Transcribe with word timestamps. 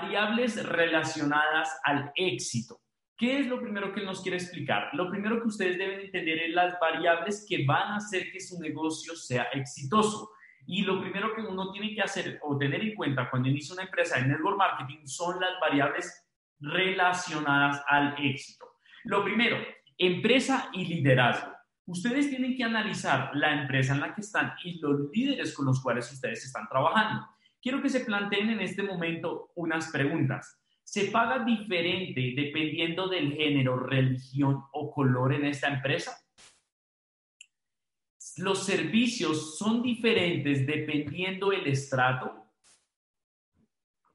Variables 0.00 0.66
relacionadas 0.66 1.78
al 1.84 2.10
éxito. 2.14 2.80
¿Qué 3.18 3.40
es 3.40 3.46
lo 3.48 3.60
primero 3.60 3.92
que 3.92 4.02
nos 4.02 4.22
quiere 4.22 4.38
explicar? 4.38 4.88
Lo 4.94 5.10
primero 5.10 5.42
que 5.42 5.48
ustedes 5.48 5.76
deben 5.76 6.00
entender 6.00 6.38
es 6.38 6.54
las 6.54 6.80
variables 6.80 7.44
que 7.46 7.66
van 7.66 7.92
a 7.92 7.96
hacer 7.96 8.32
que 8.32 8.40
su 8.40 8.58
negocio 8.58 9.14
sea 9.14 9.42
exitoso. 9.52 10.30
Y 10.66 10.82
lo 10.82 11.02
primero 11.02 11.34
que 11.34 11.42
uno 11.42 11.70
tiene 11.70 11.94
que 11.94 12.00
hacer 12.00 12.40
o 12.42 12.56
tener 12.56 12.80
en 12.80 12.94
cuenta 12.94 13.28
cuando 13.28 13.50
inicia 13.50 13.74
una 13.74 13.82
empresa 13.82 14.18
de 14.18 14.28
network 14.28 14.56
marketing 14.56 15.04
son 15.04 15.38
las 15.38 15.60
variables 15.60 16.26
relacionadas 16.60 17.82
al 17.86 18.14
éxito. 18.24 18.76
Lo 19.04 19.22
primero, 19.22 19.58
empresa 19.98 20.70
y 20.72 20.86
liderazgo. 20.86 21.52
Ustedes 21.84 22.30
tienen 22.30 22.56
que 22.56 22.64
analizar 22.64 23.32
la 23.34 23.52
empresa 23.52 23.92
en 23.92 24.00
la 24.00 24.14
que 24.14 24.22
están 24.22 24.54
y 24.64 24.80
los 24.80 25.10
líderes 25.12 25.54
con 25.54 25.66
los 25.66 25.82
cuales 25.82 26.10
ustedes 26.10 26.42
están 26.46 26.66
trabajando. 26.68 27.26
Quiero 27.60 27.82
que 27.82 27.88
se 27.88 28.04
planteen 28.04 28.50
en 28.50 28.60
este 28.60 28.82
momento 28.82 29.50
unas 29.54 29.90
preguntas 29.90 30.60
se 30.90 31.04
paga 31.04 31.44
diferente 31.44 32.32
dependiendo 32.34 33.06
del 33.06 33.32
género, 33.32 33.78
religión 33.78 34.64
o 34.72 34.90
color 34.90 35.32
en 35.32 35.44
esta 35.44 35.68
empresa? 35.68 36.20
¿Los 38.38 38.64
servicios 38.66 39.56
son 39.56 39.82
diferentes 39.82 40.66
dependiendo 40.66 41.52
el 41.52 41.68
estrato? 41.68 42.44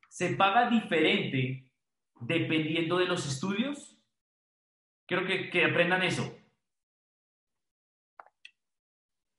¿Se 0.10 0.36
paga 0.36 0.70
diferente 0.70 1.72
dependiendo 2.20 2.98
de 2.98 3.06
los 3.06 3.26
estudios? 3.26 3.98
Quiero 5.06 5.26
que, 5.26 5.50
que 5.50 5.64
aprendan 5.64 6.04
eso. 6.04 6.38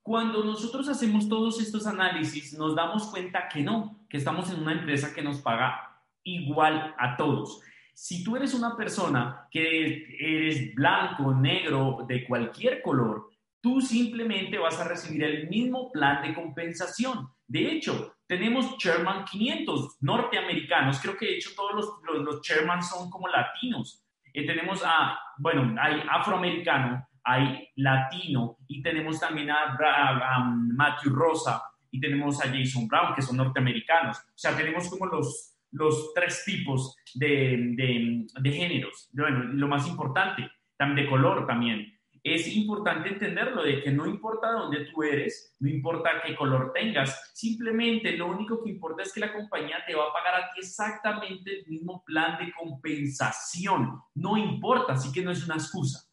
Cuando 0.01 0.43
nosotros 0.43 0.89
hacemos 0.89 1.29
todos 1.29 1.61
estos 1.61 1.85
análisis, 1.85 2.57
nos 2.57 2.75
damos 2.75 3.11
cuenta 3.11 3.47
que 3.47 3.61
no, 3.61 3.96
que 4.09 4.17
estamos 4.17 4.51
en 4.51 4.61
una 4.61 4.73
empresa 4.73 5.13
que 5.13 5.21
nos 5.21 5.41
paga 5.41 6.01
igual 6.23 6.93
a 6.97 7.15
todos. 7.17 7.61
Si 7.93 8.23
tú 8.23 8.35
eres 8.35 8.53
una 8.53 8.75
persona 8.75 9.47
que 9.49 10.15
eres 10.19 10.75
blanco, 10.75 11.33
negro, 11.33 12.05
de 12.07 12.25
cualquier 12.25 12.81
color, 12.81 13.29
tú 13.59 13.81
simplemente 13.81 14.57
vas 14.57 14.79
a 14.79 14.87
recibir 14.87 15.23
el 15.23 15.49
mismo 15.49 15.91
plan 15.91 16.21
de 16.21 16.33
compensación. 16.33 17.29
De 17.47 17.71
hecho, 17.71 18.15
tenemos 18.27 18.77
Chairman 18.77 19.25
500 19.25 19.97
norteamericanos, 20.01 20.99
creo 20.99 21.17
que 21.17 21.25
de 21.25 21.35
hecho 21.37 21.51
todos 21.55 21.73
los, 21.73 22.23
los, 22.23 22.87
son 22.87 23.09
como 23.09 23.27
latinos. 23.27 24.03
Eh, 24.33 24.45
tenemos 24.45 24.83
a, 24.85 25.17
bueno, 25.37 25.75
hay 25.81 26.03
afroamericano, 26.09 27.07
hay 27.23 27.67
latino 27.77 28.57
y 28.67 28.81
tenemos 28.81 29.19
también 29.19 29.49
a, 29.49 29.75
a 29.75 30.43
Matthew 30.43 31.13
Rosa 31.13 31.63
y 31.91 31.99
tenemos 31.99 32.41
a 32.41 32.49
Jason 32.49 32.87
Brown, 32.87 33.15
que 33.15 33.21
son 33.21 33.37
norteamericanos. 33.37 34.17
O 34.17 34.37
sea, 34.37 34.55
tenemos 34.55 34.89
como 34.89 35.05
los, 35.05 35.57
los 35.71 36.13
tres 36.13 36.43
tipos 36.45 36.95
de, 37.13 38.27
de, 38.39 38.51
géneros. 38.51 39.09
Bueno, 39.13 39.43
lo 39.43 39.67
más 39.67 39.87
importante, 39.87 40.49
también 40.77 41.05
de 41.05 41.11
color 41.11 41.45
también. 41.45 41.93
Es 42.23 42.47
importante 42.55 43.09
entenderlo 43.09 43.63
de 43.63 43.81
que 43.81 43.91
no 43.91 44.05
importa 44.05 44.51
dónde 44.51 44.85
tú 44.85 45.01
eres, 45.03 45.55
no 45.59 45.69
importa 45.69 46.21
qué 46.25 46.35
color 46.35 46.73
tengas, 46.73 47.31
simplemente 47.33 48.17
lo 48.17 48.27
único 48.27 48.61
que 48.61 48.69
importa 48.69 49.03
es 49.03 49.13
que 49.13 49.21
la 49.21 49.31
compañía 49.31 49.77
te 49.87 49.95
va 49.95 50.05
a 50.05 50.13
pagar 50.13 50.41
a 50.41 50.51
ti 50.51 50.59
exactamente 50.59 51.59
el 51.59 51.67
mismo 51.67 52.03
plan 52.03 52.37
de 52.37 52.51
compensación. 52.51 54.01
No 54.13 54.35
importa, 54.35 54.93
así 54.93 55.11
que 55.13 55.21
no 55.21 55.31
es 55.31 55.45
una 55.45 55.55
excusa. 55.55 56.06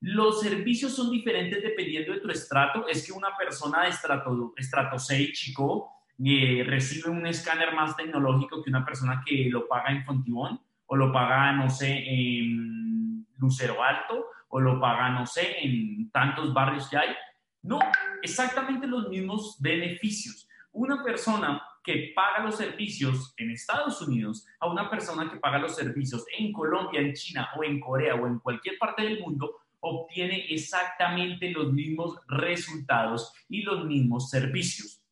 Los 0.00 0.40
servicios 0.40 0.94
son 0.94 1.10
diferentes 1.10 1.62
dependiendo 1.62 2.12
de 2.12 2.20
tu 2.20 2.28
estrato. 2.28 2.86
Es 2.86 3.06
que 3.06 3.12
una 3.12 3.36
persona 3.36 3.84
de 3.84 3.90
estrato, 3.90 4.52
estrato 4.56 4.98
6, 4.98 5.32
chico, 5.32 5.90
eh, 6.24 6.64
recibe 6.66 7.10
un 7.10 7.26
escáner 7.26 7.74
más 7.74 7.96
tecnológico 7.96 8.62
que 8.62 8.70
una 8.70 8.84
persona 8.84 9.22
que 9.24 9.48
lo 9.50 9.66
paga 9.68 9.90
en 9.90 10.04
Fontibón 10.04 10.60
o 10.86 10.96
lo 10.96 11.12
paga, 11.12 11.52
no 11.52 11.68
sé, 11.68 12.04
en 12.06 13.26
Lucero 13.38 13.82
Alto 13.82 14.26
o 14.48 14.60
lo 14.60 14.80
paga, 14.80 15.10
no 15.10 15.26
sé, 15.26 15.56
en 15.62 16.10
tantos 16.10 16.54
barrios 16.54 16.88
que 16.88 16.96
hay. 16.96 17.14
No, 17.62 17.78
exactamente 18.22 18.86
los 18.86 19.08
mismos 19.08 19.56
beneficios. 19.60 20.48
Una 20.72 21.02
persona 21.02 21.60
que 21.82 22.12
paga 22.14 22.44
los 22.44 22.56
servicios 22.56 23.34
en 23.36 23.50
Estados 23.50 24.00
Unidos 24.02 24.46
a 24.60 24.68
una 24.68 24.90
persona 24.90 25.30
que 25.30 25.38
paga 25.38 25.58
los 25.58 25.74
servicios 25.74 26.24
en 26.36 26.52
Colombia, 26.52 27.00
en 27.00 27.12
China 27.14 27.48
o 27.56 27.64
en 27.64 27.78
Corea 27.80 28.14
o 28.14 28.26
en 28.26 28.38
cualquier 28.38 28.78
parte 28.78 29.02
del 29.02 29.20
mundo 29.20 29.56
obtiene 29.80 30.46
exactamente 30.48 31.50
los 31.50 31.72
mismos 31.72 32.18
resultados 32.28 33.32
y 33.48 33.62
los 33.62 33.84
mismos 33.84 34.30
servicios 34.30 35.02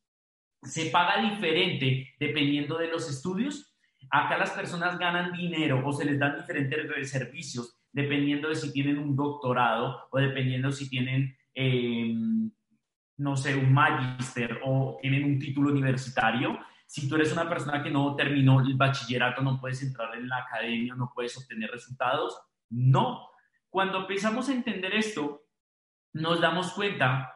se 0.65 0.87
paga 0.87 1.21
diferente 1.21 2.15
dependiendo 2.19 2.77
de 2.77 2.87
los 2.87 3.09
estudios. 3.09 3.75
Acá 4.09 4.37
las 4.37 4.51
personas 4.51 4.97
ganan 4.97 5.31
dinero 5.31 5.81
o 5.85 5.91
se 5.93 6.05
les 6.05 6.19
dan 6.19 6.37
diferentes 6.37 7.09
servicios 7.09 7.77
dependiendo 7.91 8.49
de 8.49 8.55
si 8.55 8.73
tienen 8.73 8.97
un 8.97 9.15
doctorado 9.15 10.07
o 10.11 10.17
dependiendo 10.17 10.71
si 10.71 10.89
tienen, 10.89 11.35
em, 11.53 12.51
no 13.17 13.37
sé, 13.37 13.55
un 13.55 13.73
magíster 13.73 14.59
o 14.65 14.97
tienen 15.01 15.23
un 15.23 15.39
título 15.39 15.71
universitario. 15.71 16.59
Si 16.85 17.07
tú 17.07 17.15
eres 17.15 17.31
una 17.31 17.47
persona 17.47 17.81
que 17.81 17.89
no 17.89 18.15
terminó 18.15 18.59
el 18.59 18.75
bachillerato, 18.75 19.41
no 19.41 19.59
puedes 19.59 19.81
entrar 19.81 20.13
en 20.15 20.27
la 20.27 20.39
academia, 20.39 20.93
no 20.95 21.11
puedes 21.15 21.37
obtener 21.37 21.71
resultados. 21.71 22.37
No. 22.69 23.29
Cuando 23.75 23.97
empezamos 23.97 24.47
a 24.47 24.53
entender 24.53 24.95
esto, 24.95 25.43
nos 26.13 26.39
damos 26.39 26.71
cuenta 26.71 27.35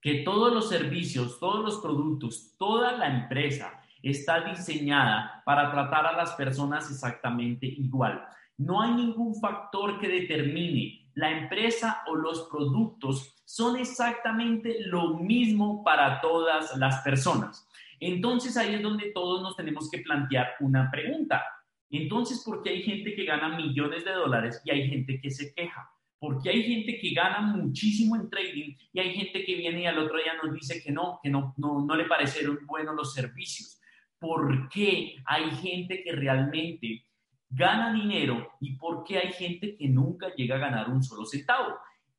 que 0.00 0.22
todos 0.22 0.50
los 0.50 0.70
servicios, 0.70 1.38
todos 1.38 1.62
los 1.62 1.76
productos, 1.82 2.54
toda 2.56 2.92
la 2.92 3.06
empresa 3.06 3.82
está 4.02 4.40
diseñada 4.48 5.42
para 5.44 5.70
tratar 5.70 6.06
a 6.06 6.16
las 6.16 6.32
personas 6.36 6.90
exactamente 6.90 7.66
igual. 7.66 8.24
No 8.56 8.80
hay 8.80 8.92
ningún 8.92 9.38
factor 9.38 10.00
que 10.00 10.08
determine 10.08 11.10
la 11.12 11.32
empresa 11.32 12.02
o 12.06 12.14
los 12.14 12.48
productos 12.48 13.34
son 13.44 13.76
exactamente 13.76 14.86
lo 14.86 15.18
mismo 15.18 15.84
para 15.84 16.18
todas 16.22 16.74
las 16.78 17.02
personas. 17.02 17.68
Entonces 18.00 18.56
ahí 18.56 18.76
es 18.76 18.82
donde 18.82 19.12
todos 19.12 19.42
nos 19.42 19.54
tenemos 19.54 19.90
que 19.90 19.98
plantear 19.98 20.54
una 20.60 20.90
pregunta. 20.90 21.44
Entonces, 21.90 22.42
¿por 22.44 22.62
qué 22.62 22.70
hay 22.70 22.82
gente 22.82 23.14
que 23.14 23.24
gana 23.24 23.56
millones 23.56 24.04
de 24.04 24.12
dólares 24.12 24.60
y 24.64 24.70
hay 24.70 24.88
gente 24.88 25.20
que 25.20 25.30
se 25.30 25.54
queja? 25.54 25.90
porque 26.18 26.50
hay 26.50 26.62
gente 26.62 26.98
que 26.98 27.10
gana 27.10 27.40
muchísimo 27.40 28.16
en 28.16 28.30
trading 28.30 28.74
y 28.92 29.00
hay 29.00 29.14
gente 29.14 29.44
que 29.44 29.54
viene 29.54 29.82
y 29.82 29.86
al 29.86 29.98
otro 29.98 30.16
día 30.16 30.32
nos 30.42 30.54
dice 30.54 30.82
que 30.82 30.90
no, 30.90 31.20
que 31.22 31.30
no, 31.30 31.54
no, 31.56 31.84
no 31.84 31.94
le 31.94 32.06
parecieron 32.06 32.58
buenos 32.66 32.96
los 32.96 33.12
servicios. 33.12 33.80
¿Por 34.18 34.68
qué 34.70 35.16
hay 35.26 35.50
gente 35.50 36.02
que 36.02 36.12
realmente 36.12 37.04
gana 37.50 37.92
dinero 37.92 38.52
y 38.60 38.76
por 38.76 39.04
qué 39.04 39.18
hay 39.18 39.32
gente 39.32 39.76
que 39.76 39.88
nunca 39.88 40.34
llega 40.34 40.56
a 40.56 40.60
ganar 40.60 40.88
un 40.88 41.02
solo 41.02 41.26
centavo? 41.26 41.76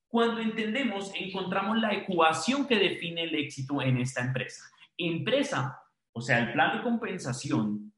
Cuando 0.07 0.39
entendemos, 0.41 1.11
encontramos 1.16 1.77
la 1.79 1.94
ecuación 1.94 2.67
que 2.67 2.77
define 2.77 3.23
el 3.23 3.35
éxito 3.35 3.81
en 3.81 3.97
esta 3.97 4.22
empresa. 4.22 4.63
Empresa, 4.95 5.81
o 6.13 6.22
sea, 6.22 6.39
el 6.39 6.53
plan 6.53 6.77
de 6.77 6.83
compensación, 6.83 7.91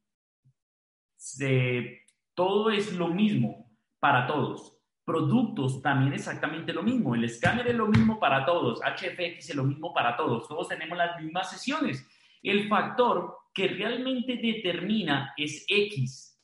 todo 2.33 2.71
es 2.71 2.93
lo 2.93 3.07
mismo 3.09 3.69
para 3.99 4.27
todos 4.27 4.79
productos 5.09 5.81
también 5.81 6.13
exactamente 6.13 6.71
lo 6.71 6.83
mismo. 6.83 7.15
El 7.15 7.23
escáner 7.23 7.67
es 7.67 7.75
lo 7.75 7.87
mismo 7.87 8.19
para 8.19 8.45
todos, 8.45 8.79
HFX 8.79 9.49
es 9.49 9.55
lo 9.55 9.63
mismo 9.63 9.91
para 9.91 10.15
todos, 10.15 10.47
todos 10.47 10.67
tenemos 10.67 10.95
las 10.95 11.19
mismas 11.19 11.49
sesiones. 11.49 12.07
El 12.43 12.67
factor 12.67 13.35
que 13.51 13.69
realmente 13.69 14.35
determina 14.35 15.33
es 15.35 15.65
X. 15.67 16.39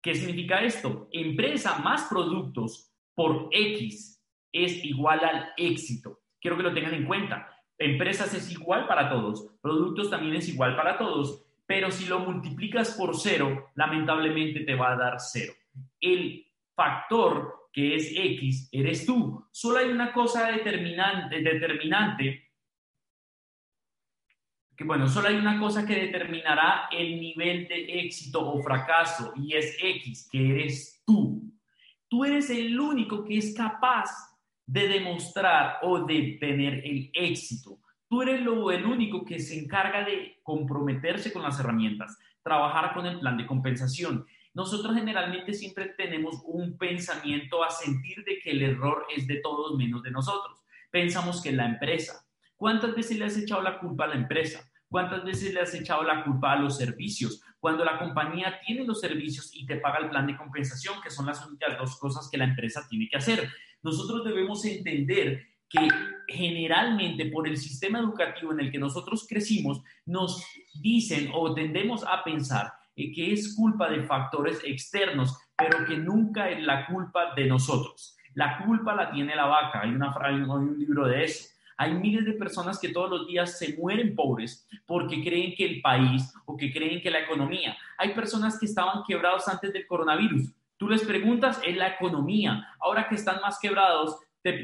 ¿Qué 0.00 0.14
significa 0.14 0.62
esto? 0.62 1.08
Empresa 1.10 1.80
más 1.80 2.04
productos 2.04 2.92
por 3.16 3.48
X 3.50 4.22
es 4.52 4.84
igual 4.84 5.18
al 5.24 5.48
éxito. 5.56 6.20
Quiero 6.40 6.56
que 6.56 6.62
lo 6.62 6.72
tengan 6.72 6.94
en 6.94 7.04
cuenta. 7.04 7.52
Empresas 7.76 8.32
es 8.32 8.48
igual 8.52 8.86
para 8.86 9.10
todos, 9.10 9.48
productos 9.60 10.08
también 10.08 10.36
es 10.36 10.48
igual 10.48 10.76
para 10.76 10.96
todos, 10.96 11.44
pero 11.70 11.88
si 11.92 12.06
lo 12.06 12.18
multiplicas 12.18 12.96
por 12.96 13.16
cero, 13.16 13.70
lamentablemente 13.76 14.64
te 14.64 14.74
va 14.74 14.90
a 14.92 14.96
dar 14.96 15.20
cero. 15.20 15.52
El 16.00 16.44
factor 16.74 17.68
que 17.72 17.94
es 17.94 18.10
X, 18.12 18.68
eres 18.72 19.06
tú. 19.06 19.46
Solo 19.52 19.78
hay 19.78 19.88
una 19.88 20.12
cosa 20.12 20.50
determinante, 20.50 21.40
determinante 21.40 22.48
que 24.76 24.82
bueno, 24.82 25.06
solo 25.06 25.28
hay 25.28 25.36
una 25.36 25.60
cosa 25.60 25.86
que 25.86 25.94
determinará 25.94 26.88
el 26.90 27.20
nivel 27.20 27.68
de 27.68 28.00
éxito 28.00 28.50
o 28.50 28.60
fracaso 28.60 29.32
y 29.36 29.54
es 29.54 29.76
X, 29.80 30.28
que 30.28 30.50
eres 30.50 31.04
tú. 31.06 31.54
Tú 32.08 32.24
eres 32.24 32.50
el 32.50 32.80
único 32.80 33.22
que 33.22 33.38
es 33.38 33.54
capaz 33.54 34.10
de 34.66 34.88
demostrar 34.88 35.78
o 35.82 36.04
de 36.04 36.36
tener 36.40 36.84
el 36.84 37.12
éxito. 37.14 37.78
Tú 38.10 38.22
eres 38.22 38.42
lo, 38.42 38.72
el 38.72 38.86
único 38.86 39.24
que 39.24 39.38
se 39.38 39.56
encarga 39.56 40.04
de 40.04 40.40
comprometerse 40.42 41.32
con 41.32 41.42
las 41.42 41.60
herramientas, 41.60 42.18
trabajar 42.42 42.92
con 42.92 43.06
el 43.06 43.20
plan 43.20 43.36
de 43.36 43.46
compensación. 43.46 44.26
Nosotros 44.52 44.96
generalmente 44.96 45.54
siempre 45.54 45.94
tenemos 45.96 46.42
un 46.44 46.76
pensamiento 46.76 47.62
a 47.62 47.70
sentir 47.70 48.24
de 48.24 48.40
que 48.40 48.50
el 48.50 48.62
error 48.62 49.06
es 49.16 49.28
de 49.28 49.36
todos 49.36 49.78
menos 49.78 50.02
de 50.02 50.10
nosotros. 50.10 50.58
Pensamos 50.90 51.40
que 51.40 51.52
la 51.52 51.66
empresa. 51.66 52.26
¿Cuántas 52.56 52.96
veces 52.96 53.16
le 53.16 53.26
has 53.26 53.36
echado 53.38 53.62
la 53.62 53.78
culpa 53.78 54.06
a 54.06 54.08
la 54.08 54.16
empresa? 54.16 54.68
¿Cuántas 54.88 55.22
veces 55.22 55.54
le 55.54 55.60
has 55.60 55.72
echado 55.72 56.02
la 56.02 56.24
culpa 56.24 56.50
a 56.50 56.56
los 56.58 56.78
servicios? 56.78 57.40
Cuando 57.60 57.84
la 57.84 57.96
compañía 57.96 58.58
tiene 58.66 58.84
los 58.84 59.00
servicios 59.00 59.52
y 59.54 59.66
te 59.66 59.76
paga 59.76 59.98
el 59.98 60.10
plan 60.10 60.26
de 60.26 60.36
compensación, 60.36 61.00
que 61.00 61.10
son 61.10 61.26
las 61.26 61.46
únicas 61.46 61.78
dos 61.78 61.96
cosas 61.96 62.28
que 62.28 62.38
la 62.38 62.46
empresa 62.46 62.88
tiene 62.90 63.08
que 63.08 63.18
hacer. 63.18 63.48
Nosotros 63.84 64.24
debemos 64.24 64.64
entender 64.64 65.46
que 65.68 65.88
generalmente 66.30 67.26
por 67.26 67.46
el 67.46 67.56
sistema 67.56 67.98
educativo 67.98 68.52
en 68.52 68.60
el 68.60 68.70
que 68.70 68.78
nosotros 68.78 69.26
crecimos, 69.28 69.82
nos 70.06 70.44
dicen 70.74 71.30
o 71.34 71.54
tendemos 71.54 72.04
a 72.04 72.22
pensar 72.24 72.72
que 73.08 73.32
es 73.32 73.54
culpa 73.54 73.88
de 73.88 74.02
factores 74.02 74.60
externos, 74.64 75.38
pero 75.56 75.86
que 75.86 75.96
nunca 75.96 76.50
es 76.50 76.62
la 76.62 76.86
culpa 76.86 77.34
de 77.34 77.46
nosotros. 77.46 78.16
La 78.34 78.58
culpa 78.64 78.94
la 78.94 79.10
tiene 79.10 79.34
la 79.34 79.46
vaca. 79.46 79.80
Hay, 79.82 79.90
una, 79.90 80.14
hay 80.20 80.34
un 80.34 80.78
libro 80.78 81.06
de 81.06 81.24
eso. 81.24 81.48
Hay 81.76 81.94
miles 81.94 82.26
de 82.26 82.34
personas 82.34 82.78
que 82.78 82.90
todos 82.90 83.10
los 83.10 83.26
días 83.26 83.58
se 83.58 83.74
mueren 83.78 84.14
pobres 84.14 84.68
porque 84.86 85.22
creen 85.22 85.54
que 85.56 85.64
el 85.64 85.80
país 85.80 86.30
o 86.44 86.56
que 86.56 86.70
creen 86.70 87.00
que 87.00 87.10
la 87.10 87.20
economía. 87.20 87.76
Hay 87.96 88.14
personas 88.14 88.58
que 88.58 88.66
estaban 88.66 89.02
quebrados 89.06 89.48
antes 89.48 89.72
del 89.72 89.86
coronavirus. 89.86 90.52
Tú 90.76 90.88
les 90.88 91.02
preguntas, 91.02 91.60
es 91.64 91.76
la 91.76 91.88
economía. 91.88 92.68
Ahora 92.80 93.08
que 93.08 93.14
están 93.14 93.40
más 93.40 93.58
quebrados, 93.58 94.18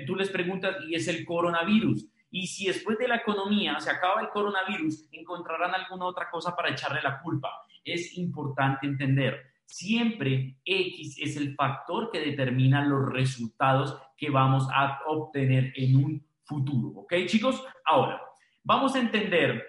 tú 0.07 0.17
les 0.17 0.31
preguntas, 0.31 0.77
y 0.89 0.95
es 0.95 1.09
el 1.09 1.25
coronavirus. 1.25 2.07
Y 2.31 2.47
si 2.47 2.67
después 2.67 2.99
de 2.99 3.09
la 3.09 3.17
economía 3.17 3.79
se 3.81 3.91
acaba 3.91 4.21
el 4.21 4.29
coronavirus, 4.29 5.09
encontrarán 5.13 5.75
alguna 5.75 6.07
otra 6.07 6.31
cosa 6.31 6.55
para 6.55 6.71
echarle 6.71 7.03
la 7.03 7.21
culpa. 7.21 7.51
Es 7.85 8.17
importante 8.19 8.87
entender, 8.87 9.41
siempre 9.65 10.59
X 10.65 11.17
es 11.21 11.37
el 11.37 11.55
factor 11.55 12.11
que 12.11 12.21
determina 12.21 12.85
los 12.85 13.13
resultados 13.13 13.97
que 14.17 14.31
vamos 14.31 14.69
a 14.73 15.01
obtener 15.07 15.73
en 15.77 15.97
un 15.97 16.27
futuro. 16.45 17.01
¿Ok, 17.01 17.15
chicos? 17.27 17.63
Ahora, 17.85 18.21
vamos 18.63 18.95
a 18.95 19.01
entender 19.01 19.65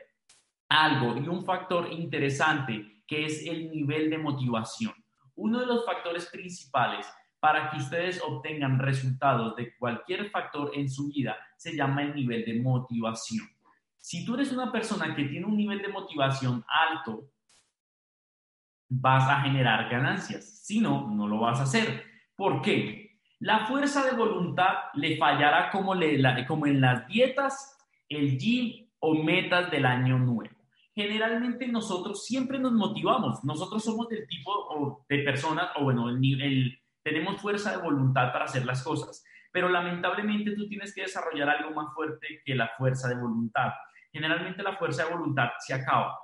algo 0.69 1.17
y 1.17 1.27
un 1.27 1.45
factor 1.45 1.91
interesante 1.91 3.03
que 3.07 3.25
es 3.25 3.45
el 3.45 3.71
nivel 3.71 4.09
de 4.09 4.17
motivación. 4.17 4.93
Uno 5.35 5.59
de 5.59 5.65
los 5.65 5.85
factores 5.85 6.25
principales 6.27 7.07
para 7.39 7.69
que 7.69 7.77
ustedes 7.77 8.21
obtengan 8.25 8.79
resultados 8.79 9.55
de 9.55 9.75
cualquier 9.77 10.29
factor 10.29 10.71
en 10.73 10.89
su 10.89 11.09
vida 11.09 11.37
se 11.57 11.75
llama 11.75 12.03
el 12.03 12.15
nivel 12.15 12.45
de 12.45 12.59
motivación. 12.61 13.47
Si 13.97 14.25
tú 14.25 14.35
eres 14.35 14.51
una 14.51 14.71
persona 14.71 15.15
que 15.15 15.25
tiene 15.25 15.45
un 15.45 15.57
nivel 15.57 15.81
de 15.81 15.89
motivación 15.89 16.63
alto, 16.67 17.29
vas 18.89 19.29
a 19.29 19.41
generar 19.41 19.89
ganancias. 19.89 20.65
Si 20.65 20.79
no, 20.79 21.09
no 21.09 21.27
lo 21.27 21.39
vas 21.39 21.59
a 21.59 21.63
hacer. 21.63 22.03
¿Por 22.35 22.61
qué? 22.61 23.19
La 23.39 23.67
fuerza 23.67 24.05
de 24.05 24.15
voluntad 24.15 24.75
le 24.93 25.17
fallará 25.17 25.69
como, 25.71 25.93
como 26.47 26.67
en 26.67 26.81
las 26.81 27.07
dietas, 27.07 27.77
el 28.09 28.37
gym 28.37 28.87
o 28.99 29.13
metas 29.23 29.69
del 29.69 29.85
año 29.85 30.17
nuevo. 30.17 30.55
Generalmente 30.95 31.67
nosotros 31.67 32.25
siempre 32.25 32.57
nos 32.57 32.71
motivamos. 32.71 33.43
Nosotros 33.43 33.83
somos 33.83 34.07
del 34.09 34.27
tipo 34.27 35.05
de 35.07 35.19
personas, 35.19 35.69
o 35.75 35.83
bueno, 35.83 36.09
el, 36.09 36.79
tenemos 37.07 37.41
fuerza 37.41 37.71
de 37.71 37.77
voluntad 37.77 38.33
para 38.33 38.43
hacer 38.43 38.65
las 38.65 38.83
cosas. 38.83 39.23
Pero 39.53 39.69
lamentablemente 39.69 40.51
tú 40.51 40.67
tienes 40.67 40.93
que 40.93 41.03
desarrollar 41.03 41.47
algo 41.47 41.71
más 41.71 41.93
fuerte 41.93 42.41
que 42.43 42.53
la 42.53 42.69
fuerza 42.77 43.07
de 43.07 43.15
voluntad. 43.15 43.69
Generalmente 44.11 44.61
la 44.61 44.75
fuerza 44.75 45.05
de 45.05 45.11
voluntad 45.11 45.51
se 45.59 45.73
acaba. 45.73 46.19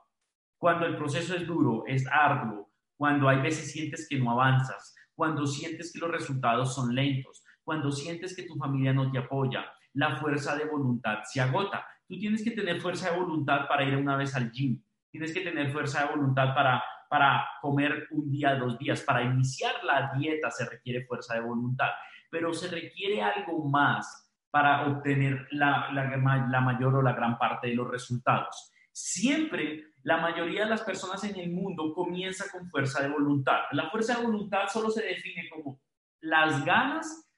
Cuando 0.57 0.85
el 0.85 0.97
proceso 0.97 1.35
es 1.35 1.47
duro, 1.47 1.85
es 1.87 2.05
arduo, 2.11 2.69
cuando 2.97 3.29
hay 3.29 3.39
veces 3.39 3.71
sientes 3.71 4.07
que 4.09 4.19
no 4.19 4.31
avanzas, 4.31 4.93
cuando 5.15 5.47
sientes 5.47 5.93
que 5.93 5.99
los 5.99 6.11
resultados 6.11 6.75
son 6.75 6.93
lentos, 6.93 7.45
cuando 7.63 7.89
sientes 7.89 8.35
que 8.35 8.43
tu 8.43 8.55
familia 8.55 8.91
no 8.91 9.09
te 9.09 9.19
apoya, 9.19 9.65
la 9.93 10.17
fuerza 10.17 10.53
de 10.57 10.65
voluntad 10.65 11.19
se 11.23 11.39
agota. 11.39 11.87
Tú 12.09 12.19
tienes 12.19 12.43
que 12.43 12.51
tener 12.51 12.81
fuerza 12.81 13.09
de 13.09 13.19
voluntad 13.19 13.69
para 13.69 13.85
ir 13.85 13.95
una 13.95 14.17
vez 14.17 14.35
al 14.35 14.51
gym, 14.51 14.83
tienes 15.09 15.33
que 15.33 15.41
tener 15.41 15.71
fuerza 15.71 16.01
de 16.01 16.13
voluntad 16.13 16.53
para, 16.53 16.83
para 17.13 17.47
comer 17.61 18.07
un 18.09 18.31
día, 18.31 18.55
dos 18.55 18.75
días, 18.79 19.01
para 19.01 19.21
iniciar 19.21 19.83
la 19.83 20.13
dieta 20.17 20.49
se 20.49 20.67
requiere 20.67 21.05
fuerza 21.05 21.35
de 21.35 21.41
voluntad, 21.41 21.89
pero 22.27 22.51
se 22.55 22.67
requiere 22.69 23.21
algo 23.21 23.69
más 23.69 24.31
para 24.49 24.87
obtener 24.87 25.47
la, 25.51 25.91
la, 25.93 26.59
mayor 26.61 26.95
o 26.95 27.03
la 27.03 27.13
gran 27.13 27.37
parte 27.37 27.67
de 27.67 27.75
los 27.75 27.87
resultados. 27.87 28.71
Siempre 28.91 29.93
la 30.01 30.17
mayoría 30.17 30.63
de 30.63 30.71
las 30.71 30.81
personas 30.81 31.23
en 31.23 31.39
el 31.39 31.51
mundo 31.51 31.93
comienza 31.93 32.45
con 32.51 32.67
fuerza 32.67 33.03
de 33.03 33.09
voluntad. 33.09 33.59
La 33.73 33.91
fuerza 33.91 34.15
de 34.17 34.25
voluntad 34.25 34.67
solo 34.67 34.89
se 34.89 35.03
define 35.03 35.49
como 35.51 35.79
las 36.19 36.65
ganas 36.65 37.29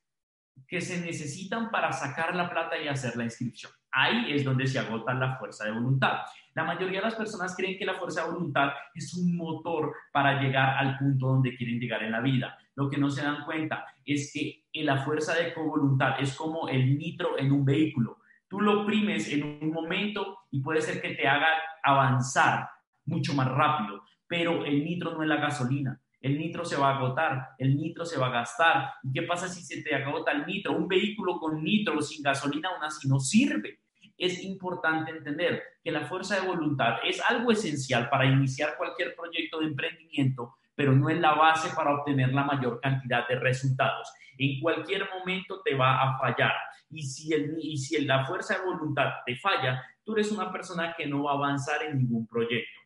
que 0.70 0.80
se 0.80 1.02
necesitan 1.02 1.70
para 1.70 1.92
sacar 1.92 2.34
la 2.34 2.50
plata 2.50 2.78
y 2.78 2.88
hacer 2.88 3.18
la 3.18 3.26
inscripción. 3.26 3.74
Ahí 3.92 4.32
es 4.32 4.46
donde 4.46 4.68
se 4.68 4.80
agota 4.80 5.14
la 5.14 5.38
fuerza 5.38 5.66
de 5.66 5.72
voluntad. 5.72 6.20
La 6.56 6.64
mayoría 6.64 7.00
de 7.00 7.08
las 7.08 7.16
personas 7.16 7.54
creen 7.54 7.78
que 7.78 7.86
la 7.86 7.96
fuerza 7.96 8.24
de 8.24 8.32
voluntad 8.32 8.70
es 8.94 9.14
un 9.14 9.36
motor 9.36 9.94
para 10.14 10.42
llegar 10.42 10.78
al 10.78 10.98
punto 10.98 11.28
donde 11.28 11.54
quieren 11.54 11.82
llegar 11.82 12.02
en 12.02 12.14
la 12.14 12.22
vida. 12.22 12.58
Lo 12.76 12.90
que 12.90 12.98
no 12.98 13.10
se 13.10 13.24
dan 13.24 13.44
cuenta 13.44 13.86
es 14.06 14.32
que 14.34 14.64
la 14.84 15.04
fuerza 15.04 15.34
de 15.34 15.54
voluntad 15.54 16.16
es 16.18 16.34
como 16.34 16.70
el 16.70 16.98
nitro 16.98 17.38
en 17.38 17.52
un 17.52 17.66
vehículo. 17.66 18.20
Tú 18.48 18.62
lo 18.62 18.84
oprimes 18.84 19.28
en 19.34 19.44
un 19.44 19.74
momento 19.74 20.40
y 20.50 20.62
puede 20.62 20.80
ser 20.80 21.02
que 21.02 21.10
te 21.10 21.28
haga 21.28 21.48
avanzar 21.84 22.70
mucho 23.04 23.34
más 23.34 23.50
rápido, 23.50 24.04
pero 24.26 24.64
el 24.64 24.82
nitro 24.86 25.12
no 25.12 25.24
es 25.24 25.28
la 25.28 25.36
gasolina. 25.36 26.00
El 26.22 26.38
nitro 26.38 26.64
se 26.64 26.78
va 26.78 26.92
a 26.92 26.96
agotar, 26.96 27.50
el 27.58 27.76
nitro 27.76 28.06
se 28.06 28.18
va 28.18 28.28
a 28.28 28.32
gastar. 28.32 28.94
¿Y 29.04 29.12
qué 29.12 29.24
pasa 29.24 29.50
si 29.50 29.62
se 29.62 29.84
te 29.84 29.94
agota 29.94 30.32
el 30.32 30.46
nitro? 30.46 30.72
Un 30.72 30.88
vehículo 30.88 31.38
con 31.38 31.62
nitro 31.62 32.02
sin 32.02 32.24
gasolina 32.24 32.70
aún 32.70 32.84
así 32.84 33.10
no 33.10 33.20
sirve. 33.20 33.82
Es 34.18 34.44
importante 34.44 35.12
entender 35.12 35.62
que 35.84 35.92
la 35.92 36.06
fuerza 36.06 36.40
de 36.40 36.48
voluntad 36.48 36.98
es 37.04 37.22
algo 37.22 37.52
esencial 37.52 38.10
para 38.10 38.26
iniciar 38.26 38.78
cualquier 38.78 39.16
proyecto 39.16 39.60
de 39.60 39.68
emprendimiento, 39.68 40.56
pero 40.74 40.94
no 40.94 41.10
es 41.10 41.20
la 41.20 41.34
base 41.34 41.70
para 41.76 41.94
obtener 41.96 42.34
la 42.34 42.44
mayor 42.44 42.80
cantidad 42.82 43.28
de 43.28 43.40
resultados. 43.40 44.12
En 44.38 44.60
cualquier 44.60 45.08
momento 45.10 45.62
te 45.64 45.76
va 45.76 46.02
a 46.02 46.18
fallar. 46.18 46.54
Y 46.90 47.04
si, 47.04 47.34
el, 47.34 47.58
y 47.60 47.78
si 47.78 48.04
la 48.06 48.26
fuerza 48.26 48.58
de 48.58 48.66
voluntad 48.66 49.12
te 49.26 49.36
falla, 49.38 49.84
tú 50.04 50.14
eres 50.14 50.32
una 50.32 50.52
persona 50.52 50.94
que 50.98 51.08
no 51.08 51.24
va 51.24 51.32
a 51.32 51.36
avanzar 51.36 51.84
en 51.84 51.98
ningún 51.98 52.28
proyecto. 52.28 52.80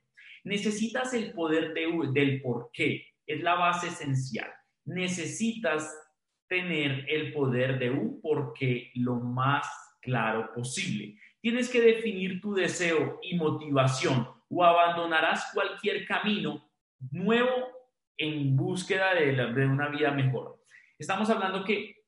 Necesitas 0.43 1.13
el 1.13 1.33
poder 1.33 1.73
del 1.73 2.41
por 2.41 2.69
qué, 2.73 3.05
es 3.25 3.41
la 3.41 3.55
base 3.55 3.87
esencial. 3.87 4.49
Necesitas 4.85 5.93
tener 6.47 7.05
el 7.07 7.31
poder 7.31 7.77
de 7.77 7.91
un 7.91 8.19
por 8.21 8.53
qué 8.53 8.91
lo 8.95 9.15
más 9.15 9.67
claro 10.01 10.51
posible. 10.53 11.17
Tienes 11.41 11.69
que 11.69 11.81
definir 11.81 12.41
tu 12.41 12.53
deseo 12.53 13.19
y 13.21 13.35
motivación 13.37 14.27
o 14.49 14.63
abandonarás 14.63 15.51
cualquier 15.53 16.05
camino 16.05 16.69
nuevo 17.11 17.67
en 18.17 18.55
búsqueda 18.55 19.13
de, 19.13 19.65
una 19.65 19.87
vida 19.87 20.11
mejor. 20.11 20.61
Estamos 20.97 21.29
hablando 21.29 21.63
que 21.63 22.03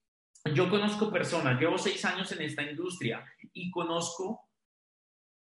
yo 0.54 0.70
conozco 0.70 1.12
personas, 1.12 1.60
llevo 1.60 1.78
seis 1.78 2.04
años 2.04 2.32
en 2.32 2.42
esta 2.42 2.64
industria 2.64 3.26
y 3.54 3.72
conozco 3.72 4.50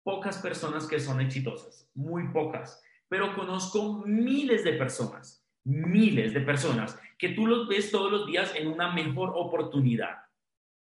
pocas 0.03 0.37
personas 0.37 0.85
que 0.85 0.99
son 0.99 1.21
exitosas, 1.21 1.89
muy 1.95 2.27
pocas, 2.27 2.83
pero 3.07 3.35
conozco 3.35 4.03
miles 4.05 4.63
de 4.63 4.73
personas, 4.73 5.43
miles 5.63 6.33
de 6.33 6.41
personas 6.41 6.99
que 7.17 7.29
tú 7.29 7.47
los 7.47 7.67
ves 7.67 7.89
todos 7.89 8.11
los 8.11 8.27
días 8.27 8.53
en 8.55 8.67
una 8.67 8.91
mejor 8.91 9.31
oportunidad. 9.35 10.22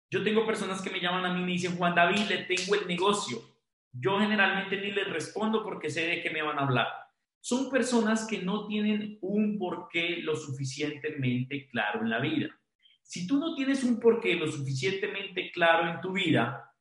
Yo 0.10 0.24
tengo 0.24 0.46
personas 0.46 0.82
que 0.82 0.90
me 0.90 1.02
llaman 1.02 1.26
a 1.26 1.34
mí 1.34 1.42
y 1.42 1.46
me 1.46 1.52
dicen, 1.52 1.78
Juan 1.78 1.94
David, 1.94 2.28
le 2.30 2.38
tengo 2.44 2.76
el 2.76 2.88
negocio. 2.88 3.40
Yo 3.92 4.20
generalmente 4.20 4.80
ni 4.80 4.92
les 4.92 5.10
respondo 5.10 5.64
porque 5.64 5.90
sé 5.90 6.08
de 6.08 6.22
qué 6.22 6.30
me 6.30 6.42
van 6.42 6.60
a 6.60 6.64
hablar. 6.64 6.88
Son 7.42 7.70
personas 7.70 8.26
que 8.28 8.42
no 8.42 8.68
tienen 8.68 9.18
un 9.22 9.58
porqué 9.58 10.18
lo 10.18 10.36
suficientemente 10.36 11.68
claro 11.70 12.02
en 12.02 12.10
la 12.10 12.20
vida. 12.20 12.48
Si 13.04 13.26
tú 13.26 13.38
no 13.38 13.56
tienes 13.56 13.84
un 13.84 14.00
porqué 14.00 14.36
lo 14.36 14.52
suficientemente 14.52 15.52
claro 15.52 15.90
en 15.90 16.02
tu 16.02 16.14
vida, 16.14 16.74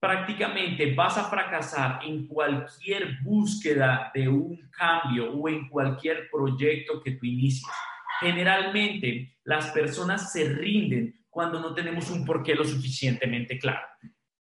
prácticamente 0.00 0.94
vas 0.94 1.16
a 1.16 1.30
fracasar 1.30 2.04
en 2.04 2.26
cualquier 2.26 3.20
búsqueda 3.22 4.10
de 4.12 4.28
un 4.28 4.68
cambio 4.70 5.32
o 5.32 5.48
en 5.48 5.68
cualquier 5.68 6.28
proyecto 6.30 7.00
que 7.00 7.12
tú 7.12 7.26
inicies. 7.26 7.72
Generalmente 8.18 9.38
las 9.44 9.70
personas 9.70 10.32
se 10.32 10.48
rinden 10.48 11.21
cuando 11.32 11.58
no 11.60 11.72
tenemos 11.72 12.10
un 12.10 12.26
porqué 12.26 12.54
lo 12.54 12.62
suficientemente 12.62 13.58
claro. 13.58 13.86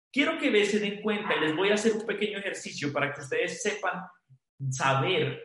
Quiero 0.10 0.38
que 0.38 0.66
se 0.66 0.80
den 0.80 1.02
cuenta 1.02 1.36
les 1.36 1.54
voy 1.54 1.70
a 1.70 1.74
hacer 1.74 1.92
un 1.92 2.06
pequeño 2.06 2.40
ejercicio 2.40 2.94
para 2.94 3.12
que 3.12 3.20
ustedes 3.20 3.62
sepan 3.62 4.02
saber 4.70 5.44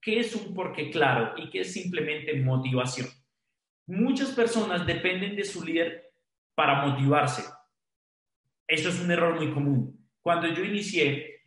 qué 0.00 0.20
es 0.20 0.36
un 0.36 0.54
porqué 0.54 0.88
claro 0.88 1.34
y 1.36 1.50
qué 1.50 1.62
es 1.62 1.72
simplemente 1.72 2.32
motivación. 2.34 3.08
Muchas 3.88 4.30
personas 4.30 4.86
dependen 4.86 5.34
de 5.34 5.44
su 5.44 5.64
líder 5.64 6.12
para 6.54 6.86
motivarse. 6.86 7.42
Eso 8.64 8.90
es 8.90 9.00
un 9.00 9.10
error 9.10 9.34
muy 9.34 9.50
común. 9.52 10.08
Cuando 10.22 10.46
yo 10.46 10.62
inicié, 10.62 11.42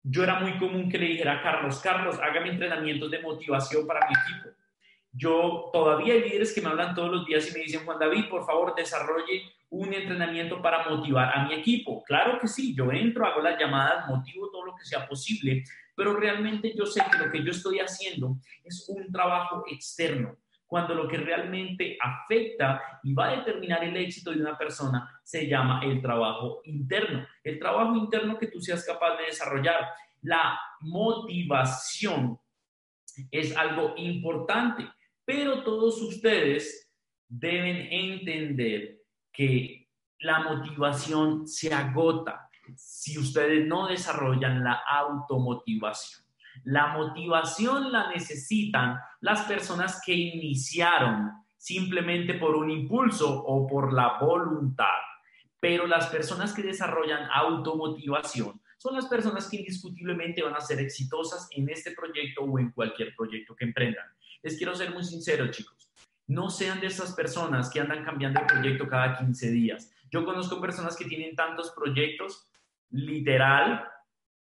yo 0.00 0.22
era 0.22 0.38
muy 0.38 0.56
común 0.58 0.88
que 0.88 0.98
le 0.98 1.06
dijera 1.06 1.40
a 1.40 1.42
Carlos, 1.42 1.80
Carlos, 1.80 2.20
hágame 2.22 2.50
entrenamientos 2.50 3.10
de 3.10 3.20
motivación 3.20 3.84
para 3.84 4.06
mi 4.06 4.14
equipo. 4.14 4.59
Yo 5.12 5.70
todavía 5.72 6.14
hay 6.14 6.22
líderes 6.22 6.54
que 6.54 6.60
me 6.60 6.68
hablan 6.68 6.94
todos 6.94 7.10
los 7.10 7.26
días 7.26 7.48
y 7.48 7.52
me 7.52 7.64
dicen, 7.64 7.84
Juan 7.84 7.98
David, 7.98 8.28
por 8.28 8.46
favor, 8.46 8.74
desarrolle 8.74 9.42
un 9.70 9.92
entrenamiento 9.92 10.60
para 10.60 10.88
motivar 10.88 11.36
a 11.36 11.46
mi 11.46 11.54
equipo. 11.54 12.02
Claro 12.04 12.38
que 12.40 12.48
sí, 12.48 12.74
yo 12.74 12.90
entro, 12.92 13.26
hago 13.26 13.40
las 13.40 13.58
llamadas, 13.58 14.08
motivo 14.08 14.50
todo 14.50 14.66
lo 14.66 14.76
que 14.76 14.84
sea 14.84 15.06
posible, 15.08 15.64
pero 15.94 16.16
realmente 16.16 16.74
yo 16.76 16.86
sé 16.86 17.02
que 17.10 17.18
lo 17.18 17.30
que 17.30 17.44
yo 17.44 17.50
estoy 17.50 17.78
haciendo 17.78 18.36
es 18.64 18.88
un 18.88 19.12
trabajo 19.12 19.64
externo, 19.68 20.36
cuando 20.70 20.94
lo 20.94 21.08
que 21.08 21.16
realmente 21.16 21.98
afecta 22.00 23.00
y 23.02 23.12
va 23.12 23.28
a 23.28 23.36
determinar 23.36 23.82
el 23.82 23.96
éxito 23.96 24.30
de 24.30 24.40
una 24.40 24.56
persona 24.56 25.20
se 25.24 25.48
llama 25.48 25.80
el 25.82 26.00
trabajo 26.00 26.60
interno. 26.62 27.26
El 27.42 27.58
trabajo 27.58 27.96
interno 27.96 28.38
que 28.38 28.46
tú 28.46 28.60
seas 28.60 28.86
capaz 28.86 29.16
de 29.16 29.26
desarrollar. 29.26 29.88
La 30.22 30.60
motivación 30.80 32.38
es 33.32 33.56
algo 33.56 33.94
importante, 33.96 34.88
pero 35.24 35.62
todos 35.62 36.00
ustedes 36.02 36.90
deben 37.28 37.76
entender 37.90 38.98
que 39.32 39.88
la 40.20 40.40
motivación 40.40 41.46
se 41.46 41.72
agota 41.72 42.48
si 42.76 43.18
ustedes 43.18 43.66
no 43.66 43.88
desarrollan 43.88 44.62
la 44.62 44.80
automotivación. 44.88 46.24
La 46.64 46.88
motivación 46.88 47.90
la 47.92 48.10
necesitan 48.10 48.98
las 49.20 49.42
personas 49.42 50.02
que 50.04 50.12
iniciaron 50.12 51.30
simplemente 51.56 52.34
por 52.34 52.56
un 52.56 52.70
impulso 52.70 53.42
o 53.44 53.66
por 53.66 53.92
la 53.92 54.18
voluntad. 54.18 54.98
Pero 55.60 55.86
las 55.86 56.06
personas 56.06 56.54
que 56.54 56.62
desarrollan 56.62 57.28
automotivación 57.32 58.60
son 58.78 58.94
las 58.94 59.06
personas 59.06 59.48
que 59.48 59.58
indiscutiblemente 59.58 60.42
van 60.42 60.54
a 60.54 60.60
ser 60.60 60.80
exitosas 60.80 61.48
en 61.50 61.68
este 61.68 61.92
proyecto 61.92 62.42
o 62.42 62.58
en 62.58 62.72
cualquier 62.72 63.14
proyecto 63.14 63.54
que 63.54 63.66
emprendan. 63.66 64.06
Les 64.42 64.56
quiero 64.56 64.74
ser 64.74 64.92
muy 64.92 65.04
sincero, 65.04 65.50
chicos. 65.50 65.92
No 66.26 66.48
sean 66.48 66.80
de 66.80 66.86
esas 66.86 67.12
personas 67.14 67.70
que 67.70 67.80
andan 67.80 68.04
cambiando 68.04 68.40
el 68.40 68.46
proyecto 68.46 68.88
cada 68.88 69.18
15 69.18 69.50
días. 69.50 69.92
Yo 70.10 70.24
conozco 70.24 70.60
personas 70.60 70.96
que 70.96 71.04
tienen 71.04 71.36
tantos 71.36 71.70
proyectos, 71.70 72.46
literal, 72.90 73.88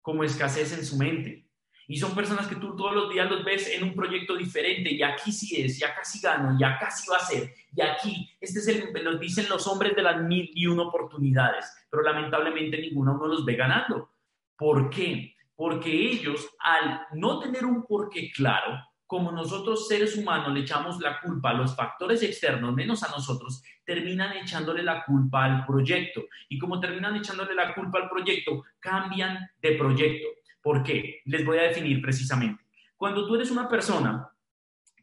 como 0.00 0.24
escasez 0.24 0.72
en 0.72 0.84
su 0.84 0.96
mente. 0.96 1.48
Y 1.88 1.98
son 1.98 2.14
personas 2.14 2.46
que 2.46 2.56
tú 2.56 2.76
todos 2.76 2.94
los 2.94 3.10
días 3.10 3.30
los 3.30 3.44
ves 3.44 3.68
en 3.68 3.84
un 3.84 3.94
proyecto 3.94 4.36
diferente, 4.36 4.92
y 4.92 5.02
aquí 5.02 5.32
sí 5.32 5.60
es, 5.60 5.78
ya 5.78 5.94
casi 5.94 6.20
gano, 6.20 6.56
ya 6.58 6.78
casi 6.78 7.10
va 7.10 7.16
a 7.16 7.20
ser, 7.20 7.52
y 7.74 7.80
aquí, 7.82 8.30
este 8.40 8.60
es 8.60 8.68
el, 8.68 9.04
nos 9.04 9.18
dicen 9.18 9.48
los 9.48 9.66
hombres 9.66 9.94
de 9.96 10.02
las 10.02 10.22
mil 10.22 10.50
y 10.54 10.66
una 10.66 10.84
oportunidades, 10.84 11.66
pero 11.90 12.02
lamentablemente 12.02 12.78
ninguno 12.78 13.14
uno 13.14 13.26
los 13.26 13.44
ve 13.44 13.56
ganando. 13.56 14.10
¿Por 14.56 14.90
qué? 14.90 15.34
Porque 15.54 15.90
ellos, 15.90 16.48
al 16.60 17.06
no 17.12 17.40
tener 17.40 17.64
un 17.64 17.84
porqué 17.84 18.30
claro, 18.30 18.78
como 19.12 19.30
nosotros 19.30 19.88
seres 19.88 20.16
humanos 20.16 20.54
le 20.54 20.60
echamos 20.60 20.98
la 20.98 21.20
culpa 21.20 21.50
a 21.50 21.52
los 21.52 21.76
factores 21.76 22.22
externos, 22.22 22.74
menos 22.74 23.02
a 23.02 23.10
nosotros, 23.10 23.62
terminan 23.84 24.34
echándole 24.38 24.82
la 24.82 25.04
culpa 25.04 25.44
al 25.44 25.66
proyecto. 25.66 26.22
Y 26.48 26.58
como 26.58 26.80
terminan 26.80 27.16
echándole 27.16 27.54
la 27.54 27.74
culpa 27.74 27.98
al 27.98 28.08
proyecto, 28.08 28.64
cambian 28.80 29.50
de 29.60 29.72
proyecto. 29.72 30.28
¿Por 30.62 30.82
qué? 30.82 31.20
Les 31.26 31.44
voy 31.44 31.58
a 31.58 31.64
definir 31.64 32.00
precisamente. 32.00 32.64
Cuando 32.96 33.26
tú 33.26 33.34
eres 33.34 33.50
una 33.50 33.68
persona 33.68 34.30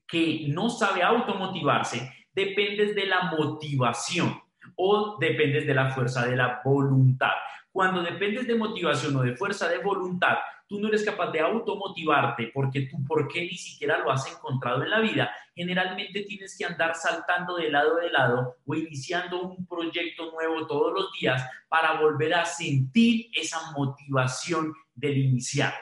que 0.07 0.47
no 0.47 0.71
sabe 0.71 1.03
automotivarse, 1.03 2.11
dependes 2.33 2.95
de 2.95 3.05
la 3.05 3.31
motivación 3.37 4.41
o 4.75 5.17
dependes 5.19 5.67
de 5.67 5.75
la 5.75 5.91
fuerza 5.91 6.25
de 6.25 6.35
la 6.35 6.61
voluntad. 6.65 7.33
Cuando 7.71 8.01
dependes 8.01 8.47
de 8.47 8.55
motivación 8.55 9.15
o 9.17 9.21
de 9.21 9.35
fuerza 9.35 9.67
de 9.67 9.77
voluntad, 9.77 10.39
tú 10.69 10.79
no 10.79 10.87
eres 10.87 11.03
capaz 11.03 11.31
de 11.31 11.39
automotivarte 11.39 12.51
porque 12.53 12.81
tú 12.81 13.03
por 13.03 13.27
qué 13.27 13.41
ni 13.41 13.57
siquiera 13.57 13.97
lo 13.97 14.11
has 14.11 14.31
encontrado 14.31 14.83
en 14.83 14.91
la 14.91 14.99
vida, 14.99 15.31
generalmente 15.55 16.21
tienes 16.21 16.55
que 16.55 16.63
andar 16.63 16.95
saltando 16.95 17.57
de 17.57 17.71
lado 17.71 17.97
de 17.97 18.11
lado 18.11 18.57
o 18.65 18.75
iniciando 18.75 19.41
un 19.41 19.65
proyecto 19.65 20.31
nuevo 20.31 20.67
todos 20.67 20.93
los 20.93 21.11
días 21.19 21.43
para 21.67 21.99
volver 21.99 22.35
a 22.35 22.45
sentir 22.45 23.31
esa 23.33 23.71
motivación 23.71 24.71
del 24.93 25.17
iniciar. 25.17 25.73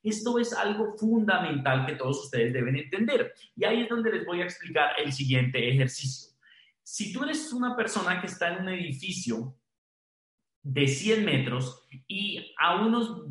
Esto 0.00 0.38
es 0.38 0.52
algo 0.52 0.96
fundamental 0.96 1.84
que 1.84 1.96
todos 1.96 2.26
ustedes 2.26 2.52
deben 2.52 2.76
entender. 2.76 3.34
Y 3.56 3.64
ahí 3.64 3.82
es 3.82 3.88
donde 3.88 4.12
les 4.12 4.24
voy 4.24 4.40
a 4.40 4.44
explicar 4.44 4.92
el 5.04 5.12
siguiente 5.12 5.68
ejercicio. 5.68 6.30
Si 6.84 7.12
tú 7.12 7.24
eres 7.24 7.52
una 7.52 7.74
persona 7.74 8.20
que 8.20 8.28
está 8.28 8.54
en 8.54 8.62
un 8.62 8.68
edificio 8.68 9.56
de 10.66 10.88
100 10.88 11.24
metros 11.24 11.86
y 12.08 12.52
a 12.58 12.74
unos 12.84 13.22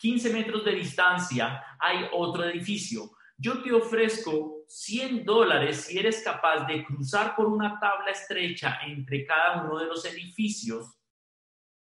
15 0.00 0.32
metros 0.32 0.64
de 0.64 0.72
distancia 0.72 1.62
hay 1.78 2.06
otro 2.12 2.44
edificio. 2.44 3.12
Yo 3.38 3.62
te 3.62 3.72
ofrezco 3.72 4.64
100 4.66 5.24
dólares 5.24 5.82
si 5.82 5.98
eres 5.98 6.20
capaz 6.24 6.66
de 6.66 6.84
cruzar 6.84 7.36
por 7.36 7.46
una 7.46 7.78
tabla 7.78 8.10
estrecha 8.10 8.80
entre 8.84 9.24
cada 9.24 9.62
uno 9.62 9.78
de 9.78 9.86
los 9.86 10.04
edificios. 10.04 10.98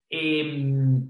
Em, 0.08 1.08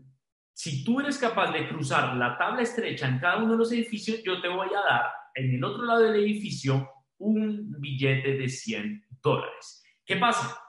si 0.52 0.84
tú 0.84 1.00
eres 1.00 1.16
capaz 1.16 1.50
de 1.50 1.66
cruzar 1.66 2.14
la 2.16 2.36
tabla 2.36 2.60
estrecha 2.60 3.08
en 3.08 3.18
cada 3.18 3.38
uno 3.38 3.52
de 3.52 3.58
los 3.58 3.72
edificios, 3.72 4.22
yo 4.22 4.42
te 4.42 4.48
voy 4.48 4.68
a 4.68 4.80
dar 4.80 5.06
en 5.34 5.54
el 5.54 5.64
otro 5.64 5.84
lado 5.84 6.02
del 6.02 6.22
edificio 6.22 6.86
un 7.16 7.80
billete 7.80 8.36
de 8.36 8.46
100 8.46 9.06
dólares. 9.22 9.82
¿Qué 10.04 10.16
pasa? 10.16 10.60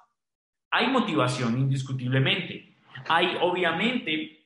Hay 0.70 0.88
motivación 0.88 1.58
indiscutiblemente 1.58 2.71
hay 3.08 3.38
obviamente, 3.42 4.46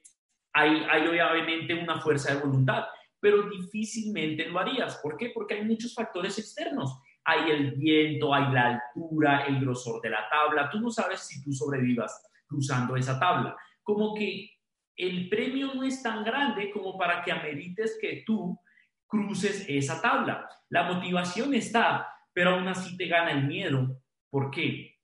hay, 0.54 1.08
obviamente 1.08 1.74
una 1.74 2.00
fuerza 2.00 2.34
de 2.34 2.42
voluntad, 2.42 2.86
pero 3.20 3.50
difícilmente 3.50 4.48
lo 4.48 4.60
harías. 4.60 4.98
¿Por 4.98 5.18
qué? 5.18 5.32
Porque 5.34 5.56
hay 5.56 5.66
muchos 5.66 5.94
factores 5.94 6.38
externos. 6.38 7.00
Hay 7.24 7.50
el 7.50 7.72
viento, 7.72 8.34
hay 8.34 8.52
la 8.54 8.82
altura, 8.94 9.46
el 9.48 9.60
grosor 9.60 10.02
de 10.02 10.12
la 10.12 10.30
tabla. 10.30 10.70
Tú 10.70 10.80
no 10.80 10.92
sabes 10.92 11.22
si 11.22 11.44
tú 11.44 11.52
sobrevivas 11.52 12.24
cruzando 12.46 12.96
esa 12.96 13.20
tabla. 13.20 13.58
Como 13.82 14.14
que 14.14 14.52
el 14.96 15.28
premio 15.28 15.74
no 15.74 15.84
es 15.84 16.02
tan 16.04 16.24
grande 16.24 16.72
como 16.72 16.98
para 16.98 17.24
que 17.24 17.32
amerites 17.32 17.98
que 18.00 18.24
tú 18.26 18.60
cruces 19.08 19.66
esa 19.68 20.02
tabla. 20.02 20.48
La 20.70 20.84
motivación 20.84 21.54
está, 21.54 22.08
pero 22.34 22.52
aún 22.52 22.68
así 22.68 22.96
te 22.96 23.08
gana 23.08 23.32
el 23.32 23.48
miedo. 23.48 24.00
¿Por 24.30 24.52
qué? 24.52 24.95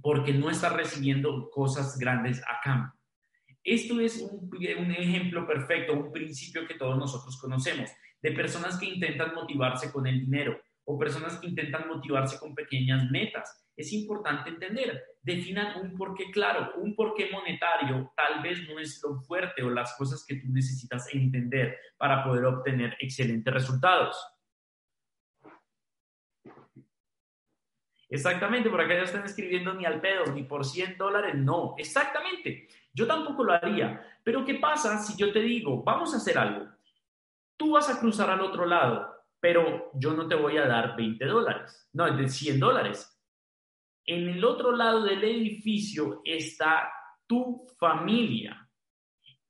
Porque 0.00 0.32
no 0.32 0.50
está 0.50 0.70
recibiendo 0.70 1.50
cosas 1.50 1.98
grandes 1.98 2.42
a 2.42 2.60
cambio. 2.62 2.92
Esto 3.62 4.00
es 4.00 4.22
un, 4.22 4.90
ejemplo 4.90 5.46
perfecto, 5.46 5.92
un 5.92 6.10
principio 6.12 6.66
que 6.66 6.74
todos 6.74 6.96
nosotros 6.96 7.38
conocemos, 7.38 7.90
de 8.22 8.32
personas 8.32 8.78
que 8.78 8.86
intentan 8.86 9.34
motivarse 9.34 9.92
con 9.92 10.06
el 10.06 10.20
dinero 10.20 10.58
o 10.84 10.98
personas 10.98 11.38
que 11.38 11.48
intentan 11.48 11.86
motivarse 11.88 12.38
con 12.38 12.54
pequeñas 12.54 13.10
metas. 13.10 13.66
Es 13.76 13.92
importante 13.92 14.50
entender, 14.50 15.02
definan 15.22 15.80
un 15.80 15.96
porqué 15.96 16.30
claro, 16.30 16.72
un 16.76 16.94
porqué 16.94 17.30
monetario 17.30 18.12
tal 18.16 18.42
vez 18.42 18.66
no 18.68 18.78
es 18.78 19.00
lo 19.02 19.20
fuerte 19.20 19.62
o 19.62 19.70
las 19.70 19.94
cosas 19.96 20.24
que 20.26 20.36
tú 20.36 20.48
necesitas 20.48 21.06
entender 21.14 21.76
para 21.98 22.24
poder 22.24 22.46
obtener 22.46 22.96
excelentes 22.98 23.52
resultados. 23.52 24.16
Exactamente, 28.10 28.68
por 28.68 28.80
acá 28.80 28.94
ya 28.94 29.02
están 29.02 29.24
escribiendo 29.24 29.72
ni 29.72 29.84
al 29.84 30.00
pedo, 30.00 30.26
ni 30.34 30.42
por 30.42 30.66
100 30.66 30.98
dólares, 30.98 31.36
no. 31.36 31.76
Exactamente, 31.78 32.68
yo 32.92 33.06
tampoco 33.06 33.44
lo 33.44 33.52
haría. 33.52 34.04
Pero 34.24 34.44
¿qué 34.44 34.54
pasa 34.54 34.98
si 34.98 35.16
yo 35.16 35.32
te 35.32 35.40
digo, 35.40 35.84
vamos 35.84 36.12
a 36.12 36.16
hacer 36.16 36.36
algo? 36.36 36.66
Tú 37.56 37.72
vas 37.72 37.88
a 37.88 38.00
cruzar 38.00 38.28
al 38.28 38.40
otro 38.40 38.66
lado, 38.66 39.14
pero 39.38 39.92
yo 39.94 40.12
no 40.12 40.26
te 40.26 40.34
voy 40.34 40.56
a 40.56 40.66
dar 40.66 40.96
20 40.96 41.24
dólares, 41.24 41.88
no, 41.92 42.10
de 42.10 42.28
100 42.28 42.58
dólares. 42.58 43.16
En 44.04 44.28
el 44.28 44.44
otro 44.44 44.72
lado 44.72 45.04
del 45.04 45.22
edificio 45.22 46.20
está 46.24 46.92
tu 47.28 47.64
familia 47.78 48.68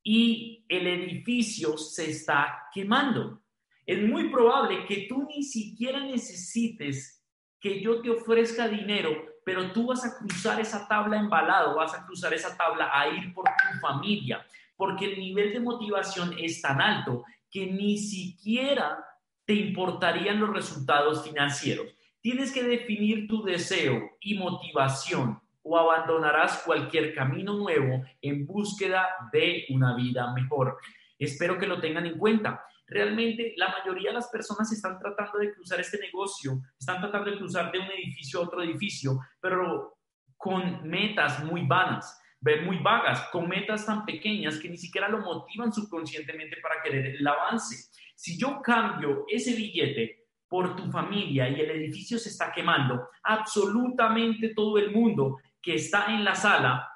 y 0.03 0.67
el 0.69 0.87
edificio 0.87 1.79
se 1.79 2.11
está 2.11 2.67
quemando. 2.75 3.43
Es 3.87 4.03
muy 4.03 4.29
probable 4.29 4.85
que 4.85 5.07
tú 5.09 5.27
ni 5.35 5.43
siquiera 5.43 6.01
necesites 6.01 7.20
que 7.61 7.81
yo 7.81 8.01
te 8.01 8.11
ofrezca 8.11 8.69
dinero, 8.69 9.11
pero 9.45 9.73
tú 9.73 9.89
vas 9.89 10.05
a 10.05 10.17
cruzar 10.17 10.61
esa 10.61 10.89
tabla 10.89 11.19
embalado, 11.19 11.77
vas 11.77 11.95
a 11.95 12.05
cruzar 12.07 12.33
esa 12.33 12.57
tabla 12.57 12.91
a 12.93 13.09
ir 13.09 13.33
por 13.35 13.45
tu 13.45 13.79
familia, 13.81 14.47
porque 14.77 15.07
el 15.07 15.19
nivel 15.19 15.53
de 15.53 15.61
motivación 15.61 16.35
es 16.39 16.63
tan 16.63 16.81
alto 16.81 17.25
que 17.51 17.67
ni 17.67 17.99
siquiera 17.99 19.05
te 19.45 19.55
importarían 19.55 20.41
los 20.41 20.51
resultados 20.51 21.25
financieros. 21.25 21.87
Tienes 22.21 22.53
que 22.53 22.63
definir 22.63 23.27
tu 23.27 23.43
deseo 23.43 24.13
y 24.21 24.39
motivación 24.39 25.41
o 25.63 25.79
abandonarás 25.79 26.63
cualquier 26.65 27.15
camino 27.15 27.55
nuevo 27.55 28.03
en 28.23 28.47
búsqueda 28.47 29.09
de 29.33 29.67
una 29.71 29.95
vida 29.95 30.33
mejor. 30.33 30.79
Espero 31.19 31.59
que 31.59 31.67
lo 31.67 31.81
tengan 31.81 32.07
en 32.07 32.19
cuenta. 32.19 32.65
Realmente 32.91 33.55
la 33.57 33.69
mayoría 33.69 34.11
de 34.11 34.17
las 34.17 34.29
personas 34.29 34.71
están 34.73 34.99
tratando 34.99 35.39
de 35.39 35.53
cruzar 35.55 35.81
este 35.81 35.99
negocio, 35.99 36.61
están 36.79 37.01
tratando 37.01 37.31
de 37.31 37.39
cruzar 37.39 37.73
de 37.73 37.79
un 37.79 37.87
edificio 37.87 38.41
a 38.41 38.43
otro 38.43 38.63
edificio, 38.63 39.19
pero 39.41 39.97
con 40.37 40.87
metas 40.89 41.43
muy 41.45 41.67
vanas 41.67 42.21
muy 42.65 42.79
vagas, 42.79 43.29
con 43.31 43.49
metas 43.49 43.85
tan 43.85 44.05
pequeñas 44.05 44.59
que 44.59 44.69
ni 44.69 44.79
siquiera 44.79 45.09
lo 45.09 45.19
motivan 45.19 45.73
subconscientemente 45.73 46.57
para 46.63 46.83
querer 46.83 47.17
el 47.17 47.27
avance. 47.27 47.91
Si 48.17 48.39
yo 48.39 48.61
cambio 48.63 49.25
ese 49.29 49.55
billete 49.55 50.29
por 50.49 50.75
tu 50.75 50.91
familia 50.91 51.49
y 51.49 51.61
el 51.61 51.71
edificio 51.71 52.19
se 52.19 52.31
está 52.31 52.51
quemando, 52.51 53.09
absolutamente 53.23 54.55
todo 54.55 54.79
el 54.79 54.91
mundo 54.91 55.39
que 55.63 55.75
está 55.75 56.07
en 56.15 56.25
la 56.25 56.35
sala, 56.35 56.90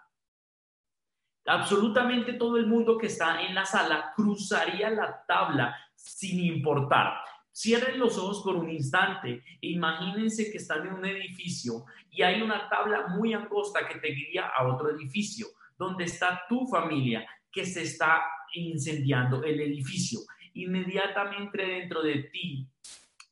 absolutamente 1.46 2.34
todo 2.34 2.56
el 2.56 2.66
mundo 2.66 2.96
que 2.98 3.06
está 3.06 3.42
en 3.42 3.54
la 3.54 3.64
sala 3.64 4.12
cruzaría 4.14 4.90
la 4.90 5.24
tabla 5.26 5.76
sin 5.94 6.40
importar. 6.40 7.18
Cierren 7.52 8.00
los 8.00 8.18
ojos 8.18 8.42
por 8.42 8.56
un 8.56 8.68
instante 8.68 9.44
e 9.60 9.68
imagínense 9.68 10.50
que 10.50 10.58
están 10.58 10.86
en 10.86 10.94
un 10.94 11.04
edificio 11.04 11.84
y 12.10 12.22
hay 12.22 12.42
una 12.42 12.68
tabla 12.68 13.06
muy 13.08 13.32
angosta 13.32 13.86
que 13.86 14.00
te 14.00 14.08
guía 14.08 14.48
a 14.56 14.66
otro 14.66 14.90
edificio 14.90 15.46
donde 15.76 16.04
está 16.04 16.42
tu 16.48 16.66
familia 16.66 17.26
que 17.50 17.64
se 17.64 17.82
está 17.82 18.24
incendiando 18.54 19.42
el 19.44 19.60
edificio. 19.60 20.20
Inmediatamente 20.54 21.64
dentro 21.64 22.02
de 22.02 22.24
ti 22.24 22.68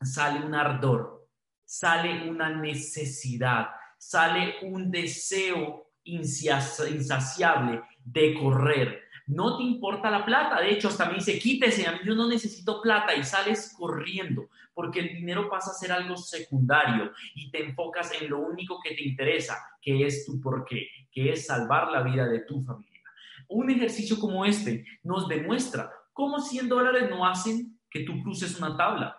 sale 0.01 0.45
un 0.45 0.55
ardor, 0.55 1.29
sale 1.65 2.29
una 2.29 2.49
necesidad, 2.51 3.71
sale 3.99 4.57
un 4.63 4.91
deseo 4.91 5.93
insaciable 6.05 7.83
de 8.05 8.35
correr, 8.35 9.03
no 9.27 9.57
te 9.57 9.63
importa 9.63 10.11
la 10.11 10.25
plata. 10.25 10.61
De 10.61 10.71
hecho, 10.71 10.89
hasta 10.89 11.07
me 11.07 11.15
dice, 11.15 11.39
quítese, 11.39 11.87
yo 12.05 12.15
no 12.15 12.29
necesito 12.29 12.81
plata 12.83 13.15
y 13.15 13.23
sales 13.23 13.75
corriendo 13.77 14.49
porque 14.75 15.01
el 15.01 15.15
dinero 15.15 15.49
pasa 15.49 15.71
a 15.71 15.75
ser 15.75 15.93
algo 15.93 16.17
secundario 16.17 17.13
y 17.35 17.51
te 17.51 17.63
enfocas 17.63 18.13
en 18.21 18.31
lo 18.31 18.39
único 18.41 18.81
que 18.83 18.95
te 18.95 19.05
interesa, 19.05 19.59
que 19.81 20.07
es 20.07 20.25
tu 20.25 20.41
porqué, 20.41 20.89
que 21.11 21.33
es 21.33 21.47
salvar 21.47 21.91
la 21.91 22.03
vida 22.03 22.27
de 22.27 22.41
tu 22.41 22.63
familia. 22.63 23.01
Un 23.49 23.71
ejercicio 23.71 24.19
como 24.19 24.45
este 24.45 24.85
nos 25.03 25.29
demuestra 25.29 25.93
cómo 26.13 26.41
100 26.41 26.69
dólares 26.69 27.11
no 27.11 27.27
hacen 27.27 27.79
que 27.91 28.01
tú 28.01 28.23
cruces 28.23 28.59
una 28.59 28.77
tabla. 28.77 29.19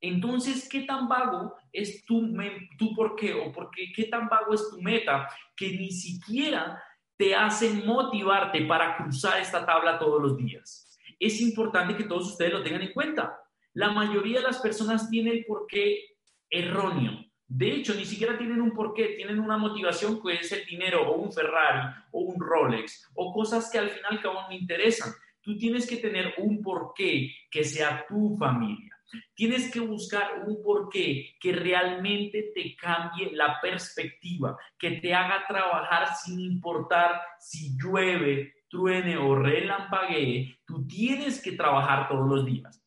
Entonces, 0.00 0.68
¿qué 0.68 0.82
tan 0.82 1.08
vago 1.08 1.54
es 1.72 2.04
tu, 2.04 2.32
tu 2.78 2.94
porqué 2.94 3.34
o 3.34 3.50
porque, 3.50 3.92
qué 3.94 4.04
tan 4.04 4.28
vago 4.28 4.54
es 4.54 4.68
tu 4.70 4.80
meta 4.80 5.28
que 5.56 5.70
ni 5.70 5.90
siquiera 5.90 6.80
te 7.16 7.34
hacen 7.34 7.86
motivarte 7.86 8.62
para 8.62 8.96
cruzar 8.96 9.40
esta 9.40 9.64
tabla 9.64 9.98
todos 9.98 10.20
los 10.20 10.36
días. 10.36 10.98
Es 11.18 11.40
importante 11.40 11.96
que 11.96 12.04
todos 12.04 12.26
ustedes 12.26 12.52
lo 12.52 12.62
tengan 12.62 12.82
en 12.82 12.92
cuenta. 12.92 13.40
La 13.74 13.92
mayoría 13.92 14.38
de 14.38 14.46
las 14.46 14.58
personas 14.58 15.08
tienen 15.08 15.34
el 15.34 15.44
porqué 15.44 16.16
erróneo. 16.50 17.24
De 17.46 17.70
hecho, 17.70 17.94
ni 17.94 18.04
siquiera 18.04 18.36
tienen 18.38 18.60
un 18.60 18.72
porqué, 18.72 19.14
tienen 19.16 19.38
una 19.38 19.56
motivación 19.56 20.20
que 20.22 20.34
es 20.34 20.50
el 20.52 20.64
dinero 20.64 21.08
o 21.08 21.16
un 21.16 21.32
Ferrari 21.32 21.94
o 22.10 22.20
un 22.20 22.40
Rolex 22.40 23.10
o 23.14 23.32
cosas 23.32 23.70
que 23.70 23.78
al 23.78 23.90
final 23.90 24.20
que 24.20 24.28
no 24.28 24.50
interesan. 24.50 25.12
Tú 25.40 25.56
tienes 25.56 25.86
que 25.86 25.98
tener 25.98 26.34
un 26.38 26.62
porqué 26.62 27.32
que 27.50 27.64
sea 27.64 28.06
tu 28.08 28.36
familia. 28.36 28.93
Tienes 29.34 29.70
que 29.70 29.80
buscar 29.80 30.44
un 30.46 30.62
porqué 30.62 31.36
que 31.40 31.52
realmente 31.52 32.52
te 32.54 32.76
cambie 32.76 33.32
la 33.32 33.60
perspectiva, 33.60 34.56
que 34.78 34.92
te 34.92 35.14
haga 35.14 35.46
trabajar 35.46 36.14
sin 36.16 36.40
importar 36.40 37.20
si 37.38 37.76
llueve, 37.76 38.54
truene 38.68 39.16
o 39.16 39.34
relampaguee. 39.34 40.58
Tú 40.64 40.86
tienes 40.86 41.42
que 41.42 41.52
trabajar 41.52 42.08
todos 42.08 42.28
los 42.28 42.44
días. 42.46 42.82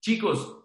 Chicos, 0.00 0.60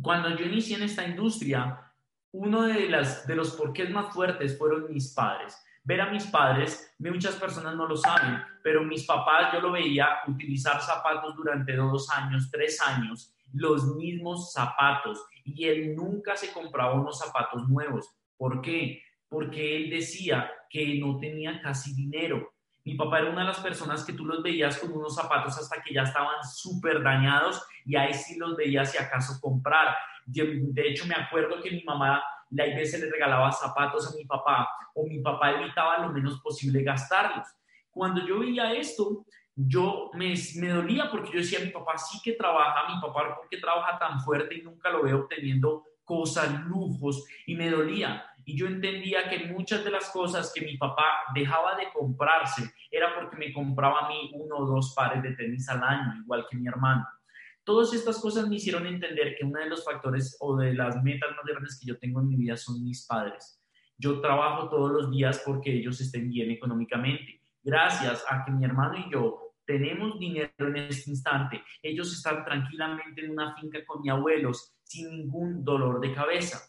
cuando 0.00 0.36
yo 0.36 0.46
inicié 0.46 0.76
en 0.76 0.84
esta 0.84 1.06
industria, 1.06 1.92
uno 2.32 2.62
de, 2.62 2.88
los 2.88 3.50
porqués 3.52 3.90
más 3.90 4.12
fuertes 4.14 4.56
fueron 4.56 4.90
mis 4.92 5.12
padres 5.12 5.56
ver 5.84 6.00
a 6.00 6.10
mis 6.10 6.26
padres, 6.26 6.94
muchas 6.98 7.34
personas 7.36 7.74
no 7.74 7.86
lo 7.86 7.96
saben, 7.96 8.40
pero 8.62 8.84
mis 8.84 9.04
papás 9.04 9.52
yo 9.52 9.60
lo 9.60 9.72
veía 9.72 10.20
utilizar 10.28 10.80
zapatos 10.80 11.34
durante 11.36 11.74
dos 11.76 12.08
años, 12.10 12.48
tres 12.50 12.80
años, 12.80 13.34
los 13.52 13.96
mismos 13.96 14.52
zapatos 14.52 15.24
y 15.44 15.66
él 15.66 15.94
nunca 15.94 16.36
se 16.36 16.52
compraba 16.52 16.94
unos 16.94 17.18
zapatos 17.18 17.68
nuevos. 17.68 18.08
¿Por 18.36 18.60
qué? 18.60 19.02
Porque 19.28 19.76
él 19.76 19.90
decía 19.90 20.50
que 20.70 20.98
no 20.98 21.18
tenía 21.18 21.60
casi 21.60 21.94
dinero. 21.94 22.52
Mi 22.84 22.94
papá 22.94 23.20
era 23.20 23.30
una 23.30 23.42
de 23.42 23.48
las 23.48 23.60
personas 23.60 24.04
que 24.04 24.12
tú 24.12 24.24
los 24.24 24.42
veías 24.42 24.78
con 24.78 24.92
unos 24.92 25.14
zapatos 25.14 25.56
hasta 25.56 25.80
que 25.82 25.94
ya 25.94 26.02
estaban 26.02 26.42
súper 26.44 27.02
dañados 27.02 27.64
y 27.84 27.96
ahí 27.96 28.12
sí 28.12 28.36
los 28.38 28.56
veías 28.56 28.90
si 28.90 28.98
acaso 28.98 29.40
comprar. 29.40 29.94
de 30.26 30.88
hecho, 30.88 31.06
me 31.06 31.14
acuerdo 31.14 31.62
que 31.62 31.70
mi 31.70 31.84
mamá 31.84 32.22
la 32.50 32.64
veces 32.64 33.00
le 33.00 33.10
regalaba 33.10 33.50
zapatos 33.52 34.12
a 34.12 34.16
mi 34.16 34.24
papá 34.24 34.68
o 34.94 35.06
mi 35.06 35.20
papá 35.20 35.52
evitaba 35.52 35.98
lo 35.98 36.12
menos 36.12 36.40
posible 36.40 36.82
gastarlos. 36.82 37.46
Cuando 37.90 38.26
yo 38.26 38.40
veía 38.40 38.72
esto, 38.72 39.24
yo 39.54 40.10
me, 40.14 40.34
dolía 40.68 41.10
porque 41.10 41.32
yo 41.32 41.38
decía, 41.38 41.60
mi 41.60 41.70
papá 41.70 41.98
sí 41.98 42.18
que 42.22 42.32
trabaja, 42.32 42.94
mi 42.94 43.00
papá 43.00 43.36
porque 43.36 43.58
trabaja 43.58 43.98
tan 43.98 44.20
fuerte 44.20 44.56
y 44.56 44.62
nunca 44.62 44.90
lo 44.90 45.02
veo 45.02 45.20
obteniendo 45.20 45.84
cosas, 46.04 46.64
lujos, 46.64 47.24
y 47.46 47.54
me 47.54 47.70
dolía. 47.70 48.24
Y 48.44 48.56
yo 48.56 48.66
entendía 48.66 49.28
que 49.28 49.46
muchas 49.46 49.84
de 49.84 49.90
las 49.90 50.10
cosas 50.10 50.52
que 50.54 50.64
mi 50.64 50.76
papá 50.76 51.04
dejaba 51.34 51.76
de 51.76 51.92
comprarse 51.92 52.72
era 52.90 53.14
porque 53.14 53.36
me 53.36 53.52
compraba 53.52 54.06
a 54.06 54.08
mí 54.08 54.32
uno 54.34 54.56
o 54.56 54.66
dos 54.66 54.94
pares 54.96 55.22
de 55.22 55.32
tenis 55.32 55.68
al 55.68 55.82
año, 55.82 56.22
igual 56.22 56.46
que 56.50 56.56
mi 56.56 56.66
hermano. 56.66 57.06
Todas 57.62 57.94
estas 57.94 58.20
cosas 58.20 58.48
me 58.48 58.56
hicieron 58.56 58.86
entender 58.86 59.36
que 59.38 59.44
uno 59.44 59.60
de 59.60 59.68
los 59.68 59.84
factores 59.84 60.36
o 60.40 60.56
de 60.56 60.74
las 60.74 61.00
metas 61.04 61.30
más 61.30 61.44
grandes 61.44 61.78
que 61.78 61.86
yo 61.86 61.98
tengo 61.98 62.20
en 62.20 62.28
mi 62.28 62.36
vida 62.36 62.56
son 62.56 62.82
mis 62.82 63.06
padres. 63.06 63.62
Yo 63.96 64.20
trabajo 64.20 64.68
todos 64.68 64.90
los 64.90 65.10
días 65.12 65.40
porque 65.46 65.72
ellos 65.72 66.00
estén 66.00 66.28
bien 66.28 66.50
económicamente 66.50 67.41
gracias 67.62 68.24
a 68.28 68.44
que 68.44 68.50
mi 68.50 68.64
hermano 68.64 68.98
y 68.98 69.10
yo 69.12 69.42
tenemos 69.64 70.18
dinero 70.18 70.52
en 70.58 70.76
este 70.76 71.10
instante, 71.10 71.62
ellos 71.82 72.12
están 72.12 72.44
tranquilamente 72.44 73.24
en 73.24 73.30
una 73.30 73.54
finca 73.54 73.84
con 73.86 74.02
mis 74.02 74.10
abuelos 74.10 74.74
sin 74.82 75.10
ningún 75.10 75.64
dolor 75.64 76.00
de 76.00 76.12
cabeza. 76.12 76.60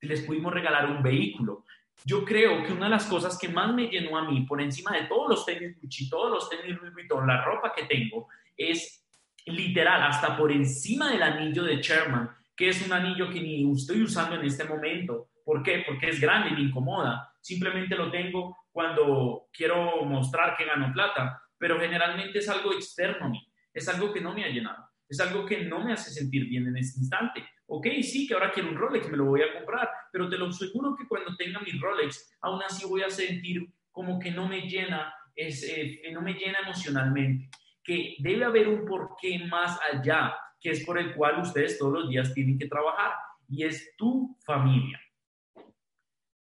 Les 0.00 0.22
pudimos 0.22 0.52
regalar 0.52 0.86
un 0.86 1.02
vehículo. 1.02 1.64
Yo 2.04 2.24
creo 2.24 2.64
que 2.64 2.72
una 2.72 2.86
de 2.86 2.90
las 2.90 3.06
cosas 3.06 3.38
que 3.38 3.48
más 3.48 3.72
me 3.74 3.88
llenó 3.88 4.16
a 4.16 4.24
mí, 4.24 4.42
por 4.42 4.60
encima 4.60 4.92
de 4.96 5.04
todos 5.04 5.28
los 5.28 5.46
tenis 5.46 5.78
Gucci, 5.80 6.08
todos 6.08 6.30
los 6.30 6.48
tenis 6.48 6.76
Louis 6.78 6.92
Vuitton, 6.92 7.26
la 7.26 7.44
ropa 7.44 7.72
que 7.74 7.84
tengo, 7.84 8.28
es 8.56 9.06
literal, 9.46 10.02
hasta 10.02 10.36
por 10.36 10.50
encima 10.50 11.10
del 11.10 11.22
anillo 11.22 11.62
de 11.62 11.76
Sherman, 11.76 12.30
que 12.56 12.70
es 12.70 12.84
un 12.84 12.92
anillo 12.92 13.30
que 13.30 13.40
ni 13.40 13.70
estoy 13.72 14.02
usando 14.02 14.36
en 14.36 14.46
este 14.46 14.64
momento. 14.64 15.28
¿Por 15.44 15.62
qué? 15.62 15.82
Porque 15.86 16.08
es 16.08 16.20
grande 16.20 16.50
y 16.50 16.54
me 16.54 16.68
incomoda. 16.68 17.32
Simplemente 17.40 17.96
lo 17.96 18.10
tengo 18.10 18.56
cuando 18.72 19.48
quiero 19.52 20.04
mostrar 20.04 20.56
que 20.56 20.64
gano 20.64 20.92
plata, 20.92 21.42
pero 21.58 21.78
generalmente 21.78 22.38
es 22.38 22.48
algo 22.48 22.72
externo 22.72 23.26
a 23.26 23.28
mí, 23.28 23.52
es 23.72 23.88
algo 23.88 24.12
que 24.12 24.20
no 24.20 24.32
me 24.32 24.44
ha 24.44 24.48
llenado, 24.48 24.84
es 25.08 25.20
algo 25.20 25.44
que 25.44 25.64
no 25.64 25.84
me 25.84 25.92
hace 25.92 26.10
sentir 26.10 26.46
bien 26.46 26.66
en 26.66 26.76
este 26.76 27.00
instante. 27.00 27.46
Ok, 27.66 27.86
sí, 28.02 28.26
que 28.26 28.34
ahora 28.34 28.50
quiero 28.50 28.70
un 28.70 28.76
Rolex, 28.76 29.08
me 29.08 29.16
lo 29.16 29.26
voy 29.26 29.42
a 29.42 29.52
comprar, 29.54 29.88
pero 30.10 30.28
te 30.28 30.38
lo 30.38 30.46
aseguro 30.46 30.96
que 30.96 31.06
cuando 31.06 31.36
tenga 31.36 31.60
mi 31.60 31.72
Rolex, 31.72 32.36
aún 32.40 32.62
así 32.62 32.86
voy 32.86 33.02
a 33.02 33.10
sentir 33.10 33.72
como 33.92 34.18
que 34.18 34.30
no 34.30 34.48
me 34.48 34.62
llena, 34.62 35.14
es, 35.36 35.62
eh, 35.62 36.02
no 36.12 36.22
me 36.22 36.34
llena 36.34 36.58
emocionalmente, 36.64 37.50
que 37.82 38.16
debe 38.18 38.44
haber 38.44 38.68
un 38.68 38.84
porqué 38.84 39.38
más 39.46 39.78
allá, 39.92 40.34
que 40.60 40.70
es 40.70 40.84
por 40.84 40.98
el 40.98 41.14
cual 41.14 41.40
ustedes 41.40 41.78
todos 41.78 41.92
los 41.92 42.08
días 42.08 42.34
tienen 42.34 42.58
que 42.58 42.66
trabajar, 42.66 43.12
y 43.48 43.64
es 43.64 43.94
tu 43.96 44.36
familia. 44.44 45.00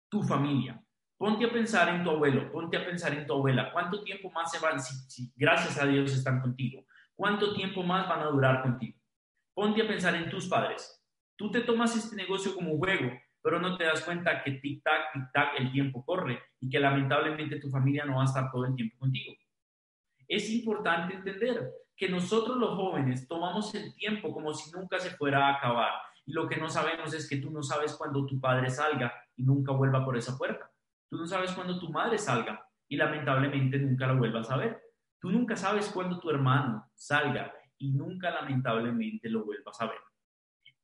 Tu 0.09 0.23
familia. 0.23 0.82
Ponte 1.23 1.45
a 1.45 1.53
pensar 1.53 1.89
en 1.89 2.03
tu 2.03 2.11
abuelo, 2.11 2.51
ponte 2.51 2.77
a 2.77 2.85
pensar 2.85 3.15
en 3.15 3.25
tu 3.25 3.35
abuela. 3.35 3.71
¿Cuánto 3.73 4.03
tiempo 4.03 4.29
más 4.33 4.51
se 4.51 4.59
van 4.59 4.81
si, 4.81 5.33
gracias 5.37 5.81
a 5.81 5.87
Dios 5.87 6.13
están 6.13 6.41
contigo? 6.41 6.85
¿Cuánto 7.15 7.55
tiempo 7.55 7.85
más 7.85 8.09
van 8.09 8.23
a 8.23 8.25
durar 8.25 8.61
contigo? 8.61 8.99
Ponte 9.55 9.83
a 9.83 9.87
pensar 9.87 10.17
en 10.17 10.29
tus 10.29 10.49
padres. 10.49 11.01
Tú 11.37 11.49
te 11.49 11.61
tomas 11.61 11.97
este 11.97 12.17
negocio 12.17 12.57
como 12.57 12.77
juego, 12.77 13.13
pero 13.41 13.61
no 13.61 13.77
te 13.77 13.85
das 13.85 14.01
cuenta 14.01 14.43
que 14.43 14.61
tic-tac, 14.61 15.13
tic-tac, 15.15 15.61
el 15.61 15.71
tiempo 15.71 16.05
corre 16.05 16.43
y 16.59 16.69
que 16.69 16.81
lamentablemente 16.81 17.61
tu 17.61 17.71
familia 17.71 18.05
no 18.05 18.17
va 18.17 18.23
a 18.23 18.25
estar 18.25 18.51
todo 18.51 18.65
el 18.65 18.75
tiempo 18.75 18.99
contigo. 18.99 19.33
Es 20.27 20.51
importante 20.51 21.15
entender 21.15 21.71
que 21.97 22.09
nosotros 22.09 22.57
los 22.57 22.75
jóvenes 22.75 23.29
tomamos 23.29 23.73
el 23.77 23.95
tiempo 23.95 24.33
como 24.33 24.53
si 24.53 24.73
nunca 24.73 24.99
se 24.99 25.11
fuera 25.11 25.47
a 25.47 25.59
acabar. 25.59 25.93
Y 26.27 26.33
lo 26.33 26.49
que 26.49 26.57
no 26.57 26.69
sabemos 26.69 27.15
es 27.15 27.29
que 27.29 27.37
tú 27.37 27.53
no 27.53 27.63
sabes 27.63 27.95
cuándo 27.95 28.27
tu 28.27 28.41
padre 28.41 28.71
salga 28.71 29.15
y 29.37 29.45
nunca 29.45 29.71
vuelva 29.71 30.05
por 30.05 30.17
esa 30.17 30.37
puerta. 30.37 30.72
Tú 31.13 31.19
no 31.19 31.27
sabes 31.27 31.53
cuándo 31.53 31.79
tu 31.79 31.91
madre 31.91 32.17
salga 32.17 32.67
y 32.89 32.97
lamentablemente 32.97 33.79
nunca 33.79 34.07
lo 34.07 34.17
vuelvas 34.17 34.51
a 34.51 34.57
ver. 34.57 34.81
Tú 35.21 35.31
nunca 35.31 35.57
sabes 35.57 35.91
cuándo 35.91 36.19
tu 36.19 36.31
hermano 36.31 36.91
salga 36.95 37.53
y 37.77 37.93
nunca 37.93 38.31
lamentablemente 38.31 39.29
lo 39.29 39.45
vuelvas 39.45 39.79
a 39.83 39.89
ver. 39.89 39.99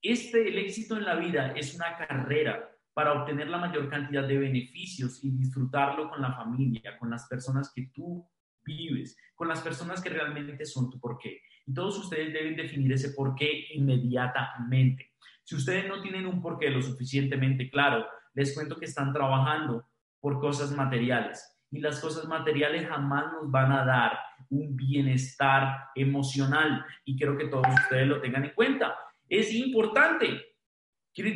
Este, 0.03 0.49
el 0.49 0.59
éxito 0.59 0.99
en 0.99 1.07
la 1.07 1.15
vida 1.15 1.53
es 1.53 1.75
una 1.75 1.97
carrera 1.97 2.71
para 2.93 3.15
obtener 3.15 3.49
la 3.49 3.57
mayor 3.57 3.89
cantidad 3.89 4.29
de 4.29 4.37
beneficios 4.37 5.25
y 5.25 5.31
disfrutarlo 5.31 6.11
con 6.11 6.21
la 6.21 6.35
familia, 6.35 6.99
con 6.99 7.09
las 7.09 7.27
personas 7.27 7.73
que 7.75 7.91
tú 7.95 8.29
vives, 8.67 9.17
con 9.35 9.49
las 9.49 9.63
personas 9.63 10.03
que 10.03 10.11
realmente 10.11 10.67
son 10.67 10.91
tu 10.91 11.01
porqué. 11.01 11.41
Y 11.65 11.73
todos 11.73 11.99
ustedes 12.01 12.35
deben 12.35 12.55
definir 12.55 12.93
ese 12.93 13.15
porqué 13.15 13.69
inmediatamente. 13.73 15.15
Si 15.43 15.55
ustedes 15.55 15.89
no 15.89 16.03
tienen 16.03 16.27
un 16.27 16.43
porqué 16.43 16.69
lo 16.69 16.83
suficientemente 16.83 17.71
claro, 17.71 18.05
les 18.35 18.55
cuento 18.55 18.79
que 18.79 18.85
están 18.85 19.11
trabajando 19.15 19.88
por 20.21 20.41
cosas 20.41 20.73
materiales. 20.73 21.57
Y 21.71 21.81
las 21.81 22.01
cosas 22.01 22.27
materiales 22.27 22.89
jamás 22.89 23.33
nos 23.33 23.51
van 23.51 23.73
a 23.73 23.85
dar 23.85 24.19
un 24.51 24.75
bienestar 24.77 25.89
emocional. 25.95 26.85
Y 27.05 27.19
creo 27.19 27.37
que 27.37 27.49
todos 27.49 27.67
ustedes 27.83 28.07
lo 28.07 28.21
tengan 28.21 28.45
en 28.45 28.55
cuenta. 28.55 28.97
Es 29.29 29.53
importante 29.53 30.49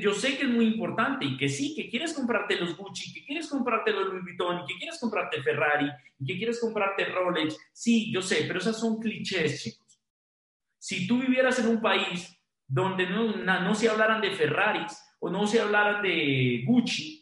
yo 0.01 0.13
sé 0.13 0.37
que 0.37 0.45
es 0.45 0.51
muy 0.51 0.67
importante 0.67 1.25
y 1.25 1.37
que 1.37 1.49
sí, 1.49 1.75
que 1.75 1.89
quieres 1.89 2.13
comprarte 2.15 2.57
los 2.57 2.77
Gucci, 2.77 3.13
que 3.13 3.25
quieres 3.25 3.49
comprarte 3.49 3.93
los 3.93 4.07
Louis 4.07 4.23
Vuitton, 4.23 4.65
que 4.67 4.77
quieres 4.77 4.99
comprarte 5.01 5.43
Ferrari, 5.43 5.91
que 6.25 6.37
quieres 6.37 6.61
comprarte 6.61 7.07
Rolex. 7.07 7.57
Sí, 7.73 8.13
yo 8.13 8.23
sé, 8.23 8.45
pero 8.47 8.59
esas 8.59 8.79
son 8.79 9.01
clichés, 9.01 9.63
chicos. 9.63 10.01
Si 10.79 11.07
tú 11.07 11.21
vivieras 11.21 11.59
en 11.59 11.69
un 11.69 11.81
país 11.81 12.39
donde 12.67 13.09
no, 13.09 13.37
no 13.37 13.75
se 13.75 13.89
hablaran 13.89 14.21
de 14.21 14.31
Ferraris 14.31 14.97
o 15.19 15.31
no 15.31 15.47
se 15.47 15.61
hablaran 15.61 16.03
de 16.03 16.63
Gucci, 16.67 17.22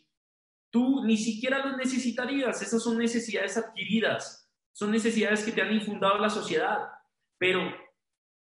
tú 0.71 1.05
ni 1.05 1.17
siquiera 1.17 1.65
los 1.65 1.77
necesitarías. 1.77 2.63
Esas 2.63 2.83
son 2.83 2.99
necesidades 2.99 3.57
adquiridas, 3.57 4.51
son 4.73 4.91
necesidades 4.91 5.45
que 5.45 5.53
te 5.53 5.63
han 5.63 5.73
infundado 5.73 6.19
la 6.19 6.31
sociedad. 6.31 6.89
Pero 7.39 7.61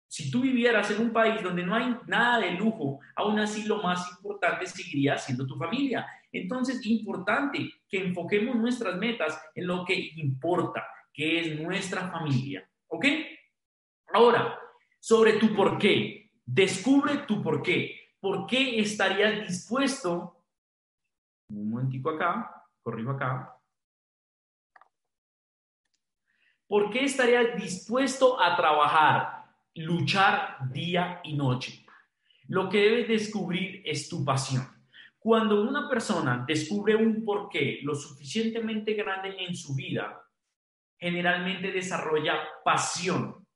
si 0.09 0.31
tú 0.31 0.43
vivieras 0.43 0.91
en 0.91 1.01
un 1.01 1.13
país 1.13 1.43
donde 1.43 1.65
no 1.65 1.75
hay 1.75 1.97
nada 2.07 2.39
de 2.39 2.53
lujo, 2.53 3.01
aún 3.17 3.39
así 3.39 3.65
lo 3.65 3.83
más 3.83 4.11
importante 4.13 4.67
seguiría 4.67 5.17
siendo 5.17 5.47
tu 5.47 5.57
familia. 5.57 6.07
Entonces, 6.31 6.85
importante 6.87 7.71
que 7.89 7.99
enfoquemos 7.99 8.57
nuestras 8.57 8.97
metas 8.97 9.41
en 9.55 9.67
lo 9.67 9.85
que 9.85 10.13
importa, 10.17 10.87
que 11.13 11.41
es 11.41 11.61
nuestra 11.61 12.11
familia. 12.11 12.69
¿Ok? 12.89 13.07
Ahora, 14.13 14.59
sobre 15.01 15.35
tu 15.35 15.55
por 15.55 15.79
qué. 15.79 16.31
Descubre 16.45 17.19
tu 17.27 17.43
por 17.43 17.63
qué. 17.63 17.99
¿Por 18.21 18.47
qué 18.47 18.81
estarías 18.81 19.49
dispuesto? 19.49 20.42
Un 21.53 21.71
momentico 21.71 22.11
acá, 22.11 22.67
corrijo 22.83 23.11
acá. 23.11 23.57
¿Por 26.67 26.91
qué 26.91 27.05
estarías 27.05 27.57
dispuesto 27.57 28.41
a 28.41 28.57
trabajar 28.57 29.43
luchar 29.75 30.59
día 30.71 31.21
y 31.25 31.35
noche. 31.35 31.87
Lo 32.49 32.69
que 32.69 32.79
debes 32.79 33.09
descubrir 33.09 33.83
es 33.85 34.09
tu 34.09 34.25
pasión. 34.25 34.67
Cuando 35.19 35.63
una 35.63 35.89
persona 35.89 36.45
descubre 36.47 36.97
un 36.97 37.25
porqué 37.25 37.81
lo 37.83 37.95
suficientemente 37.95 38.95
grande 38.95 39.37
en 39.39 39.55
su 39.55 39.75
vida, 39.75 40.21
generalmente 40.99 41.71
desarrolla 41.71 42.35
pasión, 42.65 43.47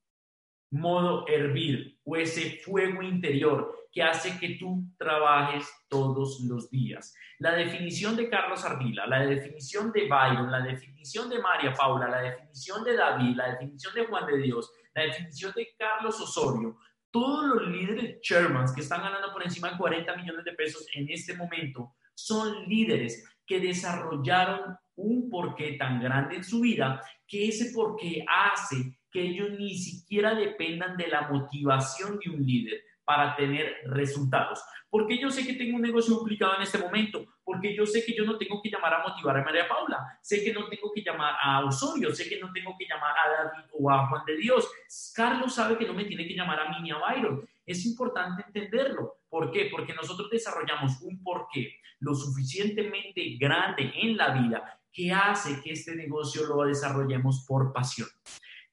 modo 0.70 1.26
hervir 1.26 1.95
o 2.06 2.16
ese 2.16 2.58
fuego 2.60 3.02
interior 3.02 3.88
que 3.92 4.02
hace 4.02 4.38
que 4.38 4.56
tú 4.58 4.84
trabajes 4.96 5.66
todos 5.88 6.40
los 6.48 6.70
días. 6.70 7.14
La 7.38 7.54
definición 7.54 8.16
de 8.16 8.30
Carlos 8.30 8.64
Ardila, 8.64 9.06
la 9.06 9.26
definición 9.26 9.90
de 9.90 10.06
Byron, 10.06 10.50
la 10.50 10.60
definición 10.60 11.28
de 11.28 11.40
María 11.40 11.72
Paula, 11.72 12.08
la 12.08 12.20
definición 12.20 12.84
de 12.84 12.96
David, 12.96 13.36
la 13.36 13.50
definición 13.52 13.94
de 13.94 14.06
Juan 14.06 14.26
de 14.26 14.38
Dios, 14.38 14.70
la 14.94 15.02
definición 15.02 15.52
de 15.56 15.74
Carlos 15.76 16.20
Osorio, 16.20 16.78
todos 17.10 17.46
los 17.46 17.68
líderes 17.68 18.20
Shermans 18.20 18.72
que 18.72 18.82
están 18.82 19.02
ganando 19.02 19.32
por 19.32 19.42
encima 19.42 19.70
de 19.70 19.78
40 19.78 20.16
millones 20.16 20.44
de 20.44 20.52
pesos 20.52 20.86
en 20.94 21.08
este 21.08 21.34
momento 21.34 21.96
son 22.14 22.68
líderes 22.68 23.24
que 23.46 23.58
desarrollaron 23.58 24.76
un 24.96 25.28
porqué 25.30 25.72
tan 25.72 26.00
grande 26.00 26.36
en 26.36 26.44
su 26.44 26.60
vida 26.60 27.02
que 27.26 27.48
ese 27.48 27.72
porqué 27.74 28.24
hace 28.28 28.98
que 29.16 29.22
ellos 29.22 29.48
ni 29.58 29.74
siquiera 29.74 30.34
dependan 30.34 30.94
de 30.98 31.06
la 31.06 31.22
motivación 31.22 32.18
de 32.22 32.30
un 32.30 32.44
líder 32.44 32.84
para 33.02 33.34
tener 33.34 33.74
resultados. 33.86 34.60
Porque 34.90 35.18
yo 35.18 35.30
sé 35.30 35.46
que 35.46 35.54
tengo 35.54 35.76
un 35.76 35.82
negocio 35.82 36.16
duplicado 36.16 36.56
en 36.56 36.62
este 36.62 36.76
momento, 36.76 37.24
porque 37.42 37.74
yo 37.74 37.86
sé 37.86 38.04
que 38.04 38.14
yo 38.14 38.26
no 38.26 38.36
tengo 38.36 38.60
que 38.60 38.68
llamar 38.68 38.92
a 38.92 39.08
motivar 39.08 39.38
a 39.38 39.42
María 39.42 39.66
Paula, 39.66 40.18
sé 40.20 40.44
que 40.44 40.52
no 40.52 40.68
tengo 40.68 40.92
que 40.94 41.00
llamar 41.00 41.34
a 41.42 41.64
Osorio, 41.64 42.14
sé 42.14 42.28
que 42.28 42.38
no 42.38 42.52
tengo 42.52 42.76
que 42.78 42.84
llamar 42.86 43.14
a 43.16 43.30
David 43.30 43.70
o 43.72 43.90
a 43.90 44.06
Juan 44.06 44.22
de 44.26 44.36
Dios. 44.36 44.70
Carlos 45.14 45.54
sabe 45.54 45.78
que 45.78 45.86
no 45.86 45.94
me 45.94 46.04
tiene 46.04 46.28
que 46.28 46.34
llamar 46.34 46.60
a 46.60 46.68
mí 46.68 46.76
ni 46.82 46.90
a 46.90 46.98
Byron. 46.98 47.48
Es 47.64 47.86
importante 47.86 48.44
entenderlo. 48.46 49.20
¿Por 49.30 49.50
qué? 49.50 49.68
Porque 49.70 49.94
nosotros 49.94 50.28
desarrollamos 50.30 51.00
un 51.00 51.22
porqué 51.22 51.76
lo 52.00 52.14
suficientemente 52.14 53.38
grande 53.40 53.92
en 53.94 54.14
la 54.18 54.34
vida 54.34 54.78
que 54.92 55.10
hace 55.10 55.62
que 55.62 55.72
este 55.72 55.96
negocio 55.96 56.44
lo 56.46 56.64
desarrollemos 56.64 57.46
por 57.48 57.72
pasión. 57.72 58.08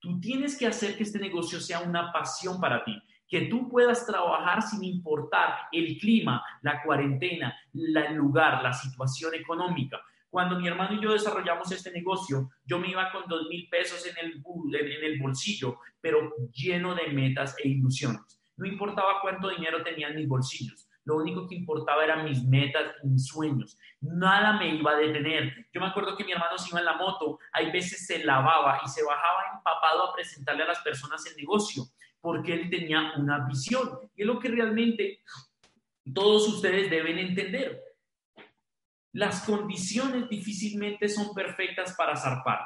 Tú 0.04 0.20
tienes 0.20 0.58
que 0.58 0.68
hacer 0.68 0.98
que 0.98 1.04
este 1.04 1.18
negocio 1.18 1.60
sea 1.60 1.80
una 1.80 2.12
pasión 2.12 2.60
para 2.60 2.84
ti 2.84 3.02
que 3.34 3.48
tú 3.48 3.68
puedas 3.68 4.06
trabajar 4.06 4.62
sin 4.62 4.84
importar 4.84 5.56
el 5.72 5.98
clima, 5.98 6.46
la 6.62 6.84
cuarentena, 6.84 7.58
el 7.74 8.14
lugar, 8.16 8.62
la 8.62 8.72
situación 8.74 9.34
económica. 9.34 10.00
Cuando 10.30 10.60
mi 10.60 10.68
hermano 10.68 10.94
y 10.94 11.04
yo 11.04 11.14
desarrollamos 11.14 11.72
este 11.72 11.92
negocio, 11.92 12.52
yo 12.64 12.78
me 12.78 12.90
iba 12.90 13.12
con 13.12 13.24
dos 13.28 13.48
mil 13.50 13.68
pesos 13.70 14.06
en 14.06 14.24
el, 14.24 14.44
en 14.76 15.04
el 15.04 15.20
bolsillo, 15.20 15.80
pero 16.00 16.32
lleno 16.52 16.94
de 16.94 17.08
metas 17.08 17.56
e 17.64 17.70
ilusiones. 17.70 18.40
No 18.56 18.68
importaba 18.68 19.20
cuánto 19.20 19.50
dinero 19.50 19.82
tenía 19.84 20.10
en 20.10 20.18
mis 20.18 20.28
bolsillos. 20.28 20.88
Lo 21.06 21.18
único 21.18 21.48
que 21.48 21.56
importaba 21.56 22.04
eran 22.04 22.24
mis 22.24 22.44
metas 22.44 22.96
y 23.04 23.08
mis 23.08 23.28
sueños. 23.28 23.78
Nada 24.00 24.54
me 24.58 24.76
iba 24.76 24.92
a 24.92 24.96
detener. 24.96 25.68
Yo 25.74 25.82
me 25.82 25.88
acuerdo 25.88 26.16
que 26.16 26.24
mi 26.24 26.32
hermano 26.32 26.58
se 26.58 26.70
iba 26.70 26.80
en 26.80 26.86
la 26.86 26.98
moto, 26.98 27.40
hay 27.52 27.72
veces 27.72 28.06
se 28.06 28.24
lavaba 28.24 28.80
y 28.86 28.90
se 28.90 29.04
bajaba 29.04 29.58
empapado 29.58 30.10
a 30.10 30.14
presentarle 30.14 30.64
a 30.64 30.68
las 30.68 30.80
personas 30.80 31.26
el 31.26 31.36
negocio 31.36 31.84
porque 32.24 32.54
él 32.54 32.70
tenía 32.70 33.12
una 33.18 33.46
visión. 33.46 34.00
Y 34.16 34.22
es 34.22 34.28
lo 34.28 34.40
que 34.40 34.48
realmente 34.48 35.24
todos 36.14 36.48
ustedes 36.48 36.90
deben 36.90 37.20
entender. 37.20 37.84
Las 39.12 39.44
condiciones 39.44 40.30
difícilmente 40.30 41.10
son 41.10 41.34
perfectas 41.34 41.94
para 41.98 42.16
zarpar. 42.16 42.62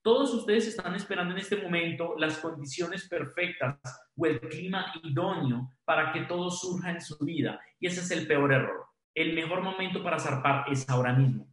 Todos 0.00 0.32
ustedes 0.34 0.68
están 0.68 0.94
esperando 0.94 1.32
en 1.32 1.40
este 1.40 1.56
momento 1.56 2.14
las 2.16 2.38
condiciones 2.38 3.08
perfectas 3.08 3.80
o 4.16 4.26
el 4.26 4.40
clima 4.40 4.92
idóneo 5.02 5.70
para 5.84 6.12
que 6.12 6.22
todo 6.22 6.50
surja 6.50 6.90
en 6.90 7.00
su 7.00 7.16
vida. 7.24 7.60
Y 7.78 7.86
ese 7.86 8.00
es 8.00 8.10
el 8.10 8.26
peor 8.26 8.52
error. 8.52 8.86
El 9.14 9.34
mejor 9.34 9.62
momento 9.62 10.02
para 10.02 10.18
zarpar 10.18 10.66
es 10.70 10.88
ahora 10.88 11.12
mismo. 11.12 11.46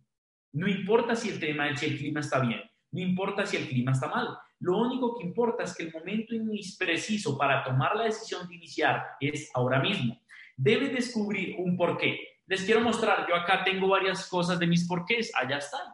No 0.54 0.67
importa 0.67 1.15
si 1.15 1.30
el, 1.30 1.39
tema, 1.39 1.76
si 1.76 1.86
el 1.86 1.97
clima 1.97 2.19
está 2.19 2.39
bien, 2.39 2.62
no 2.91 3.02
importa 3.02 3.45
si 3.45 3.58
el 3.58 3.67
clima 3.67 3.91
está 3.91 4.08
mal. 4.08 4.38
Lo 4.60 4.78
único 4.78 5.17
que 5.17 5.26
importa 5.26 5.63
es 5.63 5.76
que 5.76 5.84
el 5.84 5.93
momento 5.93 6.36
preciso 6.78 7.38
para 7.38 7.63
tomar 7.63 7.95
la 7.95 8.04
decisión 8.04 8.47
de 8.47 8.56
iniciar 8.56 9.04
es 9.19 9.50
ahora 9.54 9.80
mismo. 9.80 10.21
Debe 10.56 10.89
descubrir 10.89 11.56
un 11.58 11.78
porqué. 11.78 12.19
Les 12.45 12.63
quiero 12.63 12.82
mostrar, 12.82 13.26
yo 13.28 13.36
acá 13.36 13.63
tengo 13.63 13.88
varias 13.88 14.28
cosas 14.28 14.60
de 14.60 14.67
mis 14.67 14.88
porqués, 14.88 15.32
allá 15.36 15.58
están. 15.58 15.93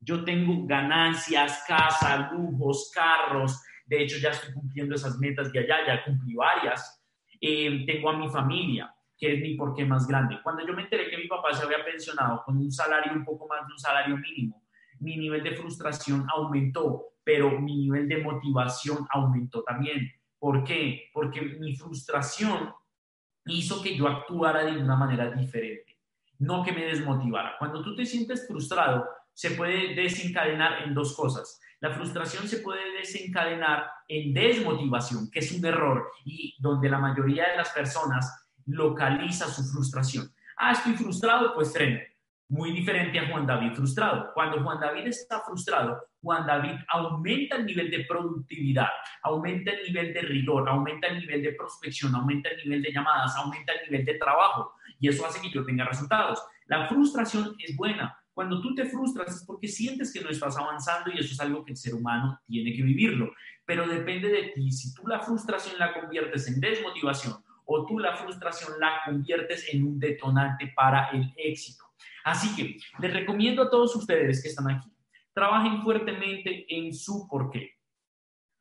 Yo 0.00 0.24
tengo 0.24 0.66
ganancias, 0.66 1.62
casa, 1.66 2.30
lujos, 2.32 2.90
carros. 2.94 3.60
De 3.88 4.02
hecho, 4.02 4.18
ya 4.18 4.30
estoy 4.30 4.54
cumpliendo 4.54 4.94
esas 4.94 5.18
metas 5.18 5.50
de 5.52 5.58
allá, 5.58 5.86
ya 5.86 6.04
cumplí 6.04 6.34
varias. 6.34 7.02
Eh, 7.40 7.84
tengo 7.86 8.10
a 8.10 8.16
mi 8.16 8.28
familia, 8.28 8.94
que 9.16 9.34
es 9.34 9.40
mi 9.40 9.54
porqué 9.54 9.84
más 9.84 10.06
grande. 10.06 10.38
Cuando 10.42 10.66
yo 10.66 10.74
me 10.74 10.82
enteré 10.82 11.10
que 11.10 11.18
mi 11.18 11.26
papá 11.26 11.52
se 11.52 11.64
había 11.64 11.84
pensionado 11.84 12.42
con 12.44 12.56
un 12.56 12.70
salario 12.70 13.12
un 13.12 13.24
poco 13.24 13.48
más 13.48 13.66
de 13.66 13.72
un 13.72 13.78
salario 13.78 14.16
mínimo, 14.16 14.62
mi 15.00 15.16
nivel 15.16 15.42
de 15.42 15.56
frustración 15.56 16.26
aumentó 16.28 17.08
pero 17.28 17.50
mi 17.60 17.76
nivel 17.76 18.08
de 18.08 18.22
motivación 18.22 19.06
aumentó 19.10 19.62
también. 19.62 20.10
¿Por 20.38 20.64
qué? 20.64 21.10
Porque 21.12 21.42
mi 21.42 21.76
frustración 21.76 22.72
hizo 23.44 23.82
que 23.82 23.94
yo 23.94 24.08
actuara 24.08 24.64
de 24.64 24.78
una 24.78 24.96
manera 24.96 25.30
diferente, 25.30 25.98
no 26.38 26.64
que 26.64 26.72
me 26.72 26.86
desmotivara. 26.86 27.56
Cuando 27.58 27.82
tú 27.82 27.94
te 27.94 28.06
sientes 28.06 28.48
frustrado, 28.48 29.06
se 29.34 29.50
puede 29.50 29.94
desencadenar 29.94 30.84
en 30.84 30.94
dos 30.94 31.14
cosas. 31.14 31.60
La 31.80 31.90
frustración 31.90 32.48
se 32.48 32.58
puede 32.58 32.92
desencadenar 32.98 33.88
en 34.08 34.34
desmotivación, 34.34 35.30
que 35.30 35.38
es 35.38 35.52
un 35.52 35.64
error 35.64 36.10
y 36.24 36.56
donde 36.58 36.88
la 36.88 36.98
mayoría 36.98 37.50
de 37.50 37.56
las 37.56 37.70
personas 37.70 38.48
localiza 38.66 39.46
su 39.46 39.62
frustración. 39.62 40.28
Ah, 40.56 40.72
estoy 40.72 40.94
frustrado, 40.94 41.54
pues 41.54 41.72
freno. 41.72 42.00
Muy 42.48 42.72
diferente 42.72 43.18
a 43.18 43.28
Juan 43.30 43.46
David 43.46 43.74
frustrado. 43.74 44.32
Cuando 44.34 44.62
Juan 44.62 44.80
David 44.80 45.06
está 45.06 45.40
frustrado, 45.40 46.02
Juan 46.20 46.46
David 46.46 46.76
aumenta 46.88 47.56
el 47.56 47.66
nivel 47.66 47.90
de 47.90 48.06
productividad, 48.06 48.88
aumenta 49.22 49.70
el 49.70 49.84
nivel 49.84 50.12
de 50.14 50.22
rigor, 50.22 50.68
aumenta 50.68 51.06
el 51.08 51.20
nivel 51.20 51.42
de 51.42 51.52
prospección, 51.52 52.14
aumenta 52.14 52.48
el 52.48 52.56
nivel 52.64 52.82
de 52.82 52.92
llamadas, 52.92 53.36
aumenta 53.36 53.72
el 53.74 53.90
nivel 53.90 54.04
de 54.04 54.14
trabajo 54.14 54.74
y 54.98 55.08
eso 55.08 55.24
hace 55.26 55.40
que 55.40 55.50
yo 55.50 55.64
tenga 55.64 55.84
resultados. 55.84 56.42
La 56.66 56.88
frustración 56.88 57.54
es 57.58 57.76
buena. 57.76 58.17
Cuando 58.38 58.60
tú 58.60 58.72
te 58.72 58.84
frustras 58.84 59.34
es 59.34 59.44
porque 59.44 59.66
sientes 59.66 60.12
que 60.12 60.20
no 60.20 60.30
estás 60.30 60.56
avanzando 60.56 61.10
y 61.10 61.18
eso 61.18 61.32
es 61.32 61.40
algo 61.40 61.64
que 61.64 61.72
el 61.72 61.76
ser 61.76 61.92
humano 61.92 62.40
tiene 62.46 62.72
que 62.72 62.84
vivirlo. 62.84 63.32
Pero 63.66 63.84
depende 63.88 64.28
de 64.28 64.52
ti. 64.54 64.70
Si 64.70 64.94
tú 64.94 65.08
la 65.08 65.18
frustración 65.18 65.76
la 65.76 65.92
conviertes 65.92 66.46
en 66.46 66.60
desmotivación 66.60 67.34
o 67.64 67.84
tú 67.84 67.98
la 67.98 68.16
frustración 68.16 68.78
la 68.78 69.00
conviertes 69.04 69.66
en 69.74 69.82
un 69.82 69.98
detonante 69.98 70.72
para 70.76 71.08
el 71.08 71.34
éxito. 71.36 71.82
Así 72.22 72.54
que 72.54 72.78
les 73.00 73.12
recomiendo 73.12 73.64
a 73.64 73.70
todos 73.70 73.96
ustedes 73.96 74.40
que 74.40 74.50
están 74.50 74.70
aquí, 74.70 74.88
trabajen 75.34 75.82
fuertemente 75.82 76.64
en 76.68 76.94
su 76.94 77.26
porqué. 77.26 77.72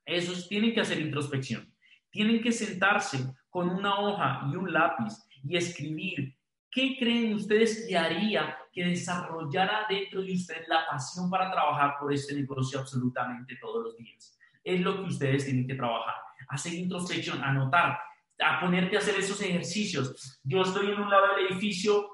Esos 0.03 0.49
tienen 0.49 0.73
que 0.73 0.81
hacer 0.81 0.99
introspección. 0.99 1.71
Tienen 2.09 2.41
que 2.41 2.51
sentarse 2.51 3.19
con 3.51 3.69
una 3.69 3.99
hoja 3.99 4.49
y 4.51 4.55
un 4.55 4.73
lápiz 4.73 5.13
y 5.43 5.55
escribir 5.55 6.35
qué 6.71 6.97
creen 6.97 7.35
ustedes 7.35 7.85
que 7.87 7.95
haría 7.95 8.57
que 8.77 8.85
desarrollara 8.85 9.87
dentro 9.89 10.21
de 10.21 10.33
ustedes 10.33 10.67
la 10.67 10.85
pasión 10.87 11.31
para 11.31 11.49
trabajar 11.49 11.95
por 11.99 12.13
este 12.13 12.35
negocio 12.35 12.79
absolutamente 12.79 13.57
todos 13.59 13.85
los 13.85 13.97
días. 13.97 14.37
Es 14.63 14.79
lo 14.81 14.97
que 14.97 15.09
ustedes 15.09 15.45
tienen 15.45 15.65
que 15.65 15.73
trabajar. 15.73 16.13
Hacer 16.49 16.75
introspección, 16.75 17.43
anotar, 17.43 17.99
a 18.39 18.59
ponerte 18.59 18.95
a 18.95 18.99
hacer 18.99 19.15
esos 19.15 19.41
ejercicios. 19.41 20.39
Yo 20.43 20.61
estoy 20.61 20.91
en 20.91 21.01
un 21.01 21.09
lado 21.09 21.25
del 21.35 21.47
edificio, 21.47 22.07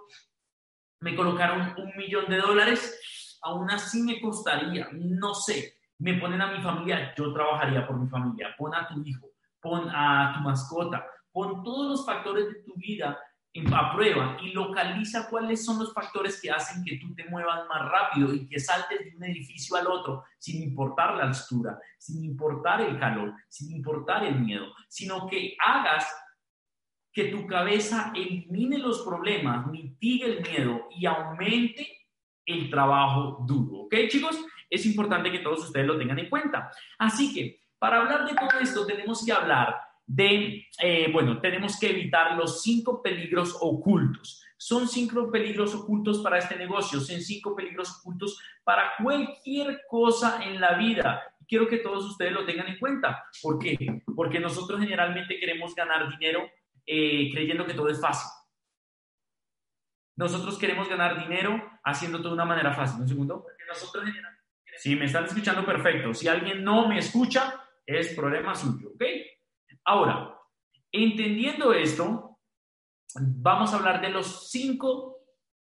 me 1.01 1.17
colocaron 1.17 1.75
un 1.77 1.97
millón 1.97 2.29
de 2.29 2.37
dólares, 2.37 3.37
aún 3.41 3.69
así 3.69 4.01
me 4.01 4.21
costaría, 4.21 4.87
no 4.93 5.33
sé, 5.33 5.79
me 5.99 6.13
ponen 6.13 6.41
a 6.41 6.53
mi 6.53 6.63
familia, 6.63 7.13
yo 7.17 7.33
trabajaría 7.33 7.85
por 7.85 7.99
mi 7.99 8.07
familia, 8.07 8.55
pon 8.57 8.73
a 8.73 8.87
tu 8.87 9.03
hijo, 9.03 9.31
pon 9.59 9.89
a 9.93 10.31
tu 10.33 10.39
mascota, 10.39 11.05
pon 11.29 11.61
todos 11.61 11.91
los 11.91 12.05
factores 12.05 12.45
de 12.45 12.63
tu 12.63 12.73
vida 12.75 13.19
a 13.71 13.93
prueba 13.93 14.37
y 14.41 14.51
localiza 14.51 15.29
cuáles 15.29 15.63
son 15.63 15.77
los 15.79 15.93
factores 15.93 16.41
que 16.41 16.49
hacen 16.49 16.83
que 16.83 16.97
tú 16.97 17.13
te 17.13 17.25
muevas 17.25 17.67
más 17.67 17.89
rápido 17.89 18.33
y 18.33 18.47
que 18.47 18.59
saltes 18.59 18.99
de 18.99 19.15
un 19.15 19.23
edificio 19.25 19.75
al 19.75 19.87
otro 19.87 20.23
sin 20.39 20.63
importar 20.63 21.15
la 21.15 21.25
altura, 21.25 21.79
sin 21.99 22.23
importar 22.23 22.81
el 22.81 22.97
calor, 22.99 23.33
sin 23.47 23.75
importar 23.75 24.25
el 24.25 24.39
miedo, 24.39 24.73
sino 24.89 25.27
que 25.27 25.55
hagas 25.63 26.07
que 27.11 27.25
tu 27.25 27.45
cabeza 27.45 28.11
elimine 28.15 28.79
los 28.79 29.01
problemas, 29.01 29.67
mitigue 29.67 30.37
el 30.37 30.41
miedo 30.41 30.87
y 30.89 31.05
aumente 31.05 32.07
el 32.45 32.71
trabajo 32.71 33.45
duro. 33.47 33.81
¿Ok, 33.81 33.95
chicos? 34.09 34.43
Es 34.67 34.83
importante 34.87 35.31
que 35.31 35.39
todos 35.39 35.65
ustedes 35.65 35.85
lo 35.85 35.97
tengan 35.99 36.17
en 36.17 36.29
cuenta. 36.29 36.71
Así 36.97 37.31
que, 37.31 37.61
para 37.77 38.01
hablar 38.01 38.27
de 38.27 38.33
todo 38.33 38.59
esto, 38.59 38.87
tenemos 38.87 39.23
que 39.23 39.31
hablar 39.31 39.79
de, 40.05 40.67
eh, 40.79 41.09
bueno, 41.11 41.39
tenemos 41.39 41.79
que 41.79 41.89
evitar 41.89 42.35
los 42.35 42.61
cinco 42.61 43.01
peligros 43.01 43.57
ocultos. 43.59 44.43
Son 44.57 44.87
cinco 44.87 45.29
peligros 45.31 45.75
ocultos 45.75 46.19
para 46.19 46.37
este 46.37 46.55
negocio, 46.55 46.99
son 46.99 47.19
cinco 47.21 47.55
peligros 47.55 47.99
ocultos 47.99 48.39
para 48.63 48.93
cualquier 49.01 49.81
cosa 49.89 50.43
en 50.43 50.61
la 50.61 50.77
vida. 50.77 51.21
Quiero 51.47 51.67
que 51.67 51.79
todos 51.79 52.05
ustedes 52.05 52.31
lo 52.31 52.45
tengan 52.45 52.67
en 52.67 52.79
cuenta. 52.79 53.25
¿Por 53.41 53.59
qué? 53.59 54.01
Porque 54.15 54.39
nosotros 54.39 54.79
generalmente 54.79 55.37
queremos 55.39 55.75
ganar 55.75 56.09
dinero 56.09 56.49
eh, 56.85 57.29
creyendo 57.33 57.65
que 57.65 57.73
todo 57.73 57.89
es 57.89 57.99
fácil. 57.99 58.29
Nosotros 60.15 60.57
queremos 60.57 60.87
ganar 60.87 61.19
dinero 61.19 61.61
haciendo 61.83 62.19
todo 62.19 62.29
de 62.29 62.35
una 62.35 62.45
manera 62.45 62.73
fácil. 62.73 63.01
Un 63.01 63.07
segundo. 63.07 63.41
Porque 63.41 63.63
Si 64.77 64.95
me 64.95 65.05
están 65.05 65.25
escuchando, 65.25 65.65
perfecto. 65.65 66.13
Si 66.13 66.27
alguien 66.27 66.63
no 66.63 66.87
me 66.87 66.99
escucha, 66.99 67.61
es 67.85 68.15
problema 68.15 68.55
suyo, 68.55 68.91
¿ok? 68.95 69.03
Ahora, 69.85 70.39
entendiendo 70.91 71.73
esto, 71.73 72.37
vamos 73.19 73.73
a 73.73 73.77
hablar 73.77 74.01
de 74.01 74.09
los 74.09 74.49
cinco 74.49 75.17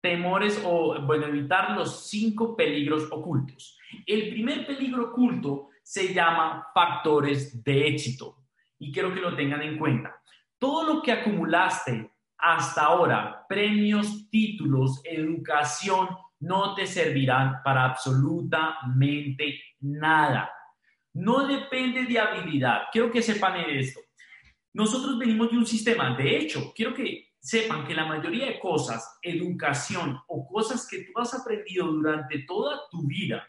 temores 0.00 0.62
o, 0.64 1.00
bueno, 1.03 1.27
evitar 1.27 1.70
los 1.70 2.09
cinco 2.09 2.55
peligros 2.55 3.11
ocultos. 3.11 3.79
El 4.07 4.31
primer 4.31 4.66
peligro 4.66 5.11
oculto 5.11 5.70
se 5.83 6.12
llama 6.12 6.66
factores 6.74 7.62
de 7.64 7.88
éxito 7.88 8.44
y 8.79 8.92
quiero 8.92 9.12
que 9.14 9.20
lo 9.20 9.35
tengan 9.35 9.62
en 9.62 9.79
cuenta. 9.79 10.20
Todo 10.59 10.94
lo 10.94 11.03
que 11.03 11.12
acumulaste 11.12 12.11
hasta 12.38 12.83
ahora, 12.83 13.46
premios, 13.48 14.29
títulos, 14.31 15.00
educación, 15.05 16.09
no 16.40 16.74
te 16.74 16.87
servirán 16.87 17.62
para 17.64 17.85
absolutamente 17.85 19.62
nada. 19.81 20.50
No 21.14 21.46
depende 21.46 22.05
de 22.05 22.18
habilidad. 22.18 22.83
Quiero 22.92 23.11
que 23.11 23.22
sepan 23.22 23.57
esto. 23.70 24.00
Nosotros 24.75 25.17
venimos 25.19 25.51
de 25.53 25.57
un 25.57 25.67
sistema, 25.67 26.17
de 26.17 26.37
hecho, 26.37 26.73
quiero 26.75 26.93
que 26.93 27.33
sepan 27.39 27.87
que 27.87 27.95
la 27.95 28.07
mayoría 28.07 28.47
de 28.47 28.59
cosas, 28.59 29.19
educación 29.23 30.19
o 30.27 30.47
cosas 30.47 30.89
que 30.89 31.05
tú 31.05 31.13
has 31.21 31.33
aprendido 31.33 31.87
durante 31.87 32.41
toda 32.41 32.81
tu 32.91 33.07
vida, 33.07 33.49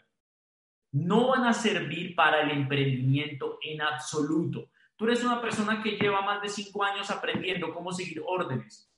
no 0.92 1.28
van 1.28 1.44
a 1.44 1.52
servir 1.52 2.14
para 2.14 2.42
el 2.42 2.50
emprendimiento 2.52 3.58
en 3.60 3.82
absoluto. 3.82 4.70
Tú 4.94 5.06
eres 5.06 5.24
una 5.24 5.40
persona 5.40 5.82
que 5.82 5.98
lleva 5.98 6.22
más 6.22 6.40
de 6.42 6.48
cinco 6.48 6.84
años 6.84 7.10
aprendiendo 7.10 7.74
cómo 7.74 7.90
seguir 7.90 8.22
órdenes. 8.24 8.88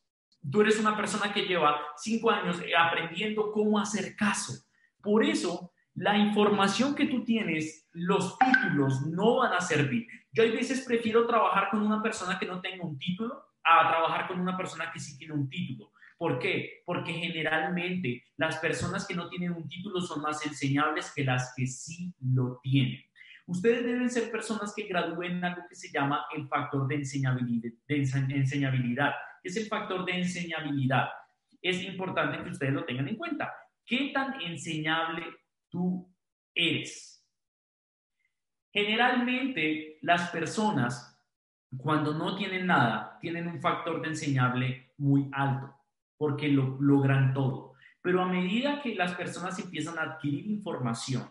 Tú 0.51 0.61
eres 0.61 0.79
una 0.79 0.95
persona 0.95 1.33
que 1.33 1.47
lleva 1.47 1.81
cinco 1.97 2.31
años 2.31 2.61
aprendiendo 2.79 3.51
cómo 3.53 3.79
hacer 3.79 4.15
caso. 4.15 4.53
Por 5.01 5.25
eso, 5.25 5.73
la 5.99 6.17
información 6.17 6.95
que 6.95 7.07
tú 7.07 7.25
tienes, 7.25 7.89
los 7.93 8.39
títulos 8.39 9.03
no 9.07 9.39
van 9.39 9.53
a 9.53 9.61
servir. 9.61 10.07
Yo 10.33 10.45
a 10.45 10.47
veces 10.47 10.85
prefiero 10.87 11.27
trabajar 11.27 11.71
con 11.71 11.83
una 11.83 12.01
persona 12.01 12.39
que 12.39 12.47
no 12.47 12.61
tenga 12.61 12.85
un 12.85 12.99
título 12.99 13.43
a 13.65 13.89
trabajar 13.89 14.29
con 14.29 14.41
una 14.41 14.57
persona 14.57 14.93
que 14.93 15.01
sí 15.01 15.19
tiene 15.19 15.35
un 15.35 15.49
título. 15.49 15.93
¿Por 16.17 16.39
qué? 16.39 16.83
Porque 16.85 17.13
generalmente 17.13 18.25
las 18.37 18.59
personas 18.59 19.07
que 19.07 19.15
no 19.15 19.29
tienen 19.29 19.53
un 19.53 19.69
título 19.69 20.01
son 20.01 20.23
más 20.23 20.45
enseñables 20.47 21.13
que 21.15 21.25
las 21.25 21.53
que 21.57 21.67
sí 21.67 22.15
lo 22.21 22.61
tienen. 22.63 23.03
Ustedes 23.47 23.85
deben 23.85 24.11
ser 24.11 24.31
personas 24.31 24.73
que 24.77 24.85
gradúen 24.85 25.45
algo 25.45 25.63
que 25.69 25.75
se 25.75 25.91
llama 25.91 26.27
el 26.37 26.47
factor 26.47 26.87
de 26.87 26.97
enseñabilidad, 26.97 27.73
de 27.89 27.97
enseñabilidad. 27.97 29.15
Es 29.43 29.57
el 29.57 29.67
factor 29.67 30.05
de 30.05 30.19
enseñabilidad. 30.19 31.09
Es 31.61 31.83
importante 31.83 32.43
que 32.43 32.51
ustedes 32.51 32.73
lo 32.73 32.85
tengan 32.85 33.09
en 33.09 33.17
cuenta. 33.17 33.53
¿Qué 33.85 34.11
tan 34.13 34.41
enseñable 34.43 35.25
tú 35.71 36.09
eres? 36.55 37.25
Generalmente 38.73 39.99
las 40.03 40.31
personas, 40.31 41.19
cuando 41.77 42.15
no 42.15 42.37
tienen 42.37 42.67
nada, 42.67 43.19
tienen 43.21 43.49
un 43.49 43.61
factor 43.61 44.01
de 44.03 44.09
enseñable 44.09 44.93
muy 44.99 45.29
alto, 45.33 45.75
porque 46.17 46.49
lo 46.49 46.77
logran 46.81 47.33
todo. 47.33 47.75
Pero 48.03 48.23
a 48.23 48.29
medida 48.29 48.81
que 48.83 48.95
las 48.95 49.15
personas 49.15 49.59
empiezan 49.59 49.99
a 49.99 50.03
adquirir 50.03 50.47
información, 50.47 51.29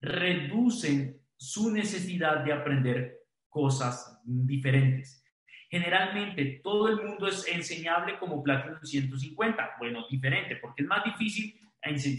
reducen 0.00 1.20
su 1.36 1.70
necesidad 1.72 2.44
de 2.44 2.52
aprender 2.52 3.20
cosas 3.48 4.20
diferentes. 4.24 5.24
Generalmente 5.70 6.60
todo 6.62 6.88
el 6.88 7.02
mundo 7.02 7.26
es 7.26 7.46
enseñable 7.48 8.18
como 8.18 8.42
Platinum 8.42 8.78
150. 8.82 9.76
Bueno, 9.78 10.06
diferente, 10.10 10.56
porque 10.56 10.82
es 10.82 10.88
más 10.88 11.02
difícil 11.04 11.58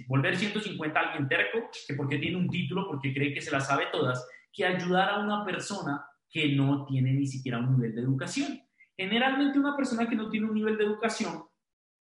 volver 0.07 0.35
150 0.35 0.99
a 0.99 1.03
alguien 1.03 1.27
terco 1.27 1.69
que 1.87 1.93
porque 1.93 2.17
tiene 2.17 2.37
un 2.37 2.49
título, 2.49 2.87
porque 2.87 3.13
cree 3.13 3.33
que 3.33 3.41
se 3.41 3.51
las 3.51 3.67
sabe 3.67 3.85
todas, 3.91 4.27
que 4.51 4.65
ayudar 4.65 5.09
a 5.09 5.19
una 5.19 5.45
persona 5.45 6.05
que 6.29 6.55
no 6.55 6.85
tiene 6.85 7.13
ni 7.13 7.27
siquiera 7.27 7.59
un 7.59 7.75
nivel 7.75 7.95
de 7.95 8.01
educación. 8.01 8.59
Generalmente 8.97 9.59
una 9.59 9.75
persona 9.75 10.07
que 10.07 10.15
no 10.15 10.29
tiene 10.29 10.47
un 10.47 10.53
nivel 10.53 10.77
de 10.77 10.83
educación 10.83 11.43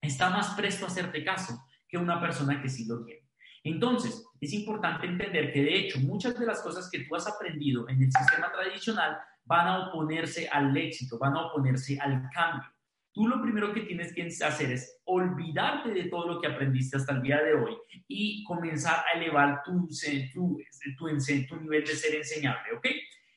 está 0.01 0.31
más 0.31 0.55
presto 0.55 0.85
a 0.85 0.89
hacerte 0.89 1.25
caso 1.25 1.59
que 1.89 1.99
una 1.99 2.21
persona 2.21 2.61
que 2.61 2.69
sí 2.69 2.87
lo 2.87 3.05
tiene. 3.05 3.23
Entonces, 3.65 4.27
es 4.41 4.53
importante 4.55 5.07
entender 5.07 5.53
que 5.53 5.63
de 5.63 5.77
hecho 5.77 6.01
muchas 6.01 6.39
de 6.39 6.47
las 6.47 6.61
cosas 6.63 6.91
que 6.91 7.05
tú 7.05 7.15
has 7.15 7.29
aprendido 7.29 7.89
en 7.89 8.03
el 8.03 8.11
sistema 8.11 8.51
tradicional 8.51 9.19
van 9.45 9.67
a 9.69 9.89
oponerse 9.89 10.49
al 10.49 10.77
éxito, 10.77 11.19
van 11.19 11.37
a 11.37 11.47
oponerse 11.47 11.99
al 12.01 12.29
cambio. 12.31 12.69
Tú 13.13 13.29
lo 13.29 13.43
primero 13.43 13.75
que 13.75 13.83
tienes 13.83 14.15
que 14.15 14.27
hacer 14.43 14.73
es 14.73 15.01
olvidarte 15.05 15.91
de 15.91 16.05
todo 16.05 16.27
lo 16.29 16.41
que 16.41 16.47
aprendiste 16.47 16.97
hasta 16.97 17.13
el 17.13 17.23
día 17.23 17.43
de 17.43 17.53
hoy 17.53 17.77
y 18.09 18.43
comenzar 18.45 19.05
a 19.07 19.19
elevar 19.19 19.63
tu, 19.63 19.87
tu, 20.33 20.59
tu, 20.97 21.57
nivel 21.61 21.85
de 21.85 21.95
ser 21.95 22.15
enseñable, 22.15 22.73
¿ok? 22.75 22.87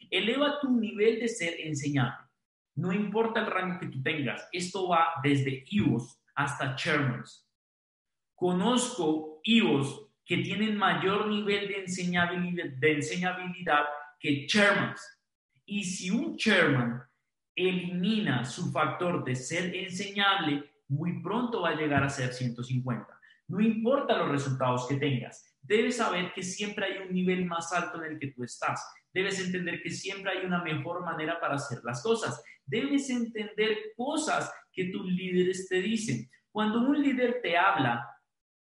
Eleva 0.10 0.60
tu 0.62 0.72
nivel 0.80 1.20
de 1.20 1.28
ser 1.28 1.56
enseñable. 1.60 2.26
No 2.76 2.94
importa 2.94 3.42
el 3.42 3.48
rango 3.48 3.80
que 3.80 3.88
tú 3.88 4.02
tengas, 4.02 4.48
esto 4.54 4.88
va 4.88 5.10
desde 5.22 5.66
IVOs 5.70 6.22
hasta 6.36 6.76
chairmans. 6.76 7.46
Conozco 8.34 9.42
IVOs 9.44 10.08
que 10.26 10.38
tienen 10.38 10.78
mayor 10.78 11.28
nivel 11.28 11.68
de 11.68 11.80
enseñabilidad, 11.82 12.66
de 12.78 12.94
enseñabilidad 12.94 13.84
que 14.20 14.46
chairmans. 14.48 15.02
Y 15.66 15.84
si 15.84 16.10
un 16.12 16.38
chairman 16.38 17.02
elimina 17.56 18.44
su 18.44 18.72
factor 18.72 19.24
de 19.24 19.36
ser 19.36 19.74
enseñable, 19.76 20.64
muy 20.88 21.22
pronto 21.22 21.62
va 21.62 21.70
a 21.70 21.76
llegar 21.76 22.04
a 22.04 22.10
ser 22.10 22.34
150. 22.34 23.08
No 23.48 23.62
importa 23.62 24.18
los 24.18 24.30
resultados 24.30 24.88
que 24.88 24.98
tengas, 24.98 25.58
debes 25.62 25.98
saber 25.98 26.34
que 26.34 26.44
siempre 26.44 26.86
hay 26.86 27.08
un 27.08 27.14
nivel 27.14 27.46
más 27.46 27.72
alto 27.72 28.04
en 28.04 28.14
el 28.14 28.20
que 28.20 28.32
tú 28.32 28.44
estás. 28.44 28.86
Debes 29.14 29.40
entender 29.40 29.82
que 29.82 29.92
siempre 29.92 30.32
hay 30.32 30.46
una 30.46 30.62
mejor 30.62 31.04
manera 31.06 31.40
para 31.40 31.56
hacer 31.56 31.80
las 31.84 32.04
cosas. 32.04 32.44
Debes 32.66 33.10
entender 33.10 33.94
cosas 33.96 34.52
que 34.74 34.86
tus 34.86 35.06
líderes 35.06 35.70
te 35.70 35.82
dicen. 35.82 36.30
Cuando 36.52 36.80
un 36.80 37.02
líder 37.02 37.40
te 37.42 37.58
habla, 37.58 38.06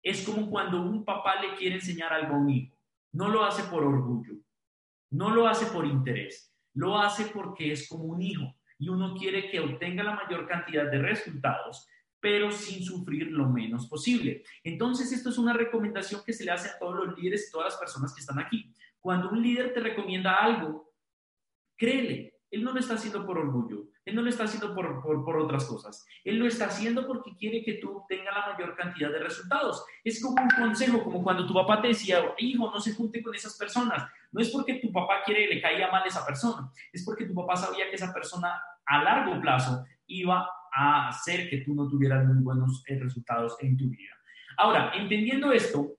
es 0.03 0.25
como 0.25 0.49
cuando 0.49 0.81
un 0.81 1.05
papá 1.05 1.41
le 1.41 1.55
quiere 1.55 1.75
enseñar 1.75 2.11
algo 2.11 2.35
a 2.35 2.39
un 2.39 2.49
hijo. 2.49 2.75
No 3.13 3.29
lo 3.29 3.43
hace 3.45 3.63
por 3.63 3.83
orgullo, 3.83 4.33
no 5.11 5.29
lo 5.29 5.47
hace 5.47 5.65
por 5.67 5.85
interés, 5.85 6.53
lo 6.73 6.97
hace 6.97 7.25
porque 7.25 7.71
es 7.71 7.87
como 7.87 8.05
un 8.05 8.21
hijo 8.21 8.55
y 8.81 8.89
uno 8.89 9.15
quiere 9.15 9.49
que 9.49 9.59
obtenga 9.59 10.03
la 10.03 10.15
mayor 10.15 10.47
cantidad 10.47 10.89
de 10.89 10.97
resultados 10.97 11.87
pero 12.21 12.51
sin 12.51 12.83
sufrir 12.83 13.31
lo 13.31 13.49
menos 13.49 13.87
posible. 13.87 14.43
Entonces, 14.63 15.11
esto 15.11 15.29
es 15.31 15.39
una 15.39 15.53
recomendación 15.53 16.21
que 16.23 16.33
se 16.33 16.45
le 16.45 16.51
hace 16.51 16.69
a 16.69 16.77
todos 16.77 16.95
los 16.95 17.17
líderes 17.17 17.47
y 17.47 17.51
todas 17.51 17.73
las 17.73 17.79
personas 17.79 18.13
que 18.13 18.21
están 18.21 18.39
aquí. 18.39 18.71
Cuando 18.99 19.31
un 19.31 19.41
líder 19.41 19.73
te 19.73 19.79
recomienda 19.79 20.35
algo, 20.35 20.93
créele, 21.75 22.41
él 22.51 22.63
no 22.63 22.73
lo 22.73 22.79
está 22.79 22.93
haciendo 22.93 23.25
por 23.25 23.39
orgullo, 23.39 23.87
él 24.05 24.13
no 24.13 24.21
lo 24.21 24.29
está 24.29 24.43
haciendo 24.43 24.75
por, 24.75 25.01
por, 25.01 25.37
otras 25.37 25.65
cosas, 25.65 26.05
él 26.23 26.37
lo 26.37 26.45
está 26.45 26.65
haciendo 26.65 27.07
porque 27.07 27.35
quiere 27.35 27.63
que 27.63 27.75
tú 27.75 28.03
tengas 28.07 28.35
la 28.35 28.53
mayor 28.53 28.75
cantidad 28.75 29.09
de 29.09 29.19
resultados. 29.19 29.83
Es 30.03 30.21
como 30.21 30.43
un 30.43 30.49
consejo, 30.49 31.03
como 31.03 31.23
cuando 31.23 31.47
tu 31.47 31.53
papá 31.53 31.81
te 31.81 31.87
decía, 31.89 32.23
hijo, 32.37 32.69
no 32.69 32.79
se 32.79 32.93
junte 32.93 33.23
con 33.23 33.33
esas 33.33 33.57
personas. 33.57 34.11
No 34.31 34.41
es 34.41 34.49
porque 34.49 34.75
tu 34.75 34.91
papá 34.91 35.23
quiere 35.25 35.47
que 35.47 35.55
le 35.55 35.61
caiga 35.61 35.89
mal 35.89 36.03
a 36.03 36.07
esa 36.07 36.25
persona, 36.25 36.71
es 36.93 37.03
porque 37.03 37.25
tu 37.25 37.33
papá 37.33 37.55
sabía 37.55 37.89
que 37.89 37.95
esa 37.95 38.13
persona 38.13 38.61
a 38.85 39.03
largo 39.03 39.39
plazo 39.41 39.85
iba 40.07 40.47
a 40.73 41.09
hacer 41.09 41.49
que 41.49 41.57
tú 41.57 41.73
no 41.73 41.87
tuvieras 41.87 42.25
muy 42.25 42.41
buenos 42.43 42.83
eh, 42.87 42.97
resultados 42.99 43.57
en 43.59 43.77
tu 43.77 43.89
vida. 43.89 44.11
Ahora, 44.57 44.91
entendiendo 44.95 45.51
esto, 45.51 45.97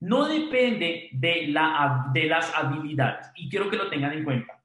no 0.00 0.26
depende 0.26 1.10
de, 1.12 1.46
la, 1.48 2.10
de 2.12 2.24
las 2.24 2.54
habilidades 2.54 3.30
y 3.36 3.48
quiero 3.48 3.70
que 3.70 3.76
lo 3.76 3.88
tengan 3.88 4.12
en 4.12 4.24
cuenta. 4.24 4.62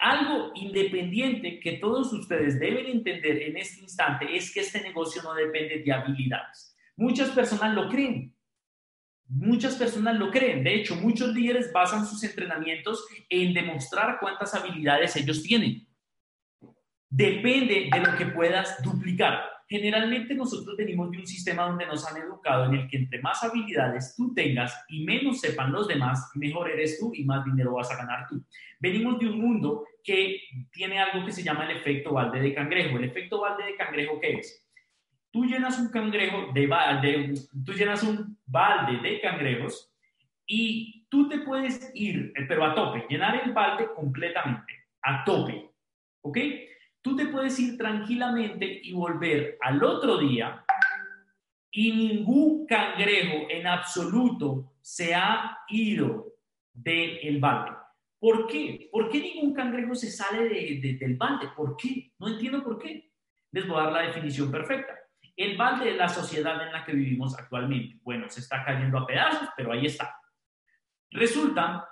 Algo 0.00 0.52
independiente 0.54 1.58
que 1.58 1.78
todos 1.78 2.12
ustedes 2.12 2.60
deben 2.60 2.86
entender 2.86 3.42
en 3.42 3.56
este 3.56 3.80
instante 3.80 4.36
es 4.36 4.52
que 4.52 4.60
este 4.60 4.82
negocio 4.82 5.22
no 5.22 5.34
depende 5.34 5.82
de 5.84 5.92
habilidades. 5.92 6.76
Muchas 6.96 7.30
personas 7.30 7.74
lo 7.74 7.88
creen. 7.88 8.34
Muchas 9.28 9.74
personas 9.74 10.16
lo 10.16 10.30
creen. 10.30 10.62
De 10.62 10.74
hecho, 10.74 10.94
muchos 10.94 11.34
líderes 11.34 11.72
basan 11.72 12.06
sus 12.06 12.22
entrenamientos 12.22 13.04
en 13.28 13.52
demostrar 13.52 14.18
cuántas 14.20 14.54
habilidades 14.54 15.16
ellos 15.16 15.42
tienen. 15.42 15.85
Depende 17.08 17.88
de 17.92 18.00
lo 18.00 18.16
que 18.16 18.26
puedas 18.26 18.82
duplicar. 18.82 19.42
Generalmente 19.68 20.34
nosotros 20.34 20.76
venimos 20.76 21.10
de 21.10 21.18
un 21.18 21.26
sistema 21.26 21.64
donde 21.64 21.86
nos 21.86 22.06
han 22.06 22.22
educado 22.22 22.66
en 22.66 22.74
el 22.74 22.88
que 22.88 22.98
entre 22.98 23.20
más 23.20 23.42
habilidades 23.42 24.14
tú 24.16 24.32
tengas 24.32 24.84
y 24.88 25.04
menos 25.04 25.40
sepan 25.40 25.72
los 25.72 25.88
demás, 25.88 26.30
mejor 26.36 26.70
eres 26.70 27.00
tú 27.00 27.12
y 27.14 27.24
más 27.24 27.44
dinero 27.44 27.74
vas 27.74 27.90
a 27.90 27.96
ganar 27.96 28.28
tú. 28.28 28.44
Venimos 28.78 29.18
de 29.18 29.26
un 29.28 29.40
mundo 29.40 29.84
que 30.04 30.40
tiene 30.70 31.00
algo 31.00 31.26
que 31.26 31.32
se 31.32 31.42
llama 31.42 31.64
el 31.64 31.76
efecto 31.76 32.12
balde 32.12 32.40
de 32.40 32.54
cangrejo. 32.54 32.96
¿El 32.96 33.04
efecto 33.04 33.40
balde 33.40 33.64
de 33.64 33.76
cangrejo 33.76 34.20
qué 34.20 34.34
es? 34.34 34.64
Tú 35.32 35.44
llenas 35.44 35.78
un 35.80 35.90
cangrejo 35.90 36.52
de, 36.54 36.66
balde, 36.66 37.34
tú 37.64 37.72
llenas 37.72 38.02
un 38.04 38.38
balde 38.46 38.98
de 39.06 39.20
cangrejos 39.20 39.92
y 40.46 41.06
tú 41.08 41.28
te 41.28 41.40
puedes 41.40 41.90
ir, 41.94 42.32
pero 42.48 42.64
a 42.64 42.74
tope, 42.74 43.04
llenar 43.10 43.42
el 43.44 43.52
balde 43.52 43.88
completamente, 43.94 44.72
a 45.02 45.24
tope, 45.24 45.70
¿ok? 46.22 46.38
Tú 47.06 47.14
te 47.14 47.26
puedes 47.26 47.56
ir 47.60 47.78
tranquilamente 47.78 48.80
y 48.82 48.92
volver 48.92 49.56
al 49.60 49.80
otro 49.84 50.18
día 50.18 50.64
y 51.70 51.92
ningún 51.92 52.66
cangrejo 52.66 53.46
en 53.48 53.64
absoluto 53.64 54.72
se 54.80 55.14
ha 55.14 55.56
ido 55.68 56.34
del 56.72 57.38
balde. 57.38 57.76
¿Por 58.18 58.48
qué? 58.48 58.88
¿Por 58.90 59.08
qué 59.08 59.20
ningún 59.20 59.54
cangrejo 59.54 59.94
se 59.94 60.10
sale 60.10 60.48
del 60.48 61.16
balde? 61.16 61.46
¿Por 61.56 61.76
qué? 61.76 62.12
No 62.18 62.26
entiendo 62.26 62.64
por 62.64 62.76
qué. 62.76 63.12
Les 63.52 63.68
voy 63.68 63.78
a 63.78 63.84
dar 63.84 63.92
la 63.92 64.02
definición 64.02 64.50
perfecta. 64.50 64.92
El 65.36 65.56
balde 65.56 65.90
es 65.90 65.96
la 65.96 66.08
sociedad 66.08 66.60
en 66.60 66.72
la 66.72 66.84
que 66.84 66.92
vivimos 66.92 67.38
actualmente. 67.38 68.00
Bueno, 68.02 68.28
se 68.28 68.40
está 68.40 68.64
cayendo 68.64 68.98
a 68.98 69.06
pedazos, 69.06 69.48
pero 69.56 69.70
ahí 69.70 69.86
está. 69.86 70.12
Resulta 71.12 71.88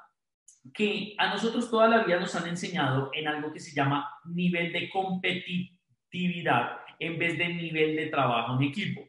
que 0.72 1.14
a 1.18 1.28
nosotros 1.28 1.70
toda 1.70 1.88
la 1.88 2.04
vida 2.04 2.18
nos 2.18 2.34
han 2.34 2.46
enseñado 2.48 3.10
en 3.12 3.28
algo 3.28 3.52
que 3.52 3.60
se 3.60 3.74
llama 3.74 4.08
nivel 4.24 4.72
de 4.72 4.88
competitividad 4.88 6.78
en 6.98 7.18
vez 7.18 7.36
de 7.36 7.48
nivel 7.48 7.96
de 7.96 8.06
trabajo 8.06 8.56
en 8.56 8.62
equipo. 8.68 9.02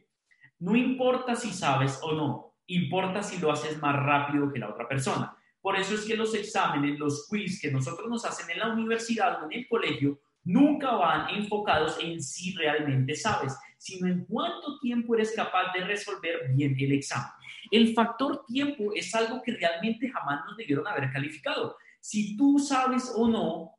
No 0.58 0.76
importa 0.76 1.34
si 1.34 1.52
sabes 1.52 1.98
o 2.02 2.12
no, 2.12 2.54
importa 2.66 3.22
si 3.22 3.38
lo 3.38 3.50
haces 3.50 3.80
más 3.80 3.96
rápido 3.96 4.52
que 4.52 4.58
la 4.58 4.70
otra 4.70 4.88
persona. 4.88 5.36
Por 5.60 5.76
eso 5.76 5.94
es 5.94 6.04
que 6.04 6.16
los 6.16 6.34
exámenes, 6.34 6.98
los 6.98 7.26
quiz 7.28 7.60
que 7.60 7.70
nosotros 7.70 8.08
nos 8.08 8.24
hacen 8.24 8.50
en 8.50 8.58
la 8.58 8.68
universidad 8.68 9.42
o 9.42 9.46
en 9.46 9.58
el 9.58 9.68
colegio, 9.68 10.20
nunca 10.44 10.92
van 10.92 11.34
enfocados 11.34 11.98
en 12.00 12.22
si 12.22 12.54
realmente 12.54 13.16
sabes, 13.16 13.56
sino 13.76 14.06
en 14.06 14.24
cuánto 14.26 14.78
tiempo 14.78 15.14
eres 15.14 15.34
capaz 15.34 15.72
de 15.72 15.84
resolver 15.84 16.48
bien 16.54 16.76
el 16.78 16.92
examen. 16.92 17.30
El 17.70 17.94
factor 17.94 18.44
tiempo 18.46 18.92
es 18.94 19.14
algo 19.14 19.42
que 19.42 19.52
realmente 19.52 20.08
jamás 20.08 20.44
nos 20.46 20.56
debieron 20.56 20.86
haber 20.86 21.10
calificado. 21.12 21.76
Si 22.00 22.36
tú 22.36 22.58
sabes 22.58 23.12
o 23.14 23.28
no, 23.28 23.72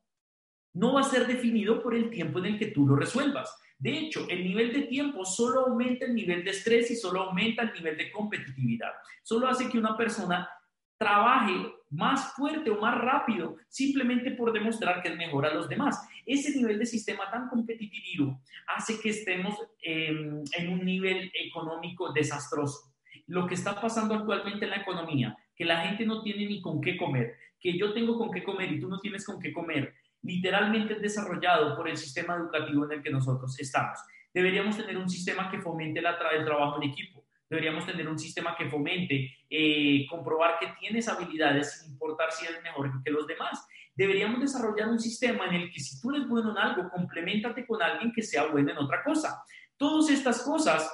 no 0.73 0.93
va 0.93 1.01
a 1.01 1.03
ser 1.03 1.25
definido 1.27 1.81
por 1.81 1.95
el 1.95 2.09
tiempo 2.09 2.39
en 2.39 2.45
el 2.45 2.59
que 2.59 2.67
tú 2.67 2.85
lo 2.85 2.95
resuelvas. 2.95 3.55
De 3.79 3.97
hecho, 3.97 4.27
el 4.29 4.43
nivel 4.43 4.73
de 4.73 4.83
tiempo 4.83 5.23
solo 5.23 5.67
aumenta 5.67 6.05
el 6.05 6.15
nivel 6.15 6.43
de 6.43 6.51
estrés 6.51 6.89
y 6.91 6.95
solo 6.95 7.21
aumenta 7.21 7.63
el 7.63 7.73
nivel 7.73 7.97
de 7.97 8.11
competitividad. 8.11 8.91
Solo 9.23 9.47
hace 9.47 9.69
que 9.69 9.77
una 9.77 9.95
persona 9.95 10.49
trabaje 10.97 11.53
más 11.91 12.33
fuerte 12.33 12.71
o 12.71 12.81
más 12.81 12.97
rápido 12.97 13.55
simplemente 13.69 14.31
por 14.31 14.51
demostrar 14.51 15.01
que 15.01 15.09
es 15.09 15.15
mejor 15.15 15.45
a 15.45 15.53
los 15.53 15.69
demás. 15.69 16.05
Ese 16.25 16.57
nivel 16.57 16.79
de 16.79 16.85
sistema 16.85 17.29
tan 17.29 17.47
competitivo 17.49 18.41
hace 18.75 18.99
que 18.99 19.09
estemos 19.09 19.55
en 19.81 20.69
un 20.69 20.83
nivel 20.83 21.31
económico 21.33 22.11
desastroso. 22.11 22.86
Lo 23.27 23.45
que 23.45 23.53
está 23.53 23.79
pasando 23.79 24.15
actualmente 24.15 24.65
en 24.65 24.71
la 24.71 24.77
economía, 24.77 25.37
que 25.55 25.65
la 25.65 25.81
gente 25.81 26.05
no 26.05 26.21
tiene 26.21 26.45
ni 26.45 26.61
con 26.61 26.81
qué 26.81 26.97
comer, 26.97 27.35
que 27.59 27.77
yo 27.77 27.93
tengo 27.93 28.17
con 28.17 28.31
qué 28.31 28.43
comer 28.43 28.71
y 28.71 28.79
tú 28.79 28.87
no 28.87 28.99
tienes 28.99 29.25
con 29.25 29.39
qué 29.39 29.53
comer, 29.53 29.93
literalmente 30.21 30.93
es 30.93 31.01
desarrollado 31.01 31.75
por 31.75 31.87
el 31.87 31.97
sistema 31.97 32.35
educativo 32.35 32.85
en 32.85 32.93
el 32.93 33.03
que 33.03 33.09
nosotros 33.09 33.59
estamos. 33.59 33.99
Deberíamos 34.33 34.77
tener 34.77 34.97
un 34.97 35.09
sistema 35.09 35.49
que 35.49 35.59
fomente 35.59 36.01
la 36.01 36.17
el 36.31 36.45
trabajo 36.45 36.81
en 36.81 36.89
equipo 36.89 37.27
Deberíamos 37.49 37.85
tener 37.85 38.07
un 38.07 38.19
sistema 38.19 38.55
que 38.57 38.69
fomente 38.69 39.37
eh, 39.49 40.05
comprobar 40.09 40.59
que 40.59 40.67
tienes 40.79 41.07
habilidades 41.07 41.79
sin 41.79 41.93
importar 41.93 42.31
si 42.31 42.45
eres 42.45 42.61
mejor 42.61 42.91
que 43.03 43.11
los 43.11 43.25
demás. 43.25 43.65
Deberíamos 43.95 44.41
desarrollar 44.41 44.89
un 44.89 44.99
sistema 44.99 45.47
en 45.47 45.53
el 45.53 45.71
que 45.71 45.79
si 45.79 45.99
tú 46.01 46.13
eres 46.13 46.27
bueno 46.27 46.51
en 46.51 46.57
algo, 46.57 46.89
complementate 46.89 47.65
con 47.65 47.81
alguien 47.81 48.11
que 48.13 48.21
sea 48.21 48.47
bueno 48.47 48.71
en 48.71 48.77
otra 48.77 49.01
cosa. 49.03 49.41
Todas 49.77 50.09
estas 50.09 50.41
cosas 50.43 50.91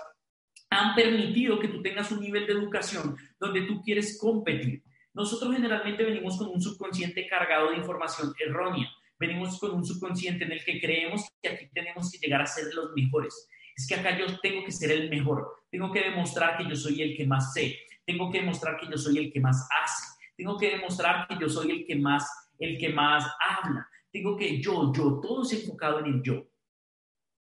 han 0.73 0.95
permitido 0.95 1.59
que 1.59 1.67
tú 1.67 1.81
tengas 1.81 2.11
un 2.11 2.19
nivel 2.19 2.45
de 2.45 2.53
educación 2.53 3.15
donde 3.39 3.61
tú 3.61 3.81
quieres 3.81 4.17
competir. 4.19 4.83
Nosotros 5.13 5.53
generalmente 5.53 6.03
venimos 6.03 6.37
con 6.37 6.47
un 6.47 6.61
subconsciente 6.61 7.27
cargado 7.27 7.71
de 7.71 7.77
información 7.77 8.33
errónea. 8.39 8.89
Venimos 9.19 9.59
con 9.59 9.71
un 9.71 9.85
subconsciente 9.85 10.43
en 10.45 10.51
el 10.51 10.63
que 10.65 10.81
creemos 10.81 11.23
que 11.41 11.49
aquí 11.49 11.67
tenemos 11.73 12.11
que 12.11 12.17
llegar 12.17 12.41
a 12.41 12.47
ser 12.47 12.73
los 12.73 12.91
mejores 12.95 13.47
es 13.75 13.87
que 13.87 13.95
acá 13.95 14.17
yo 14.17 14.25
tengo 14.39 14.63
que 14.63 14.71
ser 14.71 14.91
el 14.91 15.09
mejor, 15.09 15.65
tengo 15.71 15.91
que 15.91 16.01
demostrar 16.01 16.57
que 16.57 16.67
yo 16.67 16.75
soy 16.75 17.01
el 17.01 17.15
que 17.15 17.25
más 17.25 17.53
sé, 17.53 17.77
tengo 18.05 18.31
que 18.31 18.39
demostrar 18.39 18.77
que 18.79 18.87
yo 18.89 18.97
soy 18.97 19.17
el 19.17 19.31
que 19.31 19.39
más 19.39 19.67
hace, 19.83 20.05
tengo 20.37 20.57
que 20.57 20.71
demostrar 20.71 21.27
que 21.27 21.37
yo 21.39 21.49
soy 21.49 21.71
el 21.71 21.85
que 21.85 21.95
más, 21.95 22.49
el 22.59 22.77
que 22.77 22.89
más 22.89 23.25
habla, 23.39 23.87
tengo 24.11 24.37
que 24.37 24.61
yo, 24.61 24.93
yo, 24.93 25.19
todo 25.21 25.41
es 25.43 25.53
enfocado 25.53 25.99
en 25.99 26.05
el 26.05 26.23
yo. 26.23 26.45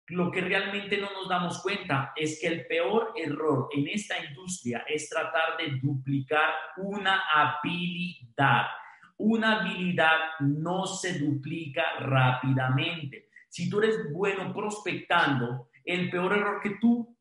Lo 0.07 0.29
que 0.31 0.41
realmente 0.41 0.97
no 0.97 1.11
nos 1.11 1.29
damos 1.29 1.61
cuenta 1.61 2.11
es 2.15 2.39
que 2.39 2.47
el 2.47 2.67
peor 2.67 3.13
error 3.15 3.69
en 3.71 3.87
esta 3.87 4.23
industria 4.25 4.83
es 4.87 5.09
tratar 5.09 5.57
de 5.57 5.79
duplicar 5.81 6.53
una 6.77 7.21
habilidad. 7.33 8.65
Una 9.17 9.61
habilidad 9.61 10.17
no 10.41 10.85
se 10.85 11.19
duplica 11.19 11.83
rápidamente. 11.99 13.29
Si 13.47 13.69
tú 13.69 13.79
eres 13.79 14.11
bueno 14.11 14.53
prospectando, 14.53 15.69
el 15.85 16.09
peor 16.09 16.33
error 16.33 16.59
que 16.61 16.77
tú 16.81 17.15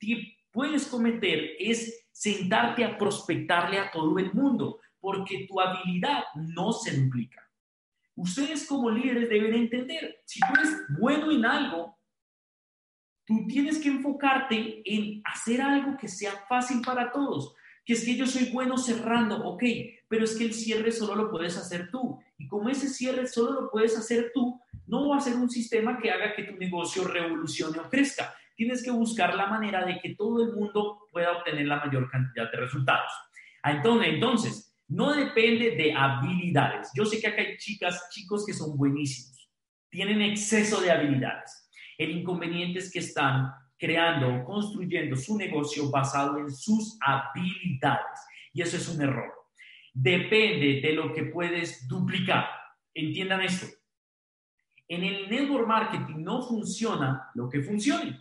puedes 0.51 0.87
cometer 0.87 1.51
es 1.59 2.09
sentarte 2.11 2.85
a 2.85 2.99
prospectarle 2.99 3.79
a 3.79 3.91
todo 3.91 4.19
el 4.19 4.33
mundo, 4.33 4.81
porque 5.01 5.47
tu 5.49 5.61
habilidad 5.61 6.25
no 6.35 6.73
se 6.73 6.97
duplica. 7.01 7.49
Ustedes 8.15 8.67
como 8.67 8.91
líderes 8.91 9.29
deben 9.29 9.55
entender, 9.55 10.21
si 10.25 10.41
tú 10.41 10.47
eres 10.55 10.77
bueno 10.99 11.31
en 11.31 11.45
algo, 11.45 11.99
tú 13.27 13.47
tienes 13.47 13.79
que 13.79 13.89
enfocarte 13.89 14.83
en 14.85 15.23
hacer 15.25 15.61
algo 15.61 15.97
que 15.97 16.09
sea 16.09 16.33
fácil 16.49 16.83
para 16.83 17.11
todos. 17.13 17.55
Que 17.85 17.95
es 17.95 18.05
que 18.05 18.15
yo 18.15 18.27
soy 18.27 18.51
bueno 18.53 18.79
cerrando, 18.79 19.45
ok, 19.45 19.63
pero 20.09 20.25
es 20.25 20.37
que 20.37 20.45
el 20.45 20.55
cierre 20.55 20.93
solo 20.93 21.17
lo 21.17 21.31
puedes 21.31 21.57
hacer 21.57 21.91
tú. 21.91 22.19
Y 22.39 22.47
como 22.47 22.69
ese 22.69 22.89
cierre 22.89 23.27
solo 23.27 23.61
lo 23.61 23.71
puedes 23.71 23.97
hacer 23.99 24.31
tú, 24.33 24.61
no 24.87 25.09
va 25.09 25.17
a 25.17 25.21
ser 25.21 25.35
un 25.35 25.51
sistema 25.51 25.99
que 25.99 26.11
haga 26.11 26.35
que 26.35 26.45
tu 26.45 26.57
negocio 26.57 27.05
revolucione 27.05 27.79
o 27.79 27.89
crezca 27.89 28.35
tienes 28.57 28.83
que 28.83 28.91
buscar 28.91 29.35
la 29.35 29.47
manera 29.47 29.85
de 29.85 29.99
que 30.01 30.15
todo 30.15 30.45
el 30.45 30.53
mundo 30.53 31.09
pueda 31.11 31.37
obtener 31.37 31.67
la 31.67 31.85
mayor 31.85 32.11
cantidad 32.11 32.51
de 32.51 32.59
resultados. 32.59 33.11
Ah, 33.63 33.73
entonces, 33.73 34.09
entonces 34.09 34.77
no 34.89 35.15
depende 35.15 35.73
de 35.77 35.93
habilidades. 35.93 36.91
Yo 36.95 37.05
sé 37.05 37.21
que 37.21 37.29
acá 37.29 37.43
hay 37.43 37.57
chicas, 37.57 38.09
chicos 38.11 38.45
que 38.47 38.53
son 38.53 38.77
buenísimos, 38.77 39.51
tienen 39.91 40.23
exceso 40.23 40.81
de 40.81 40.91
habilidades. 40.91 41.62
El 41.99 42.11
inconveniente 42.11 42.79
es 42.79 42.91
que 42.91 43.01
están 43.01 43.53
creando 43.79 44.35
o 44.35 44.45
construyendo 44.45 45.17
su 45.17 45.37
negocio 45.37 45.91
basado 45.91 46.39
en 46.39 46.51
sus 46.51 46.97
habilidades. 47.01 48.21
Y 48.53 48.63
eso 48.63 48.77
es 48.77 48.89
un 48.89 49.03
error. 49.03 49.33
Depende 49.93 50.81
de 50.81 50.93
lo 50.93 51.13
que 51.13 51.25
puedes 51.25 51.87
duplicar. 51.89 52.47
Entiendan 52.95 53.43
esto. 53.43 53.67
En 54.89 55.05
el 55.05 55.29
network 55.29 55.67
marketing 55.67 56.23
no 56.23 56.43
funciona 56.43 57.31
lo 57.35 57.49
que 57.49 57.63
funcione. 57.63 58.21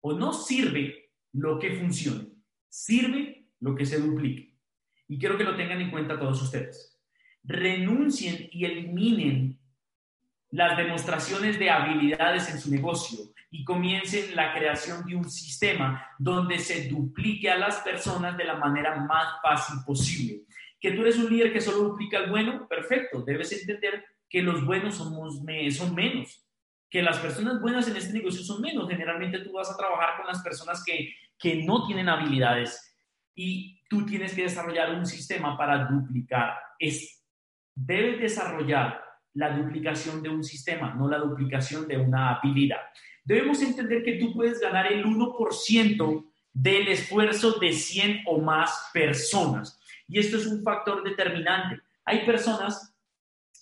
o 0.00 0.12
no 0.12 0.32
sirve 0.32 1.10
lo 1.32 1.58
que 1.58 1.74
funcione, 1.74 2.28
sirve 2.68 3.48
lo 3.58 3.74
que 3.74 3.84
se 3.84 3.98
duplique. 3.98 4.56
Y 5.08 5.18
quiero 5.18 5.36
que 5.36 5.42
lo 5.42 5.56
tengan 5.56 5.80
en 5.80 5.90
cuenta 5.90 6.18
todos 6.18 6.40
ustedes. 6.42 6.96
Renuncien 7.42 8.48
y 8.52 8.64
eliminen 8.64 9.55
las 10.56 10.74
demostraciones 10.78 11.58
de 11.58 11.68
habilidades 11.68 12.48
en 12.48 12.58
su 12.58 12.70
negocio 12.70 13.18
y 13.50 13.62
comiencen 13.62 14.34
la 14.34 14.54
creación 14.54 15.04
de 15.04 15.14
un 15.14 15.28
sistema 15.28 16.02
donde 16.18 16.58
se 16.58 16.88
duplique 16.88 17.50
a 17.50 17.58
las 17.58 17.76
personas 17.80 18.38
de 18.38 18.44
la 18.44 18.56
manera 18.56 18.96
más 18.96 19.34
fácil 19.42 19.76
posible. 19.84 20.44
Que 20.80 20.92
tú 20.92 21.02
eres 21.02 21.18
un 21.18 21.28
líder 21.28 21.52
que 21.52 21.60
solo 21.60 21.88
duplica 21.88 22.16
al 22.16 22.30
bueno, 22.30 22.66
perfecto. 22.66 23.22
Debes 23.22 23.52
entender 23.52 24.02
que 24.30 24.42
los 24.42 24.64
buenos 24.64 24.94
somos, 24.94 25.42
son 25.76 25.94
menos, 25.94 26.42
que 26.88 27.02
las 27.02 27.18
personas 27.18 27.60
buenas 27.60 27.86
en 27.88 27.96
este 27.96 28.14
negocio 28.14 28.42
son 28.42 28.62
menos. 28.62 28.88
Generalmente 28.88 29.40
tú 29.40 29.52
vas 29.52 29.70
a 29.70 29.76
trabajar 29.76 30.16
con 30.16 30.26
las 30.26 30.42
personas 30.42 30.82
que, 30.82 31.12
que 31.38 31.64
no 31.64 31.86
tienen 31.86 32.08
habilidades 32.08 32.96
y 33.34 33.82
tú 33.90 34.06
tienes 34.06 34.34
que 34.34 34.44
desarrollar 34.44 34.94
un 34.94 35.04
sistema 35.04 35.54
para 35.58 35.84
duplicar. 35.84 36.54
Es, 36.78 37.22
debes 37.74 38.20
desarrollar 38.20 39.05
la 39.36 39.56
duplicación 39.56 40.22
de 40.22 40.30
un 40.30 40.42
sistema, 40.42 40.94
no 40.94 41.08
la 41.08 41.18
duplicación 41.18 41.86
de 41.86 41.98
una 41.98 42.34
habilidad. 42.34 42.80
Debemos 43.22 43.60
entender 43.60 44.02
que 44.02 44.14
tú 44.14 44.32
puedes 44.32 44.60
ganar 44.60 44.90
el 44.90 45.04
1% 45.04 46.26
del 46.52 46.88
esfuerzo 46.88 47.58
de 47.58 47.72
100 47.72 48.22
o 48.26 48.40
más 48.40 48.90
personas. 48.94 49.78
Y 50.08 50.18
esto 50.18 50.38
es 50.38 50.46
un 50.46 50.62
factor 50.62 51.04
determinante. 51.04 51.82
Hay 52.04 52.24
personas 52.24 52.96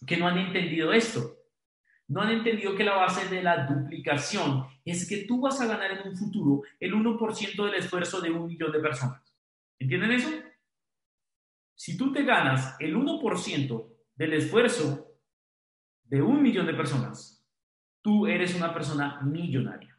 que 0.06 0.16
no 0.16 0.28
han 0.28 0.38
entendido 0.38 0.92
esto. 0.92 1.38
No 2.06 2.20
han 2.20 2.30
entendido 2.30 2.76
que 2.76 2.84
la 2.84 2.94
base 2.94 3.28
de 3.34 3.42
la 3.42 3.66
duplicación 3.66 4.66
es 4.84 5.08
que 5.08 5.24
tú 5.24 5.40
vas 5.40 5.60
a 5.60 5.66
ganar 5.66 5.90
en 5.90 6.08
un 6.08 6.16
futuro 6.16 6.62
el 6.78 6.94
1% 6.94 7.64
del 7.64 7.74
esfuerzo 7.74 8.20
de 8.20 8.30
un 8.30 8.46
millón 8.46 8.70
de 8.70 8.78
personas. 8.78 9.22
¿Entienden 9.78 10.12
eso? 10.12 10.30
Si 11.74 11.96
tú 11.96 12.12
te 12.12 12.22
ganas 12.22 12.76
el 12.78 12.94
1% 12.94 13.88
del 14.14 14.34
esfuerzo 14.34 15.03
de 16.04 16.22
un 16.22 16.42
millón 16.42 16.66
de 16.66 16.74
personas, 16.74 17.44
tú 18.02 18.26
eres 18.26 18.54
una 18.54 18.72
persona 18.72 19.20
millonaria. 19.22 19.98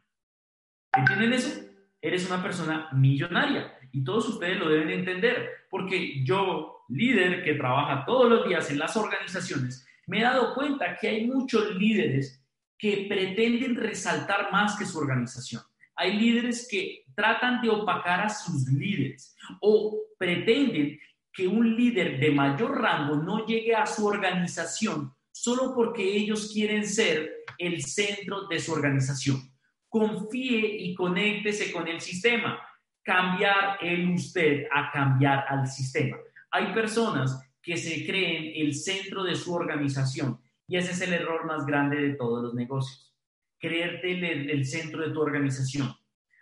¿Entienden 0.92 1.32
eso? 1.32 1.62
Eres 2.00 2.26
una 2.30 2.42
persona 2.42 2.88
millonaria. 2.92 3.72
Y 3.92 4.04
todos 4.04 4.28
ustedes 4.28 4.58
lo 4.58 4.68
deben 4.68 4.90
entender, 4.90 5.66
porque 5.70 6.24
yo, 6.24 6.84
líder 6.88 7.42
que 7.44 7.54
trabaja 7.54 8.04
todos 8.04 8.30
los 8.30 8.48
días 8.48 8.70
en 8.70 8.78
las 8.78 8.96
organizaciones, 8.96 9.86
me 10.06 10.20
he 10.20 10.22
dado 10.22 10.54
cuenta 10.54 10.96
que 10.96 11.08
hay 11.08 11.26
muchos 11.26 11.74
líderes 11.76 12.42
que 12.78 13.06
pretenden 13.08 13.74
resaltar 13.74 14.52
más 14.52 14.76
que 14.78 14.84
su 14.84 14.98
organización. 14.98 15.62
Hay 15.96 16.16
líderes 16.16 16.68
que 16.70 17.04
tratan 17.14 17.60
de 17.62 17.70
opacar 17.70 18.20
a 18.20 18.28
sus 18.28 18.68
líderes 18.68 19.34
o 19.60 19.96
pretenden 20.18 21.00
que 21.32 21.48
un 21.48 21.74
líder 21.76 22.20
de 22.20 22.30
mayor 22.30 22.80
rango 22.80 23.16
no 23.16 23.46
llegue 23.46 23.74
a 23.74 23.86
su 23.86 24.06
organización 24.06 25.15
solo 25.36 25.74
porque 25.74 26.02
ellos 26.02 26.50
quieren 26.50 26.86
ser 26.86 27.44
el 27.58 27.82
centro 27.82 28.46
de 28.48 28.58
su 28.58 28.72
organización. 28.72 29.52
Confíe 29.86 30.66
y 30.66 30.94
conéctese 30.94 31.70
con 31.72 31.86
el 31.86 32.00
sistema. 32.00 32.58
Cambiar 33.02 33.76
el 33.82 34.08
usted 34.14 34.64
a 34.72 34.90
cambiar 34.90 35.44
al 35.46 35.66
sistema. 35.66 36.16
Hay 36.50 36.72
personas 36.72 37.38
que 37.60 37.76
se 37.76 38.06
creen 38.06 38.52
el 38.56 38.74
centro 38.74 39.24
de 39.24 39.34
su 39.34 39.52
organización 39.52 40.40
y 40.66 40.78
ese 40.78 40.92
es 40.92 41.02
el 41.02 41.12
error 41.12 41.44
más 41.44 41.66
grande 41.66 41.96
de 41.96 42.14
todos 42.14 42.42
los 42.42 42.54
negocios. 42.54 43.14
Creerte 43.58 44.12
el, 44.12 44.50
el 44.50 44.64
centro 44.64 45.06
de 45.06 45.12
tu 45.12 45.20
organización. 45.20 45.94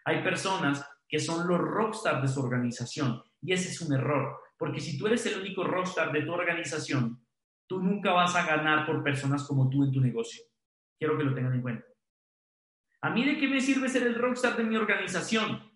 Hay 0.04 0.22
personas 0.22 0.86
que 1.08 1.18
son 1.18 1.48
los 1.48 1.58
rockstar 1.58 2.22
de 2.22 2.28
su 2.28 2.40
organización 2.40 3.20
y 3.42 3.52
ese 3.52 3.70
es 3.70 3.80
un 3.80 3.92
error, 3.92 4.36
porque 4.56 4.80
si 4.80 4.96
tú 4.96 5.08
eres 5.08 5.26
el 5.26 5.40
único 5.40 5.64
rockstar 5.64 6.12
de 6.12 6.22
tu 6.22 6.32
organización, 6.32 7.23
Tú 7.66 7.82
nunca 7.82 8.12
vas 8.12 8.34
a 8.36 8.46
ganar 8.46 8.86
por 8.86 9.02
personas 9.02 9.46
como 9.46 9.68
tú 9.70 9.84
en 9.84 9.92
tu 9.92 10.00
negocio. 10.00 10.42
Quiero 10.98 11.16
que 11.16 11.24
lo 11.24 11.34
tengan 11.34 11.54
en 11.54 11.62
cuenta. 11.62 11.86
¿A 13.00 13.10
mí 13.10 13.24
de 13.24 13.38
qué 13.38 13.48
me 13.48 13.60
sirve 13.60 13.88
ser 13.88 14.06
el 14.06 14.14
rockstar 14.14 14.56
de 14.56 14.64
mi 14.64 14.76
organización? 14.76 15.70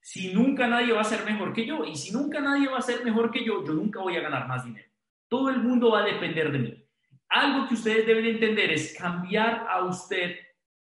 Si 0.00 0.32
nunca 0.32 0.66
nadie 0.66 0.92
va 0.92 1.00
a 1.00 1.04
ser 1.04 1.24
mejor 1.24 1.52
que 1.52 1.66
yo 1.66 1.84
y 1.84 1.96
si 1.96 2.12
nunca 2.12 2.40
nadie 2.40 2.68
va 2.68 2.78
a 2.78 2.82
ser 2.82 3.04
mejor 3.04 3.30
que 3.30 3.44
yo, 3.44 3.64
yo 3.64 3.72
nunca 3.72 4.00
voy 4.00 4.16
a 4.16 4.20
ganar 4.20 4.46
más 4.46 4.64
dinero. 4.64 4.88
Todo 5.28 5.48
el 5.48 5.62
mundo 5.62 5.92
va 5.92 6.00
a 6.00 6.06
depender 6.06 6.52
de 6.52 6.58
mí. 6.58 6.84
Algo 7.28 7.66
que 7.66 7.74
ustedes 7.74 8.06
deben 8.06 8.26
entender 8.26 8.70
es 8.70 8.96
cambiar 8.96 9.66
a 9.68 9.84
usted 9.84 10.36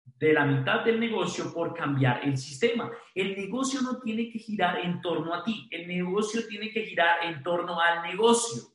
de 0.03 0.33
la 0.33 0.45
mitad 0.45 0.83
del 0.83 0.99
negocio 0.99 1.53
por 1.53 1.73
cambiar 1.73 2.23
el 2.23 2.37
sistema. 2.37 2.89
El 3.13 3.35
negocio 3.35 3.81
no 3.81 3.99
tiene 3.99 4.29
que 4.29 4.39
girar 4.39 4.79
en 4.79 5.01
torno 5.01 5.33
a 5.33 5.43
ti, 5.43 5.67
el 5.71 5.87
negocio 5.87 6.47
tiene 6.47 6.71
que 6.71 6.85
girar 6.85 7.25
en 7.25 7.43
torno 7.43 7.79
al 7.79 8.03
negocio 8.03 8.70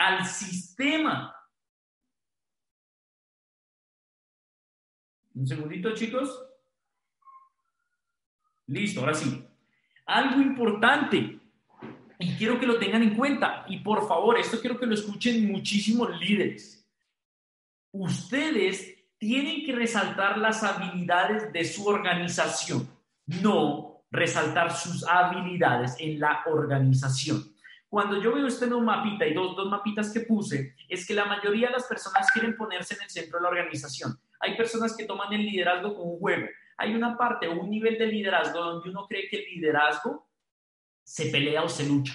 al 0.00 0.24
sistema. 0.24 1.36
Un 5.34 5.46
segundito, 5.46 5.94
chicos. 5.94 6.42
Listo, 8.66 9.00
ahora 9.00 9.12
sí. 9.12 9.44
Algo 10.06 10.40
importante, 10.40 11.38
y 12.18 12.34
quiero 12.36 12.58
que 12.58 12.66
lo 12.66 12.78
tengan 12.78 13.02
en 13.02 13.14
cuenta, 13.14 13.66
y 13.68 13.80
por 13.80 14.08
favor, 14.08 14.38
esto 14.38 14.58
quiero 14.58 14.80
que 14.80 14.86
lo 14.86 14.94
escuchen 14.94 15.52
muchísimos 15.52 16.18
líderes. 16.18 16.82
Ustedes 17.92 18.96
tienen 19.18 19.66
que 19.66 19.72
resaltar 19.72 20.38
las 20.38 20.64
habilidades 20.64 21.52
de 21.52 21.64
su 21.66 21.86
organización, 21.86 22.88
no 23.26 24.04
resaltar 24.10 24.74
sus 24.74 25.06
habilidades 25.06 25.94
en 25.98 26.18
la 26.18 26.42
organización. 26.46 27.49
Cuando 27.90 28.22
yo 28.22 28.32
veo 28.32 28.46
este 28.46 28.68
nuevo 28.68 28.84
mapita 28.84 29.26
y 29.26 29.34
dos, 29.34 29.56
dos 29.56 29.68
mapitas 29.68 30.12
que 30.12 30.20
puse, 30.20 30.76
es 30.88 31.04
que 31.04 31.12
la 31.12 31.24
mayoría 31.24 31.66
de 31.66 31.72
las 31.72 31.86
personas 31.86 32.30
quieren 32.32 32.56
ponerse 32.56 32.94
en 32.94 33.02
el 33.02 33.10
centro 33.10 33.38
de 33.38 33.42
la 33.42 33.48
organización. 33.48 34.16
Hay 34.38 34.56
personas 34.56 34.96
que 34.96 35.06
toman 35.06 35.32
el 35.32 35.44
liderazgo 35.44 35.96
como 35.96 36.12
un 36.12 36.20
juego. 36.20 36.46
Hay 36.78 36.94
una 36.94 37.18
parte 37.18 37.48
o 37.48 37.60
un 37.60 37.68
nivel 37.68 37.98
de 37.98 38.06
liderazgo 38.06 38.60
donde 38.60 38.90
uno 38.90 39.06
cree 39.08 39.28
que 39.28 39.38
el 39.38 39.44
liderazgo 39.56 40.28
se 41.02 41.30
pelea 41.30 41.64
o 41.64 41.68
se 41.68 41.84
lucha. 41.84 42.14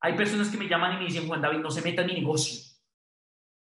Hay 0.00 0.14
personas 0.14 0.50
que 0.50 0.56
me 0.56 0.68
llaman 0.68 0.94
y 0.94 0.98
me 0.98 1.04
dicen, 1.06 1.26
Juan 1.26 1.42
David, 1.42 1.58
no 1.58 1.70
se 1.72 1.82
meta 1.82 2.02
en 2.02 2.06
mi 2.06 2.14
negocio. 2.14 2.62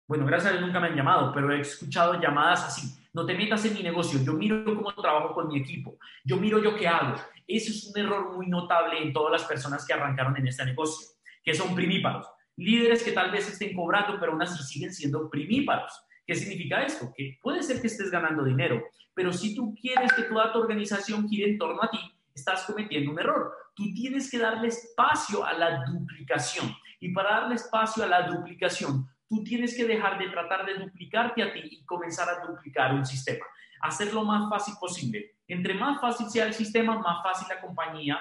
Bueno, 0.09 0.26
gracias 0.26 0.53
a 0.53 0.57
Dios 0.57 0.66
nunca 0.66 0.80
me 0.80 0.88
han 0.88 0.97
llamado, 0.97 1.32
pero 1.32 1.53
he 1.53 1.61
escuchado 1.61 2.20
llamadas 2.20 2.64
así. 2.64 2.92
No 3.12 3.24
te 3.24 3.34
metas 3.34 3.64
en 3.64 3.74
mi 3.74 3.84
negocio, 3.84 4.18
yo 4.24 4.32
miro 4.32 4.64
cómo 4.64 4.92
trabajo 4.94 5.32
con 5.32 5.47
mi 5.47 5.61
equipo, 5.61 5.97
yo 6.24 6.38
miro 6.38 6.59
yo 6.59 6.74
qué 6.74 6.88
hago. 6.88 7.14
Eso 7.47 7.70
es 7.70 7.86
un 7.86 7.99
error 7.99 8.34
muy 8.36 8.49
notable 8.49 9.01
en 9.01 9.12
todas 9.12 9.32
las 9.32 9.44
personas 9.44 9.86
que 9.86 9.92
arrancaron 9.94 10.36
en 10.36 10.49
este 10.49 10.64
negocio 10.64 11.15
que 11.47 11.55
son 11.55 11.76
primíparos. 11.76 12.26
Líderes 12.57 13.05
que 13.05 13.12
tal 13.12 13.30
vez 13.30 13.49
estén 13.49 13.74
cobrando, 13.74 14.18
pero 14.18 14.32
aún 14.32 14.42
así 14.42 14.61
siguen 14.64 14.92
siendo 14.92 15.30
primíparos. 15.30 15.92
¿Qué 16.26 16.34
significa 16.34 16.82
esto? 16.82 17.12
Que 17.16 17.38
puede 17.40 17.62
ser 17.62 17.80
que 17.80 17.86
estés 17.86 18.11
ganando 18.11 18.42
dinero, 18.42 18.82
pero 19.14 19.32
si 19.32 19.55
tú 19.55 19.72
quieres 19.80 20.12
que 20.12 20.24
toda 20.24 20.53
tu 20.53 20.59
organización 20.59 21.28
gire 21.28 21.49
en 21.49 21.57
torno 21.57 21.80
a 21.84 21.88
ti, 21.88 22.01
estás 22.34 22.64
cometiendo 22.64 23.12
un 23.12 23.20
error. 23.20 23.53
Tú 23.76 23.84
tienes 23.94 24.28
que 24.28 24.38
darle 24.38 24.68
espacio 24.68 25.44
a 25.44 25.53
la 25.53 25.84
duplicación. 25.84 26.74
Y 26.99 27.12
para 27.12 27.40
darle 27.40 27.55
espacio 27.55 28.03
a 28.03 28.09
la 28.09 28.26
duplicación, 28.26 29.07
tú 29.28 29.44
tienes 29.44 29.76
que 29.76 29.84
dejar 29.84 30.18
de 30.18 30.28
tratar 30.30 30.66
de 30.66 30.74
duplicarte 30.74 31.44
a 31.44 31.53
ti 31.53 31.61
y 31.62 31.84
comenzar 31.84 32.28
a 32.28 32.44
duplicar 32.44 32.92
un 32.92 33.07
sistema. 33.07 33.44
Hacerlo 33.82 34.24
más 34.24 34.51
fácil 34.51 34.74
posible. 34.80 35.36
Entre 35.47 35.74
más 35.74 36.01
fácil 36.01 36.28
sea 36.28 36.47
el 36.47 36.55
sistema, 36.55 36.99
más 36.99 37.22
fácil 37.22 37.47
la 37.49 37.61
compañía 37.61 38.18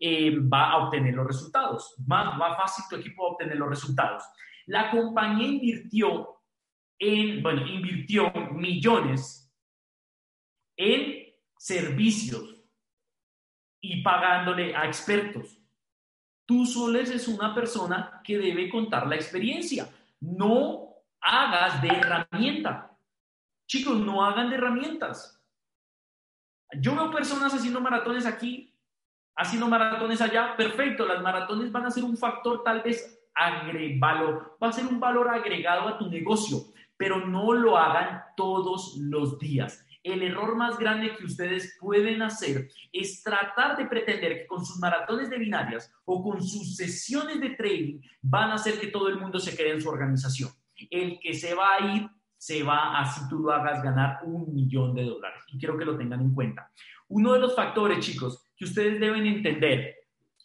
eh, 0.00 0.38
va 0.40 0.70
a 0.70 0.76
obtener 0.84 1.14
los 1.14 1.26
resultados. 1.26 1.94
Más, 2.06 2.36
más 2.36 2.56
fácil 2.56 2.84
tu 2.88 2.96
equipo 2.96 3.24
va 3.24 3.30
obtener 3.32 3.56
los 3.56 3.68
resultados. 3.68 4.24
La 4.66 4.90
compañía 4.90 5.46
invirtió 5.46 6.42
en, 6.98 7.42
bueno, 7.42 7.66
invirtió 7.66 8.30
millones 8.52 9.52
en 10.76 11.34
servicios 11.56 12.62
y 13.80 14.02
pagándole 14.02 14.74
a 14.76 14.86
expertos. 14.86 15.58
Tú 16.46 16.64
solo 16.64 16.98
eres 16.98 17.28
una 17.28 17.54
persona 17.54 18.20
que 18.24 18.38
debe 18.38 18.70
contar 18.70 19.06
la 19.06 19.16
experiencia. 19.16 19.88
No 20.20 20.94
hagas 21.20 21.82
de 21.82 21.88
herramienta. 21.88 22.96
Chicos, 23.66 23.98
no 24.00 24.24
hagan 24.24 24.48
de 24.48 24.56
herramientas. 24.56 25.42
Yo 26.80 26.94
veo 26.94 27.10
personas 27.10 27.52
haciendo 27.54 27.80
maratones 27.80 28.26
aquí 28.26 28.67
haciendo 29.38 29.68
maratones 29.68 30.20
allá, 30.20 30.54
perfecto, 30.56 31.06
las 31.06 31.22
maratones 31.22 31.70
van 31.70 31.86
a 31.86 31.90
ser 31.90 32.04
un 32.04 32.16
factor 32.16 32.62
tal 32.64 32.82
vez 32.82 33.14
va 33.40 34.68
a 34.68 34.72
ser 34.72 34.86
un 34.86 34.98
valor 34.98 35.28
agregado 35.28 35.86
a 35.86 35.96
tu 35.96 36.10
negocio, 36.10 36.58
pero 36.96 37.24
no 37.24 37.52
lo 37.52 37.78
hagan 37.78 38.22
todos 38.36 38.96
los 38.98 39.38
días. 39.38 39.86
El 40.02 40.22
error 40.22 40.56
más 40.56 40.76
grande 40.76 41.14
que 41.14 41.24
ustedes 41.24 41.76
pueden 41.80 42.20
hacer 42.22 42.68
es 42.92 43.22
tratar 43.22 43.76
de 43.76 43.86
pretender 43.86 44.40
que 44.40 44.46
con 44.46 44.64
sus 44.64 44.78
maratones 44.78 45.30
de 45.30 45.38
binarias 45.38 45.92
o 46.04 46.22
con 46.22 46.42
sus 46.42 46.76
sesiones 46.76 47.40
de 47.40 47.50
trading 47.50 48.00
van 48.22 48.50
a 48.50 48.54
hacer 48.54 48.80
que 48.80 48.88
todo 48.88 49.08
el 49.08 49.20
mundo 49.20 49.38
se 49.38 49.56
quede 49.56 49.72
en 49.72 49.80
su 49.80 49.88
organización. 49.88 50.50
El 50.90 51.20
que 51.20 51.34
se 51.34 51.54
va 51.54 51.74
a 51.74 51.94
ir 51.94 52.08
se 52.36 52.62
va 52.62 52.98
así 52.98 53.20
tú 53.28 53.40
lo 53.40 53.52
hagas 53.52 53.82
ganar 53.82 54.20
un 54.24 54.52
millón 54.54 54.94
de 54.94 55.04
dólares. 55.04 55.42
Y 55.48 55.58
quiero 55.58 55.76
que 55.76 55.84
lo 55.84 55.96
tengan 55.96 56.20
en 56.20 56.34
cuenta. 56.34 56.72
Uno 57.08 57.32
de 57.32 57.40
los 57.40 57.54
factores, 57.54 57.98
chicos, 57.98 58.47
que 58.58 58.64
ustedes 58.64 59.00
deben 59.00 59.26
entender 59.26 59.96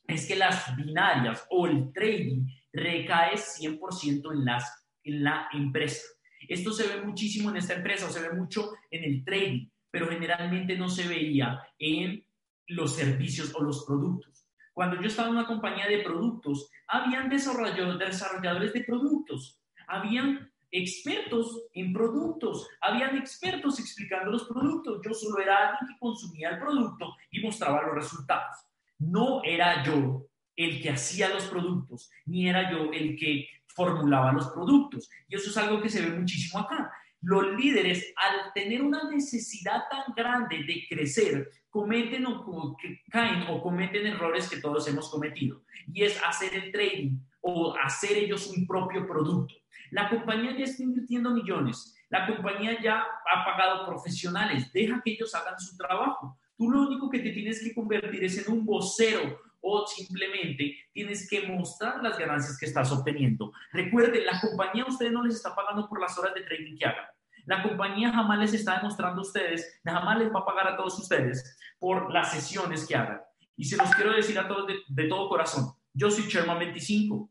es 0.07 0.28
que 0.28 0.36
las 0.36 0.76
binarias 0.76 1.45
o 1.49 1.66
el 1.66 1.91
trading 1.91 2.45
recae 2.72 3.36
100% 3.36 4.34
en, 4.34 4.45
las, 4.45 4.88
en 5.03 5.24
la 5.24 5.47
empresa. 5.51 6.05
Esto 6.47 6.72
se 6.72 6.88
ve 6.88 7.01
muchísimo 7.01 7.49
en 7.49 7.57
esta 7.57 7.74
empresa 7.74 8.05
o 8.05 8.09
se 8.09 8.22
ve 8.22 8.34
mucho 8.34 8.72
en 8.91 9.03
el 9.03 9.24
trading, 9.24 9.68
pero 9.89 10.07
generalmente 10.07 10.78
no 10.78 10.89
se 10.89 11.07
veía 11.07 11.59
en 11.80 12.24
los 12.68 12.95
servicios 12.95 13.53
o 13.55 13.64
los 13.64 13.86
productos. 13.86 14.47
Cuando 14.74 14.99
yo 15.01 15.07
estaba 15.07 15.30
en 15.30 15.36
una 15.36 15.47
compañía 15.47 15.88
de 15.88 15.99
productos, 15.99 16.70
habían 16.88 17.30
desarrolladores 17.30 18.74
de 18.74 18.84
productos, 18.84 19.59
habían 19.88 20.53
expertos 20.74 21.66
en 21.74 21.94
productos, 21.94 22.68
habían 22.82 23.16
expertos 23.16 23.80
explicando 23.80 24.32
los 24.32 24.46
productos. 24.46 25.00
Yo 25.06 25.14
solo 25.14 25.40
era 25.40 25.70
alguien 25.70 25.94
que 25.94 26.00
consumía 26.00 26.50
el 26.50 26.60
producto 26.60 27.16
y 27.30 27.42
mostraba 27.42 27.84
los 27.84 27.96
resultados. 27.96 28.58
No 28.98 29.44
era 29.44 29.84
yo 29.84 30.26
el 30.56 30.82
que 30.82 30.90
hacía 30.90 31.30
los 31.30 31.46
productos, 31.46 32.10
ni 32.26 32.50
era 32.50 32.72
yo 32.72 32.92
el 32.92 33.16
que 33.16 33.48
formulaba 33.68 34.34
los 34.34 34.50
productos. 34.50 35.10
Y 35.28 35.36
eso 35.36 35.52
es 35.52 35.58
algo 35.58 35.80
que 35.80 35.90
se 35.90 36.02
ve 36.02 36.18
muchísimo 36.18 36.64
acá. 36.64 36.92
Los 37.22 37.56
líderes, 37.56 38.12
al 38.16 38.52
tener 38.54 38.82
una 38.82 39.10
necesidad 39.10 39.84
tan 39.92 40.14
grande 40.16 40.64
de 40.64 40.86
crecer, 40.90 41.52
cometen 41.70 42.26
o 42.26 42.76
caen 43.12 43.46
o 43.50 43.62
cometen 43.62 44.08
errores 44.08 44.50
que 44.50 44.58
todos 44.58 44.88
hemos 44.88 45.10
cometido. 45.10 45.64
Y 45.94 46.04
es 46.04 46.20
hacer 46.24 46.54
el 46.56 46.72
trading 46.72 47.20
o 47.42 47.76
hacer 47.78 48.18
ellos 48.18 48.48
un 48.48 48.66
propio 48.66 49.08
producto. 49.08 49.62
La 49.92 50.10
compañía 50.10 50.58
ya 50.58 50.66
está 50.66 50.84
invirtiendo 50.84 51.32
millones. 51.32 51.96
La 52.10 52.28
compañía 52.28 52.82
ya 52.82 53.00
ha 53.02 53.46
pagado 53.46 53.86
profesionales. 53.86 54.72
Deja 54.72 55.02
que 55.04 55.14
ellos 55.14 55.34
hagan 55.36 55.60
su 55.60 55.76
trabajo. 55.78 56.38
Tú 56.58 56.70
lo 56.70 56.82
único 56.88 57.10
que 57.10 57.20
te 57.20 57.32
tienes 57.32 57.64
que 57.64 57.74
convertir 57.74 58.24
es 58.24 58.46
en 58.46 58.54
un 58.54 58.66
vocero 58.66 59.40
o 59.62 59.88
simplemente 59.88 60.76
tienes 60.94 61.28
que 61.30 61.48
mostrar 61.48 62.04
las 62.04 62.18
ganancias 62.18 62.58
que 62.60 62.66
estás 62.66 62.92
obteniendo. 62.92 63.52
Recuerden, 63.72 64.26
la 64.26 64.40
compañía 64.40 64.84
a 64.84 64.90
ustedes 64.90 65.12
no 65.12 65.24
les 65.24 65.36
está 65.36 65.56
pagando 65.56 65.88
por 65.88 66.00
las 66.02 66.18
horas 66.20 66.34
de 66.36 66.42
trading 66.42 66.78
que 66.78 66.86
hagan. 66.86 67.06
La 67.46 67.64
compañía 67.64 68.12
jamás 68.12 68.40
les 68.40 68.54
está 68.54 68.78
demostrando 68.78 69.20
a 69.20 69.24
ustedes, 69.24 69.82
jamás 69.84 70.20
les 70.20 70.34
va 70.34 70.42
a 70.42 70.46
pagar 70.46 70.68
a 70.68 70.78
todos 70.78 71.00
ustedes 71.00 71.58
por 71.80 72.12
las 72.14 72.32
sesiones 72.32 72.86
que 72.86 72.96
hagan. 72.96 73.22
Y 73.56 73.66
se 73.66 73.78
los 73.78 73.90
quiero 73.92 74.14
decir 74.14 74.38
a 74.38 74.48
todos 74.48 74.68
de, 74.68 74.76
de 74.88 75.08
todo 75.08 75.30
corazón. 75.30 75.74
Yo 75.94 76.10
soy 76.10 76.28
Chairman 76.28 76.60
25. 76.60 77.30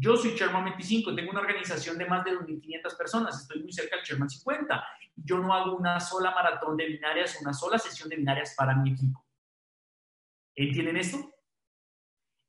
Yo 0.00 0.16
soy 0.16 0.36
Chairman 0.36 0.64
25. 0.64 1.14
Tengo 1.14 1.32
una 1.32 1.40
organización 1.40 1.98
de 1.98 2.06
más 2.06 2.24
de 2.24 2.32
2.500 2.32 2.96
personas. 2.96 3.42
Estoy 3.42 3.62
muy 3.62 3.72
cerca 3.72 3.96
del 3.96 4.04
Chairman 4.04 4.30
50. 4.30 4.84
Yo 5.16 5.38
no 5.38 5.52
hago 5.52 5.76
una 5.76 5.98
sola 5.98 6.30
maratón 6.30 6.76
de 6.76 6.86
binarias, 6.86 7.40
una 7.42 7.52
sola 7.52 7.78
sesión 7.78 8.08
de 8.08 8.16
binarias 8.16 8.54
para 8.56 8.76
mi 8.76 8.92
equipo. 8.92 9.24
¿Entienden 10.54 10.96
esto? 10.98 11.34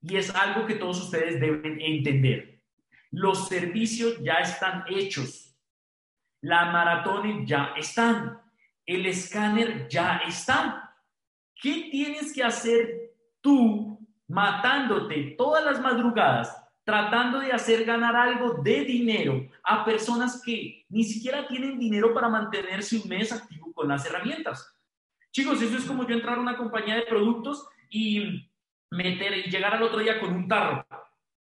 Y 0.02 0.18
es 0.18 0.34
algo 0.36 0.68
que 0.68 0.76
todos 0.76 1.02
ustedes 1.02 1.40
deben 1.40 1.82
entender. 1.82 2.62
Los 3.12 3.48
servicios 3.48 4.20
ya 4.22 4.36
están 4.36 4.86
hechos. 4.88 5.58
La 6.42 6.66
maratón 6.66 7.48
ya 7.48 7.74
están. 7.76 8.40
El 8.86 9.08
escáner 9.08 9.88
ya 9.88 10.22
está. 10.28 10.96
¿Qué 11.56 11.90
tienes 11.92 12.32
que 12.32 12.44
hacer 12.44 13.16
tú 13.42 14.00
matándote 14.28 15.36
todas 15.38 15.66
las 15.66 15.82
madrugadas, 15.82 16.56
tratando 16.90 17.40
de 17.40 17.52
hacer 17.52 17.86
ganar 17.86 18.16
algo 18.16 18.64
de 18.64 18.84
dinero 18.84 19.48
a 19.64 19.86
personas 19.86 20.42
que 20.44 20.86
ni 20.90 21.04
siquiera 21.04 21.48
tienen 21.48 21.78
dinero 21.78 22.16
para 22.16 22.30
mantenerse 22.30 22.98
un 22.98 23.08
mes 23.08 23.32
activo 23.32 23.72
con 23.74 23.88
las 23.88 24.04
herramientas? 24.08 24.76
Chicos, 25.32 25.62
eso 25.62 25.78
es 25.78 25.86
como 25.86 26.08
yo 26.08 26.16
entrar 26.16 26.40
a 26.40 26.42
una 26.42 26.58
compañía 26.58 26.96
de 26.96 27.04
productos 27.04 27.68
y 27.92 28.50
meter 28.90 29.38
y 29.38 29.52
llegar 29.52 29.76
al 29.76 29.84
otro 29.84 30.00
día 30.00 30.20
con 30.20 30.34
un 30.34 30.48
tarro. 30.48 30.84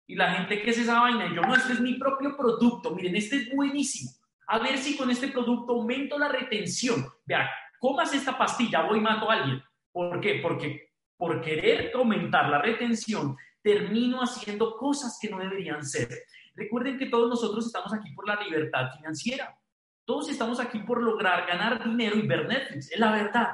Y 0.07 0.15
la 0.15 0.33
gente, 0.33 0.63
¿qué 0.63 0.71
es 0.71 0.79
esa 0.79 1.01
vaina? 1.01 1.27
Y 1.27 1.35
yo, 1.35 1.43
no, 1.43 1.57
este 1.57 1.73
es 1.73 1.81
mi 1.81 1.95
propio 1.95 2.37
producto. 2.37 2.95
Miren, 2.95 3.17
este 3.17 3.37
es 3.37 3.53
buenísimo. 3.53 4.13
A 4.47 4.61
ver 4.61 4.79
si 4.79 4.97
con 4.97 5.11
este 5.11 5.27
producto 5.27 5.73
aumento 5.73 6.17
la 6.19 6.29
retención. 6.29 7.05
Vea, 7.25 7.51
comas 7.81 8.15
esta 8.15 8.39
pastilla, 8.39 8.83
voy 8.83 8.99
y 8.99 9.01
mato 9.01 9.29
a 9.29 9.35
alguien. 9.35 9.61
¿Por 9.91 10.21
qué? 10.21 10.39
Porque 10.41 10.93
por 11.17 11.41
querer 11.41 11.91
aumentar 11.97 12.49
la 12.49 12.63
retención, 12.63 13.37
termino 13.63 14.21
haciendo 14.21 14.77
cosas 14.77 15.19
que 15.21 15.31
no 15.31 15.39
deberían 15.39 15.85
ser. 15.85 16.09
Recuerden 16.55 16.99
que 16.99 17.07
todos 17.07 17.29
nosotros 17.31 17.67
estamos 17.67 17.93
aquí 17.93 18.13
por 18.13 18.27
la 18.27 18.41
libertad 18.43 18.91
financiera. 18.97 19.57
Todos 20.05 20.29
estamos 20.29 20.61
aquí 20.61 20.81
por 20.81 21.01
lograr 21.01 21.47
ganar 21.47 21.85
dinero 21.85 22.17
y 22.17 22.27
ver 22.27 22.49
Netflix. 22.49 22.91
Es 22.91 22.99
la 22.99 23.13
verdad. 23.13 23.53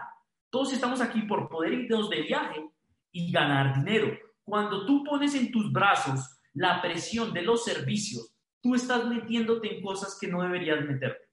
Todos 0.51 0.73
estamos 0.73 1.01
aquí 1.01 1.23
por 1.23 1.49
poder 1.49 1.75
irnos 1.75 2.09
de 2.09 2.23
viaje 2.23 2.71
y 3.13 3.31
ganar 3.31 3.75
dinero. 3.75 4.17
Cuando 4.43 4.87
tú 4.87 5.05
pones 5.05 5.35
en 5.35 5.53
tus 5.53 5.71
brazos 5.71 6.41
la 6.55 6.81
presión 6.81 7.33
de 7.35 7.43
los 7.43 7.65
servicios, 7.65 8.35
tú 8.63 8.75
estás 8.75 9.07
metiéndote 9.07 9.77
en 9.77 9.83
cosas 9.83 10.17
que 10.19 10.27
no 10.27 10.43
deberías 10.43 10.85
meterte. 10.85 11.29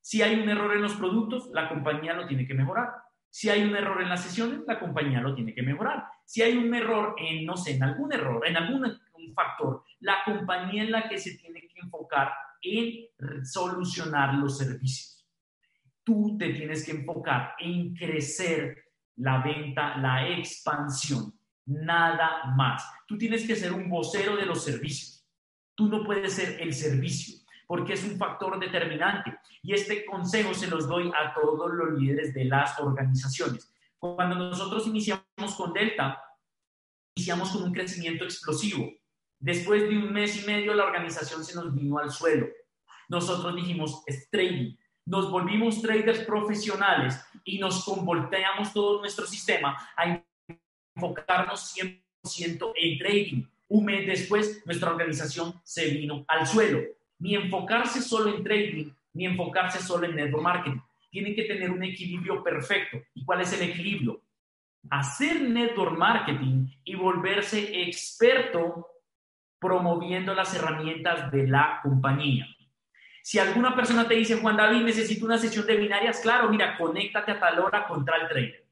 Si 0.00 0.22
hay 0.22 0.40
un 0.40 0.48
error 0.48 0.74
en 0.74 0.82
los 0.82 0.94
productos, 0.94 1.50
la 1.52 1.68
compañía 1.68 2.14
lo 2.14 2.26
tiene 2.26 2.46
que 2.46 2.54
mejorar. 2.54 2.90
Si 3.30 3.48
hay 3.48 3.62
un 3.62 3.76
error 3.76 4.02
en 4.02 4.08
las 4.08 4.24
sesiones, 4.24 4.60
la 4.66 4.78
compañía 4.78 5.20
lo 5.20 5.34
tiene 5.34 5.54
que 5.54 5.62
mejorar. 5.62 6.04
Si 6.24 6.42
hay 6.42 6.56
un 6.56 6.74
error 6.74 7.14
en, 7.18 7.46
no 7.46 7.56
sé, 7.56 7.76
en 7.76 7.82
algún 7.84 8.12
error, 8.12 8.46
en 8.46 8.56
algún 8.56 8.84
factor, 9.34 9.84
la 10.00 10.18
compañía 10.24 10.82
en 10.82 10.90
la 10.90 11.08
que 11.08 11.18
se 11.18 11.36
tiene 11.36 11.60
que 11.60 11.80
enfocar 11.80 12.32
en 12.62 13.06
solucionar 13.44 14.34
los 14.34 14.58
servicios. 14.58 15.26
Tú 16.02 16.36
te 16.38 16.52
tienes 16.52 16.84
que 16.84 16.92
enfocar 16.92 17.54
en 17.58 17.94
crecer 17.94 18.84
la 19.16 19.42
venta, 19.42 19.96
la 19.98 20.28
expansión, 20.28 21.32
nada 21.66 22.52
más. 22.56 22.84
Tú 23.06 23.16
tienes 23.16 23.46
que 23.46 23.54
ser 23.54 23.72
un 23.72 23.88
vocero 23.88 24.36
de 24.36 24.46
los 24.46 24.64
servicios. 24.64 25.24
Tú 25.74 25.88
no 25.88 26.04
puedes 26.04 26.32
ser 26.32 26.60
el 26.60 26.74
servicio 26.74 27.40
porque 27.66 27.92
es 27.92 28.04
un 28.04 28.18
factor 28.18 28.58
determinante. 28.58 29.38
Y 29.62 29.74
este 29.74 30.04
consejo 30.04 30.54
se 30.54 30.68
los 30.68 30.88
doy 30.88 31.10
a 31.14 31.34
todos 31.34 31.70
los 31.72 31.98
líderes 31.98 32.32
de 32.32 32.44
las 32.44 32.78
organizaciones. 32.80 33.72
Cuando 33.98 34.34
nosotros 34.36 34.86
iniciamos 34.86 35.54
con 35.56 35.72
Delta, 35.72 36.22
iniciamos 37.14 37.50
con 37.50 37.64
un 37.64 37.72
crecimiento 37.72 38.24
explosivo. 38.24 38.90
Después 39.38 39.82
de 39.88 39.98
un 39.98 40.12
mes 40.12 40.42
y 40.42 40.46
medio, 40.46 40.74
la 40.74 40.84
organización 40.84 41.44
se 41.44 41.54
nos 41.54 41.74
vino 41.74 41.98
al 41.98 42.10
suelo. 42.10 42.48
Nosotros 43.08 43.54
dijimos, 43.56 44.02
es 44.06 44.30
trading. 44.30 44.76
Nos 45.04 45.30
volvimos 45.30 45.82
traders 45.82 46.20
profesionales 46.20 47.20
y 47.44 47.58
nos 47.58 47.84
convolteamos 47.84 48.72
todo 48.72 49.00
nuestro 49.00 49.26
sistema 49.26 49.76
a 49.96 50.22
enfocarnos 50.94 51.76
100% 51.76 52.72
en 52.76 52.98
trading. 52.98 53.44
Un 53.68 53.84
mes 53.84 54.06
después, 54.06 54.62
nuestra 54.66 54.90
organización 54.90 55.60
se 55.64 55.88
vino 55.88 56.24
al 56.28 56.46
suelo 56.46 56.80
ni 57.20 57.34
enfocarse 57.34 58.00
solo 58.00 58.34
en 58.34 58.42
trading, 58.42 58.90
ni 59.12 59.26
enfocarse 59.26 59.80
solo 59.80 60.06
en 60.06 60.16
network 60.16 60.42
marketing. 60.42 60.80
Tienen 61.10 61.34
que 61.34 61.44
tener 61.44 61.70
un 61.70 61.82
equilibrio 61.82 62.42
perfecto. 62.42 62.98
¿Y 63.14 63.24
cuál 63.24 63.40
es 63.40 63.52
el 63.52 63.68
equilibrio? 63.68 64.22
Hacer 64.90 65.42
network 65.42 65.96
marketing 65.96 66.66
y 66.84 66.94
volverse 66.94 67.82
experto 67.82 68.86
promoviendo 69.58 70.34
las 70.34 70.54
herramientas 70.54 71.30
de 71.30 71.46
la 71.46 71.80
compañía. 71.82 72.46
Si 73.22 73.38
alguna 73.38 73.76
persona 73.76 74.08
te 74.08 74.14
dice, 74.14 74.36
Juan 74.36 74.56
David, 74.56 74.82
necesito 74.82 75.26
una 75.26 75.36
sesión 75.36 75.66
de 75.66 75.76
binarias, 75.76 76.20
claro, 76.20 76.48
mira, 76.48 76.78
conéctate 76.78 77.32
a 77.32 77.40
tal 77.40 77.58
hora 77.58 77.86
contra 77.86 78.16
el 78.16 78.28
trader. 78.28 78.66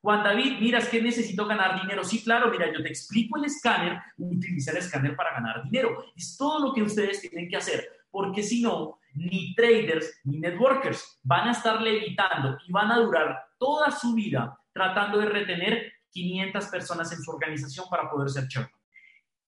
Juan 0.00 0.22
David, 0.22 0.58
mira, 0.60 0.78
es 0.78 0.88
que 0.88 1.02
necesito 1.02 1.44
ganar 1.44 1.80
dinero. 1.82 2.04
Sí, 2.04 2.22
claro, 2.22 2.50
mira, 2.50 2.72
yo 2.72 2.82
te 2.82 2.88
explico 2.88 3.36
el 3.36 3.46
escáner, 3.46 4.00
utiliza 4.16 4.70
el 4.70 4.78
escáner 4.78 5.16
para 5.16 5.32
ganar 5.32 5.64
dinero. 5.64 6.04
Es 6.16 6.36
todo 6.36 6.68
lo 6.68 6.72
que 6.72 6.82
ustedes 6.82 7.20
tienen 7.20 7.48
que 7.48 7.56
hacer, 7.56 7.88
porque 8.10 8.44
si 8.44 8.62
no, 8.62 9.00
ni 9.18 9.54
traders 9.54 10.20
ni 10.24 10.38
networkers 10.38 11.20
van 11.22 11.48
a 11.48 11.52
estar 11.52 11.80
levitando 11.82 12.56
y 12.66 12.72
van 12.72 12.90
a 12.92 12.98
durar 12.98 13.36
toda 13.58 13.90
su 13.90 14.14
vida 14.14 14.58
tratando 14.72 15.18
de 15.18 15.26
retener 15.26 15.92
500 16.10 16.66
personas 16.66 17.12
en 17.12 17.22
su 17.22 17.30
organización 17.30 17.86
para 17.90 18.08
poder 18.08 18.30
ser 18.30 18.48
chairman. 18.48 18.72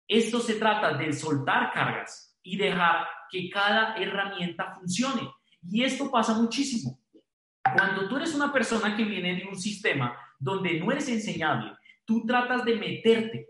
Esto 0.08 0.40
se 0.40 0.54
trata 0.54 0.94
de 0.94 1.12
soltar 1.12 1.72
cargas 1.72 2.36
y 2.42 2.56
dejar 2.56 3.06
que 3.30 3.48
cada 3.48 3.96
herramienta 3.96 4.74
funcione. 4.74 5.30
Y 5.70 5.84
esto 5.84 6.10
pasa 6.10 6.34
muchísimo. 6.34 6.98
Cuando 7.62 8.08
tú 8.08 8.16
eres 8.16 8.34
una 8.34 8.52
persona 8.52 8.96
que 8.96 9.04
viene 9.04 9.36
de 9.36 9.46
un 9.46 9.56
sistema 9.56 10.16
donde 10.38 10.80
no 10.80 10.90
eres 10.90 11.08
enseñable, 11.08 11.72
tú 12.04 12.26
tratas 12.26 12.64
de 12.64 12.74
meterte. 12.74 13.46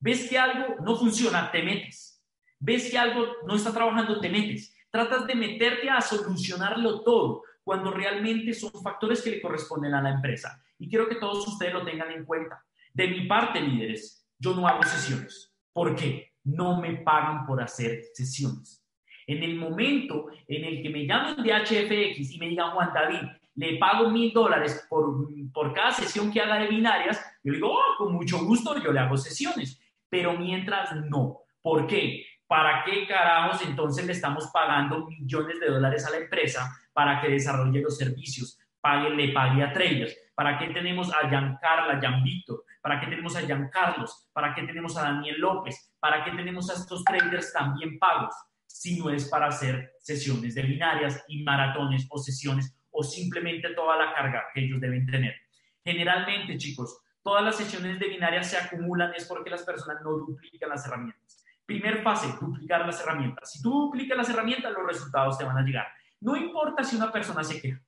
Ves 0.00 0.28
que 0.28 0.36
algo 0.36 0.76
no 0.84 0.96
funciona, 0.96 1.50
te 1.50 1.62
metes. 1.62 2.20
Ves 2.58 2.90
que 2.90 2.98
algo 2.98 3.26
no 3.46 3.54
está 3.54 3.72
trabajando, 3.72 4.20
te 4.20 4.28
metes. 4.28 4.74
Tratas 4.92 5.26
de 5.26 5.34
meterte 5.34 5.88
a 5.88 6.02
solucionarlo 6.02 7.00
todo 7.00 7.42
cuando 7.64 7.90
realmente 7.90 8.52
son 8.52 8.72
factores 8.82 9.22
que 9.22 9.30
le 9.30 9.40
corresponden 9.40 9.94
a 9.94 10.02
la 10.02 10.10
empresa. 10.10 10.62
Y 10.78 10.88
quiero 10.88 11.08
que 11.08 11.14
todos 11.14 11.48
ustedes 11.48 11.72
lo 11.72 11.82
tengan 11.82 12.10
en 12.10 12.26
cuenta. 12.26 12.62
De 12.92 13.08
mi 13.08 13.26
parte, 13.26 13.60
líderes, 13.60 14.28
yo 14.38 14.54
no 14.54 14.68
hago 14.68 14.82
sesiones. 14.82 15.50
¿Por 15.72 15.96
qué? 15.96 16.32
No 16.44 16.78
me 16.78 16.96
pagan 16.96 17.46
por 17.46 17.62
hacer 17.62 18.02
sesiones. 18.12 18.84
En 19.26 19.42
el 19.42 19.56
momento 19.56 20.26
en 20.46 20.64
el 20.64 20.82
que 20.82 20.90
me 20.90 21.06
llamen 21.06 21.42
de 21.42 21.52
HFX 21.52 22.32
y 22.32 22.38
me 22.38 22.48
digan, 22.48 22.72
Juan 22.72 22.92
David, 22.92 23.28
le 23.54 23.78
pago 23.78 24.10
mil 24.10 24.30
dólares 24.32 24.86
por, 24.90 25.72
cada 25.72 25.92
sesión 25.92 26.30
que 26.30 26.40
haga 26.40 26.58
de 26.58 26.68
binarias, 26.68 27.24
yo 27.42 27.54
digo, 27.54 27.72
oh, 27.72 27.96
con 27.96 28.12
mucho 28.12 28.44
gusto 28.44 28.76
yo 28.82 28.92
le 28.92 29.00
hago 29.00 29.16
sesiones. 29.16 29.80
Pero 30.10 30.36
mientras 30.36 30.94
no. 31.08 31.38
¿Por 31.62 31.86
qué? 31.86 32.26
¿Para 32.52 32.84
qué 32.84 33.06
carajos 33.06 33.62
entonces 33.62 34.04
le 34.04 34.12
estamos 34.12 34.50
pagando 34.52 35.06
millones 35.06 35.58
de 35.58 35.70
dólares 35.70 36.04
a 36.04 36.10
la 36.10 36.18
empresa 36.18 36.70
para 36.92 37.18
que 37.18 37.28
desarrolle 37.30 37.80
los 37.80 37.96
servicios? 37.96 38.58
Pague, 38.78 39.08
le 39.08 39.32
pague 39.32 39.62
a 39.62 39.72
traders. 39.72 40.14
¿Para 40.34 40.58
qué 40.58 40.66
tenemos 40.66 41.10
a 41.14 41.30
Giancarla, 41.30 41.98
Jan 41.98 42.22
Víctor? 42.22 42.62
¿Para 42.82 43.00
qué 43.00 43.06
tenemos 43.06 43.34
a 43.36 43.40
Giancarlos? 43.40 44.28
¿Para 44.34 44.54
qué 44.54 44.64
tenemos 44.64 44.98
a 44.98 45.04
Daniel 45.04 45.40
López? 45.40 45.94
¿Para 45.98 46.22
qué 46.24 46.32
tenemos 46.32 46.68
a 46.68 46.74
estos 46.74 47.02
traders 47.04 47.54
también 47.54 47.98
pagos? 47.98 48.34
Si 48.66 48.98
no 48.98 49.08
es 49.08 49.30
para 49.30 49.46
hacer 49.46 49.94
sesiones 50.00 50.54
de 50.54 50.60
binarias 50.60 51.24
y 51.28 51.42
maratones 51.44 52.06
o 52.10 52.18
sesiones 52.18 52.76
o 52.90 53.02
simplemente 53.02 53.72
toda 53.72 53.96
la 53.96 54.12
carga 54.12 54.44
que 54.52 54.62
ellos 54.62 54.78
deben 54.78 55.06
tener. 55.06 55.36
Generalmente, 55.82 56.58
chicos, 56.58 57.00
todas 57.22 57.42
las 57.42 57.56
sesiones 57.56 57.98
de 57.98 58.08
binarias 58.08 58.50
se 58.50 58.58
acumulan 58.58 59.14
es 59.14 59.24
porque 59.24 59.48
las 59.48 59.62
personas 59.62 60.02
no 60.04 60.10
duplican 60.10 60.68
las 60.68 60.86
herramientas. 60.86 61.41
Primer 61.66 62.02
fase, 62.02 62.28
duplicar 62.40 62.84
las 62.86 63.00
herramientas. 63.00 63.52
Si 63.52 63.62
tú 63.62 63.70
duplicas 63.70 64.16
las 64.16 64.28
herramientas, 64.28 64.72
los 64.72 64.86
resultados 64.86 65.38
te 65.38 65.44
van 65.44 65.58
a 65.58 65.62
llegar. 65.62 65.86
No 66.20 66.36
importa 66.36 66.84
si 66.84 66.96
una 66.96 67.10
persona 67.10 67.42
se 67.44 67.60
queja. 67.60 67.80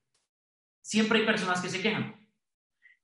Siempre 0.81 1.21
hay 1.21 1.27
personas 1.27 1.61
que 1.61 1.69
se 1.69 1.81
quejan. 1.81 2.29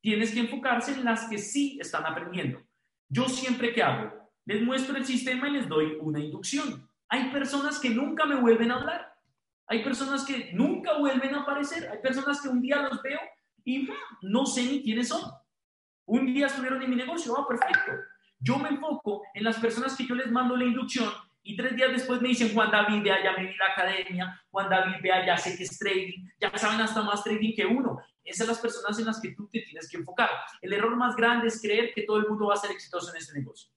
Tienes 0.01 0.33
que 0.33 0.41
enfocarse 0.41 0.93
en 0.93 1.05
las 1.05 1.29
que 1.29 1.39
sí 1.39 1.79
están 1.81 2.07
aprendiendo. 2.07 2.63
Yo 3.09 3.29
siempre 3.29 3.73
que 3.73 3.83
hago, 3.83 4.13
les 4.45 4.63
muestro 4.63 4.97
el 4.97 5.05
sistema 5.05 5.49
y 5.49 5.53
les 5.53 5.69
doy 5.69 5.97
una 6.01 6.21
inducción. 6.21 6.89
Hay 7.09 7.31
personas 7.31 7.79
que 7.79 7.91
nunca 7.91 8.25
me 8.25 8.37
vuelven 8.37 8.71
a 8.71 8.77
hablar. 8.77 9.15
Hay 9.67 9.85
personas 9.85 10.25
que 10.25 10.53
nunca 10.53 10.99
vuelven 10.99 11.35
a 11.35 11.43
aparecer. 11.43 11.89
Hay 11.89 11.99
personas 11.99 12.41
que 12.41 12.49
un 12.49 12.61
día 12.61 12.83
los 12.83 13.03
veo 13.03 13.21
y 13.65 13.89
no 14.23 14.47
sé 14.47 14.65
ni 14.65 14.83
quiénes 14.83 15.09
son. 15.09 15.23
Un 16.07 16.27
día 16.27 16.47
estuvieron 16.47 16.83
en 16.83 16.91
mi 16.91 16.97
negocio, 16.97 17.37
ah, 17.39 17.47
perfecto. 17.47 17.93
Yo 18.41 18.59
me 18.59 18.71
enfoco 18.71 19.23
en 19.35 19.45
las 19.45 19.59
personas 19.59 19.97
que 19.97 20.07
yo 20.07 20.15
les 20.15 20.31
mando 20.31 20.57
la 20.57 20.65
inducción 20.65 21.11
y 21.43 21.57
tres 21.57 21.75
días 21.77 21.93
después 21.93 22.21
me 22.21 22.29
dicen, 22.29 22.53
Juan 22.55 22.71
David, 22.71 23.03
vea, 23.03 23.23
ya 23.23 23.33
me 23.33 23.47
vi 23.47 23.57
la 23.57 23.67
academia, 23.73 24.43
Juan 24.51 24.69
David, 24.69 24.97
vea, 25.03 25.25
ya 25.25 25.37
sé 25.37 25.57
que 25.57 25.65
es 25.65 25.79
trading, 25.79 26.29
ya 26.39 26.57
saben 26.57 26.81
hasta 26.81 27.03
más 27.03 27.23
trading 27.23 27.55
que 27.55 27.65
uno. 27.65 27.99
Esas 28.25 28.39
son 28.39 28.49
las 28.49 28.59
personas 28.59 28.99
en 28.99 29.07
las 29.07 29.21
que 29.21 29.35
tú 29.35 29.49
te 29.49 29.61
tienes 29.61 29.89
que 29.89 29.97
enfocar. 29.97 30.31
El 30.61 30.73
error 30.73 30.97
más 30.97 31.17
grande 31.17 31.49
es 31.49 31.61
creer 31.61 31.93
que 31.95 32.03
todo 32.03 32.19
el 32.19 32.29
mundo 32.29 32.47
va 32.47 32.55
a 32.55 32.59
ser 32.59 32.71
exitoso 32.71 33.11
en 33.11 33.17
este 33.17 33.39
negocio. 33.39 33.71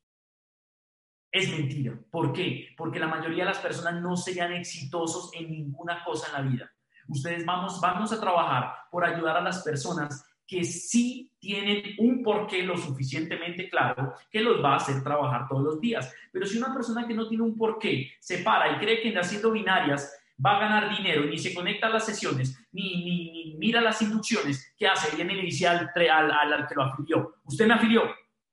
Es 1.32 1.49
mentira. 1.49 1.97
¿Por 2.11 2.32
qué? 2.32 2.70
Porque 2.78 2.99
la 2.99 3.07
mayoría 3.07 3.45
de 3.45 3.49
las 3.49 3.59
personas 3.59 4.01
no 4.01 4.16
serían 4.16 4.53
exitosos 4.53 5.32
en 5.34 5.49
ninguna 5.49 6.03
cosa 6.03 6.28
en 6.28 6.34
la 6.34 6.49
vida. 6.49 6.72
Ustedes 7.07 7.45
vamos, 7.45 7.82
vamos 7.82 8.11
a 8.11 8.20
trabajar 8.20 8.74
por 8.91 9.03
ayudar 9.03 9.38
a 9.38 9.41
las 9.41 9.64
personas 9.64 10.26
que 10.48 10.64
sí 10.64 11.32
tienen 11.39 11.96
un 11.98 12.22
porqué 12.24 12.64
lo 12.64 12.78
suficientemente 12.78 13.70
claro 13.70 14.14
que 14.30 14.41
los 14.41 14.64
va 14.64 14.74
a 14.74 14.78
hacer 14.78 15.04
trabajar 15.04 15.48
todos 15.48 15.64
los 15.64 15.82
días. 15.82 16.14
Pero 16.32 16.46
si 16.46 16.58
una 16.58 16.74
persona 16.74 17.08
que 17.08 17.14
no 17.14 17.28
tiene 17.28 17.44
un 17.44 17.58
porqué 17.58 18.12
se 18.20 18.39
para 18.39 18.72
y 18.72 18.80
cree 18.80 19.02
que 19.02 19.18
haciendo 19.18 19.52
binarias 19.52 20.20
va 20.44 20.58
a 20.58 20.60
ganar 20.60 20.98
dinero, 20.98 21.26
ni 21.26 21.38
se 21.38 21.54
conecta 21.54 21.88
a 21.88 21.91
las 21.91 22.06
sesiones, 22.06 22.68
ni, 22.72 23.04
ni, 23.04 23.56
mira 23.58 23.82
las 23.82 24.02
inducciones, 24.02 24.74
¿qué 24.78 24.88
hace? 24.88 25.16
Viene 25.16 25.34
y 25.34 25.36
le 25.38 25.44
dice 25.44 25.68
al, 25.68 25.91
al, 25.96 26.32
al, 26.32 26.68
que 26.68 26.76
lo 26.76 26.84
afilió, 26.84 27.36
usted 27.44 27.68
me 27.68 27.76
afilió, 27.76 28.04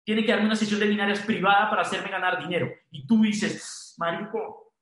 tiene 0.05 0.24
que 0.24 0.30
darme 0.30 0.47
una 0.47 0.57
sesión 0.57 0.80
de 0.80 0.86
binarias 0.86 1.20
privada 1.20 1.70
para 1.70 1.82
hacerme 1.82 2.11
ganar 2.11 2.41
dinero. 2.41 2.70
Y 2.91 3.07
tú 3.07 3.22
dices, 3.22 3.95
marico, 3.99 4.74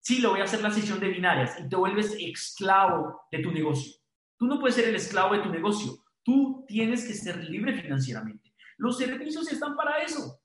sí, 0.00 0.20
lo 0.20 0.30
voy 0.30 0.40
a 0.40 0.44
hacer 0.44 0.62
la 0.62 0.70
sesión 0.70 1.00
de 1.00 1.08
binarias 1.08 1.58
y 1.60 1.68
te 1.68 1.76
vuelves 1.76 2.16
esclavo 2.18 3.22
de 3.30 3.38
tu 3.38 3.50
negocio. 3.50 3.92
Tú 4.36 4.46
no 4.46 4.60
puedes 4.60 4.76
ser 4.76 4.88
el 4.88 4.96
esclavo 4.96 5.34
de 5.34 5.40
tu 5.40 5.50
negocio 5.50 5.92
Tú 6.26 6.64
tienes 6.66 7.06
que 7.06 7.14
ser 7.14 7.44
libre 7.44 7.80
financieramente. 7.80 8.52
Los 8.78 8.98
servicios 8.98 9.50
están 9.52 9.76
para 9.76 10.02
eso. 10.02 10.40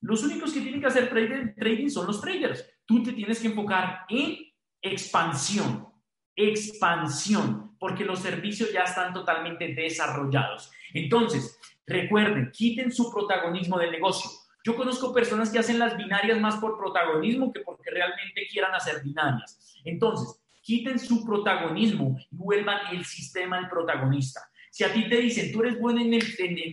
Los 0.00 0.22
únicos 0.22 0.52
que 0.52 0.60
tienen 0.60 0.80
que 0.80 0.86
hacer 0.86 1.08
trading, 1.08 1.88
son 1.88 2.06
los 2.06 2.20
traders. 2.20 2.64
Tú 2.86 3.02
te 3.02 3.12
tienes 3.12 3.40
que 3.40 3.48
enfocar 3.48 4.04
en 4.08 4.36
expansión, 4.80 5.88
expansión, 6.36 7.76
porque 7.76 8.04
los 8.04 8.20
servicios 8.20 8.72
ya 8.72 8.82
están 8.82 9.12
totalmente 9.12 9.74
desarrollados. 9.74 10.70
Entonces, 10.92 11.58
recuerden, 11.88 12.52
quiten 12.52 12.92
su 12.92 13.10
protagonismo 13.10 13.80
del 13.80 13.90
negocio. 13.90 14.30
Yo 14.62 14.76
conozco 14.76 15.12
personas 15.12 15.50
que 15.50 15.58
hacen 15.58 15.80
las 15.80 15.96
binarias 15.96 16.40
más 16.40 16.54
por 16.58 16.78
protagonismo 16.78 17.52
que 17.52 17.62
porque 17.62 17.90
realmente 17.90 18.46
quieran 18.48 18.72
hacer 18.72 19.02
binarias. 19.02 19.74
Entonces, 19.84 20.40
quiten 20.62 21.00
su 21.00 21.24
protagonismo 21.24 22.16
y 22.30 22.36
vuelvan 22.36 22.94
el 22.94 23.04
sistema 23.04 23.58
el 23.58 23.68
protagonista. 23.68 24.40
Si 24.74 24.82
a 24.82 24.92
ti 24.92 25.08
te 25.08 25.18
dicen, 25.18 25.52
tú 25.52 25.60
eres 25.62 25.78
bueno 25.78 26.00
en, 26.00 26.10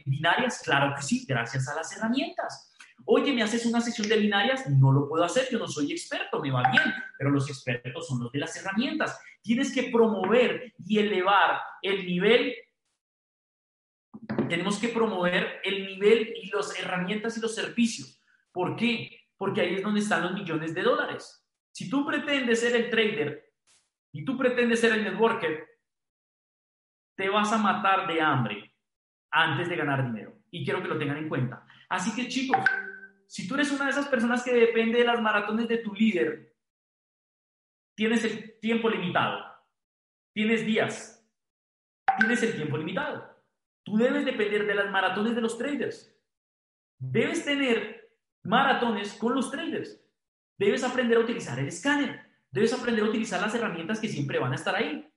binarias, 0.07 0.63
claro 0.65 0.95
que 0.95 1.03
sí, 1.03 1.23
gracias 1.27 1.67
a 1.67 1.75
las 1.75 1.95
herramientas. 1.95 2.73
Oye, 3.05 3.31
¿me 3.31 3.43
haces 3.43 3.63
una 3.67 3.79
sesión 3.79 4.09
de 4.09 4.17
binarias? 4.17 4.67
No 4.71 4.91
lo 4.91 5.07
puedo 5.07 5.23
hacer, 5.23 5.47
yo 5.51 5.59
no 5.59 5.67
soy 5.67 5.91
experto, 5.91 6.41
me 6.41 6.49
va 6.49 6.63
bien, 6.71 6.91
pero 7.15 7.29
los 7.29 7.47
expertos 7.47 8.07
son 8.07 8.23
los 8.23 8.31
de 8.31 8.39
las 8.39 8.55
herramientas. 8.55 9.21
Tienes 9.43 9.71
que 9.71 9.91
promover 9.91 10.73
y 10.83 10.97
elevar 10.97 11.61
el 11.83 12.03
nivel. 12.07 12.55
Tenemos 14.49 14.79
que 14.79 14.87
promover 14.87 15.61
el 15.63 15.85
nivel 15.85 16.33
y 16.41 16.49
las 16.49 16.75
herramientas 16.79 17.37
y 17.37 17.41
los 17.41 17.53
servicios. 17.53 18.19
¿Por 18.51 18.75
qué? 18.75 19.15
Porque 19.37 19.61
ahí 19.61 19.75
es 19.75 19.83
donde 19.83 19.99
están 19.99 20.23
los 20.23 20.33
millones 20.33 20.73
de 20.73 20.81
dólares. 20.81 21.45
Si 21.71 21.87
tú 21.87 22.03
pretendes 22.03 22.61
ser 22.61 22.75
el 22.75 22.89
trader 22.89 23.53
y 24.11 24.25
tú 24.25 24.39
pretendes 24.39 24.79
ser 24.79 24.93
el 24.93 25.03
networker, 25.03 25.70
te 27.15 27.29
vas 27.29 27.51
a 27.51 27.57
matar 27.57 28.07
de 28.07 28.21
hambre 28.21 28.75
antes 29.31 29.69
de 29.69 29.75
ganar 29.75 30.05
dinero. 30.05 30.37
Y 30.51 30.63
quiero 30.63 30.81
que 30.81 30.87
lo 30.87 30.97
tengan 30.97 31.17
en 31.17 31.29
cuenta. 31.29 31.65
Así 31.89 32.13
que 32.15 32.27
chicos, 32.27 32.59
si 33.27 33.47
tú 33.47 33.55
eres 33.55 33.71
una 33.71 33.85
de 33.85 33.91
esas 33.91 34.07
personas 34.07 34.43
que 34.43 34.53
depende 34.53 34.99
de 34.99 35.05
las 35.05 35.21
maratones 35.21 35.67
de 35.67 35.77
tu 35.77 35.93
líder, 35.93 36.53
tienes 37.95 38.23
el 38.25 38.59
tiempo 38.59 38.89
limitado, 38.89 39.43
tienes 40.33 40.65
días, 40.65 41.25
tienes 42.19 42.43
el 42.43 42.55
tiempo 42.55 42.77
limitado. 42.77 43.29
Tú 43.83 43.97
debes 43.97 44.25
depender 44.25 44.65
de 44.65 44.75
las 44.75 44.91
maratones 44.91 45.35
de 45.35 45.41
los 45.41 45.57
traders. 45.57 46.15
Debes 46.97 47.43
tener 47.43 48.15
maratones 48.43 49.13
con 49.13 49.33
los 49.33 49.49
traders. 49.49 49.99
Debes 50.57 50.83
aprender 50.83 51.17
a 51.17 51.21
utilizar 51.21 51.57
el 51.57 51.67
escáner. 51.67 52.21
Debes 52.51 52.73
aprender 52.73 53.03
a 53.03 53.09
utilizar 53.09 53.41
las 53.41 53.55
herramientas 53.55 53.99
que 53.99 54.07
siempre 54.07 54.39
van 54.39 54.51
a 54.51 54.55
estar 54.55 54.75
ahí. 54.75 55.10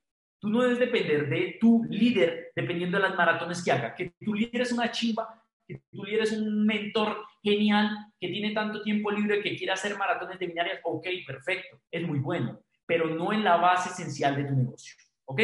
Tú 0.44 0.50
no 0.50 0.60
debes 0.60 0.78
depender 0.78 1.26
de 1.26 1.56
tu 1.58 1.86
líder 1.88 2.52
dependiendo 2.54 2.98
de 2.98 3.04
las 3.04 3.16
maratones 3.16 3.64
que 3.64 3.72
haga. 3.72 3.94
Que 3.94 4.12
tu 4.20 4.34
líder 4.34 4.60
es 4.60 4.72
una 4.72 4.90
chimba, 4.90 5.42
que 5.66 5.80
tu 5.90 6.04
líder 6.04 6.20
es 6.20 6.32
un 6.32 6.66
mentor 6.66 7.24
genial, 7.42 7.96
que 8.20 8.28
tiene 8.28 8.52
tanto 8.52 8.82
tiempo 8.82 9.10
libre 9.10 9.40
que 9.40 9.56
quiere 9.56 9.72
hacer 9.72 9.96
maratones 9.96 10.38
de 10.38 10.46
binarias, 10.46 10.80
ok, 10.84 11.06
perfecto, 11.26 11.80
es 11.90 12.06
muy 12.06 12.18
bueno, 12.18 12.60
pero 12.84 13.06
no 13.08 13.32
en 13.32 13.42
la 13.42 13.56
base 13.56 13.88
esencial 13.88 14.36
de 14.36 14.44
tu 14.44 14.54
negocio. 14.54 14.94
¿Ok? 15.24 15.40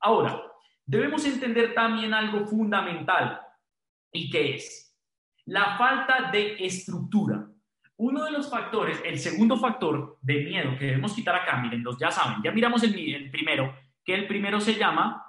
Ahora, 0.00 0.40
debemos 0.86 1.26
entender 1.26 1.74
también 1.74 2.14
algo 2.14 2.46
fundamental. 2.46 3.42
¿Y 4.10 4.30
qué 4.30 4.54
es? 4.54 4.98
La 5.44 5.76
falta 5.76 6.30
de 6.30 6.56
estructura. 6.58 7.46
Uno 7.98 8.24
de 8.24 8.30
los 8.30 8.48
factores, 8.48 8.98
el 9.04 9.18
segundo 9.18 9.58
factor 9.58 10.16
de 10.22 10.42
miedo 10.44 10.78
que 10.78 10.86
debemos 10.86 11.12
quitar 11.12 11.34
acá, 11.34 11.58
miren, 11.60 11.82
los 11.82 11.98
ya 11.98 12.10
saben, 12.10 12.42
ya 12.42 12.50
miramos 12.50 12.82
el, 12.82 12.98
el 12.98 13.30
primero, 13.30 13.74
que 14.08 14.14
el 14.14 14.26
primero 14.26 14.58
se 14.58 14.74
llama, 14.74 15.22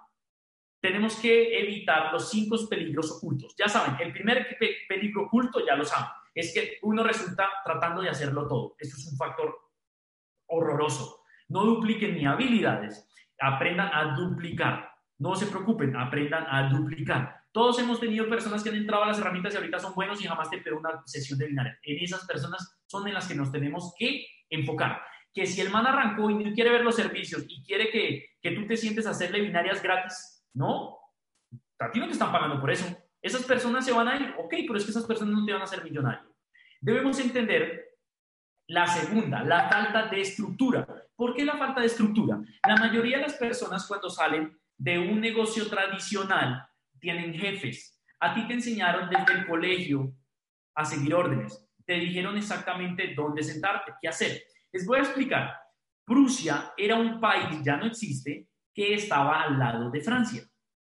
tenemos 0.81 1.17
que 1.17 1.59
evitar 1.59 2.13
los 2.13 2.29
cinco 2.29 2.55
peligros 2.69 3.11
ocultos. 3.11 3.53
Ya 3.57 3.67
saben, 3.67 3.97
el 3.99 4.13
primer 4.13 4.57
peligro 4.87 5.23
oculto, 5.23 5.59
ya 5.67 5.75
lo 5.75 5.83
saben, 5.83 6.07
es 6.33 6.53
que 6.53 6.77
uno 6.83 7.03
resulta 7.03 7.49
tratando 7.65 8.01
de 8.01 8.07
hacerlo 8.07 8.47
todo. 8.47 8.77
Esto 8.79 8.95
es 8.95 9.11
un 9.11 9.17
factor 9.17 9.53
horroroso. 10.45 11.23
No 11.49 11.65
dupliquen 11.65 12.15
ni 12.15 12.25
habilidades, 12.25 13.05
aprendan 13.37 13.89
a 13.93 14.15
duplicar. 14.15 14.89
No 15.17 15.35
se 15.35 15.47
preocupen, 15.47 15.97
aprendan 15.97 16.45
a 16.49 16.69
duplicar. 16.69 17.35
Todos 17.51 17.79
hemos 17.79 17.99
tenido 17.99 18.29
personas 18.29 18.63
que 18.63 18.69
han 18.69 18.77
entrado 18.77 19.03
a 19.03 19.07
las 19.07 19.19
herramientas 19.19 19.55
y 19.55 19.57
ahorita 19.57 19.79
son 19.79 19.93
buenos 19.93 20.23
y 20.23 20.27
jamás 20.27 20.49
te 20.49 20.59
pegó 20.59 20.79
una 20.79 21.05
sesión 21.05 21.37
de 21.37 21.47
binaria. 21.47 21.77
En 21.83 22.01
esas 22.01 22.25
personas 22.25 22.79
son 22.85 23.05
en 23.09 23.15
las 23.15 23.27
que 23.27 23.35
nos 23.35 23.51
tenemos 23.51 23.93
que 23.99 24.25
enfocar 24.49 25.01
que 25.39 25.45
si 25.45 25.61
el 25.61 25.69
man 25.69 25.87
arrancó 25.87 26.29
y 26.29 26.35
no 26.35 26.53
quiere 26.53 26.69
ver 26.69 26.81
los 26.81 26.97
servicios 26.97 27.45
y 27.47 27.63
quiere 27.63 27.89
que, 27.89 28.35
que 28.41 28.51
tú 28.51 28.67
te 28.67 28.75
sientes 28.75 29.07
a 29.07 29.11
hacerle 29.11 29.39
binarias 29.39 29.81
gratis, 29.81 30.45
no, 30.53 30.97
a 31.79 31.89
ti 31.89 31.99
no 32.01 32.07
te 32.07 32.11
están 32.11 32.33
pagando 32.33 32.59
por 32.59 32.69
eso. 32.69 32.85
Esas 33.21 33.43
personas 33.43 33.85
se 33.85 33.93
van 33.93 34.09
a 34.09 34.17
ir, 34.17 34.35
ok, 34.37 34.53
pero 34.67 34.75
es 34.75 34.83
que 34.83 34.91
esas 34.91 35.05
personas 35.05 35.33
no 35.33 35.45
te 35.45 35.53
van 35.53 35.61
a 35.61 35.63
hacer 35.63 35.81
millonario. 35.81 36.35
Debemos 36.81 37.17
entender 37.21 37.85
la 38.67 38.85
segunda, 38.85 39.41
la 39.45 39.69
falta 39.69 40.07
de 40.07 40.19
estructura. 40.19 40.85
¿Por 41.15 41.33
qué 41.33 41.45
la 41.45 41.55
falta 41.55 41.79
de 41.79 41.87
estructura? 41.87 42.41
La 42.67 42.75
mayoría 42.75 43.15
de 43.15 43.23
las 43.23 43.35
personas 43.35 43.87
cuando 43.87 44.09
salen 44.09 44.59
de 44.77 44.99
un 44.99 45.21
negocio 45.21 45.69
tradicional 45.69 46.67
tienen 46.99 47.33
jefes. 47.33 47.97
A 48.19 48.33
ti 48.33 48.45
te 48.45 48.55
enseñaron 48.55 49.09
desde 49.09 49.39
el 49.39 49.47
colegio 49.47 50.13
a 50.75 50.83
seguir 50.83 51.15
órdenes. 51.15 51.65
Te 51.85 51.93
dijeron 51.93 52.37
exactamente 52.37 53.13
dónde 53.15 53.41
sentarte, 53.41 53.93
qué 54.01 54.09
hacer. 54.09 54.43
Les 54.71 54.85
voy 54.85 54.99
a 54.99 55.01
explicar. 55.03 55.55
Prusia 56.05 56.73
era 56.77 56.95
un 56.95 57.19
país, 57.19 57.61
ya 57.63 57.77
no 57.77 57.85
existe, 57.85 58.49
que 58.73 58.93
estaba 58.93 59.43
al 59.43 59.59
lado 59.59 59.89
de 59.89 60.01
Francia. 60.01 60.43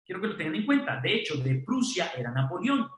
Quiero 0.04 0.20
que 0.20 0.28
lo 0.28 0.36
tengan 0.36 0.56
en 0.56 0.66
cuenta. 0.66 1.00
De 1.00 1.14
hecho, 1.14 1.36
de 1.36 1.56
Prusia 1.56 2.12
era 2.16 2.30
Napoleón. 2.30 2.88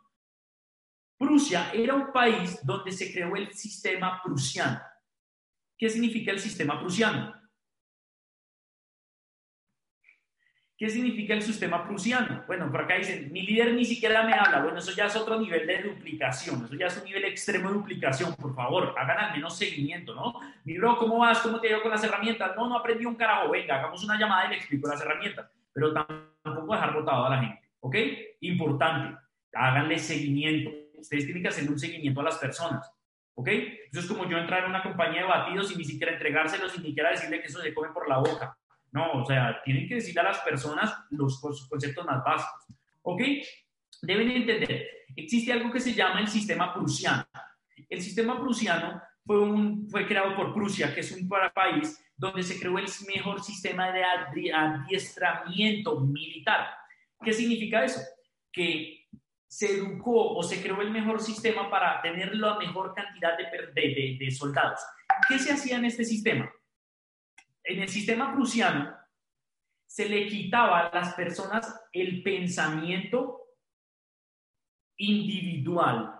Prusia 1.16 1.72
era 1.72 1.94
un 1.94 2.12
país 2.12 2.60
donde 2.64 2.92
se 2.92 3.12
creó 3.12 3.36
el 3.36 3.52
sistema 3.52 4.20
prusiano. 4.22 4.80
¿Qué 5.76 5.88
significa 5.88 6.32
el 6.32 6.38
sistema 6.38 6.78
prusiano? 6.78 7.34
¿Qué 10.76 10.90
significa 10.90 11.34
el 11.34 11.42
sistema 11.42 11.84
prusiano? 11.86 12.42
Bueno, 12.48 12.68
por 12.68 12.82
acá 12.82 12.96
dicen, 12.96 13.32
mi 13.32 13.42
líder 13.42 13.74
ni 13.74 13.84
siquiera 13.84 14.24
me 14.24 14.34
habla. 14.34 14.60
Bueno, 14.60 14.78
eso 14.78 14.90
ya 14.90 15.06
es 15.06 15.14
otro 15.14 15.38
nivel 15.38 15.68
de 15.68 15.82
duplicación, 15.84 16.64
eso 16.64 16.74
ya 16.74 16.86
es 16.86 16.96
un 16.96 17.04
nivel 17.04 17.24
extremo 17.26 17.68
de 17.68 17.76
duplicación. 17.76 18.34
Por 18.34 18.56
favor, 18.56 18.92
hagan 18.98 19.18
al 19.18 19.32
menos 19.32 19.56
seguimiento, 19.56 20.16
¿no? 20.16 20.40
Mi 20.64 20.76
bro, 20.76 20.98
¿cómo 20.98 21.18
vas? 21.18 21.38
¿Cómo 21.38 21.60
te 21.60 21.68
ha 21.68 21.70
ido 21.70 21.82
con 21.82 21.92
las 21.92 22.02
herramientas? 22.02 22.56
No, 22.56 22.68
no 22.68 22.76
aprendí 22.76 23.06
un 23.06 23.14
carajo. 23.14 23.50
Venga, 23.50 23.76
hagamos 23.76 24.02
una 24.02 24.18
llamada 24.18 24.46
y 24.46 24.50
le 24.50 24.56
explico 24.56 24.88
las 24.88 25.00
herramientas. 25.00 25.48
Pero 25.72 25.92
tampoco 25.92 26.74
dejar 26.74 26.92
botado 26.92 27.26
a 27.26 27.30
la 27.30 27.40
gente, 27.40 27.70
¿ok? 27.78 27.96
Importante, 28.40 29.16
háganle 29.52 29.96
seguimiento. 30.00 30.70
Ustedes 30.98 31.24
tienen 31.24 31.42
que 31.42 31.50
hacerle 31.50 31.70
un 31.70 31.78
seguimiento 31.78 32.20
a 32.20 32.24
las 32.24 32.38
personas, 32.38 32.92
¿ok? 33.34 33.48
Eso 33.92 34.00
es 34.00 34.06
como 34.06 34.28
yo 34.28 34.38
entrar 34.38 34.64
en 34.64 34.70
una 34.70 34.82
compañía 34.82 35.20
de 35.20 35.28
batidos 35.28 35.70
y 35.70 35.76
ni 35.76 35.84
siquiera 35.84 36.12
entregárselos 36.12 36.74
y 36.76 36.80
ni 36.80 36.86
siquiera 36.88 37.10
decirle 37.10 37.40
que 37.40 37.46
eso 37.46 37.60
se 37.60 37.72
come 37.72 37.90
por 37.90 38.08
la 38.08 38.18
boca. 38.18 38.58
No, 38.94 39.10
o 39.10 39.26
sea, 39.26 39.60
tienen 39.64 39.88
que 39.88 39.96
decirle 39.96 40.20
a 40.20 40.24
las 40.24 40.38
personas 40.38 40.94
los 41.10 41.40
conceptos 41.40 42.06
más 42.06 42.22
básicos. 42.22 42.64
¿Ok? 43.02 43.20
Deben 44.02 44.30
entender, 44.30 44.86
existe 45.16 45.52
algo 45.52 45.72
que 45.72 45.80
se 45.80 45.92
llama 45.92 46.20
el 46.20 46.28
sistema 46.28 46.72
prusiano. 46.72 47.26
El 47.90 48.00
sistema 48.00 48.38
prusiano 48.38 49.02
fue, 49.26 49.40
un, 49.40 49.88
fue 49.90 50.06
creado 50.06 50.36
por 50.36 50.54
Prusia, 50.54 50.94
que 50.94 51.00
es 51.00 51.10
un 51.10 51.28
país 51.28 52.00
donde 52.16 52.44
se 52.44 52.60
creó 52.60 52.78
el 52.78 52.86
mejor 53.12 53.42
sistema 53.42 53.90
de 53.90 54.04
adiestramiento 54.52 55.98
militar. 55.98 56.68
¿Qué 57.20 57.32
significa 57.32 57.84
eso? 57.84 58.00
Que 58.52 59.08
se 59.48 59.72
educó 59.72 60.36
o 60.36 60.42
se 60.44 60.62
creó 60.62 60.80
el 60.82 60.92
mejor 60.92 61.20
sistema 61.20 61.68
para 61.68 62.00
tener 62.00 62.36
la 62.36 62.58
mejor 62.58 62.94
cantidad 62.94 63.36
de 63.36 64.30
soldados. 64.30 64.80
¿Qué 65.28 65.38
se 65.40 65.52
hacía 65.52 65.78
en 65.78 65.86
este 65.86 66.04
sistema? 66.04 66.48
En 67.64 67.82
el 67.82 67.88
sistema 67.88 68.32
prusiano 68.32 68.94
se 69.86 70.08
le 70.08 70.26
quitaba 70.26 70.80
a 70.80 70.94
las 70.94 71.14
personas 71.14 71.82
el 71.92 72.22
pensamiento 72.22 73.40
individual 74.96 76.14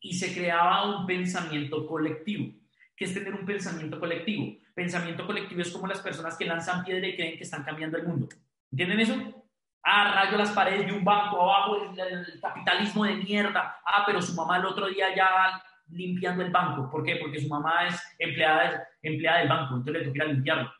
y 0.00 0.14
se 0.14 0.34
creaba 0.34 0.98
un 0.98 1.06
pensamiento 1.06 1.86
colectivo. 1.86 2.54
¿Qué 2.96 3.04
es 3.04 3.14
tener 3.14 3.34
un 3.34 3.44
pensamiento 3.44 4.00
colectivo? 4.00 4.56
Pensamiento 4.74 5.26
colectivo 5.26 5.60
es 5.62 5.70
como 5.70 5.86
las 5.86 6.00
personas 6.00 6.36
que 6.36 6.46
lanzan 6.46 6.84
piedra 6.84 7.06
y 7.06 7.16
creen 7.16 7.36
que 7.36 7.44
están 7.44 7.64
cambiando 7.64 7.98
el 7.98 8.06
mundo. 8.06 8.28
¿Entienden 8.70 9.00
eso? 9.00 9.44
Ah, 9.82 10.12
rayo 10.14 10.36
las 10.36 10.50
paredes 10.50 10.86
de 10.86 10.92
un 10.92 11.04
banco, 11.04 11.40
abajo 11.40 11.92
el 11.92 12.40
capitalismo 12.40 13.04
de 13.04 13.16
mierda. 13.16 13.78
Ah, 13.84 14.04
pero 14.06 14.20
su 14.20 14.34
mamá 14.34 14.58
el 14.58 14.66
otro 14.66 14.86
día 14.88 15.14
ya 15.14 15.62
limpiando 15.88 16.42
el 16.42 16.50
banco. 16.50 16.90
¿Por 16.90 17.04
qué? 17.04 17.16
Porque 17.16 17.40
su 17.40 17.48
mamá 17.48 17.88
es 17.88 18.00
empleada, 18.18 18.86
empleada 19.02 19.38
del 19.38 19.48
banco, 19.48 19.76
entonces 19.76 20.02
le 20.02 20.08
toca 20.08 20.24
limpiarlo. 20.24 20.72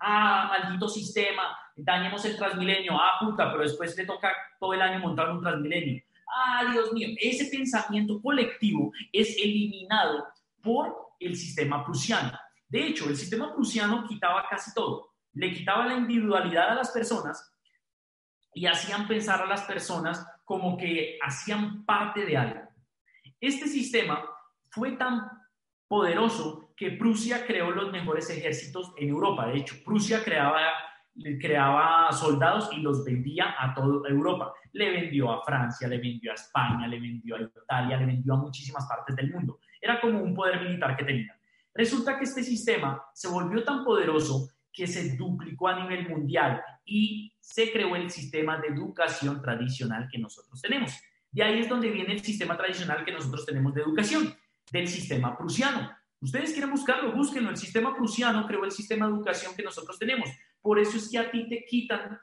Ah, 0.00 0.48
maldito 0.48 0.88
sistema, 0.88 1.56
dañemos 1.76 2.24
el 2.24 2.36
Transmilenio. 2.36 2.92
Ah, 2.94 3.18
puta, 3.20 3.50
pero 3.50 3.62
después 3.62 3.96
le 3.96 4.06
toca 4.06 4.32
todo 4.58 4.74
el 4.74 4.82
año 4.82 5.00
montar 5.00 5.30
un 5.30 5.40
Transmilenio. 5.40 6.02
Ah, 6.28 6.66
Dios 6.70 6.92
mío, 6.92 7.08
ese 7.20 7.46
pensamiento 7.46 8.20
colectivo 8.20 8.92
es 9.12 9.36
eliminado 9.36 10.26
por 10.62 10.94
el 11.18 11.34
sistema 11.36 11.84
prusiano. 11.84 12.38
De 12.68 12.86
hecho, 12.86 13.08
el 13.08 13.16
sistema 13.16 13.52
prusiano 13.54 14.06
quitaba 14.06 14.46
casi 14.48 14.72
todo. 14.74 15.14
Le 15.32 15.52
quitaba 15.52 15.86
la 15.86 15.94
individualidad 15.94 16.70
a 16.70 16.74
las 16.74 16.90
personas 16.90 17.54
y 18.54 18.66
hacían 18.66 19.06
pensar 19.06 19.42
a 19.42 19.46
las 19.46 19.62
personas 19.62 20.26
como 20.44 20.76
que 20.76 21.18
hacían 21.22 21.84
parte 21.84 22.24
de 22.24 22.36
algo. 22.36 22.60
Este 23.40 23.66
sistema 23.68 24.24
fue 24.70 24.92
tan 24.92 25.28
poderoso 25.88 26.72
que 26.76 26.92
Prusia 26.92 27.44
creó 27.46 27.70
los 27.70 27.90
mejores 27.90 28.30
ejércitos 28.30 28.92
en 28.98 29.08
Europa. 29.08 29.46
De 29.46 29.58
hecho, 29.58 29.76
Prusia 29.84 30.22
creaba, 30.22 30.60
creaba 31.40 32.12
soldados 32.12 32.70
y 32.72 32.80
los 32.80 33.04
vendía 33.04 33.54
a 33.58 33.74
toda 33.74 34.08
Europa. 34.08 34.52
Le 34.72 34.90
vendió 34.90 35.32
a 35.32 35.42
Francia, 35.42 35.88
le 35.88 35.98
vendió 35.98 36.30
a 36.30 36.34
España, 36.34 36.86
le 36.86 37.00
vendió 37.00 37.36
a 37.36 37.40
Italia, 37.40 37.96
le 37.96 38.06
vendió 38.06 38.34
a 38.34 38.36
muchísimas 38.36 38.86
partes 38.86 39.16
del 39.16 39.32
mundo. 39.32 39.58
Era 39.80 40.00
como 40.00 40.20
un 40.22 40.34
poder 40.34 40.60
militar 40.62 40.96
que 40.96 41.04
tenía. 41.04 41.36
Resulta 41.74 42.18
que 42.18 42.24
este 42.24 42.42
sistema 42.42 43.02
se 43.14 43.28
volvió 43.28 43.64
tan 43.64 43.84
poderoso 43.84 44.50
que 44.72 44.86
se 44.86 45.16
duplicó 45.16 45.68
a 45.68 45.80
nivel 45.80 46.08
mundial 46.08 46.62
y 46.84 47.32
se 47.40 47.72
creó 47.72 47.96
el 47.96 48.10
sistema 48.10 48.58
de 48.58 48.68
educación 48.68 49.42
tradicional 49.42 50.08
que 50.10 50.18
nosotros 50.18 50.60
tenemos. 50.60 50.92
De 51.30 51.42
ahí 51.42 51.60
es 51.60 51.68
donde 51.68 51.90
viene 51.90 52.14
el 52.14 52.20
sistema 52.20 52.56
tradicional 52.56 53.04
que 53.04 53.12
nosotros 53.12 53.44
tenemos 53.44 53.74
de 53.74 53.82
educación 53.82 54.34
del 54.70 54.88
sistema 54.88 55.36
prusiano. 55.36 55.90
Ustedes 56.20 56.52
quieren 56.52 56.70
buscarlo, 56.70 57.12
búsquenlo. 57.12 57.50
El 57.50 57.56
sistema 57.56 57.94
prusiano 57.94 58.46
creó 58.46 58.64
el 58.64 58.72
sistema 58.72 59.06
de 59.06 59.12
educación 59.12 59.54
que 59.54 59.62
nosotros 59.62 59.98
tenemos. 59.98 60.30
Por 60.60 60.78
eso 60.78 60.96
es 60.96 61.08
que 61.08 61.18
a 61.18 61.30
ti 61.30 61.48
te 61.48 61.64
quitan 61.64 62.18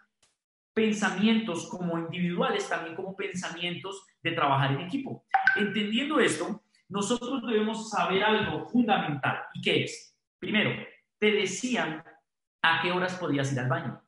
pensamientos 0.74 1.70
como 1.70 1.98
individuales, 1.98 2.68
también 2.68 2.96
como 2.96 3.16
pensamientos 3.16 4.06
de 4.22 4.32
trabajar 4.34 4.74
en 4.74 4.82
equipo. 4.82 5.26
Entendiendo 5.56 6.20
esto, 6.20 6.64
nosotros 6.89 7.41
debemos 7.48 7.89
saber 7.89 8.24
algo 8.24 8.68
fundamental. 8.68 9.43
¿Y 9.54 9.62
qué 9.62 9.84
es? 9.86 10.18
Primero, 10.38 10.72
te 11.18 11.32
decían 11.32 12.04
a 12.62 12.82
qué 12.82 12.91
horas 12.91 13.16
podías 13.16 13.52
ir 13.54 13.60
al 13.62 13.70
baño. 13.70 14.02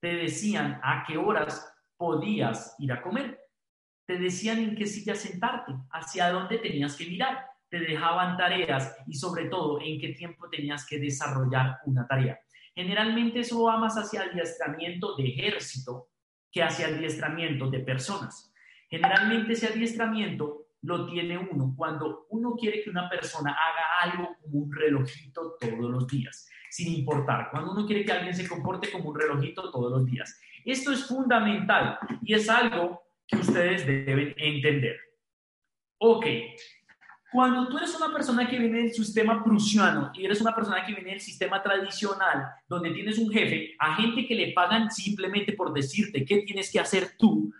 Te 0.00 0.14
decían 0.16 0.80
a 0.82 1.04
qué 1.06 1.16
horas 1.16 1.72
podías 1.96 2.74
ir 2.80 2.92
a 2.92 3.00
comer. 3.00 3.38
Te 4.04 4.18
decían 4.18 4.58
en 4.58 4.74
qué 4.74 4.86
silla 4.86 5.14
sentarte, 5.14 5.72
hacia 5.92 6.30
dónde 6.30 6.58
tenías 6.58 6.96
que 6.96 7.06
mirar 7.06 7.46
te 7.70 7.80
dejaban 7.80 8.36
tareas 8.36 8.96
y 9.06 9.14
sobre 9.14 9.46
todo 9.46 9.80
en 9.80 10.00
qué 10.00 10.08
tiempo 10.10 10.48
tenías 10.48 10.86
que 10.86 10.98
desarrollar 10.98 11.78
una 11.84 12.06
tarea. 12.06 12.38
Generalmente 12.74 13.40
eso 13.40 13.64
va 13.64 13.76
más 13.76 13.96
hacia 13.96 14.22
adiestramiento 14.22 15.16
de 15.16 15.28
ejército 15.28 16.08
que 16.50 16.62
hacia 16.62 16.86
adiestramiento 16.86 17.68
de 17.70 17.80
personas. 17.80 18.52
Generalmente 18.88 19.52
ese 19.52 19.66
adiestramiento 19.68 20.68
lo 20.82 21.06
tiene 21.06 21.36
uno 21.36 21.74
cuando 21.76 22.26
uno 22.30 22.54
quiere 22.54 22.82
que 22.82 22.90
una 22.90 23.08
persona 23.08 23.50
haga 23.50 24.12
algo 24.12 24.36
como 24.40 24.58
un 24.60 24.72
relojito 24.72 25.56
todos 25.60 25.90
los 25.90 26.06
días, 26.06 26.48
sin 26.70 26.94
importar, 26.94 27.48
cuando 27.50 27.72
uno 27.72 27.86
quiere 27.86 28.04
que 28.04 28.12
alguien 28.12 28.34
se 28.34 28.48
comporte 28.48 28.90
como 28.90 29.10
un 29.10 29.18
relojito 29.18 29.70
todos 29.70 29.90
los 29.90 30.06
días. 30.06 30.40
Esto 30.64 30.92
es 30.92 31.04
fundamental 31.06 31.98
y 32.22 32.34
es 32.34 32.48
algo 32.48 33.02
que 33.26 33.38
ustedes 33.38 33.86
deben 33.86 34.34
entender. 34.36 34.96
Ok, 35.98 36.26
cuando 37.30 37.68
tú 37.68 37.76
eres 37.76 37.94
una 37.94 38.12
persona 38.12 38.48
que 38.48 38.58
viene 38.58 38.78
del 38.78 38.92
sistema 38.92 39.44
prusiano 39.44 40.10
y 40.14 40.24
eres 40.24 40.40
una 40.40 40.54
persona 40.54 40.84
que 40.84 40.94
viene 40.94 41.10
del 41.10 41.20
sistema 41.20 41.62
tradicional, 41.62 42.48
donde 42.66 42.90
tienes 42.90 43.18
un 43.18 43.30
jefe, 43.30 43.74
a 43.78 43.96
gente 43.96 44.26
que 44.26 44.34
le 44.34 44.52
pagan 44.52 44.90
simplemente 44.90 45.52
por 45.52 45.72
decirte 45.72 46.24
qué 46.24 46.38
tienes 46.38 46.72
que 46.72 46.80
hacer 46.80 47.16
tú, 47.18 47.52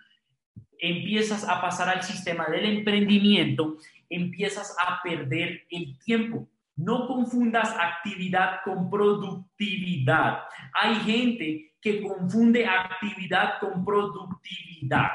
empiezas 0.79 1.47
a 1.47 1.61
pasar 1.61 1.89
al 1.89 2.03
sistema 2.03 2.47
del 2.47 2.65
emprendimiento, 2.65 3.77
empiezas 4.09 4.75
a 4.79 5.01
perder 5.03 5.67
el 5.69 5.99
tiempo. 5.99 6.47
No 6.75 7.07
confundas 7.07 7.75
actividad 7.77 8.61
con 8.63 8.89
productividad. 8.89 10.39
Hay 10.73 10.95
gente 10.95 11.75
que 11.81 12.01
confunde 12.01 12.65
actividad 12.65 13.59
con 13.59 13.85
productividad. 13.85 15.09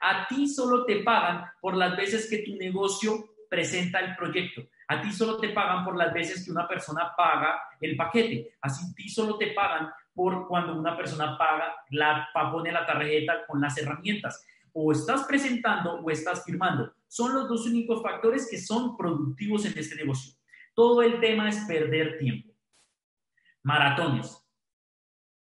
A 0.00 0.26
ti 0.28 0.48
solo 0.48 0.84
te 0.84 1.00
pagan 1.00 1.44
por 1.60 1.76
las 1.76 1.96
veces 1.96 2.30
que 2.30 2.38
tu 2.38 2.56
negocio 2.56 3.28
presenta 3.48 4.00
el 4.00 4.16
proyecto. 4.16 4.62
A 4.88 5.02
ti 5.02 5.12
solo 5.12 5.38
te 5.38 5.50
pagan 5.50 5.84
por 5.84 5.96
las 5.96 6.12
veces 6.12 6.44
que 6.44 6.50
una 6.50 6.66
persona 6.66 7.12
paga 7.16 7.60
el 7.80 7.96
paquete. 7.96 8.56
Así 8.60 8.86
a 8.90 8.94
ti 8.94 9.08
solo 9.08 9.36
te 9.36 9.48
pagan 9.48 9.90
por 10.14 10.48
cuando 10.48 10.78
una 10.78 10.96
persona 10.96 11.36
paga, 11.36 11.74
la, 11.90 12.28
pone 12.50 12.72
la 12.72 12.86
tarjeta 12.86 13.46
con 13.46 13.60
las 13.60 13.76
herramientas. 13.78 14.44
O 14.72 14.92
estás 14.92 15.24
presentando 15.24 16.00
o 16.00 16.10
estás 16.10 16.44
firmando. 16.44 16.94
Son 17.06 17.34
los 17.34 17.48
dos 17.48 17.66
únicos 17.66 18.02
factores 18.02 18.48
que 18.50 18.58
son 18.58 18.96
productivos 18.96 19.64
en 19.66 19.78
este 19.78 19.96
negocio. 19.96 20.34
Todo 20.74 21.02
el 21.02 21.20
tema 21.20 21.48
es 21.48 21.56
perder 21.66 22.18
tiempo. 22.18 22.52
Maratones. 23.62 24.42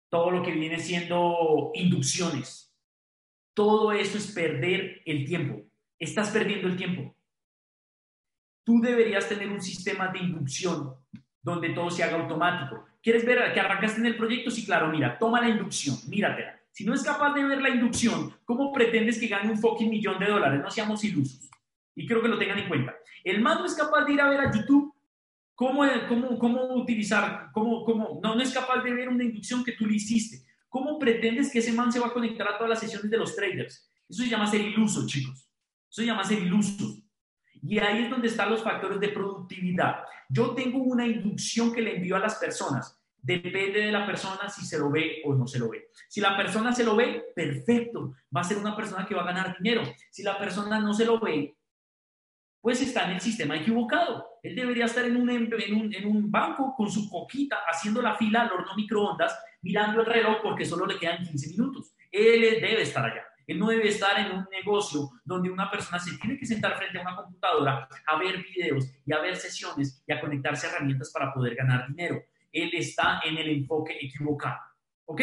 Todo 0.10 0.32
lo 0.32 0.44
que 0.44 0.52
viene 0.52 0.80
siendo 0.80 1.72
inducciones. 1.74 2.74
Todo 3.54 3.92
eso 3.92 4.18
es 4.18 4.32
perder 4.32 5.02
el 5.06 5.26
tiempo. 5.26 5.62
Estás 5.98 6.30
perdiendo 6.30 6.68
el 6.68 6.78
tiempo 6.78 7.15
tú 8.66 8.82
deberías 8.82 9.30
tener 9.30 9.48
un 9.48 9.62
sistema 9.62 10.10
de 10.10 10.20
inducción 10.20 10.96
donde 11.42 11.70
todo 11.70 11.90
se 11.90 12.04
haga 12.04 12.18
automático. 12.18 12.84
¿Quieres 13.02 13.24
ver 13.24 13.54
que 13.54 13.60
arrancaste 13.60 14.00
en 14.00 14.08
el 14.08 14.18
proyecto? 14.18 14.50
Sí, 14.50 14.66
claro, 14.66 14.90
mira, 14.90 15.18
toma 15.18 15.40
la 15.40 15.48
inducción, 15.48 15.96
míratela. 16.08 16.60
Si 16.72 16.84
no 16.84 16.94
es 16.94 17.04
capaz 17.04 17.34
de 17.34 17.46
ver 17.46 17.62
la 17.62 17.70
inducción, 17.70 18.36
¿cómo 18.44 18.74
pretendes 18.74 19.20
que 19.20 19.28
gane 19.28 19.52
un 19.52 19.60
fucking 19.60 19.90
millón 19.90 20.20
de 20.20 20.26
dólares? 20.26 20.60
No 20.62 20.72
seamos 20.72 21.04
ilusos. 21.04 21.50
Y 21.96 22.06
creo 22.06 22.22
que 22.22 22.28
lo 22.28 22.38
tengan 22.38 22.60
en 22.60 22.68
cuenta. 22.68 22.96
El 23.24 23.42
man 23.42 23.60
no 23.60 23.66
es 23.66 23.76
capaz 23.76 24.04
de 24.04 24.14
ir 24.14 24.22
a 24.22 24.28
ver 24.28 24.42
a 24.42 24.52
YouTube 24.52 24.94
cómo, 25.54 25.84
cómo, 26.10 26.38
cómo 26.38 26.76
utilizar, 26.76 27.50
cómo, 27.54 27.86
cómo, 27.86 28.20
no, 28.22 28.36
no 28.36 28.42
es 28.42 28.52
capaz 28.52 28.84
de 28.84 28.94
ver 28.94 29.08
una 29.08 29.24
inducción 29.24 29.64
que 29.64 29.72
tú 29.74 29.86
le 29.86 29.96
hiciste. 29.96 30.46
¿Cómo 30.68 31.00
pretendes 31.00 31.52
que 31.52 31.60
ese 31.60 31.72
man 31.72 31.92
se 31.94 32.00
va 32.00 32.08
a 32.08 32.14
conectar 32.14 32.48
a 32.48 32.58
todas 32.58 32.72
las 32.72 32.80
sesiones 32.80 33.10
de 33.10 33.18
los 33.18 33.36
traders? 33.36 33.90
Eso 34.10 34.24
se 34.24 34.30
llama 34.30 34.48
ser 34.48 34.62
iluso, 34.62 35.06
chicos. 35.08 35.48
Eso 35.90 36.02
se 36.02 36.06
llama 36.06 36.24
ser 36.24 36.40
iluso. 36.40 37.05
Y 37.68 37.80
ahí 37.80 38.04
es 38.04 38.10
donde 38.10 38.28
están 38.28 38.50
los 38.50 38.62
factores 38.62 39.00
de 39.00 39.10
productividad. 39.10 40.04
Yo 40.30 40.52
tengo 40.52 40.80
una 40.80 41.06
inducción 41.06 41.74
que 41.74 41.82
le 41.82 41.96
envío 41.96 42.16
a 42.16 42.20
las 42.20 42.36
personas. 42.36 43.00
Depende 43.22 43.82
de 43.82 43.92
la 43.92 44.06
persona 44.06 44.48
si 44.50 44.66
se 44.66 44.78
lo 44.78 44.92
ve 44.92 45.24
o 45.26 45.34
no 45.34 45.48
se 45.48 45.58
lo 45.58 45.70
ve. 45.70 45.90
Si 46.08 46.22
la 46.22 46.38
persona 46.38 46.72
se 46.74 46.84
lo 46.84 46.96
ve, 46.96 47.24
perfecto. 47.36 48.14
Va 48.36 48.42
a 48.42 48.44
ser 48.44 48.58
una 48.58 48.76
persona 48.76 49.06
que 49.06 49.16
va 49.16 49.24
a 49.24 49.26
ganar 49.26 49.58
dinero. 49.58 49.82
Si 50.12 50.22
la 50.22 50.38
persona 50.38 50.80
no 50.80 50.94
se 50.94 51.06
lo 51.06 51.20
ve, 51.20 51.56
pues 52.62 52.82
está 52.82 53.06
en 53.06 53.12
el 53.12 53.22
sistema 53.22 53.58
equivocado. 53.58 54.40
Él 54.44 54.56
debería 54.56 54.86
estar 54.86 55.06
en 55.06 55.18
un, 55.18 56.32
banco 56.32 56.76
con 56.76 56.90
su 56.90 57.10
coquita 57.10 57.58
haciendo 57.68 58.02
la 58.02 58.16
fila 58.16 58.42
al 58.42 58.52
horno 58.52 58.76
microondas, 58.76 59.40
mirando 59.64 60.02
el 60.02 60.06
reloj 60.06 60.38
porque 60.44 60.66
solo 60.66 60.86
le 60.86 61.00
quedan 61.00 61.24
15 61.24 61.50
minutos. 61.50 61.96
Él 62.12 62.42
debe 62.42 62.84
estar 62.84 63.06
allá. 63.06 63.24
Él 63.48 63.60
no 63.60 63.68
debe 63.68 63.88
estar 63.88 64.20
en 64.20 64.38
un 64.38 64.48
negocio 64.52 65.12
donde 65.24 65.50
una 65.50 65.70
persona 65.70 66.00
se 66.00 66.18
tiene 66.18 66.38
que 66.38 66.46
sentar 66.46 66.78
frente 66.78 66.98
a 66.98 67.02
una 67.02 67.16
computadora 67.16 67.88
a 68.06 68.18
ver 68.18 68.44
videos 68.44 68.92
y 69.06 69.14
a 69.14 69.20
ver 69.20 69.36
sesiones 69.36 70.04
y 70.08 70.14
a 70.14 70.20
conectarse 70.20 70.68
a 70.68 70.72
herramientas 70.72 71.12
para 71.12 71.34
poder 71.34 71.56
ganar 71.56 71.88
dinero. 71.88 72.22
Él 72.52 72.72
está 72.74 73.22
en 73.24 73.38
el 73.38 73.50
enfoque 73.50 73.98
equivocado. 74.00 74.60
¿Ok? 75.06 75.22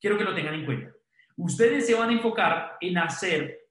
Quiero 0.00 0.16
que 0.16 0.24
lo 0.24 0.34
tengan 0.34 0.54
en 0.54 0.64
cuenta. 0.64 0.92
Ustedes 1.36 1.86
se 1.86 1.94
van 1.94 2.10
a 2.10 2.12
enfocar 2.12 2.76
en 2.80 2.98
hacer 2.98 3.68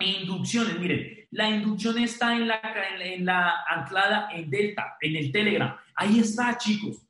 inducciones. 0.00 0.78
Miren, 0.78 1.26
la 1.30 1.48
inducción 1.50 1.98
está 1.98 2.34
en 2.34 2.48
la, 2.48 2.60
en 3.00 3.24
la 3.24 3.64
anclada 3.68 4.30
en 4.32 4.48
Delta, 4.50 4.96
en 5.00 5.16
el 5.16 5.32
Telegram. 5.32 5.76
Ahí 5.94 6.20
está, 6.20 6.56
chicos. 6.56 7.02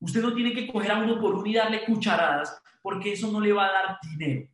Usted 0.00 0.20
no 0.20 0.34
tiene 0.34 0.52
que 0.52 0.66
coger 0.66 0.90
a 0.90 0.98
uno 0.98 1.20
por 1.20 1.34
uno 1.34 1.46
y 1.46 1.54
darle 1.54 1.84
cucharadas 1.84 2.60
porque 2.82 3.12
eso 3.12 3.30
no 3.32 3.40
le 3.40 3.52
va 3.52 3.66
a 3.66 3.72
dar 3.72 3.98
dinero. 4.02 4.46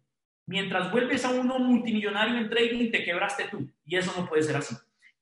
Mientras 0.51 0.91
vuelves 0.91 1.25
a 1.25 1.31
uno 1.31 1.61
multimillonario 1.61 2.37
en 2.37 2.51
trading, 2.51 2.91
te 2.91 3.05
quebraste 3.05 3.45
tú. 3.53 3.71
Y 3.85 3.95
eso 3.95 4.13
no 4.21 4.29
puede 4.29 4.43
ser 4.43 4.57
así. 4.57 4.75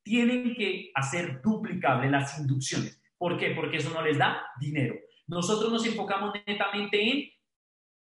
Tienen 0.03 0.55
que 0.55 0.91
hacer 0.95 1.43
duplicable 1.43 2.09
las 2.09 2.39
inducciones. 2.39 2.99
¿Por 3.19 3.37
qué? 3.37 3.51
Porque 3.51 3.77
eso 3.77 3.93
no 3.93 4.01
les 4.01 4.17
da 4.17 4.43
dinero. 4.59 4.95
Nosotros 5.27 5.71
nos 5.71 5.85
enfocamos 5.85 6.33
netamente 6.47 7.11
en 7.11 7.29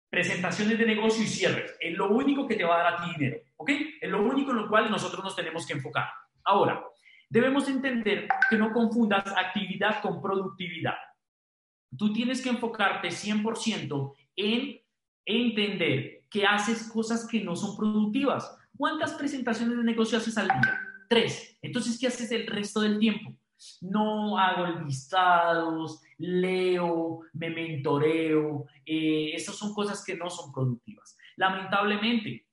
presentaciones 0.08 0.78
de 0.78 0.86
negocio 0.86 1.24
y 1.24 1.26
cierres. 1.26 1.76
Es 1.80 1.98
lo 1.98 2.08
único 2.08 2.46
que 2.46 2.54
te 2.54 2.62
va 2.62 2.76
a 2.76 2.84
dar 2.84 2.94
a 2.94 2.96
ti 3.02 3.10
dinero. 3.18 3.38
¿Ok? 3.56 3.70
Es 4.00 4.08
lo 4.08 4.22
único 4.22 4.52
en 4.52 4.58
lo 4.58 4.68
cual 4.68 4.88
nosotros 4.88 5.24
nos 5.24 5.34
tenemos 5.34 5.66
que 5.66 5.72
enfocar. 5.72 6.08
Ahora, 6.44 6.84
debemos 7.28 7.68
entender 7.68 8.28
que 8.48 8.56
no 8.56 8.72
confundas 8.72 9.24
actividad 9.36 10.00
con 10.02 10.22
productividad. 10.22 10.94
Tú 11.98 12.12
tienes 12.12 12.40
que 12.40 12.50
enfocarte 12.50 13.08
100% 13.08 14.14
en 14.36 14.80
entender 15.24 16.17
que 16.30 16.46
haces 16.46 16.90
cosas 16.90 17.26
que 17.26 17.42
no 17.42 17.56
son 17.56 17.76
productivas. 17.76 18.56
¿Cuántas 18.76 19.14
presentaciones 19.14 19.76
de 19.76 19.84
negocio 19.84 20.18
haces 20.18 20.36
al 20.38 20.48
día? 20.48 20.80
Tres. 21.08 21.58
Entonces, 21.62 21.98
¿qué 21.98 22.06
haces 22.06 22.30
el 22.30 22.46
resto 22.46 22.80
del 22.80 22.98
tiempo? 22.98 23.34
No 23.80 24.38
hago 24.38 24.66
listados, 24.84 26.00
leo, 26.18 27.20
me 27.32 27.50
mentoreo. 27.50 28.66
Eh, 28.84 29.32
esas 29.34 29.56
son 29.56 29.74
cosas 29.74 30.04
que 30.04 30.16
no 30.16 30.30
son 30.30 30.52
productivas. 30.52 31.16
Lamentablemente, 31.36 32.46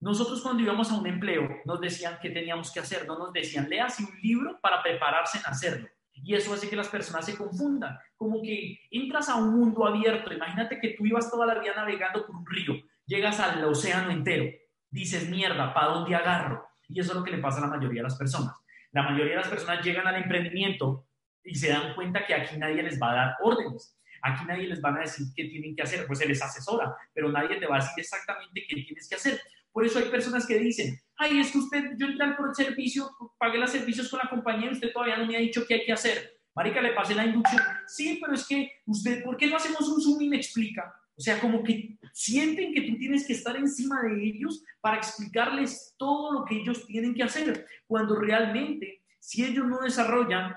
nosotros 0.00 0.42
cuando 0.42 0.62
íbamos 0.62 0.90
a 0.90 0.98
un 0.98 1.06
empleo 1.06 1.48
nos 1.64 1.80
decían 1.80 2.18
que 2.20 2.30
teníamos 2.30 2.70
que 2.70 2.80
hacer, 2.80 3.06
no 3.06 3.18
nos 3.18 3.32
decían, 3.32 3.68
léase 3.68 4.04
un 4.04 4.20
libro 4.20 4.58
para 4.60 4.82
prepararse 4.82 5.38
en 5.38 5.46
hacerlo. 5.46 5.88
Y 6.14 6.34
eso 6.34 6.54
hace 6.54 6.68
que 6.68 6.76
las 6.76 6.88
personas 6.88 7.26
se 7.26 7.36
confundan. 7.36 7.98
Como 8.16 8.40
que 8.40 8.78
entras 8.90 9.28
a 9.28 9.36
un 9.36 9.58
mundo 9.58 9.86
abierto. 9.86 10.32
Imagínate 10.32 10.78
que 10.80 10.90
tú 10.90 11.04
ibas 11.04 11.30
toda 11.30 11.46
la 11.46 11.58
vida 11.58 11.74
navegando 11.74 12.26
por 12.26 12.36
un 12.36 12.46
río. 12.46 12.74
Llegas 13.06 13.40
al 13.40 13.62
océano 13.64 14.10
entero. 14.10 14.44
Dices, 14.90 15.28
mierda, 15.28 15.74
¿para 15.74 15.88
dónde 15.88 16.14
agarro? 16.14 16.66
Y 16.88 17.00
eso 17.00 17.12
es 17.12 17.18
lo 17.18 17.24
que 17.24 17.32
le 17.32 17.38
pasa 17.38 17.58
a 17.58 17.62
la 17.62 17.76
mayoría 17.76 18.00
de 18.00 18.08
las 18.08 18.16
personas. 18.16 18.54
La 18.92 19.02
mayoría 19.02 19.32
de 19.32 19.40
las 19.40 19.48
personas 19.48 19.84
llegan 19.84 20.06
al 20.06 20.22
emprendimiento 20.22 21.06
y 21.42 21.54
se 21.56 21.68
dan 21.68 21.94
cuenta 21.94 22.24
que 22.26 22.34
aquí 22.34 22.56
nadie 22.56 22.82
les 22.82 23.00
va 23.00 23.10
a 23.10 23.14
dar 23.14 23.36
órdenes. 23.42 23.98
Aquí 24.22 24.44
nadie 24.46 24.68
les 24.68 24.82
va 24.82 24.94
a 24.94 25.00
decir 25.00 25.26
qué 25.36 25.44
tienen 25.44 25.76
que 25.76 25.82
hacer, 25.82 26.06
pues 26.06 26.18
se 26.18 26.26
les 26.26 26.40
asesora, 26.40 26.94
pero 27.12 27.30
nadie 27.30 27.56
te 27.56 27.66
va 27.66 27.76
a 27.76 27.80
decir 27.80 27.92
exactamente 27.98 28.64
qué 28.66 28.76
tienes 28.76 29.06
que 29.06 29.16
hacer. 29.16 29.40
Por 29.70 29.84
eso 29.84 29.98
hay 29.98 30.06
personas 30.06 30.46
que 30.46 30.58
dicen, 30.58 30.98
ay, 31.16 31.40
es 31.40 31.50
que 31.52 31.58
usted, 31.58 31.92
yo 31.96 32.06
entré 32.06 32.24
al 32.24 32.54
servicio, 32.54 33.10
pagué 33.38 33.58
los 33.58 33.70
servicios 33.70 34.08
con 34.08 34.20
la 34.22 34.28
compañía 34.28 34.70
y 34.70 34.74
usted 34.74 34.92
todavía 34.92 35.16
no 35.16 35.26
me 35.26 35.36
ha 35.36 35.40
dicho 35.40 35.64
qué 35.66 35.74
hay 35.74 35.84
que 35.84 35.92
hacer. 35.92 36.40
Marica, 36.54 36.80
le 36.80 36.92
pasé 36.92 37.14
la 37.14 37.26
inducción. 37.26 37.62
Sí, 37.86 38.18
pero 38.20 38.34
es 38.34 38.46
que 38.46 38.70
usted, 38.86 39.24
¿por 39.24 39.36
qué 39.36 39.46
no 39.46 39.56
hacemos 39.56 39.88
un 39.88 40.00
Zoom 40.00 40.22
y 40.22 40.28
me 40.28 40.36
explica? 40.36 40.94
O 41.16 41.20
sea, 41.20 41.40
como 41.40 41.62
que 41.62 41.96
sienten 42.12 42.72
que 42.72 42.82
tú 42.82 42.96
tienes 42.96 43.26
que 43.26 43.32
estar 43.32 43.56
encima 43.56 44.02
de 44.02 44.24
ellos 44.24 44.62
para 44.80 44.96
explicarles 44.96 45.94
todo 45.96 46.32
lo 46.32 46.44
que 46.44 46.56
ellos 46.56 46.86
tienen 46.86 47.14
que 47.14 47.22
hacer, 47.22 47.66
cuando 47.86 48.16
realmente, 48.16 49.02
si 49.18 49.44
ellos 49.44 49.66
no 49.66 49.80
desarrollan, 49.80 50.56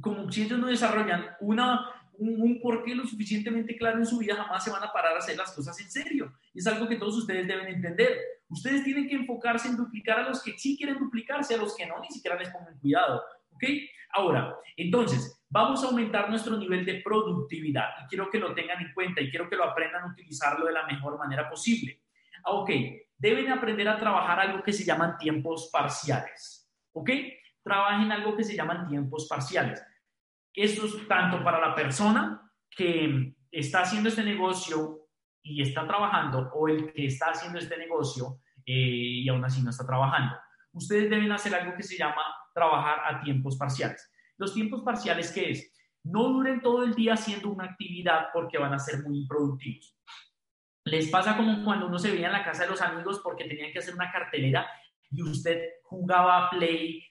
como 0.00 0.30
si 0.30 0.42
ellos 0.42 0.58
no 0.58 0.66
desarrollan 0.68 1.26
una, 1.40 1.90
un, 2.14 2.40
un 2.40 2.60
porqué 2.60 2.94
lo 2.94 3.06
suficientemente 3.06 3.76
claro 3.76 3.98
en 3.98 4.06
su 4.06 4.18
vida, 4.18 4.36
jamás 4.36 4.64
se 4.64 4.70
van 4.70 4.82
a 4.82 4.92
parar 4.92 5.14
a 5.14 5.18
hacer 5.18 5.36
las 5.36 5.52
cosas 5.52 5.78
en 5.80 5.90
serio. 5.90 6.34
Y 6.54 6.60
es 6.60 6.66
algo 6.66 6.88
que 6.88 6.96
todos 6.96 7.16
ustedes 7.16 7.46
deben 7.46 7.68
entender. 7.68 8.18
Ustedes 8.48 8.82
tienen 8.84 9.08
que 9.08 9.16
enfocarse 9.16 9.68
en 9.68 9.76
duplicar 9.76 10.20
a 10.20 10.28
los 10.28 10.42
que 10.42 10.58
sí 10.58 10.76
quieren 10.76 10.98
duplicarse, 10.98 11.54
a 11.54 11.58
los 11.58 11.76
que 11.76 11.86
no, 11.86 12.00
ni 12.00 12.08
siquiera 12.08 12.38
les 12.38 12.50
pongan 12.50 12.78
cuidado. 12.78 13.22
¿Ok? 13.50 13.64
Ahora, 14.12 14.56
entonces, 14.76 15.42
vamos 15.48 15.82
a 15.82 15.88
aumentar 15.88 16.30
nuestro 16.30 16.56
nivel 16.56 16.84
de 16.84 17.02
productividad 17.02 17.90
y 18.02 18.08
quiero 18.08 18.30
que 18.30 18.38
lo 18.38 18.54
tengan 18.54 18.80
en 18.80 18.92
cuenta 18.94 19.20
y 19.20 19.30
quiero 19.30 19.48
que 19.48 19.56
lo 19.56 19.64
aprendan 19.64 20.04
a 20.04 20.12
utilizarlo 20.12 20.66
de 20.66 20.72
la 20.72 20.86
mejor 20.86 21.18
manera 21.18 21.48
posible. 21.48 22.02
Ah, 22.44 22.52
ok, 22.52 22.70
deben 23.16 23.50
aprender 23.50 23.88
a 23.88 23.98
trabajar 23.98 24.40
algo 24.40 24.62
que 24.62 24.72
se 24.72 24.84
llaman 24.84 25.18
tiempos 25.18 25.68
parciales. 25.72 26.70
¿Ok? 26.92 27.10
Trabajen 27.62 28.10
algo 28.12 28.36
que 28.36 28.44
se 28.44 28.56
llaman 28.56 28.88
tiempos 28.88 29.26
parciales. 29.28 29.84
Esto 30.54 30.86
es 30.86 31.06
tanto 31.06 31.42
para 31.44 31.60
la 31.60 31.74
persona 31.74 32.50
que 32.70 33.34
está 33.50 33.82
haciendo 33.82 34.08
este 34.08 34.22
negocio 34.22 35.07
y 35.48 35.62
está 35.62 35.86
trabajando 35.86 36.50
o 36.52 36.68
el 36.68 36.92
que 36.92 37.06
está 37.06 37.30
haciendo 37.30 37.58
este 37.58 37.76
negocio 37.78 38.40
eh, 38.66 39.22
y 39.22 39.28
aún 39.28 39.44
así 39.44 39.62
no 39.62 39.70
está 39.70 39.86
trabajando. 39.86 40.36
Ustedes 40.72 41.08
deben 41.08 41.32
hacer 41.32 41.54
algo 41.54 41.74
que 41.74 41.82
se 41.82 41.96
llama 41.96 42.22
trabajar 42.54 42.98
a 43.06 43.20
tiempos 43.22 43.56
parciales. 43.56 44.12
Los 44.36 44.52
tiempos 44.52 44.82
parciales, 44.82 45.32
¿qué 45.32 45.50
es? 45.50 45.72
No 46.04 46.28
duren 46.28 46.60
todo 46.60 46.84
el 46.84 46.94
día 46.94 47.14
haciendo 47.14 47.50
una 47.50 47.64
actividad 47.64 48.26
porque 48.32 48.58
van 48.58 48.74
a 48.74 48.78
ser 48.78 49.02
muy 49.02 49.20
improductivos. 49.20 49.96
Les 50.84 51.08
pasa 51.08 51.36
como 51.36 51.64
cuando 51.64 51.86
uno 51.86 51.98
se 51.98 52.10
veía 52.10 52.26
en 52.26 52.32
la 52.32 52.44
casa 52.44 52.64
de 52.64 52.70
los 52.70 52.80
amigos 52.80 53.20
porque 53.22 53.44
tenían 53.44 53.72
que 53.72 53.78
hacer 53.78 53.94
una 53.94 54.12
cartelera 54.12 54.68
y 55.10 55.22
usted 55.22 55.60
jugaba 55.82 56.50
play, 56.50 57.02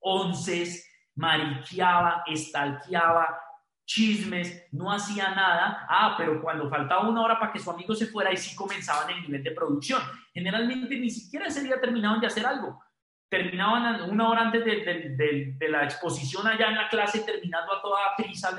onces, 0.00 0.88
mariqueaba, 1.14 2.24
estalqueaba, 2.26 3.40
chismes, 3.86 4.66
no 4.72 4.90
hacía 4.90 5.34
nada. 5.34 5.86
Ah, 5.88 6.14
pero 6.16 6.40
cuando 6.40 6.68
faltaba 6.68 7.08
una 7.08 7.22
hora 7.22 7.38
para 7.38 7.52
que 7.52 7.58
su 7.58 7.70
amigo 7.70 7.94
se 7.94 8.06
fuera, 8.06 8.32
y 8.32 8.36
sí 8.36 8.54
comenzaban 8.56 9.10
el 9.10 9.22
nivel 9.22 9.42
de 9.42 9.50
producción. 9.50 10.00
Generalmente 10.32 10.96
ni 10.96 11.10
siquiera 11.10 11.46
ese 11.46 11.62
día 11.62 11.80
terminaban 11.80 12.20
de 12.20 12.26
hacer 12.26 12.46
algo. 12.46 12.82
Terminaban 13.28 14.10
una 14.10 14.28
hora 14.28 14.42
antes 14.42 14.64
de, 14.64 15.68
la 15.68 15.84
exposición 15.84 16.46
allá 16.46 16.68
en 16.68 16.76
la 16.76 16.88
clase, 16.88 17.20
terminando 17.20 17.72
a 17.74 17.82
toda 17.82 17.98
prisa 18.16 18.56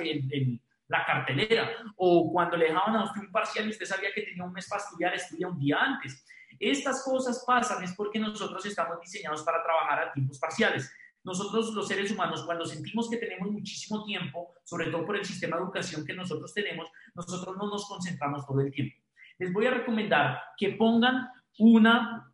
la 0.88 1.06
cartelera. 1.06 1.70
O 1.98 2.32
cuando 2.32 2.58
le 2.58 2.66
dejaban 2.66 2.96
a 2.96 3.06
usted 3.06 3.22
un 3.22 3.32
parcial 3.32 3.66
y 3.66 3.70
usted 3.70 3.86
sabía 3.86 4.14
que 4.14 4.22
tenía 4.22 4.44
un 4.44 4.54
mes 4.54 4.68
para 4.68 4.82
estudiar, 4.82 5.14
estudia 5.14 5.48
un 5.48 5.60
día 5.60 5.78
antes. 5.80 6.26
Estas 6.60 7.04
cosas 7.04 7.44
pasan 7.46 7.84
es 7.84 7.94
porque 7.94 8.20
nosotros 8.20 8.66
estamos 8.66 9.00
diseñados 9.02 9.44
para 9.44 9.62
trabajar 9.64 10.00
a 10.00 10.14
tiempos 10.14 10.40
parciales. 10.40 10.94
Nosotros 11.26 11.74
los 11.74 11.88
seres 11.88 12.12
humanos, 12.12 12.44
cuando 12.44 12.66
sentimos 12.66 13.10
que 13.10 13.18
tenemos 13.18 13.52
muchísimo 13.52 14.06
tiempo, 14.06 14.54
sobre 14.64 14.92
todo 14.92 15.04
por 15.06 15.18
el 15.18 15.26
sistema 15.26 15.58
de 15.58 15.64
educación 15.64 16.06
que 16.06 16.14
nosotros 16.14 16.54
tenemos, 16.54 16.88
nosotros 17.16 17.58
no 17.58 17.68
nos 17.68 17.88
concentramos 17.88 18.46
todo 18.46 18.62
el 18.62 18.72
tiempo. 18.72 18.96
Les 19.40 19.52
voy 19.52 19.66
a 19.66 19.72
recomendar 19.72 20.40
que 20.56 20.70
pongan 20.74 21.28
una, 21.58 22.32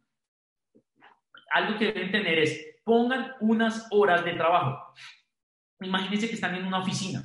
algo 1.51 1.79
que 1.79 1.93
deben 1.93 2.11
tener 2.11 2.37
es, 2.39 2.65
pongan 2.83 3.31
unas 3.39 3.87
horas 3.91 4.25
de 4.25 4.33
trabajo. 4.33 4.93
Imagínense 5.79 6.27
que 6.27 6.35
están 6.35 6.55
en 6.55 6.67
una 6.67 6.79
oficina. 6.79 7.23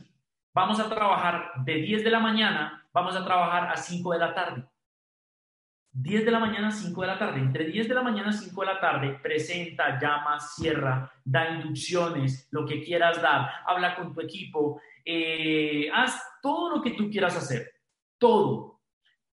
Vamos 0.54 0.78
a 0.78 0.88
trabajar 0.88 1.50
de 1.64 1.74
10 1.74 2.04
de 2.04 2.10
la 2.10 2.20
mañana, 2.20 2.88
vamos 2.92 3.16
a 3.16 3.24
trabajar 3.24 3.72
a 3.72 3.76
5 3.76 4.12
de 4.12 4.18
la 4.18 4.32
tarde. 4.32 4.64
10 5.98 6.26
de 6.26 6.30
la 6.30 6.38
mañana, 6.38 6.70
5 6.70 7.00
de 7.00 7.06
la 7.06 7.18
tarde. 7.18 7.40
Entre 7.40 7.64
10 7.64 7.88
de 7.88 7.94
la 7.94 8.02
mañana, 8.02 8.30
5 8.30 8.60
de 8.60 8.66
la 8.66 8.78
tarde, 8.78 9.18
presenta, 9.22 9.98
llama, 9.98 10.38
cierra, 10.38 11.10
da 11.24 11.48
inducciones, 11.50 12.48
lo 12.50 12.66
que 12.66 12.82
quieras 12.82 13.22
dar, 13.22 13.48
habla 13.66 13.96
con 13.96 14.12
tu 14.12 14.20
equipo, 14.20 14.80
eh, 15.02 15.88
haz 15.94 16.22
todo 16.42 16.76
lo 16.76 16.82
que 16.82 16.90
tú 16.90 17.08
quieras 17.08 17.34
hacer, 17.36 17.72
todo. 18.18 18.80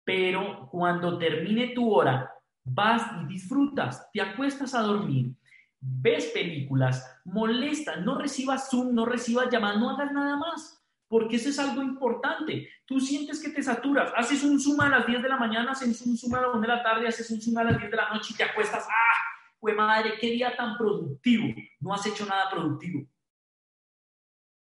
Pero 0.06 0.70
cuando 0.72 1.18
termine 1.18 1.70
tu 1.70 1.94
hora, 1.94 2.32
vas 2.64 3.12
y 3.22 3.26
disfrutas, 3.28 4.10
te 4.14 4.22
acuestas 4.22 4.74
a 4.74 4.84
dormir, 4.84 5.34
ves 5.82 6.28
películas, 6.28 7.22
molesta, 7.26 7.98
no 7.98 8.18
recibas 8.18 8.70
Zoom, 8.70 8.96
no 8.96 9.06
recibas 9.06 9.50
llamadas, 9.50 9.80
no 9.80 9.90
hagas 9.90 10.14
nada 10.14 10.38
más 10.38 10.83
porque 11.14 11.36
eso 11.36 11.50
es 11.50 11.60
algo 11.60 11.84
importante. 11.84 12.68
Tú 12.88 13.00
sientes 13.00 13.40
que 13.40 13.52
te 13.52 13.62
saturas, 13.62 14.12
haces 14.16 14.44
un 14.44 14.60
suma 14.60 14.88
a 14.88 14.90
las 14.90 15.06
10 15.06 15.22
de 15.22 15.30
la 15.30 15.38
mañana, 15.38 15.74
haces 15.74 16.02
un 16.02 16.18
suma 16.18 16.40
a 16.40 16.42
las 16.42 16.56
1 16.56 16.62
de 16.62 16.68
la 16.68 16.82
tarde, 16.82 17.08
haces 17.08 17.30
un 17.30 17.40
suma 17.40 17.62
a 17.62 17.66
las 17.66 17.78
10 17.78 17.92
de 17.92 17.98
la 17.98 18.10
noche 18.10 18.34
y 18.34 18.36
te 18.36 18.42
acuestas, 18.42 18.88
¡ah! 18.90 19.20
Pues 19.60 19.76
madre, 19.76 20.14
qué 20.20 20.32
día 20.32 20.58
tan 20.58 20.76
productivo. 20.76 21.54
No 21.82 21.94
has 21.94 22.04
hecho 22.08 22.26
nada 22.26 22.50
productivo. 22.50 23.06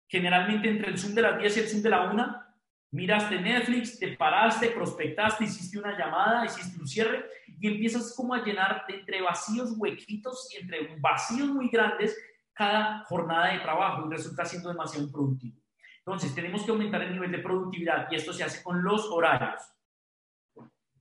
Generalmente 0.09 0.69
entre 0.69 0.89
el 0.89 0.97
Zoom 0.97 1.13
de 1.15 1.21
las 1.21 1.39
10 1.39 1.55
y 1.55 1.59
el 1.61 1.69
Zoom 1.69 1.83
de 1.83 1.89
la 1.89 2.11
1, 2.11 2.43
miraste 2.91 3.39
Netflix, 3.39 3.97
te 3.97 4.17
paraste, 4.17 4.71
prospectaste, 4.71 5.45
hiciste 5.45 5.79
una 5.79 5.97
llamada, 5.97 6.45
hiciste 6.45 6.77
un 6.77 6.85
cierre 6.85 7.29
y 7.47 7.65
empiezas 7.65 8.13
como 8.13 8.33
a 8.33 8.43
llenar 8.43 8.83
entre 8.89 9.21
vacíos 9.21 9.71
huequitos 9.77 10.49
y 10.53 10.57
entre 10.63 10.97
vacíos 10.99 11.47
muy 11.47 11.69
grandes 11.69 12.13
cada 12.51 13.05
jornada 13.05 13.53
de 13.53 13.59
trabajo 13.59 14.05
y 14.05 14.13
resulta 14.13 14.43
siendo 14.43 14.67
demasiado 14.67 15.09
productivo. 15.09 15.60
Entonces, 16.05 16.33
tenemos 16.33 16.63
que 16.63 16.71
aumentar 16.71 17.01
el 17.03 17.13
nivel 17.13 17.31
de 17.31 17.39
productividad 17.39 18.07
y 18.11 18.15
esto 18.15 18.33
se 18.33 18.43
hace 18.43 18.63
con 18.63 18.83
los 18.83 19.09
horarios. 19.11 19.61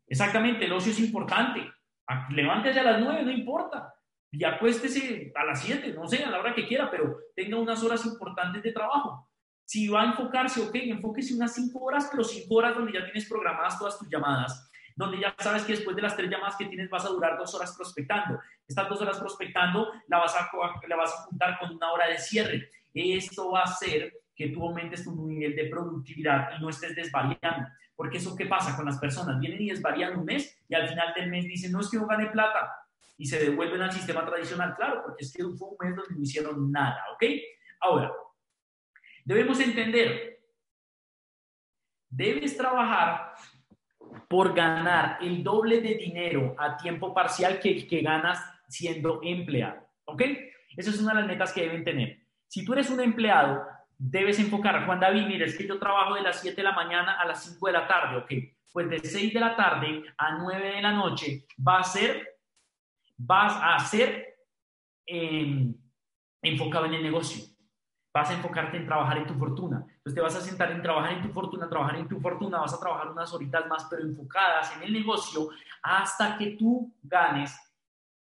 Exactamente, 0.06 0.64
el 0.64 0.72
ocio 0.72 0.92
es 0.92 1.00
importante. 1.00 1.72
Levántese 2.30 2.80
a 2.80 2.82
las 2.82 3.00
9, 3.00 3.22
no 3.22 3.30
importa. 3.30 3.94
Y 4.32 4.44
acuéstese 4.44 5.32
a 5.34 5.44
las 5.44 5.62
7, 5.62 5.92
no 5.92 6.06
sé, 6.06 6.24
a 6.24 6.30
la 6.30 6.40
hora 6.40 6.54
que 6.54 6.66
quiera, 6.66 6.90
pero 6.90 7.16
tenga 7.34 7.56
unas 7.56 7.82
horas 7.82 8.04
importantes 8.04 8.62
de 8.62 8.72
trabajo. 8.72 9.28
Si 9.64 9.88
va 9.88 10.02
a 10.02 10.06
enfocarse, 10.06 10.60
ok, 10.60 10.74
enfóquese 10.74 11.34
unas 11.34 11.54
5 11.54 11.78
horas, 11.78 12.08
pero 12.10 12.24
5 12.24 12.52
horas 12.54 12.74
donde 12.74 12.92
ya 12.92 13.04
tienes 13.04 13.28
programadas 13.28 13.78
todas 13.78 13.98
tus 13.98 14.08
llamadas, 14.08 14.68
donde 14.96 15.20
ya 15.20 15.34
sabes 15.38 15.62
que 15.62 15.72
después 15.72 15.94
de 15.94 16.02
las 16.02 16.16
3 16.16 16.28
llamadas 16.28 16.56
que 16.56 16.66
tienes 16.66 16.90
vas 16.90 17.04
a 17.04 17.08
durar 17.08 17.38
2 17.38 17.54
horas 17.54 17.74
prospectando. 17.76 18.40
Estas 18.66 18.88
2 18.88 19.00
horas 19.00 19.18
prospectando 19.18 19.92
la 20.08 20.18
vas, 20.18 20.34
a, 20.36 20.50
la 20.88 20.96
vas 20.96 21.12
a 21.12 21.22
juntar 21.22 21.58
con 21.60 21.72
una 21.72 21.92
hora 21.92 22.08
de 22.08 22.18
cierre. 22.18 22.70
Esto 22.92 23.52
va 23.52 23.60
a 23.60 23.64
hacer 23.64 24.19
que 24.40 24.48
tú 24.48 24.66
aumentes 24.66 25.04
tu 25.04 25.14
nivel 25.26 25.54
de 25.54 25.66
productividad 25.66 26.56
y 26.56 26.62
no 26.62 26.70
estés 26.70 26.96
desvariando. 26.96 27.68
Porque 27.94 28.16
eso 28.16 28.34
qué 28.34 28.46
pasa 28.46 28.74
con 28.74 28.86
las 28.86 28.98
personas, 28.98 29.38
vienen 29.38 29.60
y 29.60 29.68
desvarían 29.68 30.18
un 30.18 30.24
mes 30.24 30.58
y 30.66 30.74
al 30.74 30.88
final 30.88 31.12
del 31.14 31.28
mes 31.28 31.44
dicen, 31.44 31.70
no 31.72 31.80
es 31.80 31.90
que 31.90 31.98
no 31.98 32.06
gane 32.06 32.30
plata 32.30 32.72
y 33.18 33.26
se 33.26 33.38
devuelven 33.38 33.82
al 33.82 33.92
sistema 33.92 34.24
tradicional, 34.24 34.74
claro, 34.76 35.02
porque 35.04 35.24
es 35.24 35.32
que 35.34 35.42
fue 35.42 35.68
un 35.68 35.76
mes 35.78 35.94
donde 35.94 36.14
no 36.14 36.22
hicieron 36.22 36.72
nada, 36.72 37.04
¿ok? 37.12 37.24
Ahora, 37.80 38.10
debemos 39.26 39.60
entender, 39.60 40.40
debes 42.08 42.56
trabajar 42.56 43.34
por 44.26 44.54
ganar 44.54 45.18
el 45.20 45.44
doble 45.44 45.82
de 45.82 45.96
dinero 45.96 46.56
a 46.58 46.78
tiempo 46.78 47.12
parcial 47.12 47.60
que, 47.60 47.86
que 47.86 48.00
ganas 48.00 48.42
siendo 48.68 49.20
empleado, 49.22 49.86
¿ok? 50.06 50.22
Esa 50.78 50.88
es 50.88 50.98
una 50.98 51.12
de 51.12 51.20
las 51.20 51.28
metas 51.28 51.52
que 51.52 51.60
deben 51.60 51.84
tener. 51.84 52.22
Si 52.48 52.64
tú 52.64 52.72
eres 52.72 52.88
un 52.88 53.00
empleado, 53.00 53.66
debes 54.02 54.38
enfocar, 54.38 54.86
Juan 54.86 54.98
David, 54.98 55.26
mira, 55.26 55.44
es 55.44 55.56
que 55.56 55.66
yo 55.66 55.78
trabajo 55.78 56.14
de 56.14 56.22
las 56.22 56.40
7 56.40 56.56
de 56.56 56.62
la 56.62 56.72
mañana 56.72 57.20
a 57.20 57.26
las 57.26 57.44
5 57.44 57.66
de 57.66 57.72
la 57.72 57.86
tarde, 57.86 58.16
ok, 58.16 58.32
pues 58.72 58.88
de 58.88 58.98
6 58.98 59.34
de 59.34 59.40
la 59.40 59.54
tarde 59.54 60.04
a 60.16 60.38
9 60.38 60.76
de 60.76 60.82
la 60.82 60.92
noche 60.92 61.46
va 61.66 61.80
a 61.80 61.84
ser, 61.84 62.40
vas 63.18 63.58
a 63.62 63.78
ser 63.80 64.38
em, 65.04 65.74
enfocado 66.40 66.86
en 66.86 66.94
el 66.94 67.02
negocio, 67.02 67.44
vas 68.14 68.30
a 68.30 68.34
enfocarte 68.34 68.78
en 68.78 68.86
trabajar 68.86 69.18
en 69.18 69.26
tu 69.26 69.34
fortuna, 69.34 69.84
entonces 69.86 70.14
te 70.14 70.20
vas 70.22 70.34
a 70.34 70.40
sentar 70.40 70.72
en 70.72 70.80
trabajar 70.80 71.12
en 71.12 71.22
tu 71.22 71.28
fortuna, 71.28 71.68
trabajar 71.68 71.96
en 71.96 72.08
tu 72.08 72.18
fortuna, 72.20 72.60
vas 72.60 72.72
a 72.72 72.80
trabajar 72.80 73.10
unas 73.10 73.30
horitas 73.34 73.66
más, 73.68 73.86
pero 73.90 74.02
enfocadas 74.02 74.74
en 74.76 74.84
el 74.84 74.94
negocio 74.94 75.50
hasta 75.82 76.38
que 76.38 76.52
tú 76.52 76.90
ganes 77.02 77.54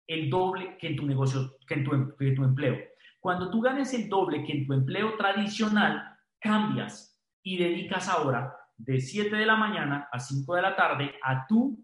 el 0.06 0.30
doble 0.30 0.78
que 0.78 0.86
en 0.86 0.96
tu 0.96 1.04
negocio, 1.04 1.58
que 1.66 1.74
en 1.74 1.84
tu 1.84 2.44
empleo. 2.44 2.95
Cuando 3.26 3.50
tú 3.50 3.60
ganes 3.60 3.92
el 3.92 4.08
doble 4.08 4.44
que 4.44 4.52
en 4.52 4.64
tu 4.64 4.72
empleo 4.72 5.16
tradicional, 5.16 6.16
cambias 6.38 7.20
y 7.42 7.56
dedicas 7.56 8.08
ahora 8.08 8.56
de 8.76 9.00
7 9.00 9.34
de 9.34 9.44
la 9.44 9.56
mañana 9.56 10.08
a 10.12 10.20
5 10.20 10.54
de 10.54 10.62
la 10.62 10.76
tarde 10.76 11.12
a 11.24 11.44
tu 11.44 11.76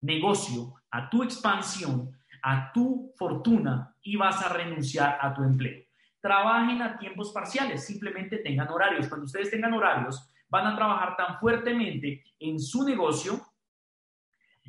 negocio, 0.00 0.76
a 0.90 1.10
tu 1.10 1.22
expansión, 1.22 2.10
a 2.42 2.72
tu 2.72 3.12
fortuna 3.18 3.94
y 4.00 4.16
vas 4.16 4.42
a 4.42 4.48
renunciar 4.48 5.18
a 5.20 5.34
tu 5.34 5.42
empleo. 5.42 5.84
Trabajen 6.22 6.80
a 6.80 6.96
tiempos 6.96 7.32
parciales, 7.32 7.84
simplemente 7.84 8.38
tengan 8.38 8.70
horarios. 8.70 9.08
Cuando 9.08 9.26
ustedes 9.26 9.50
tengan 9.50 9.74
horarios, 9.74 10.26
van 10.48 10.68
a 10.68 10.74
trabajar 10.74 11.18
tan 11.18 11.38
fuertemente 11.38 12.24
en 12.38 12.58
su 12.58 12.82
negocio 12.82 13.38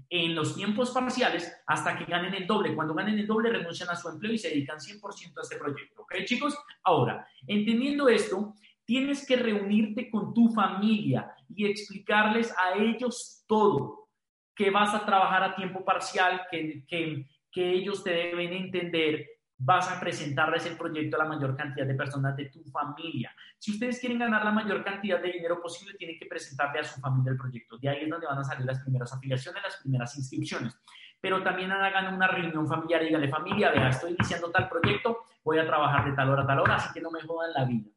en 0.09 0.33
los 0.35 0.55
tiempos 0.55 0.91
parciales 0.91 1.53
hasta 1.67 1.97
que 1.97 2.05
ganen 2.05 2.33
el 2.33 2.47
doble. 2.47 2.75
Cuando 2.75 2.93
ganen 2.93 3.19
el 3.19 3.27
doble, 3.27 3.49
renuncian 3.49 3.89
a 3.89 3.95
su 3.95 4.09
empleo 4.09 4.33
y 4.33 4.37
se 4.37 4.49
dedican 4.49 4.79
100% 4.79 5.37
a 5.37 5.41
este 5.41 5.57
proyecto. 5.57 6.01
¿Ok, 6.01 6.15
chicos? 6.25 6.57
Ahora, 6.83 7.27
entendiendo 7.45 8.09
esto, 8.09 8.55
tienes 8.85 9.25
que 9.25 9.35
reunirte 9.35 10.09
con 10.09 10.33
tu 10.33 10.49
familia 10.49 11.31
y 11.47 11.67
explicarles 11.67 12.51
a 12.57 12.77
ellos 12.77 13.43
todo, 13.47 14.09
que 14.55 14.71
vas 14.71 14.95
a 14.95 15.05
trabajar 15.05 15.43
a 15.43 15.55
tiempo 15.55 15.85
parcial, 15.85 16.41
que, 16.49 16.83
que, 16.87 17.25
que 17.51 17.71
ellos 17.71 18.03
te 18.03 18.09
deben 18.09 18.51
entender, 18.53 19.27
vas 19.61 19.91
a 19.91 19.99
presentarles 19.99 20.65
el 20.65 20.77
proyecto 20.77 21.17
a 21.17 21.23
la 21.23 21.29
mayor 21.29 21.55
cantidad 21.55 21.85
de 21.85 21.93
personas 21.93 22.35
de 22.37 22.45
tu 22.45 22.63
familia. 22.63 23.35
Si 23.57 23.71
ustedes 23.71 23.99
quieren 23.99 24.19
ganar 24.19 24.45
la 24.45 24.51
mayor 24.51 24.83
cantidad 24.85 25.21
de 25.21 25.33
dinero 25.33 25.61
posible, 25.61 25.95
tienen 25.95 26.17
que 26.17 26.25
presentarle 26.25 26.79
a 26.79 26.83
su 26.85 26.99
familia 27.01 27.33
el 27.33 27.37
proyecto. 27.37 27.77
De 27.77 27.89
ahí 27.89 28.03
es 28.03 28.09
donde 28.09 28.25
van 28.25 28.37
a 28.37 28.43
salir 28.43 28.65
las 28.65 28.79
primeras 28.79 29.11
afiliaciones, 29.13 29.61
las 29.61 29.75
primeras 29.77 30.17
inscripciones. 30.17 30.79
Pero 31.19 31.43
también 31.43 31.73
hagan 31.73 32.13
una 32.13 32.27
reunión 32.27 32.65
familiar 32.69 33.03
y 33.03 33.07
díganle, 33.07 33.27
familia, 33.27 33.71
vea, 33.71 33.89
estoy 33.89 34.11
iniciando 34.13 34.49
tal 34.49 34.69
proyecto, 34.69 35.25
voy 35.43 35.59
a 35.59 35.67
trabajar 35.67 36.09
de 36.09 36.15
tal 36.15 36.29
hora 36.29 36.43
a 36.43 36.47
tal 36.47 36.59
hora, 36.59 36.75
así 36.75 36.93
que 36.93 37.01
no 37.01 37.11
me 37.11 37.21
jodan 37.21 37.51
la 37.53 37.65
vida. 37.65 37.89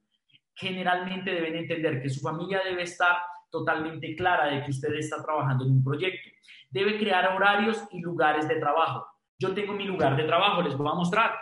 Generalmente 0.54 1.30
deben 1.30 1.54
entender 1.54 2.02
que 2.02 2.10
su 2.10 2.20
familia 2.20 2.60
debe 2.64 2.82
estar 2.82 3.18
totalmente 3.50 4.16
clara 4.16 4.46
de 4.46 4.64
que 4.64 4.72
usted 4.72 4.92
está 4.94 5.22
trabajando 5.22 5.64
en 5.64 5.70
un 5.70 5.84
proyecto. 5.84 6.28
Debe 6.70 6.98
crear 6.98 7.36
horarios 7.36 7.84
y 7.92 8.00
lugares 8.00 8.48
de 8.48 8.56
trabajo 8.56 9.11
yo 9.42 9.52
tengo 9.52 9.72
mi 9.72 9.84
lugar 9.84 10.16
de 10.16 10.24
trabajo, 10.24 10.62
les 10.62 10.76
voy 10.76 10.88
a 10.88 10.94
mostrar. 10.94 11.36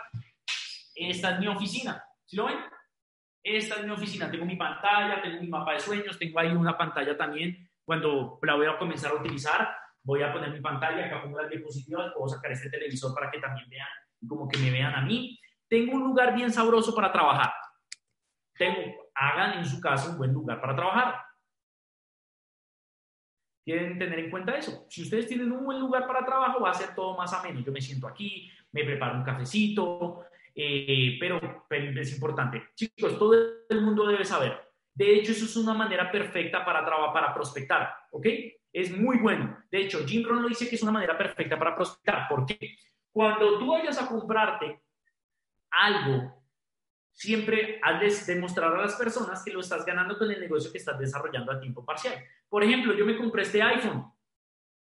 Esta 0.95 1.31
es 1.31 1.39
mi 1.39 1.47
oficina, 1.47 2.03
¿sí 2.25 2.35
lo 2.35 2.45
ven? 2.45 2.57
Esta 3.43 3.75
es 3.75 3.85
mi 3.85 3.91
oficina, 3.91 4.29
tengo 4.29 4.45
mi 4.45 4.55
pantalla, 4.55 5.21
tengo 5.21 5.39
mi 5.39 5.47
mapa 5.47 5.73
de 5.73 5.79
sueños, 5.79 6.17
tengo 6.17 6.39
ahí 6.39 6.49
una 6.49 6.77
pantalla 6.77 7.15
también. 7.15 7.69
Cuando 7.83 8.39
la 8.41 8.55
voy 8.55 8.65
a 8.65 8.77
comenzar 8.77 9.11
a 9.11 9.15
utilizar, 9.15 9.75
voy 10.03 10.23
a 10.23 10.33
poner 10.33 10.51
mi 10.51 10.61
pantalla, 10.61 11.05
acá 11.05 11.21
pongo 11.21 11.41
las 11.41 11.49
diapositivas, 11.49 12.11
puedo 12.13 12.27
sacar 12.27 12.51
este 12.51 12.69
televisor 12.69 13.13
para 13.13 13.29
que 13.29 13.39
también 13.39 13.69
vean, 13.69 13.87
como 14.27 14.47
que 14.47 14.57
me 14.57 14.71
vean 14.71 14.95
a 14.95 15.01
mí. 15.01 15.39
Tengo 15.67 15.93
un 15.93 16.03
lugar 16.03 16.35
bien 16.35 16.51
sabroso 16.51 16.93
para 16.95 17.11
trabajar. 17.11 17.53
Tengo, 18.55 19.09
hagan 19.13 19.59
en 19.59 19.65
su 19.65 19.79
casa 19.79 20.09
un 20.09 20.17
buen 20.17 20.33
lugar 20.33 20.59
para 20.59 20.75
trabajar. 20.75 21.15
Tienen 23.63 23.99
tener 23.99 24.19
en 24.19 24.31
cuenta 24.31 24.55
eso. 24.55 24.85
Si 24.89 25.03
ustedes 25.03 25.27
tienen 25.27 25.51
un 25.51 25.63
buen 25.63 25.79
lugar 25.79 26.07
para 26.07 26.25
trabajo, 26.25 26.61
va 26.61 26.71
a 26.71 26.73
ser 26.73 26.95
todo 26.95 27.15
más 27.15 27.31
ameno. 27.33 27.59
Yo 27.59 27.71
me 27.71 27.81
siento 27.81 28.07
aquí, 28.07 28.49
me 28.71 28.83
preparo 28.83 29.17
un 29.17 29.23
cafecito, 29.23 30.25
eh, 30.55 31.17
pero, 31.19 31.39
es 31.69 32.13
importante. 32.13 32.63
Chicos, 32.75 33.17
todo 33.17 33.33
el 33.69 33.81
mundo 33.81 34.07
debe 34.07 34.25
saber. 34.25 34.59
De 34.93 35.15
hecho, 35.15 35.31
eso 35.31 35.45
es 35.45 35.55
una 35.55 35.73
manera 35.73 36.11
perfecta 36.11 36.65
para, 36.65 36.85
para 37.13 37.33
prospectar, 37.33 37.93
¿ok? 38.11 38.27
Es 38.73 38.95
muy 38.97 39.17
bueno. 39.17 39.57
De 39.69 39.81
hecho, 39.81 40.05
Jim 40.05 40.25
Rohn 40.27 40.41
lo 40.41 40.49
dice 40.49 40.67
que 40.67 40.75
es 40.75 40.83
una 40.83 40.91
manera 40.91 41.17
perfecta 41.17 41.57
para 41.57 41.75
prospectar. 41.75 42.27
¿Por 42.27 42.45
qué? 42.45 42.77
Cuando 43.11 43.59
tú 43.59 43.71
vayas 43.71 44.01
a 44.01 44.07
comprarte 44.07 44.81
algo 45.69 46.40
siempre 47.11 47.79
has 47.83 48.25
de 48.25 48.33
demostrar 48.33 48.73
a 48.73 48.81
las 48.81 48.95
personas 48.95 49.43
que 49.43 49.51
lo 49.51 49.59
estás 49.59 49.85
ganando 49.85 50.17
con 50.17 50.31
el 50.31 50.39
negocio 50.39 50.71
que 50.71 50.77
estás 50.77 50.97
desarrollando 50.97 51.51
a 51.51 51.59
tiempo 51.59 51.85
parcial. 51.85 52.15
Por 52.49 52.63
ejemplo, 52.63 52.93
yo 52.93 53.05
me 53.05 53.17
compré 53.17 53.43
este 53.43 53.61
iPhone 53.61 54.11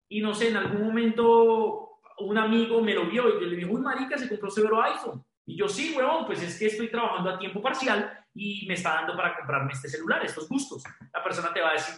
y 0.08 0.20
no 0.20 0.34
sé, 0.34 0.48
en 0.48 0.56
algún 0.56 0.86
momento 0.86 2.00
un 2.18 2.38
amigo 2.38 2.80
me 2.80 2.94
lo 2.94 3.08
vio 3.08 3.28
y 3.28 3.40
yo 3.40 3.46
le 3.46 3.56
dije, 3.56 3.68
uy, 3.68 3.80
marica, 3.80 4.16
se 4.16 4.28
compró 4.28 4.50
severo 4.50 4.82
iPhone. 4.82 5.24
Y 5.44 5.56
yo, 5.56 5.68
sí, 5.68 5.94
huevón, 5.96 6.26
pues 6.26 6.42
es 6.42 6.58
que 6.58 6.66
estoy 6.66 6.90
trabajando 6.90 7.30
a 7.30 7.38
tiempo 7.38 7.62
parcial 7.62 8.24
y 8.34 8.66
me 8.66 8.74
está 8.74 8.94
dando 8.94 9.16
para 9.16 9.36
comprarme 9.36 9.72
este 9.72 9.88
celular, 9.88 10.24
estos 10.24 10.48
gustos. 10.48 10.82
La 11.12 11.22
persona 11.22 11.52
te 11.52 11.60
va 11.60 11.70
a 11.70 11.74
decir, 11.74 11.94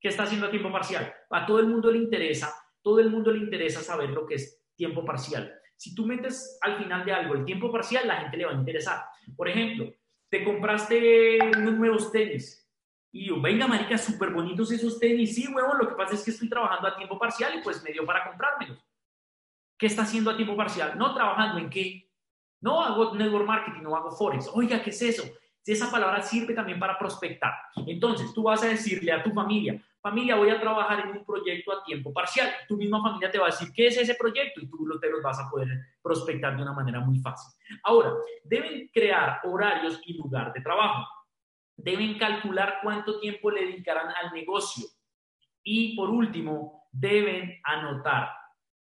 ¿qué 0.00 0.08
está 0.08 0.22
haciendo 0.22 0.46
a 0.46 0.50
tiempo 0.50 0.72
parcial? 0.72 1.12
A 1.30 1.44
todo 1.44 1.58
el 1.60 1.66
mundo 1.66 1.90
le 1.90 1.98
interesa, 1.98 2.54
todo 2.82 3.00
el 3.00 3.10
mundo 3.10 3.32
le 3.32 3.38
interesa 3.38 3.82
saber 3.82 4.10
lo 4.10 4.26
que 4.26 4.36
es 4.36 4.62
tiempo 4.74 5.04
parcial. 5.04 5.52
Si 5.76 5.94
tú 5.94 6.06
metes 6.06 6.58
al 6.60 6.78
final 6.78 7.04
de 7.04 7.12
algo 7.12 7.34
el 7.34 7.44
tiempo 7.44 7.70
parcial, 7.70 8.06
la 8.06 8.16
gente 8.16 8.36
le 8.36 8.46
va 8.46 8.52
a 8.52 8.56
interesar. 8.56 9.04
Por 9.36 9.48
ejemplo, 9.48 9.92
te 10.28 10.44
compraste 10.44 11.38
unos 11.56 11.74
nuevos 11.74 12.12
tenis 12.12 12.64
y 13.16 13.26
yo, 13.26 13.40
venga, 13.40 13.68
marica, 13.68 13.96
súper 13.96 14.30
bonitos 14.30 14.72
esos 14.72 14.98
tenis. 14.98 15.36
Sí, 15.36 15.46
huevón, 15.46 15.78
lo 15.78 15.88
que 15.88 15.94
pasa 15.94 16.14
es 16.14 16.24
que 16.24 16.32
estoy 16.32 16.48
trabajando 16.48 16.88
a 16.88 16.96
tiempo 16.96 17.16
parcial 17.16 17.56
y 17.56 17.62
pues 17.62 17.80
me 17.84 17.92
dio 17.92 18.04
para 18.04 18.28
comprármelos. 18.28 18.84
¿Qué 19.78 19.86
está 19.86 20.02
haciendo 20.02 20.32
a 20.32 20.36
tiempo 20.36 20.56
parcial? 20.56 20.98
No 20.98 21.14
trabajando 21.14 21.60
en 21.60 21.70
qué. 21.70 22.10
No 22.60 22.82
hago 22.82 23.14
network 23.14 23.46
marketing, 23.46 23.82
no 23.82 23.94
hago 23.94 24.10
forex. 24.10 24.50
Oiga, 24.52 24.82
¿qué 24.82 24.90
es 24.90 25.00
eso? 25.00 25.22
Esa 25.64 25.92
palabra 25.92 26.22
sirve 26.22 26.54
también 26.54 26.80
para 26.80 26.98
prospectar. 26.98 27.52
Entonces, 27.86 28.34
tú 28.34 28.42
vas 28.42 28.64
a 28.64 28.66
decirle 28.66 29.12
a 29.12 29.22
tu 29.22 29.30
familia, 29.30 29.80
familia, 30.04 30.36
voy 30.36 30.50
a 30.50 30.60
trabajar 30.60 31.00
en 31.00 31.16
un 31.16 31.24
proyecto 31.24 31.72
a 31.72 31.82
tiempo 31.82 32.12
parcial. 32.12 32.52
Tu 32.68 32.76
misma 32.76 33.02
familia 33.02 33.30
te 33.30 33.38
va 33.38 33.46
a 33.46 33.50
decir, 33.50 33.72
¿qué 33.74 33.86
es 33.86 33.96
ese 33.96 34.14
proyecto? 34.16 34.60
Y 34.60 34.68
tú 34.68 34.76
te 35.00 35.08
los 35.08 35.22
vas 35.22 35.40
a 35.40 35.48
poder 35.50 35.68
prospectar 36.02 36.54
de 36.54 36.62
una 36.62 36.74
manera 36.74 37.00
muy 37.00 37.18
fácil. 37.20 37.50
Ahora, 37.82 38.12
deben 38.44 38.90
crear 38.92 39.40
horarios 39.44 39.98
y 40.04 40.18
lugar 40.18 40.52
de 40.52 40.60
trabajo. 40.60 41.08
Deben 41.74 42.18
calcular 42.18 42.80
cuánto 42.82 43.18
tiempo 43.18 43.50
le 43.50 43.64
dedicarán 43.64 44.08
al 44.22 44.30
negocio. 44.34 44.84
Y 45.62 45.96
por 45.96 46.10
último, 46.10 46.86
deben 46.92 47.58
anotar. 47.64 48.28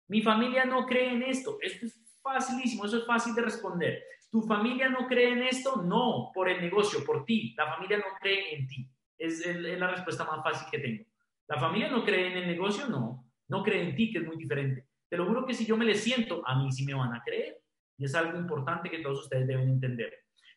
Mi 0.09 0.21
familia 0.21 0.65
no 0.65 0.85
cree 0.85 1.13
en 1.13 1.23
esto. 1.23 1.57
Esto 1.61 1.85
es 1.85 2.19
facilísimo, 2.21 2.83
eso 2.83 2.97
es 2.97 3.05
fácil 3.05 3.33
de 3.33 3.43
responder. 3.43 4.03
¿Tu 4.29 4.41
familia 4.41 4.89
no 4.89 5.07
cree 5.07 5.31
en 5.31 5.43
esto? 5.43 5.77
No, 5.77 6.31
por 6.33 6.49
el 6.49 6.59
negocio, 6.59 7.05
por 7.05 7.23
ti. 7.23 7.53
La 7.55 7.73
familia 7.73 7.99
no 7.99 8.17
cree 8.19 8.55
en 8.55 8.67
ti. 8.67 8.89
Es, 9.17 9.45
la 9.45 9.87
respuesta 9.87 10.25
más 10.25 10.43
fácil 10.43 10.67
que 10.69 10.79
tengo. 10.79 11.12
¿La 11.47 11.59
familia 11.59 11.89
no 11.89 12.03
cree 12.03 12.31
en 12.31 12.37
el 12.37 12.47
negocio? 12.47 12.87
No. 12.87 13.29
No 13.47 13.63
cree 13.63 13.83
en 13.83 13.95
ti, 13.95 14.11
que 14.11 14.19
es 14.19 14.25
muy 14.25 14.37
diferente. 14.37 14.87
Te 15.09 15.17
lo 15.17 15.25
juro 15.25 15.45
que 15.45 15.53
si 15.53 15.65
yo 15.65 15.77
me 15.77 15.85
le 15.85 15.95
siento, 15.95 16.41
a 16.47 16.55
mí 16.55 16.71
sí 16.71 16.85
me 16.85 16.93
van 16.93 17.13
a 17.13 17.21
creer. 17.21 17.61
Y 17.97 18.05
es 18.05 18.15
algo 18.15 18.37
importante 18.37 18.89
que 18.89 18.99
todos 18.99 19.23
ustedes 19.23 19.47
deben 19.47 19.69
entender. 19.69 20.13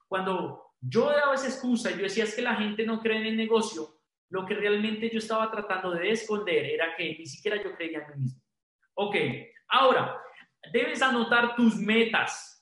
Cuando 0.08 0.74
yo 0.80 1.10
daba 1.10 1.34
esa 1.34 1.48
excusa 1.48 1.90
y 1.90 1.96
yo 1.96 2.02
decía 2.02 2.24
es 2.24 2.34
que 2.34 2.42
la 2.42 2.54
gente 2.54 2.86
no 2.86 3.00
cree 3.00 3.18
en 3.18 3.26
el 3.26 3.36
negocio, 3.36 4.00
lo 4.30 4.46
que 4.46 4.54
realmente 4.54 5.10
yo 5.10 5.18
estaba 5.18 5.50
tratando 5.50 5.90
de 5.90 6.10
esconder 6.10 6.64
era 6.64 6.96
que 6.96 7.16
ni 7.18 7.26
siquiera 7.26 7.62
yo 7.62 7.74
creía 7.76 7.98
en 7.98 8.08
mí 8.08 8.22
mismo. 8.22 8.42
Ok, 8.94 9.16
ahora, 9.68 10.20
debes 10.72 11.02
anotar 11.02 11.54
tus 11.54 11.76
metas. 11.76 12.52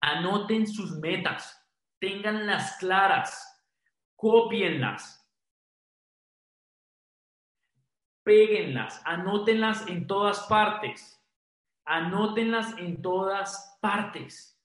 Anoten 0.00 0.66
sus 0.66 0.98
metas, 0.98 1.58
tenganlas 1.98 2.76
claras, 2.78 3.66
copienlas, 4.14 5.23
péguenlas, 8.24 9.00
anótenlas 9.04 9.86
en 9.86 10.06
todas 10.06 10.40
partes, 10.48 11.22
anótenlas 11.84 12.76
en 12.78 13.00
todas 13.00 13.78
partes. 13.80 14.58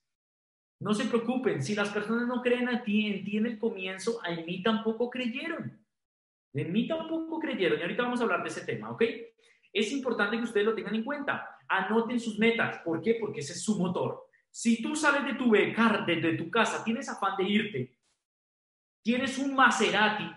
No 0.80 0.94
se 0.94 1.04
preocupen, 1.04 1.62
si 1.62 1.74
las 1.74 1.90
personas 1.90 2.26
no 2.26 2.40
creen 2.40 2.68
a 2.70 2.82
ti, 2.82 3.06
en 3.06 3.22
ti 3.22 3.36
en 3.36 3.46
el 3.46 3.58
comienzo, 3.58 4.18
a 4.24 4.30
mí 4.30 4.62
tampoco 4.62 5.10
creyeron. 5.10 5.78
En 6.54 6.72
mí 6.72 6.88
tampoco 6.88 7.38
creyeron. 7.38 7.78
Y 7.78 7.82
ahorita 7.82 8.02
vamos 8.02 8.20
a 8.20 8.24
hablar 8.24 8.42
de 8.42 8.48
ese 8.48 8.64
tema, 8.64 8.90
¿ok? 8.90 9.02
Es 9.72 9.92
importante 9.92 10.38
que 10.38 10.44
ustedes 10.44 10.66
lo 10.66 10.74
tengan 10.74 10.94
en 10.94 11.04
cuenta. 11.04 11.58
Anoten 11.68 12.18
sus 12.18 12.38
metas. 12.38 12.78
¿Por 12.78 13.02
qué? 13.02 13.18
Porque 13.20 13.40
ese 13.40 13.52
es 13.52 13.62
su 13.62 13.78
motor. 13.78 14.26
Si 14.50 14.82
tú 14.82 14.96
sales 14.96 15.24
de 15.24 15.34
tu 15.34 15.50
becar, 15.50 16.04
desde 16.06 16.36
tu 16.36 16.50
casa, 16.50 16.82
tienes 16.82 17.08
afán 17.08 17.36
de 17.36 17.44
irte, 17.44 17.98
tienes 19.02 19.38
un 19.38 19.54
Maserati 19.54 20.28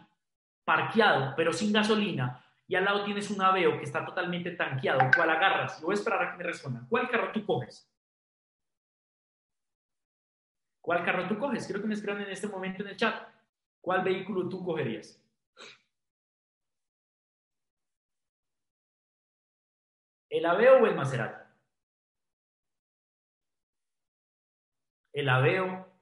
parqueado, 0.63 1.33
pero 1.35 1.51
sin 1.51 1.73
gasolina, 1.73 2.42
y 2.73 2.75
al 2.75 2.85
lado 2.85 3.03
tienes 3.03 3.29
un 3.29 3.39
Aveo 3.39 3.77
que 3.77 3.83
está 3.83 4.03
totalmente 4.03 4.49
tanqueado, 4.49 5.11
¿cuál 5.15 5.29
agarras? 5.29 5.79
Yo 5.79 5.85
voy 5.85 5.93
a 5.93 5.99
esperar 5.99 6.23
a 6.23 6.31
que 6.31 6.37
me 6.37 6.43
respondan. 6.43 6.87
¿Cuál 6.87 7.07
carro 7.07 7.31
tú 7.31 7.45
coges? 7.45 7.87
¿Cuál 10.81 11.05
carro 11.05 11.27
tú 11.27 11.37
coges? 11.37 11.67
Quiero 11.67 11.81
que 11.81 11.87
me 11.87 11.93
escriban 11.93 12.23
en 12.23 12.31
este 12.31 12.47
momento 12.47 12.81
en 12.81 12.89
el 12.89 12.97
chat. 12.97 13.27
¿Cuál 13.79 14.03
vehículo 14.03 14.49
tú 14.49 14.65
cogerías? 14.65 15.23
¿El 20.31 20.43
Aveo 20.43 20.81
o 20.81 20.87
el 20.87 20.95
Maserati? 20.95 21.47
El 25.11 25.29
Aveo. 25.29 25.93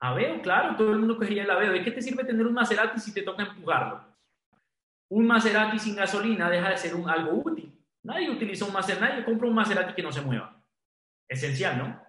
Aveo, 0.00 0.40
claro, 0.40 0.74
todo 0.74 0.90
el 0.90 1.00
mundo 1.00 1.18
cogería 1.18 1.42
el 1.42 1.50
Aveo. 1.50 1.70
¿De 1.70 1.84
qué 1.84 1.90
te 1.90 2.00
sirve 2.00 2.24
tener 2.24 2.46
un 2.46 2.54
Maserati 2.54 2.98
si 2.98 3.12
te 3.12 3.20
toca 3.20 3.42
empujarlo? 3.42 4.13
Un 5.14 5.28
Maserati 5.28 5.78
sin 5.78 5.94
gasolina 5.94 6.50
deja 6.50 6.70
de 6.70 6.76
ser 6.76 6.92
un, 6.96 7.08
algo 7.08 7.40
útil. 7.44 7.72
Nadie 8.02 8.28
utiliza 8.28 8.64
un 8.64 8.72
Maserati, 8.72 9.04
nadie 9.04 9.24
compra 9.24 9.46
un 9.46 9.54
Maserati 9.54 9.94
que 9.94 10.02
no 10.02 10.10
se 10.10 10.20
mueva. 10.20 10.60
Esencial, 11.28 11.78
¿no? 11.78 12.02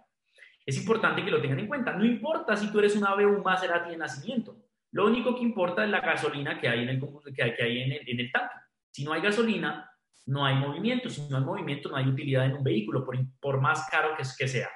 Es 0.66 0.76
importante 0.76 1.24
que 1.24 1.30
lo 1.30 1.40
tengan 1.40 1.60
en 1.60 1.68
cuenta. 1.68 1.94
No 1.94 2.04
importa 2.04 2.58
si 2.58 2.72
tú 2.72 2.80
eres 2.80 2.96
un 2.96 3.06
ave 3.06 3.28
Maserati 3.28 3.92
de 3.92 3.98
nacimiento. 3.98 4.58
Lo 4.92 5.06
único 5.06 5.36
que 5.36 5.44
importa 5.44 5.84
es 5.84 5.92
la 5.92 6.02
gasolina 6.02 6.60
que 6.60 6.68
hay 6.68 6.82
en 6.82 6.90
el, 6.90 7.00
que 7.36 7.44
hay, 7.44 7.82
en 8.08 8.20
el 8.20 8.32
tanque. 8.32 8.56
Si 8.90 9.04
no 9.04 9.14
hay 9.14 9.22
gasolina, 9.22 9.88
no 10.26 10.44
hay 10.44 10.56
movimiento. 10.56 11.08
Si 11.08 11.30
no 11.30 11.38
hay 11.38 11.44
movimiento, 11.44 11.90
no 11.90 11.98
hay 11.98 12.08
utilidad 12.08 12.48
en 12.48 12.54
un 12.54 12.64
vehículo, 12.64 13.06
por, 13.06 13.16
por 13.40 13.62
más 13.62 13.88
caro 13.88 14.18
que, 14.18 14.24
que 14.36 14.48
sea. 14.48 14.72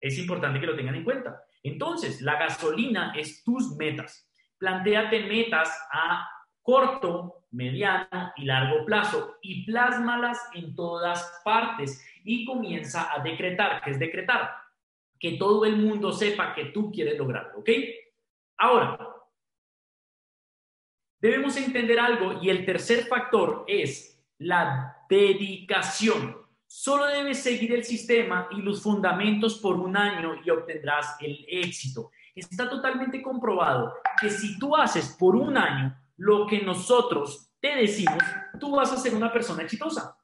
Es 0.00 0.16
importante 0.16 0.58
que 0.58 0.66
lo 0.66 0.74
tengan 0.74 0.94
en 0.94 1.04
cuenta. 1.04 1.38
Entonces, 1.62 2.22
la 2.22 2.38
gasolina 2.38 3.12
es 3.14 3.44
tus 3.44 3.76
metas. 3.76 4.26
Plantéate 4.56 5.26
metas 5.26 5.68
a 5.92 6.26
corto, 6.62 7.44
mediano 7.50 8.32
y 8.36 8.44
largo 8.44 8.84
plazo 8.84 9.36
y 9.42 9.64
plásmalas 9.64 10.38
en 10.54 10.74
todas 10.74 11.40
partes 11.44 12.04
y 12.24 12.44
comienza 12.44 13.12
a 13.12 13.22
decretar. 13.22 13.82
¿Qué 13.82 13.90
es 13.90 13.98
decretar? 13.98 14.60
que 15.20 15.32
todo 15.32 15.66
el 15.66 15.76
mundo 15.76 16.12
sepa 16.12 16.54
que 16.54 16.66
tú 16.66 16.90
quieres 16.90 17.18
lograrlo, 17.18 17.58
¿ok? 17.58 17.68
Ahora, 18.56 18.98
debemos 21.20 21.56
entender 21.58 22.00
algo 22.00 22.42
y 22.42 22.48
el 22.48 22.64
tercer 22.64 23.04
factor 23.04 23.64
es 23.68 24.18
la 24.38 25.04
dedicación. 25.10 26.38
Solo 26.66 27.06
debes 27.06 27.42
seguir 27.42 27.74
el 27.74 27.84
sistema 27.84 28.48
y 28.50 28.62
los 28.62 28.82
fundamentos 28.82 29.58
por 29.58 29.76
un 29.76 29.94
año 29.94 30.36
y 30.42 30.48
obtendrás 30.48 31.16
el 31.20 31.44
éxito. 31.46 32.10
Está 32.34 32.70
totalmente 32.70 33.20
comprobado 33.20 33.94
que 34.18 34.30
si 34.30 34.58
tú 34.58 34.74
haces 34.74 35.14
por 35.18 35.36
un 35.36 35.58
año 35.58 35.94
lo 36.20 36.46
que 36.46 36.60
nosotros 36.60 37.50
te 37.60 37.76
decimos, 37.76 38.22
tú 38.58 38.72
vas 38.76 38.92
a 38.92 38.98
ser 38.98 39.14
una 39.14 39.32
persona 39.32 39.62
exitosa. 39.62 40.18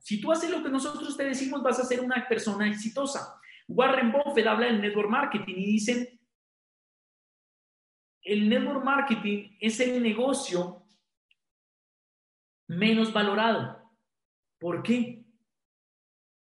Si 0.00 0.22
tú 0.22 0.32
haces 0.32 0.50
lo 0.50 0.62
que 0.62 0.70
nosotros 0.70 1.14
te 1.18 1.24
decimos, 1.24 1.62
vas 1.62 1.78
a 1.80 1.84
ser 1.84 2.00
una 2.00 2.26
persona 2.26 2.66
exitosa. 2.66 3.38
Warren 3.68 4.12
Buffett 4.12 4.46
habla 4.46 4.66
del 4.66 4.80
network 4.80 5.10
marketing 5.10 5.54
y 5.54 5.66
dice, 5.66 6.20
el 8.22 8.48
network 8.48 8.82
marketing 8.82 9.54
es 9.60 9.80
el 9.80 10.02
negocio 10.02 10.82
menos 12.68 13.12
valorado. 13.12 13.92
¿Por 14.58 14.82
qué? 14.82 15.26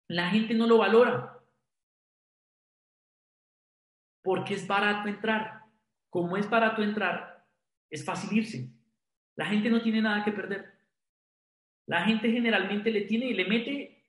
La 0.09 0.31
gente 0.31 0.53
no 0.55 0.67
lo 0.67 0.79
valora. 0.79 1.41
Porque 4.21 4.55
es 4.55 4.67
barato 4.67 5.09
entrar. 5.09 5.63
Como 6.11 6.37
es 6.37 6.51
barato 6.51 6.83
entrar, 6.83 7.32
es 7.93 8.05
fácil. 8.05 8.73
La 9.37 9.47
gente 9.47 9.69
no 9.69 9.83
tiene 9.83 10.01
nada 10.01 10.25
que 10.25 10.33
perder. 10.33 10.65
La 11.87 12.05
gente 12.05 12.33
generalmente 12.33 12.91
le 12.91 13.03
tiene 13.03 13.27
y 13.27 13.35
le 13.35 13.45
mete 13.45 14.03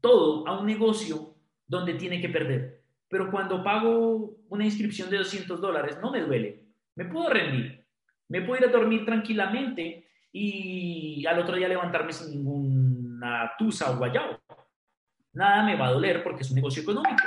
todo 0.00 0.46
a 0.46 0.60
un 0.60 0.66
negocio 0.66 1.34
donde 1.66 1.94
tiene 1.94 2.20
que 2.20 2.28
perder. 2.28 2.84
Pero 3.08 3.30
cuando 3.30 3.62
pago 3.64 4.36
una 4.48 4.64
inscripción 4.64 5.10
de 5.10 5.18
200 5.18 5.60
dólares, 5.60 5.98
no 6.00 6.12
me 6.12 6.20
duele. 6.20 6.64
Me 6.94 7.06
puedo 7.06 7.28
rendir. 7.28 7.84
Me 8.28 8.42
puedo 8.42 8.62
ir 8.62 8.68
a 8.68 8.72
dormir 8.72 9.04
tranquilamente 9.04 10.08
y 10.30 11.26
al 11.26 11.40
otro 11.40 11.56
día 11.56 11.66
levantarme 11.66 12.12
sin 12.12 12.30
ninguna 12.30 13.50
tusa 13.58 13.90
o 13.90 13.96
guayabo. 13.96 14.38
Nada 15.32 15.64
me 15.64 15.74
va 15.74 15.88
a 15.88 15.92
doler 15.92 16.22
porque 16.22 16.42
es 16.42 16.50
un 16.50 16.56
negocio 16.56 16.82
económico. 16.82 17.24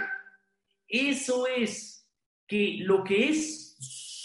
Eso 0.88 1.47
es 1.47 2.09
que 2.47 2.77
lo 2.81 3.03
que 3.03 3.29
es 3.29 3.60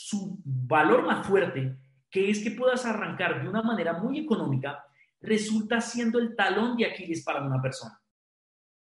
su 0.07 0.41
valor 0.45 1.05
más 1.05 1.27
fuerte 1.27 1.77
que 2.09 2.31
es 2.31 2.41
que 2.41 2.53
puedas 2.53 2.87
arrancar 2.87 3.43
de 3.43 3.49
una 3.49 3.61
manera 3.61 3.95
muy 3.95 4.21
económica, 4.21 4.85
resulta 5.21 5.81
siendo 5.81 6.21
el 6.21 6.37
talón 6.37 6.77
de 6.77 6.87
Aquiles 6.87 7.25
para 7.25 7.43
una 7.43 7.61
persona. 7.61 8.01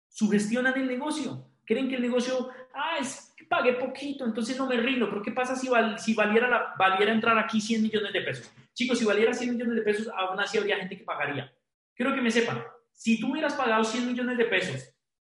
Sugestionan 0.10 0.78
el 0.78 0.86
negocio, 0.86 1.50
creen 1.64 1.88
que 1.88 1.96
el 1.96 2.02
negocio, 2.02 2.50
ah, 2.74 2.98
es 3.00 3.34
que 3.38 3.46
pagué 3.46 3.74
poquito, 3.74 4.26
entonces 4.26 4.58
no 4.58 4.68
me 4.68 4.76
rindo, 4.76 5.10
pero 5.10 5.22
¿qué 5.22 5.32
pasa 5.32 5.56
si, 5.56 5.70
si 5.98 6.14
valiera, 6.14 6.76
valiera 6.78 7.14
entrar 7.14 7.38
aquí 7.40 7.62
100 7.62 7.82
millones 7.82 8.12
de 8.12 8.22
pesos? 8.22 8.54
Chicos, 8.74 9.00
si 9.00 9.06
valiera 9.06 9.34
100 9.34 9.52
millones 9.54 9.76
de 9.76 9.82
pesos, 9.82 10.10
aún 10.14 10.42
así 10.42 10.58
habría 10.58 10.78
gente 10.78 10.98
que 10.98 11.06
pagaría. 11.06 11.56
Quiero 11.96 12.14
que 12.14 12.22
me 12.22 12.32
sepan, 12.32 12.62
si 12.92 13.18
tú 13.18 13.32
hubieras 13.32 13.54
pagado 13.54 13.86
100 13.86 14.08
millones 14.08 14.38
de 14.38 14.46
pesos 14.46 14.94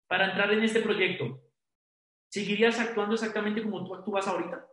para 0.08 0.30
entrar 0.30 0.52
en 0.52 0.64
este 0.64 0.80
proyecto, 0.80 1.40
¿seguirías 2.28 2.80
actuando 2.80 3.14
exactamente 3.14 3.62
como 3.62 3.84
tú 3.84 3.94
actúas 3.94 4.26
ahorita? 4.26 4.66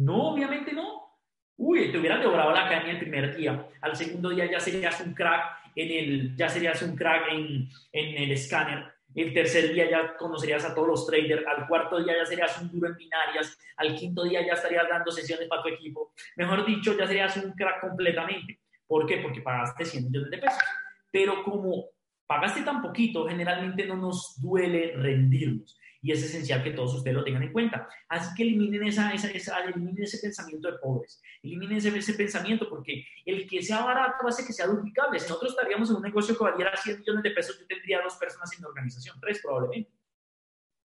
No, 0.00 0.32
obviamente 0.32 0.72
no. 0.72 1.18
Uy, 1.58 1.92
te 1.92 1.98
hubieras 1.98 2.20
devorado 2.20 2.52
la 2.52 2.66
caña 2.68 2.92
el 2.92 2.98
primer 2.98 3.36
día. 3.36 3.68
Al 3.82 3.94
segundo 3.94 4.30
día 4.30 4.50
ya 4.50 4.58
serías 4.58 4.98
un 5.02 5.12
crack 5.12 5.58
en 5.76 5.90
el, 5.90 6.36
ya 6.36 6.48
serías 6.48 6.80
un 6.80 6.96
crack 6.96 7.30
en, 7.30 7.68
en 7.92 8.22
el 8.22 8.32
escáner. 8.32 8.86
El 9.14 9.34
tercer 9.34 9.74
día 9.74 9.90
ya 9.90 10.16
conocerías 10.16 10.64
a 10.64 10.74
todos 10.74 10.88
los 10.88 11.06
traders. 11.06 11.46
Al 11.46 11.66
cuarto 11.68 12.02
día 12.02 12.14
ya 12.16 12.24
serías 12.24 12.58
un 12.62 12.70
duro 12.70 12.88
en 12.88 12.96
binarias. 12.96 13.58
Al 13.76 13.94
quinto 13.94 14.24
día 14.24 14.40
ya 14.46 14.54
estarías 14.54 14.88
dando 14.88 15.10
sesiones 15.10 15.46
para 15.48 15.62
tu 15.62 15.68
equipo. 15.68 16.14
Mejor 16.36 16.64
dicho, 16.64 16.96
ya 16.96 17.06
serías 17.06 17.36
un 17.36 17.52
crack 17.52 17.82
completamente. 17.82 18.60
¿Por 18.86 19.04
qué? 19.04 19.18
Porque 19.18 19.42
pagaste 19.42 19.84
100 19.84 20.04
millones 20.06 20.30
de 20.30 20.38
pesos. 20.38 20.62
Pero 21.10 21.44
como 21.44 21.90
pagaste 22.26 22.62
tan 22.62 22.80
poquito, 22.80 23.28
generalmente 23.28 23.84
no 23.84 23.96
nos 23.96 24.40
duele 24.40 24.94
rendirnos 24.96 25.78
y 26.02 26.12
es 26.12 26.22
esencial 26.22 26.62
que 26.62 26.70
todos 26.70 26.94
ustedes 26.94 27.16
lo 27.16 27.24
tengan 27.24 27.42
en 27.42 27.52
cuenta. 27.52 27.88
Así 28.08 28.34
que 28.34 28.42
eliminen, 28.42 28.84
esa, 28.84 29.12
esa, 29.12 29.60
eliminen 29.64 30.02
ese 30.02 30.18
pensamiento 30.18 30.70
de 30.70 30.78
pobres, 30.78 31.22
eliminen 31.42 31.78
ese, 31.78 31.96
ese, 31.96 32.14
pensamiento 32.14 32.68
porque 32.68 33.04
el 33.26 33.46
que 33.46 33.62
sea 33.62 33.84
barato 33.84 34.26
hace 34.26 34.46
que 34.46 34.52
sea 34.52 34.66
duplicable. 34.66 35.18
Si 35.18 35.28
nosotros 35.28 35.52
estaríamos 35.52 35.90
en 35.90 35.96
un 35.96 36.02
negocio 36.02 36.36
que 36.36 36.44
valiera 36.44 36.76
100 36.76 37.00
millones 37.00 37.22
de 37.22 37.30
pesos, 37.32 37.58
yo 37.60 37.66
tendría 37.66 38.02
dos 38.02 38.16
personas 38.16 38.52
en 38.56 38.62
la 38.62 38.68
organización, 38.68 39.20
tres 39.20 39.40
probablemente. 39.42 39.90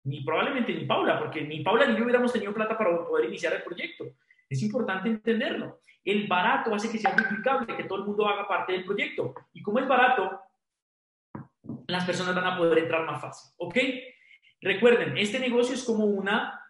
ni 0.04 0.24
probablemente 0.24 0.74
ni 0.74 0.86
Paula, 0.86 1.20
porque 1.20 1.42
ni 1.42 1.64
Paula 1.64 1.88
ni 1.88 1.98
yo 1.98 2.04
hubiéramos 2.04 2.32
tenido 2.32 2.54
plata 2.54 2.78
para 2.78 3.06
poder 3.06 3.26
iniciar 3.26 3.54
el 3.54 3.64
proyecto. 3.64 4.06
Es 4.48 4.62
importante 4.62 5.10
entenderlo. 5.10 5.82
El 6.04 6.28
barato 6.28 6.74
hace 6.74 6.90
que 6.90 6.98
sea 6.98 7.16
duplicable, 7.16 7.76
que 7.76 7.84
todo 7.84 8.00
el 8.00 8.06
mundo 8.06 8.28
haga 8.28 8.48
parte 8.48 8.74
del 8.74 8.86
proyecto. 8.86 9.36
Y 9.54 9.62
como 9.62 9.80
es 9.80 9.88
barato, 9.88 10.42
las 11.88 12.06
personas 12.06 12.34
van 12.36 12.48
a 12.48 12.58
poder 12.58 12.80
entrar 12.80 13.06
más 13.06 13.22
fácil. 13.22 13.52
¿Ok? 13.58 13.78
Recuerden, 14.62 15.18
este 15.18 15.40
negocio 15.40 15.74
es 15.74 15.84
como 15.84 16.06
una, 16.06 16.62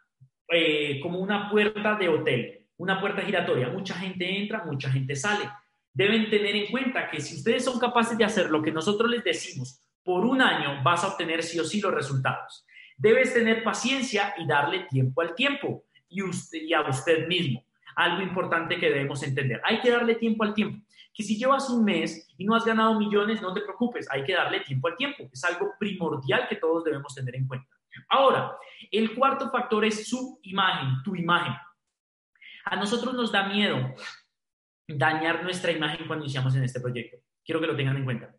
eh, 0.50 1.00
como 1.02 1.20
una 1.20 1.50
puerta 1.50 1.96
de 1.96 2.10
hotel, 2.10 2.68
una 2.78 3.00
puerta 3.00 3.22
giratoria. 3.22 3.70
Mucha 3.70 3.96
gente 3.96 4.38
entra, 4.38 4.64
mucha 4.64 4.92
gente 4.92 5.16
sale. 5.16 5.50
Deben 5.92 6.30
tener 6.30 6.56
en 6.56 6.68
cuenta 6.68 7.10
que 7.10 7.20
si 7.20 7.36
ustedes 7.36 7.66
son 7.66 7.80
capaces 7.80 8.18
de 8.18 8.26
hacer 8.26 8.50
lo 8.50 8.62
que 8.62 8.72
nosotros 8.72 9.10
les 9.10 9.24
decimos 9.24 9.82
por 10.04 10.26
un 10.26 10.42
año, 10.42 10.82
vas 10.84 11.04
a 11.04 11.08
obtener 11.08 11.42
sí 11.42 11.60
o 11.60 11.64
sí 11.64 11.82
los 11.82 11.94
resultados. 11.94 12.66
Debes 12.96 13.34
tener 13.34 13.64
paciencia 13.64 14.34
y 14.38 14.46
darle 14.46 14.86
tiempo 14.90 15.22
al 15.22 15.34
tiempo 15.34 15.86
y, 16.10 16.22
a 16.74 16.82
usted 16.82 17.28
mismo. 17.28 17.66
Algo 17.96 18.22
importante 18.22 18.80
que 18.80 18.90
debemos 18.90 19.24
entender. 19.24 19.62
Hay 19.64 19.82
que 19.82 19.90
darle 19.90 20.16
tiempo 20.16 20.44
al 20.44 20.54
tiempo. 20.54 20.86
Que 21.14 21.24
si 21.24 21.38
llevas 21.38 21.70
un 21.70 21.84
mes 21.84 22.28
y 22.38 22.46
no 22.46 22.56
has 22.56 22.66
ganado 22.66 22.98
millones, 23.00 23.42
no 23.42 23.54
te 23.54 23.62
preocupes. 23.62 24.08
Hay 24.12 24.24
que 24.24 24.34
darle 24.34 24.62
tiempo 24.62 24.88
al 24.88 24.96
tiempo. 24.96 25.30
Es 25.34 25.44
algo 25.44 25.74
primordial 25.80 26.48
que 26.48 26.58
todos 26.58 26.84
debemos 26.84 27.14
tener 27.16 27.36
en 27.36 27.48
cuenta. 27.48 27.79
Ahora, 28.10 28.58
el 28.92 29.16
cuarto 29.16 29.50
factor 29.50 29.86
es 29.86 30.08
su 30.08 30.40
imagen, 30.44 31.04
tu 31.04 31.16
imagen. 31.16 31.54
A 32.66 32.76
nosotros 32.76 33.14
nos 33.14 33.32
da 33.32 33.48
miedo 33.48 33.96
dañar 34.88 35.44
nuestra 35.44 35.72
imagen 35.72 36.08
cuando 36.08 36.26
iniciamos 36.26 36.56
en 36.56 36.64
este 36.64 36.80
proyecto. 36.80 37.18
Quiero 37.44 37.62
que 37.62 37.68
lo 37.68 37.76
tengan 37.76 37.98
en 37.98 38.06
cuenta. 38.06 38.36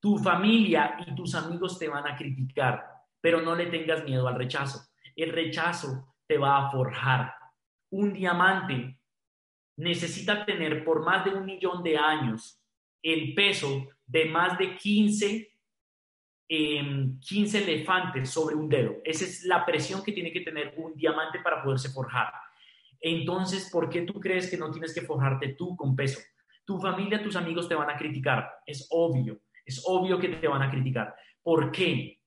Tu 0.00 0.18
familia 0.18 0.96
y 1.06 1.14
tus 1.14 1.34
amigos 1.34 1.78
te 1.78 1.88
van 1.88 2.06
a 2.06 2.16
criticar, 2.16 2.84
pero 3.20 3.40
no 3.40 3.54
le 3.54 3.66
tengas 3.66 4.04
miedo 4.04 4.26
al 4.26 4.34
rechazo. 4.34 4.80
El 5.14 5.30
rechazo 5.30 6.14
te 6.26 6.38
va 6.38 6.58
a 6.58 6.70
forjar. 6.70 7.34
Un 7.90 8.12
diamante 8.12 8.98
necesita 9.76 10.44
tener 10.44 10.84
por 10.84 11.04
más 11.04 11.24
de 11.24 11.30
un 11.30 11.44
millón 11.44 11.82
de 11.82 11.96
años 11.96 12.60
el 13.02 13.34
peso 13.34 13.88
de 14.06 14.26
más 14.26 14.58
de 14.58 14.76
15 14.76 15.51
15 16.54 17.64
elefantes 17.64 18.28
sobre 18.28 18.54
un 18.54 18.68
dedo. 18.68 18.96
Esa 19.04 19.24
es 19.24 19.44
la 19.44 19.64
presión 19.64 20.02
que 20.02 20.12
tiene 20.12 20.30
que 20.30 20.42
tener 20.42 20.74
un 20.76 20.94
diamante 20.94 21.38
para 21.42 21.62
poderse 21.62 21.88
forjar. 21.88 22.30
Entonces, 23.00 23.70
¿por 23.70 23.88
qué 23.88 24.02
tú 24.02 24.20
crees 24.20 24.50
que 24.50 24.58
no 24.58 24.70
tienes 24.70 24.94
que 24.94 25.00
forjarte 25.00 25.54
tú 25.54 25.74
con 25.74 25.96
peso? 25.96 26.20
Tu 26.66 26.78
familia, 26.78 27.22
tus 27.22 27.36
amigos 27.36 27.68
te 27.68 27.74
van 27.74 27.88
a 27.88 27.96
criticar. 27.96 28.50
Es 28.66 28.86
obvio, 28.90 29.40
es 29.64 29.82
obvio 29.86 30.18
que 30.18 30.28
te 30.28 30.46
van 30.46 30.60
a 30.60 30.70
criticar. 30.70 31.14
¿Por 31.42 31.72
qué? 31.72 32.20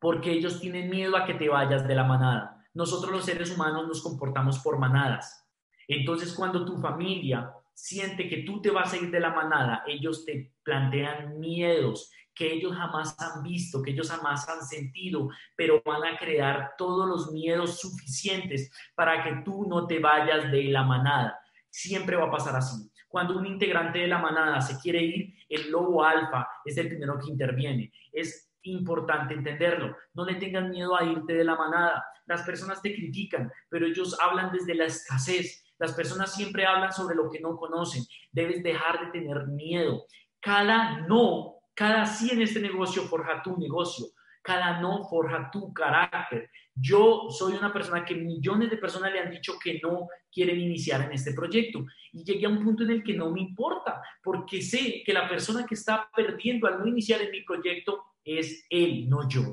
Porque 0.00 0.32
ellos 0.32 0.60
tienen 0.60 0.90
miedo 0.90 1.16
a 1.16 1.24
que 1.24 1.34
te 1.34 1.48
vayas 1.48 1.86
de 1.86 1.94
la 1.94 2.04
manada. 2.04 2.66
Nosotros 2.74 3.12
los 3.12 3.24
seres 3.24 3.54
humanos 3.54 3.86
nos 3.86 4.02
comportamos 4.02 4.58
por 4.58 4.80
manadas. 4.80 5.48
Entonces, 5.86 6.34
cuando 6.34 6.64
tu 6.64 6.76
familia 6.78 7.52
siente 7.72 8.28
que 8.28 8.38
tú 8.38 8.60
te 8.60 8.70
vas 8.70 8.92
a 8.92 8.96
ir 8.96 9.12
de 9.12 9.20
la 9.20 9.30
manada, 9.30 9.84
ellos 9.86 10.24
te 10.24 10.54
plantean 10.64 11.38
miedos 11.38 12.10
que 12.34 12.52
ellos 12.52 12.74
jamás 12.74 13.16
han 13.20 13.42
visto, 13.42 13.82
que 13.82 13.90
ellos 13.90 14.10
jamás 14.10 14.48
han 14.48 14.62
sentido, 14.62 15.28
pero 15.56 15.82
van 15.84 16.04
a 16.04 16.16
crear 16.16 16.72
todos 16.76 17.08
los 17.08 17.32
miedos 17.32 17.80
suficientes 17.80 18.70
para 18.94 19.22
que 19.22 19.42
tú 19.44 19.66
no 19.68 19.86
te 19.86 19.98
vayas 19.98 20.50
de 20.50 20.64
la 20.64 20.82
manada. 20.82 21.38
Siempre 21.70 22.16
va 22.16 22.26
a 22.26 22.30
pasar 22.30 22.56
así. 22.56 22.90
Cuando 23.08 23.38
un 23.38 23.46
integrante 23.46 23.98
de 23.98 24.08
la 24.08 24.18
manada 24.18 24.60
se 24.60 24.78
quiere 24.80 25.02
ir, 25.02 25.34
el 25.48 25.70
lobo 25.70 26.02
alfa 26.02 26.48
es 26.64 26.78
el 26.78 26.88
primero 26.88 27.18
que 27.18 27.30
interviene. 27.30 27.92
Es 28.10 28.50
importante 28.62 29.34
entenderlo. 29.34 29.96
No 30.14 30.24
le 30.24 30.36
tengan 30.36 30.70
miedo 30.70 30.96
a 30.96 31.04
irte 31.04 31.34
de 31.34 31.44
la 31.44 31.56
manada. 31.56 32.04
Las 32.26 32.42
personas 32.42 32.80
te 32.80 32.94
critican, 32.94 33.52
pero 33.68 33.86
ellos 33.86 34.18
hablan 34.20 34.52
desde 34.52 34.74
la 34.74 34.86
escasez. 34.86 35.62
Las 35.78 35.92
personas 35.92 36.34
siempre 36.34 36.64
hablan 36.64 36.92
sobre 36.92 37.16
lo 37.16 37.28
que 37.30 37.40
no 37.40 37.56
conocen. 37.56 38.04
Debes 38.30 38.62
dejar 38.62 39.00
de 39.00 39.20
tener 39.20 39.46
miedo. 39.48 40.06
Cada 40.40 41.00
no 41.00 41.61
cada 41.74 42.06
sí 42.06 42.30
en 42.30 42.42
este 42.42 42.60
negocio 42.60 43.02
forja 43.02 43.42
tu 43.42 43.56
negocio. 43.56 44.06
Cada 44.42 44.80
no 44.80 45.04
forja 45.04 45.50
tu 45.52 45.72
carácter. 45.72 46.50
Yo 46.74 47.28
soy 47.30 47.54
una 47.54 47.72
persona 47.72 48.04
que 48.04 48.14
millones 48.14 48.70
de 48.70 48.76
personas 48.76 49.12
le 49.12 49.20
han 49.20 49.30
dicho 49.30 49.54
que 49.62 49.78
no 49.80 50.08
quieren 50.32 50.58
iniciar 50.60 51.02
en 51.02 51.12
este 51.12 51.32
proyecto. 51.32 51.84
Y 52.12 52.24
llegué 52.24 52.46
a 52.46 52.48
un 52.48 52.64
punto 52.64 52.82
en 52.82 52.90
el 52.90 53.04
que 53.04 53.14
no 53.14 53.30
me 53.30 53.40
importa, 53.40 54.02
porque 54.22 54.60
sé 54.60 55.02
que 55.04 55.12
la 55.12 55.28
persona 55.28 55.64
que 55.64 55.74
está 55.74 56.10
perdiendo 56.14 56.66
al 56.66 56.80
no 56.80 56.86
iniciar 56.86 57.22
en 57.22 57.30
mi 57.30 57.42
proyecto 57.42 58.02
es 58.24 58.66
él, 58.68 59.08
no 59.08 59.28
yo 59.28 59.52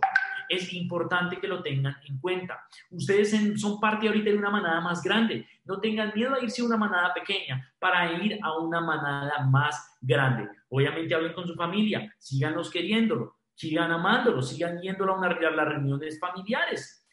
es 0.49 0.73
importante 0.73 1.39
que 1.39 1.47
lo 1.47 1.61
tengan 1.61 1.95
en 2.07 2.17
cuenta. 2.17 2.65
Ustedes 2.89 3.35
son 3.61 3.79
parte 3.79 4.07
ahorita 4.07 4.31
de 4.31 4.37
una 4.37 4.49
manada 4.49 4.81
más 4.81 5.01
grande. 5.03 5.47
No 5.63 5.79
tengan 5.79 6.11
miedo 6.15 6.33
a 6.33 6.43
irse 6.43 6.61
a 6.61 6.65
una 6.65 6.75
manada 6.75 7.13
pequeña 7.13 7.71
para 7.77 8.11
ir 8.23 8.39
a 8.41 8.57
una 8.57 8.81
manada 8.81 9.45
más 9.45 9.95
grande. 10.01 10.49
Obviamente 10.69 11.15
hablen 11.15 11.33
con 11.33 11.47
su 11.47 11.55
familia, 11.55 12.13
síganos 12.19 12.69
queriéndolo, 12.69 13.37
sigan 13.55 13.91
amándolo, 13.91 14.41
sigan 14.41 14.79
yéndolo 14.81 15.13
a, 15.13 15.17
una, 15.17 15.27
a 15.27 15.51
las 15.51 15.67
reuniones 15.67 16.19
familiares. 16.19 17.07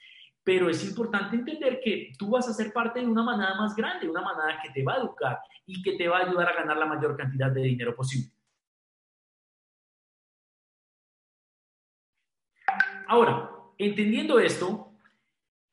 Pero 0.45 0.69
es 0.69 0.85
importante 0.87 1.37
entender 1.37 1.81
que 1.83 2.12
tú 2.19 2.31
vas 2.31 2.49
a 2.49 2.53
ser 2.53 2.73
parte 2.73 3.01
de 3.01 3.07
una 3.07 3.23
manada 3.23 3.57
más 3.57 3.74
grande, 3.74 4.09
una 4.09 4.23
manada 4.23 4.61
que 4.62 4.70
te 4.70 4.85
va 4.85 4.95
a 4.95 4.99
educar 4.99 5.39
y 5.65 5.83
que 5.83 5.97
te 5.97 6.07
va 6.07 6.19
a 6.19 6.27
ayudar 6.27 6.49
a 6.49 6.55
ganar 6.55 6.77
la 6.77 6.87
mayor 6.87 7.16
cantidad 7.16 7.51
de 7.51 7.62
dinero 7.62 7.97
posible. 7.97 8.31
Ahora, 13.09 13.51
entendiendo 13.78 14.39
esto, 14.39 14.93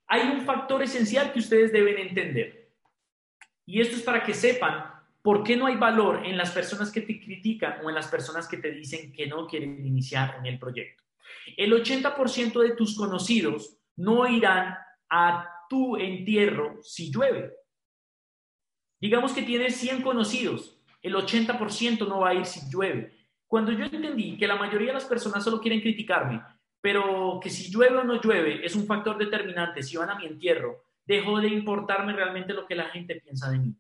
hay 0.07 0.29
un 0.29 0.41
factor 0.41 0.81
esencial 0.83 1.33
que 1.33 1.39
ustedes 1.39 1.71
deben 1.71 1.97
entender. 1.97 2.71
Y 3.65 3.81
esto 3.81 3.95
es 3.95 4.03
para 4.03 4.23
que 4.23 4.33
sepan 4.33 4.92
por 5.23 5.43
qué 5.43 5.57
no 5.57 5.65
hay 5.65 5.75
valor 5.77 6.23
en 6.25 6.37
las 6.37 6.51
personas 6.51 6.91
que 6.91 7.01
te 7.01 7.19
critican 7.19 7.83
o 7.83 7.89
en 7.89 7.95
las 7.95 8.07
personas 8.07 8.47
que 8.47 8.57
te 8.57 8.69
dicen 8.69 9.11
que 9.11 9.25
no 9.25 9.47
quieren 9.47 9.83
iniciar 9.83 10.35
en 10.37 10.45
el 10.45 10.59
proyecto. 10.59 11.03
El 11.57 11.73
80% 11.73 12.61
de 12.61 12.75
tus 12.75 12.95
conocidos 12.95 13.77
no 13.95 14.27
irán 14.27 14.77
a 15.09 15.49
tu 15.67 15.97
entierro 15.97 16.83
si 16.83 17.11
llueve. 17.11 17.53
Digamos 19.01 19.33
que 19.33 19.41
tienes 19.41 19.75
100 19.77 20.03
conocidos, 20.03 20.79
el 21.01 21.15
80% 21.15 22.07
no 22.07 22.19
va 22.19 22.29
a 22.29 22.33
ir 22.35 22.45
si 22.45 22.69
llueve. 22.69 23.11
Cuando 23.47 23.71
yo 23.71 23.85
entendí 23.85 24.37
que 24.37 24.47
la 24.47 24.55
mayoría 24.55 24.89
de 24.89 24.93
las 24.93 25.05
personas 25.05 25.43
solo 25.43 25.59
quieren 25.59 25.81
criticarme 25.81 26.41
pero 26.83 27.39
que 27.41 27.49
si 27.49 27.71
llueve 27.71 27.99
o 27.99 28.03
no 28.03 28.19
llueve 28.19 28.65
es 28.65 28.75
un 28.75 28.85
factor 28.85 29.17
determinante. 29.17 29.81
Si 29.81 29.95
van 29.95 30.09
a 30.09 30.15
mi 30.15 30.25
entierro, 30.25 30.83
dejó 31.05 31.39
de 31.39 31.47
importarme 31.47 32.11
realmente 32.11 32.53
lo 32.53 32.67
que 32.67 32.75
la 32.75 32.89
gente 32.89 33.21
piensa 33.23 33.49
de 33.49 33.59
mí. 33.59 33.73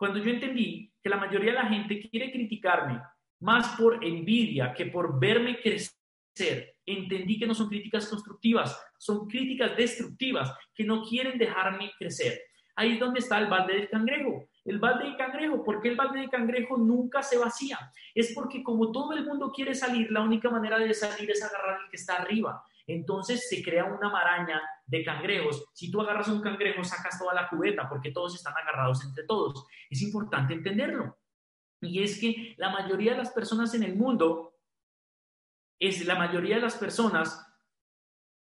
Cuando 0.00 0.18
yo 0.18 0.30
entendí 0.30 0.90
que 1.02 1.10
la 1.10 1.18
mayoría 1.18 1.50
de 1.52 1.58
la 1.58 1.68
gente 1.68 2.00
quiere 2.00 2.32
criticarme 2.32 3.02
más 3.40 3.76
por 3.78 4.02
envidia 4.02 4.72
que 4.72 4.86
por 4.86 5.20
verme 5.20 5.60
crecer, 5.60 6.74
entendí 6.86 7.38
que 7.38 7.46
no 7.46 7.54
son 7.54 7.68
críticas 7.68 8.08
constructivas, 8.08 8.82
son 8.96 9.28
críticas 9.28 9.76
destructivas 9.76 10.54
que 10.74 10.84
no 10.84 11.04
quieren 11.04 11.36
dejarme 11.36 11.92
crecer. 11.98 12.40
Ahí 12.76 12.94
es 12.94 12.98
donde 12.98 13.20
está 13.20 13.38
el 13.40 13.48
balde 13.48 13.74
del 13.74 13.90
cangrejo. 13.90 14.48
El 14.64 14.78
balde 14.78 15.10
de 15.10 15.16
cangrejo, 15.18 15.62
¿por 15.62 15.82
qué 15.82 15.88
el 15.90 15.96
balde 15.96 16.20
de 16.20 16.30
cangrejo 16.30 16.78
nunca 16.78 17.22
se 17.22 17.36
vacía? 17.36 17.78
Es 18.14 18.32
porque 18.34 18.62
como 18.62 18.92
todo 18.92 19.12
el 19.12 19.26
mundo 19.26 19.52
quiere 19.54 19.74
salir, 19.74 20.10
la 20.10 20.22
única 20.22 20.48
manera 20.48 20.78
de 20.78 20.94
salir 20.94 21.30
es 21.30 21.42
agarrar 21.42 21.78
el 21.84 21.90
que 21.90 21.96
está 21.96 22.14
arriba. 22.14 22.64
Entonces 22.94 23.48
se 23.48 23.62
crea 23.62 23.84
una 23.84 24.08
maraña 24.08 24.60
de 24.86 25.04
cangrejos. 25.04 25.64
Si 25.72 25.90
tú 25.90 26.00
agarras 26.00 26.28
un 26.28 26.40
cangrejo, 26.40 26.84
sacas 26.84 27.18
toda 27.18 27.34
la 27.34 27.48
cubeta 27.48 27.88
porque 27.88 28.12
todos 28.12 28.34
están 28.34 28.54
agarrados 28.56 29.04
entre 29.04 29.24
todos. 29.24 29.66
Es 29.88 30.02
importante 30.02 30.54
entenderlo. 30.54 31.18
Y 31.80 32.02
es 32.02 32.20
que 32.20 32.54
la 32.58 32.70
mayoría 32.70 33.12
de 33.12 33.18
las 33.18 33.30
personas 33.30 33.74
en 33.74 33.82
el 33.82 33.96
mundo, 33.96 34.54
es 35.78 36.04
la 36.04 36.14
mayoría 36.14 36.56
de 36.56 36.62
las 36.62 36.76
personas 36.76 37.46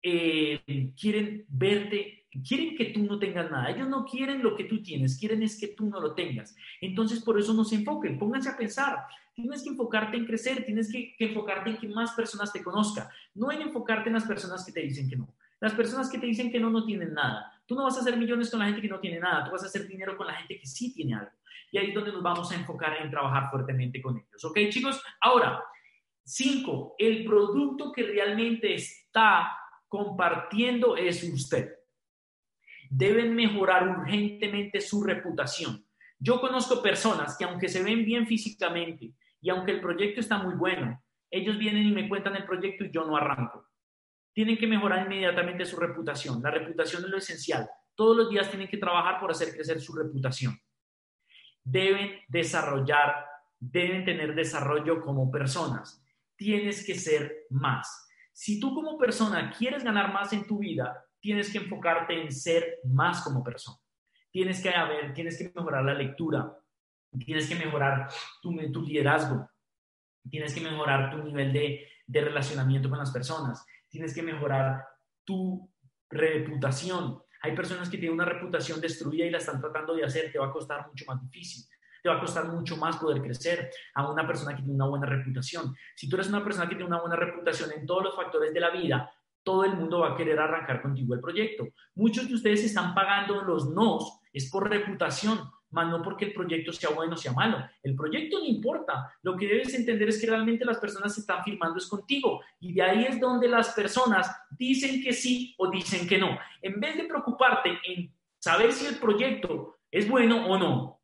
eh, 0.01 0.91
quieren 0.99 1.45
verte 1.47 2.17
quieren 2.43 2.75
que 2.75 2.85
tú 2.85 3.03
no 3.03 3.19
tengas 3.19 3.49
nada. 3.49 3.69
Ellos 3.69 3.87
no 3.87 4.05
quieren 4.05 4.43
lo 4.43 4.55
que 4.55 4.65
tú 4.65 4.81
tienes, 4.81 5.17
quieren 5.17 5.43
es 5.43 5.59
que 5.59 5.69
tú 5.69 5.89
no 5.89 5.99
lo 5.99 6.13
tengas. 6.13 6.55
Entonces, 6.81 7.23
por 7.23 7.39
eso 7.39 7.53
no 7.53 7.63
se 7.63 7.75
enfoquen, 7.75 8.19
pónganse 8.19 8.49
a 8.49 8.57
pensar. 8.57 9.05
Tienes 9.37 9.61
que 9.61 9.69
enfocarte 9.69 10.17
en 10.17 10.25
crecer, 10.25 10.65
tienes 10.65 10.91
que, 10.91 11.15
enfocarte 11.19 11.69
en 11.69 11.77
que 11.77 11.87
más 11.87 12.13
personas 12.13 12.51
te 12.51 12.63
conozcan, 12.63 13.07
no 13.35 13.51
en 13.51 13.61
enfocarte 13.61 14.09
en 14.09 14.15
las 14.15 14.23
personas 14.23 14.65
que 14.65 14.71
te 14.71 14.79
dicen 14.79 15.07
que 15.07 15.15
no. 15.15 15.31
Las 15.59 15.75
personas 15.75 16.09
que 16.09 16.17
te 16.17 16.25
dicen 16.25 16.51
que 16.51 16.59
no, 16.59 16.71
no 16.71 16.83
tienen 16.83 17.13
nada. 17.13 17.53
Tú 17.67 17.75
no 17.75 17.83
vas 17.83 17.95
a 17.97 17.99
hacer 17.99 18.17
millones 18.17 18.49
con 18.49 18.59
la 18.59 18.65
gente 18.65 18.81
que 18.81 18.87
no 18.87 18.99
tiene 18.99 19.19
nada, 19.19 19.45
tú 19.45 19.51
vas 19.51 19.61
a 19.61 19.67
hacer 19.67 19.87
dinero 19.87 20.17
con 20.17 20.25
la 20.25 20.33
gente 20.33 20.59
que 20.59 20.65
sí 20.65 20.91
tiene 20.91 21.13
algo. 21.13 21.31
Y 21.71 21.77
ahí 21.77 21.89
es 21.89 21.93
donde 21.93 22.13
nos 22.13 22.23
vamos 22.23 22.51
a 22.51 22.55
enfocar 22.55 22.97
en 22.99 23.11
trabajar 23.11 23.51
fuertemente 23.51 24.01
con 24.01 24.17
ellos. 24.17 24.43
¿Ok, 24.43 24.57
chicos? 24.69 24.99
Ahora, 25.21 25.63
cinco, 26.23 26.95
el 26.97 27.23
producto 27.23 27.91
que 27.91 28.03
realmente 28.03 28.73
está 28.73 29.55
compartiendo 29.87 30.97
es 30.97 31.21
usted 31.23 31.75
deben 32.89 33.35
mejorar 33.35 33.87
urgentemente 33.87 34.81
su 34.81 35.03
reputación. 35.03 35.85
Yo 36.17 36.41
conozco 36.41 36.81
personas 36.81 37.37
que 37.37 37.45
aunque 37.45 37.69
se 37.69 37.83
ven 37.83 38.03
bien 38.03 38.25
físicamente 38.25 39.13
y 39.41 39.49
aunque 39.49 39.71
el 39.71 39.81
proyecto 39.81 40.19
está 40.19 40.37
muy 40.37 40.55
bueno, 40.55 41.01
ellos 41.29 41.57
vienen 41.57 41.85
y 41.85 41.91
me 41.91 42.07
cuentan 42.07 42.35
el 42.35 42.45
proyecto 42.45 42.85
y 42.85 42.91
yo 42.91 43.05
no 43.05 43.17
arranco. 43.17 43.67
tienen 44.33 44.57
que 44.57 44.67
mejorar 44.67 45.05
inmediatamente 45.05 45.65
su 45.65 45.77
reputación. 45.77 46.43
La 46.43 46.51
reputación 46.51 47.03
es 47.03 47.09
lo 47.09 47.17
esencial. 47.17 47.67
Todos 47.95 48.15
los 48.15 48.29
días 48.29 48.49
tienen 48.49 48.67
que 48.67 48.77
trabajar 48.77 49.19
por 49.19 49.31
hacer 49.31 49.51
crecer 49.51 49.81
su 49.81 49.95
reputación. 49.95 50.55
Deben 51.63 52.19
desarrollar, 52.27 53.25
deben 53.59 54.05
tener 54.05 54.35
desarrollo 54.35 55.01
como 55.01 55.31
personas. 55.31 56.05
Tienes 56.35 56.85
que 56.85 56.93
ser 56.93 57.47
más. 57.49 58.07
Si 58.31 58.59
tú 58.59 58.75
como 58.75 58.99
persona 58.99 59.51
quieres 59.51 59.83
ganar 59.83 60.13
más 60.13 60.31
en 60.33 60.45
tu 60.45 60.59
vida, 60.59 61.03
tienes 61.19 61.51
que 61.51 61.57
enfocarte 61.57 62.21
en 62.21 62.31
ser 62.31 62.77
más 62.83 63.23
como 63.23 63.43
persona. 63.43 63.77
Tienes 64.29 64.61
que, 64.61 64.69
haber, 64.69 65.13
tienes 65.15 65.39
que 65.39 65.51
mejorar 65.55 65.83
la 65.83 65.95
lectura, 65.95 66.55
tienes 67.25 67.47
que 67.47 67.55
mejorar 67.55 68.09
tu, 68.41 68.51
liderazgo, 68.81 69.49
tienes 70.29 70.53
que 70.53 70.61
mejorar 70.61 71.11
tu 71.11 71.23
nivel 71.23 71.51
de, 71.53 71.87
de 72.05 72.21
relacionamiento 72.21 72.89
con 72.89 72.99
las 72.99 73.11
personas, 73.11 73.65
tienes 73.89 74.13
que 74.13 74.23
mejorar 74.23 74.85
tu 75.23 75.69
reputación. 76.09 77.21
Hay 77.41 77.55
personas 77.55 77.89
que 77.89 77.97
tienen 77.97 78.15
una 78.15 78.25
reputación 78.25 78.81
destruida 78.81 79.25
y 79.25 79.29
la 79.29 79.37
están 79.37 79.59
tratando 79.59 79.95
de 79.95 80.05
hacer, 80.05 80.31
te 80.31 80.39
va 80.39 80.47
a 80.47 80.51
costar 80.51 80.87
mucho 80.87 81.05
más 81.07 81.21
difícil. 81.21 81.65
Te 82.01 82.09
va 82.09 82.17
a 82.17 82.19
costar 82.19 82.47
mucho 82.47 82.77
más 82.77 82.97
poder 82.97 83.21
crecer 83.21 83.69
a 83.95 84.09
una 84.09 84.25
persona 84.25 84.55
que 84.55 84.61
tiene 84.61 84.75
una 84.75 84.87
buena 84.87 85.05
reputación. 85.05 85.75
Si 85.95 86.07
tú 86.07 86.15
eres 86.15 86.29
una 86.29 86.43
persona 86.43 86.67
que 86.67 86.75
tiene 86.75 86.87
una 86.87 87.01
buena 87.01 87.15
reputación 87.15 87.71
en 87.71 87.85
todos 87.85 88.03
los 88.03 88.15
factores 88.15 88.53
de 88.53 88.59
la 88.59 88.69
vida, 88.69 89.11
todo 89.43 89.63
el 89.63 89.75
mundo 89.75 89.99
va 89.99 90.13
a 90.13 90.15
querer 90.15 90.37
arrancar 90.39 90.81
contigo 90.81 91.13
el 91.13 91.21
proyecto. 91.21 91.69
Muchos 91.95 92.27
de 92.27 92.35
ustedes 92.35 92.65
están 92.65 92.93
pagando 92.93 93.41
los 93.43 93.69
nos, 93.69 94.19
es 94.33 94.51
por 94.51 94.69
reputación, 94.69 95.39
más 95.71 95.89
no 95.89 96.01
porque 96.01 96.25
el 96.25 96.33
proyecto 96.33 96.71
sea 96.71 96.89
bueno 96.91 97.13
o 97.13 97.17
sea 97.17 97.33
malo. 97.33 97.57
El 97.83 97.95
proyecto 97.95 98.39
no 98.39 98.45
importa. 98.45 99.13
Lo 99.21 99.35
que 99.35 99.47
debes 99.47 99.73
entender 99.73 100.09
es 100.09 100.19
que 100.19 100.27
realmente 100.27 100.65
las 100.65 100.77
personas 100.77 101.13
se 101.13 101.21
están 101.21 101.43
firmando 101.43 101.77
es 101.77 101.87
contigo. 101.87 102.41
Y 102.59 102.73
de 102.73 102.81
ahí 102.81 103.05
es 103.05 103.19
donde 103.19 103.47
las 103.47 103.73
personas 103.73 104.31
dicen 104.51 105.01
que 105.03 105.13
sí 105.13 105.55
o 105.57 105.69
dicen 105.69 106.07
que 106.07 106.17
no. 106.17 106.37
En 106.61 106.79
vez 106.79 106.95
de 106.95 107.03
preocuparte 107.03 107.77
en 107.85 108.13
saber 108.39 108.71
si 108.71 108.85
el 108.85 108.97
proyecto 108.97 109.77
es 109.91 110.07
bueno 110.07 110.47
o 110.47 110.57
no, 110.57 111.01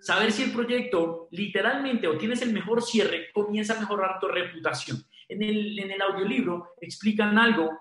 saber 0.00 0.30
si 0.30 0.44
el 0.44 0.52
proyecto 0.52 1.28
literalmente 1.32 2.06
o 2.06 2.16
tienes 2.16 2.42
el 2.42 2.52
mejor 2.52 2.82
cierre, 2.82 3.32
comienza 3.32 3.76
a 3.76 3.80
mejorar 3.80 4.20
tu 4.20 4.28
reputación. 4.28 5.04
En 5.28 5.42
el, 5.42 5.78
en 5.78 5.90
el 5.90 6.02
audiolibro 6.02 6.74
explican 6.80 7.36
algo. 7.38 7.76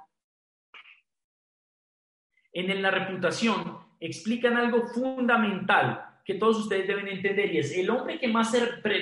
En 2.51 2.81
la 2.81 2.89
reputación 2.89 3.84
explican 4.05 4.57
algo 4.57 4.87
fundamental 4.87 6.05
que 6.23 6.35
todos 6.35 6.57
ustedes 6.57 6.87
deben 6.87 7.07
entender 7.07 7.53
y 7.53 7.59
es 7.59 7.77
el 7.77 7.89
hombre 7.89 8.19
que 8.19 8.27
más, 8.27 8.51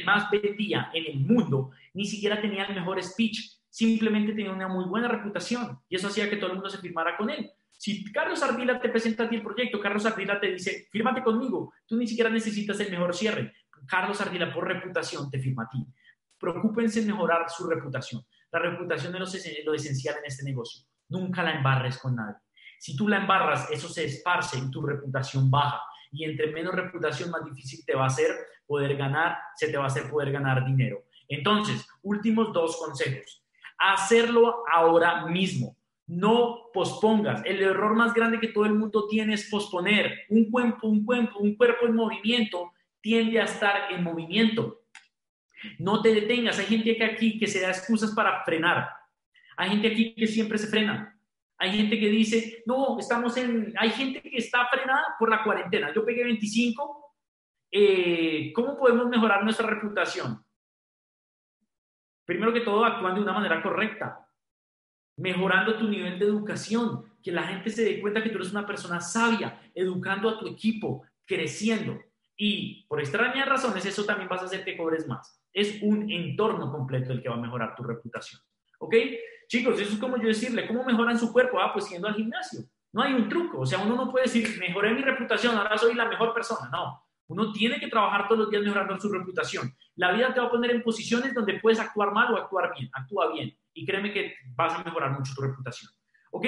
más 0.06 0.30
vendía 0.30 0.90
en 0.94 1.06
el 1.06 1.20
mundo 1.22 1.72
ni 1.94 2.06
siquiera 2.06 2.42
tenía 2.42 2.66
el 2.66 2.76
mejor 2.76 3.02
speech, 3.02 3.60
simplemente 3.70 4.34
tenía 4.34 4.52
una 4.52 4.68
muy 4.68 4.86
buena 4.86 5.08
reputación 5.08 5.80
y 5.88 5.96
eso 5.96 6.08
hacía 6.08 6.30
que 6.30 6.38
todo 6.38 6.48
el 6.48 6.56
mundo 6.56 6.70
se 6.70 6.80
firmara 6.80 7.16
con 7.16 7.30
él. 7.30 7.52
Si 7.72 8.12
Carlos 8.12 8.42
Ardila 8.44 8.80
te 8.80 8.90
presenta 8.90 9.24
a 9.24 9.30
ti 9.30 9.36
el 9.36 9.44
proyecto, 9.44 9.80
Carlos 9.80 10.06
Ardila 10.06 10.40
te 10.40 10.52
dice, 10.52 10.88
fírmate 10.92 11.24
conmigo, 11.24 11.74
tú 11.86 11.98
ni 11.98 12.08
siquiera 12.08 12.30
necesitas 12.30 12.80
el 12.80 12.92
mejor 12.92 13.16
cierre. 13.16 13.54
Carlos 13.88 14.22
Ardila 14.22 14.54
por 14.54 14.68
reputación 14.68 15.30
te 15.30 15.40
firma 15.40 15.64
a 15.64 15.70
ti. 15.70 15.86
Preocúpense 16.38 17.02
en 17.02 17.08
mejorar 17.08 17.50
su 17.50 17.68
reputación. 17.68 18.22
La 18.52 18.60
reputación 18.60 19.16
es 19.16 19.66
lo 19.66 19.74
esencial 19.74 20.16
en 20.20 20.26
este 20.26 20.44
negocio. 20.44 20.84
Nunca 21.10 21.44
la 21.44 21.56
embarres 21.56 21.98
con 21.98 22.16
nadie. 22.16 22.43
Si 22.84 22.98
tú 22.98 23.08
la 23.08 23.16
embarras, 23.16 23.72
eso 23.72 23.88
se 23.88 24.04
esparce 24.04 24.60
y 24.60 24.70
tu 24.70 24.82
reputación 24.82 25.50
baja. 25.50 25.82
Y 26.12 26.26
entre 26.26 26.48
menos 26.48 26.76
reputación, 26.76 27.32
más 27.32 27.46
difícil 27.46 27.86
te 27.86 27.96
va 27.96 28.08
a 28.08 28.10
ser 28.10 28.36
poder 28.68 28.98
ganar, 28.98 29.38
se 29.56 29.70
te 29.70 29.78
va 29.78 29.86
a 29.86 29.88
hacer 29.88 30.10
poder 30.10 30.34
ganar 30.34 30.66
dinero. 30.66 31.06
Entonces, 31.30 31.88
últimos 32.02 32.52
dos 32.52 32.76
consejos. 32.76 33.42
Hacerlo 33.78 34.66
ahora 34.70 35.26
mismo. 35.28 35.78
No 36.08 36.72
pospongas. 36.74 37.42
El 37.46 37.62
error 37.62 37.96
más 37.96 38.14
grande 38.14 38.42
que 38.42 38.50
todo 38.50 38.66
el 38.66 38.74
mundo 38.74 39.08
tiene 39.08 39.36
es 39.36 39.50
posponer. 39.50 40.26
Un 40.28 40.52
cuerpo, 40.52 40.90
un 40.90 41.06
cuerpo, 41.06 41.40
un 41.40 41.56
cuerpo 41.56 41.86
en 41.86 41.96
movimiento 41.96 42.74
tiende 43.00 43.40
a 43.40 43.46
estar 43.46 43.94
en 43.94 44.04
movimiento. 44.04 44.82
No 45.80 46.02
te 46.02 46.14
detengas. 46.14 46.60
Hay 46.60 46.66
gente 46.66 46.98
que 46.98 47.06
aquí 47.06 47.40
que 47.40 47.48
se 47.48 47.62
da 47.62 47.70
excusas 47.70 48.12
para 48.12 48.44
frenar. 48.44 48.90
Hay 49.56 49.70
gente 49.70 49.88
aquí 49.88 50.14
que 50.16 50.28
siempre 50.28 50.58
se 50.58 50.68
frena. 50.68 51.13
Hay 51.64 51.78
gente 51.78 51.98
que 51.98 52.10
dice, 52.10 52.62
no, 52.66 53.00
estamos 53.00 53.38
en, 53.38 53.74
hay 53.78 53.90
gente 53.92 54.22
que 54.22 54.36
está 54.36 54.68
frenada 54.68 55.16
por 55.18 55.30
la 55.30 55.42
cuarentena. 55.46 55.94
Yo 55.94 56.04
pegué 56.04 56.26
25, 56.26 57.16
eh, 57.72 58.52
¿cómo 58.54 58.78
podemos 58.78 59.08
mejorar 59.08 59.46
nuestra 59.46 59.66
reputación? 59.66 60.44
Primero 62.26 62.52
que 62.52 62.60
todo, 62.60 62.84
actuando 62.84 63.22
de 63.22 63.24
una 63.24 63.40
manera 63.40 63.64
correcta, 63.64 64.28
mejorando 65.16 65.78
tu 65.78 65.88
nivel 65.88 66.20
de 66.20 66.26
educación, 66.26 67.06
que 67.24 67.32
la 67.32 67.44
gente 67.44 67.70
se 67.70 67.86
dé 67.86 68.02
cuenta 68.02 68.22
que 68.22 68.30
tú 68.30 68.40
eres 68.40 68.52
una 68.52 68.68
persona 68.68 69.00
sabia, 69.00 69.62
educando 69.74 70.28
a 70.28 70.40
tu 70.40 70.50
equipo, 70.50 71.04
creciendo. 71.26 71.98
Y 72.36 72.86
por 72.88 73.00
extrañas 73.00 73.48
razones, 73.48 73.86
eso 73.86 74.04
también 74.04 74.28
vas 74.28 74.42
a 74.42 74.46
hacer 74.48 74.66
que 74.66 74.76
cobres 74.76 75.08
más. 75.08 75.42
Es 75.54 75.82
un 75.82 76.12
entorno 76.12 76.70
completo 76.70 77.14
el 77.14 77.22
que 77.22 77.30
va 77.30 77.36
a 77.36 77.42
mejorar 77.42 77.74
tu 77.74 77.84
reputación. 77.84 78.42
¿Ok? 78.84 78.96
Chicos, 79.48 79.80
eso 79.80 79.94
es 79.94 80.00
como 80.00 80.18
yo 80.18 80.28
decirle, 80.28 80.68
¿cómo 80.68 80.84
mejoran 80.84 81.18
su 81.18 81.32
cuerpo? 81.32 81.60
Ah, 81.60 81.72
pues 81.72 81.90
yendo 81.90 82.08
al 82.08 82.16
gimnasio. 82.16 82.62
No 82.92 83.02
hay 83.02 83.14
un 83.14 83.30
truco. 83.30 83.62
O 83.62 83.66
sea, 83.66 83.80
uno 83.80 83.96
no 83.96 84.12
puede 84.12 84.26
decir, 84.26 84.60
mejoré 84.60 84.94
mi 84.94 85.02
reputación, 85.02 85.56
ahora 85.56 85.78
soy 85.78 85.96
la 85.96 86.06
mejor 86.06 86.34
persona. 86.34 86.70
No. 86.70 87.02
Uno 87.28 87.52
tiene 87.54 87.80
que 87.80 87.88
trabajar 87.88 88.28
todos 88.28 88.42
los 88.42 88.50
días 88.50 88.62
mejorando 88.62 89.00
su 89.00 89.10
reputación. 89.12 89.74
La 89.96 90.12
vida 90.12 90.34
te 90.34 90.40
va 90.40 90.48
a 90.48 90.52
poner 90.52 90.72
en 90.72 90.84
posiciones 90.84 91.34
donde 91.34 91.60
puedes 91.60 91.80
actuar 91.80 92.12
mal 92.12 92.34
o 92.34 92.38
actuar 92.38 92.74
bien. 92.76 92.90
Actúa 92.94 93.32
bien. 93.32 93.58
Y 93.74 93.86
créeme 93.86 94.12
que 94.12 94.36
vas 94.54 94.74
a 94.74 94.84
mejorar 94.84 95.12
mucho 95.12 95.34
tu 95.34 95.42
reputación. 95.42 95.92
¿Ok? 96.32 96.46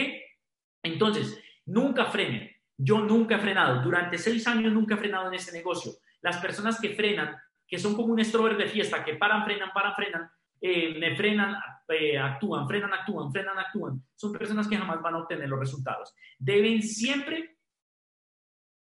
Entonces, 0.84 1.42
nunca 1.66 2.06
frenen. 2.06 2.52
Yo 2.78 3.00
nunca 3.00 3.36
he 3.36 3.40
frenado. 3.40 3.82
Durante 3.82 4.18
seis 4.18 4.46
años 4.48 4.74
nunca 4.74 4.96
he 4.96 4.98
frenado 4.98 5.28
en 5.30 5.36
este 5.36 5.54
negocio. 5.54 5.94
Las 6.22 6.38
personas 6.38 6.80
que 6.80 6.90
frenan, 6.90 7.36
que 7.68 7.80
son 7.80 7.96
como 7.96 8.12
un 8.12 8.20
extrovert 8.20 8.58
de 8.58 8.68
fiesta, 8.68 9.04
que 9.04 9.16
paran, 9.16 9.46
frenan, 9.46 9.72
paran, 9.74 9.96
frenan, 9.96 10.30
eh, 10.68 10.98
me 10.98 11.16
frenan, 11.16 11.56
eh, 11.88 12.18
actúan, 12.18 12.68
frenan, 12.68 12.92
actúan, 12.92 13.32
frenan, 13.32 13.60
actúan. 13.60 14.04
Son 14.16 14.34
personas 14.34 14.68
que 14.68 14.76
jamás 14.76 15.00
van 15.00 15.14
a 15.14 15.20
obtener 15.20 15.48
los 15.48 15.60
resultados. 15.60 16.16
Deben 16.40 16.82
siempre, 16.82 17.60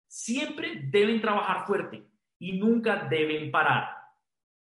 siempre 0.07 0.81
deben 0.85 1.21
trabajar 1.21 1.67
fuerte 1.67 2.07
y 2.39 2.53
nunca 2.53 3.07
deben 3.07 3.51
parar. 3.51 3.87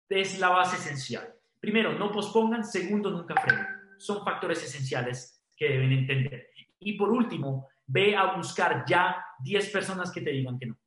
Es 0.09 0.39
la 0.39 0.51
base 0.51 0.77
esencial. 0.77 1.35
Primero, 1.59 1.99
no 1.99 2.13
pospongan. 2.13 2.65
Segundo, 2.65 3.11
nunca 3.11 3.35
frenen. 3.35 3.67
Son 3.99 4.25
factores 4.25 4.63
esenciales 4.63 5.45
que 5.57 5.71
deben 5.71 5.91
entender. 5.91 6.51
Y 6.79 6.93
por 6.93 7.11
último, 7.11 7.69
ve 7.85 8.15
a 8.15 8.37
buscar 8.37 8.85
ya 8.87 9.25
10 9.41 9.71
personas 9.71 10.13
que 10.13 10.21
te 10.21 10.31
digan 10.31 10.57
que 10.57 10.67
no. 10.67 10.79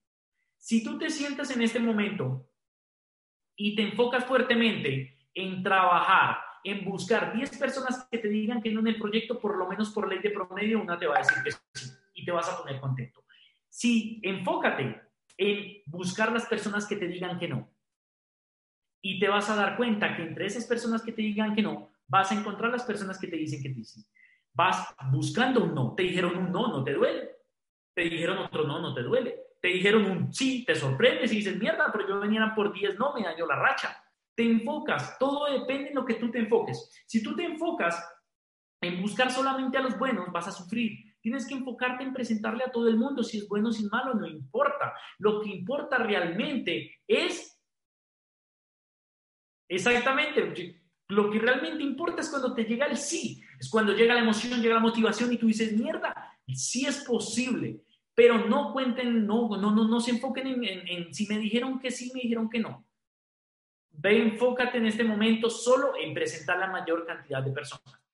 Si 0.58 0.82
tú 0.82 0.98
te 0.98 1.10
sientas 1.10 1.52
en 1.52 1.62
este 1.62 1.80
momento 1.80 2.48
y 3.58 3.76
te 3.76 3.82
enfocas 3.82 4.24
fuertemente 4.24 5.15
en 5.36 5.62
trabajar, 5.62 6.38
en 6.64 6.86
buscar 6.86 7.34
10 7.34 7.58
personas 7.58 8.08
que 8.10 8.18
te 8.18 8.30
digan 8.30 8.62
que 8.62 8.72
no 8.72 8.80
en 8.80 8.88
el 8.88 8.98
proyecto, 8.98 9.40
por 9.40 9.58
lo 9.58 9.68
menos 9.68 9.92
por 9.92 10.08
ley 10.08 10.20
de 10.20 10.32
promedio, 10.32 10.82
una 10.82 10.98
te 10.98 11.06
va 11.06 11.16
a 11.16 11.20
decir 11.20 11.44
que 11.44 11.52
sí 11.52 11.92
y 12.14 12.26
te 12.26 12.32
vas 12.32 12.50
a 12.50 12.58
poner 12.58 12.80
contento. 12.80 13.24
Sí, 13.70 14.20
enfócate 14.24 15.02
en 15.38 15.82
buscar 15.86 16.32
las 16.32 16.46
personas 16.46 16.88
que 16.88 16.96
te 16.96 17.08
digan 17.08 17.38
que 17.38 17.50
no. 17.50 17.70
Y 19.02 19.20
te 19.20 19.28
vas 19.28 19.50
a 19.50 19.56
dar 19.56 19.76
cuenta 19.76 20.16
que 20.16 20.24
entre 20.24 20.46
esas 20.48 20.66
personas 20.66 21.04
que 21.04 21.12
te 21.12 21.22
digan 21.22 21.54
que 21.54 21.62
no, 21.62 21.92
vas 22.08 22.32
a 22.32 22.36
encontrar 22.36 22.72
las 22.72 22.84
personas 22.84 23.20
que 23.20 23.28
te 23.28 23.36
dicen 23.36 23.62
que 23.62 23.84
sí. 23.84 24.04
Vas 24.54 24.96
buscando 25.12 25.64
un 25.66 25.76
no. 25.76 25.94
Te 25.94 26.04
dijeron 26.04 26.38
un 26.38 26.52
no, 26.52 26.70
no 26.70 26.84
te 26.84 26.94
duele. 26.94 27.30
Te 27.94 28.04
dijeron 28.04 28.38
otro 28.38 28.66
no, 28.66 28.80
no 28.80 28.94
te 28.94 29.04
duele. 29.04 29.36
Te 29.62 29.68
dijeron 29.68 30.06
un 30.06 30.34
sí, 30.34 30.64
te 30.66 30.74
sorprendes 30.74 31.34
y 31.34 31.38
dices, 31.38 31.58
mierda, 31.58 31.92
pero 31.92 32.08
yo 32.08 32.20
venía 32.20 32.54
por 32.56 32.72
10 32.72 32.98
no, 32.98 33.14
me 33.14 33.24
dañó 33.24 33.46
la 33.46 33.58
racha 33.58 34.05
te 34.36 34.44
enfocas, 34.44 35.18
todo 35.18 35.52
depende 35.52 35.90
en 35.90 35.96
lo 35.96 36.06
que 36.06 36.16
tú 36.16 36.30
te 36.30 36.40
enfoques. 36.40 36.90
Si 37.08 37.24
tú 37.24 37.36
te 37.36 37.46
enfocas 37.46 38.04
en 38.82 39.02
buscar 39.02 39.32
solamente 39.32 39.78
a 39.78 39.82
los 39.82 39.98
buenos, 39.98 40.32
vas 40.32 40.48
a 40.48 40.52
sufrir. 40.52 41.16
Tienes 41.22 41.48
que 41.48 41.56
enfocarte 41.56 42.04
en 42.04 42.14
presentarle 42.14 42.64
a 42.64 42.72
todo 42.72 42.88
el 42.88 42.98
mundo 42.98 43.24
si 43.24 43.38
es 43.38 43.48
bueno 43.48 43.70
o 43.70 43.72
si 43.72 43.84
es 43.84 43.92
malo, 43.92 44.14
no 44.14 44.28
importa. 44.28 44.94
Lo 45.18 45.42
que 45.42 45.50
importa 45.50 45.98
realmente 45.98 47.00
es 47.08 47.60
exactamente 49.68 50.84
lo 51.08 51.30
que 51.30 51.40
realmente 51.40 51.84
importa 51.84 52.22
es 52.22 52.30
cuando 52.30 52.54
te 52.54 52.64
llega 52.64 52.88
el 52.88 52.98
sí, 52.98 53.42
es 53.60 53.70
cuando 53.70 53.94
llega 53.94 54.16
la 54.16 54.22
emoción, 54.22 54.62
llega 54.62 54.76
la 54.76 54.82
motivación 54.82 55.32
y 55.32 55.38
tú 55.38 55.48
dices, 55.48 55.74
mierda, 55.74 56.36
sí 56.54 56.86
es 56.86 57.04
posible, 57.04 57.82
pero 58.16 58.48
no 58.48 58.74
cuenten, 58.74 59.26
no, 59.26 59.50
no, 59.50 59.72
no, 59.72 59.88
no 59.88 60.00
se 60.00 60.12
enfoquen 60.12 60.48
en, 60.48 60.88
en 60.88 61.14
si 61.14 61.28
me 61.28 61.38
dijeron 61.38 61.80
que 61.80 61.92
sí, 61.92 62.12
me 62.14 62.22
dijeron 62.22 62.50
que 62.50 62.60
no. 62.60 62.85
Ve, 63.98 64.22
enfócate 64.22 64.78
en 64.78 64.88
este 64.88 65.04
momento 65.04 65.50
solo 65.50 65.94
en 66.00 66.14
presentar 66.14 66.60
la 66.60 66.68
mayor 66.68 67.06
cantidad 67.06 67.42
de 67.42 67.52
personas. 67.52 68.00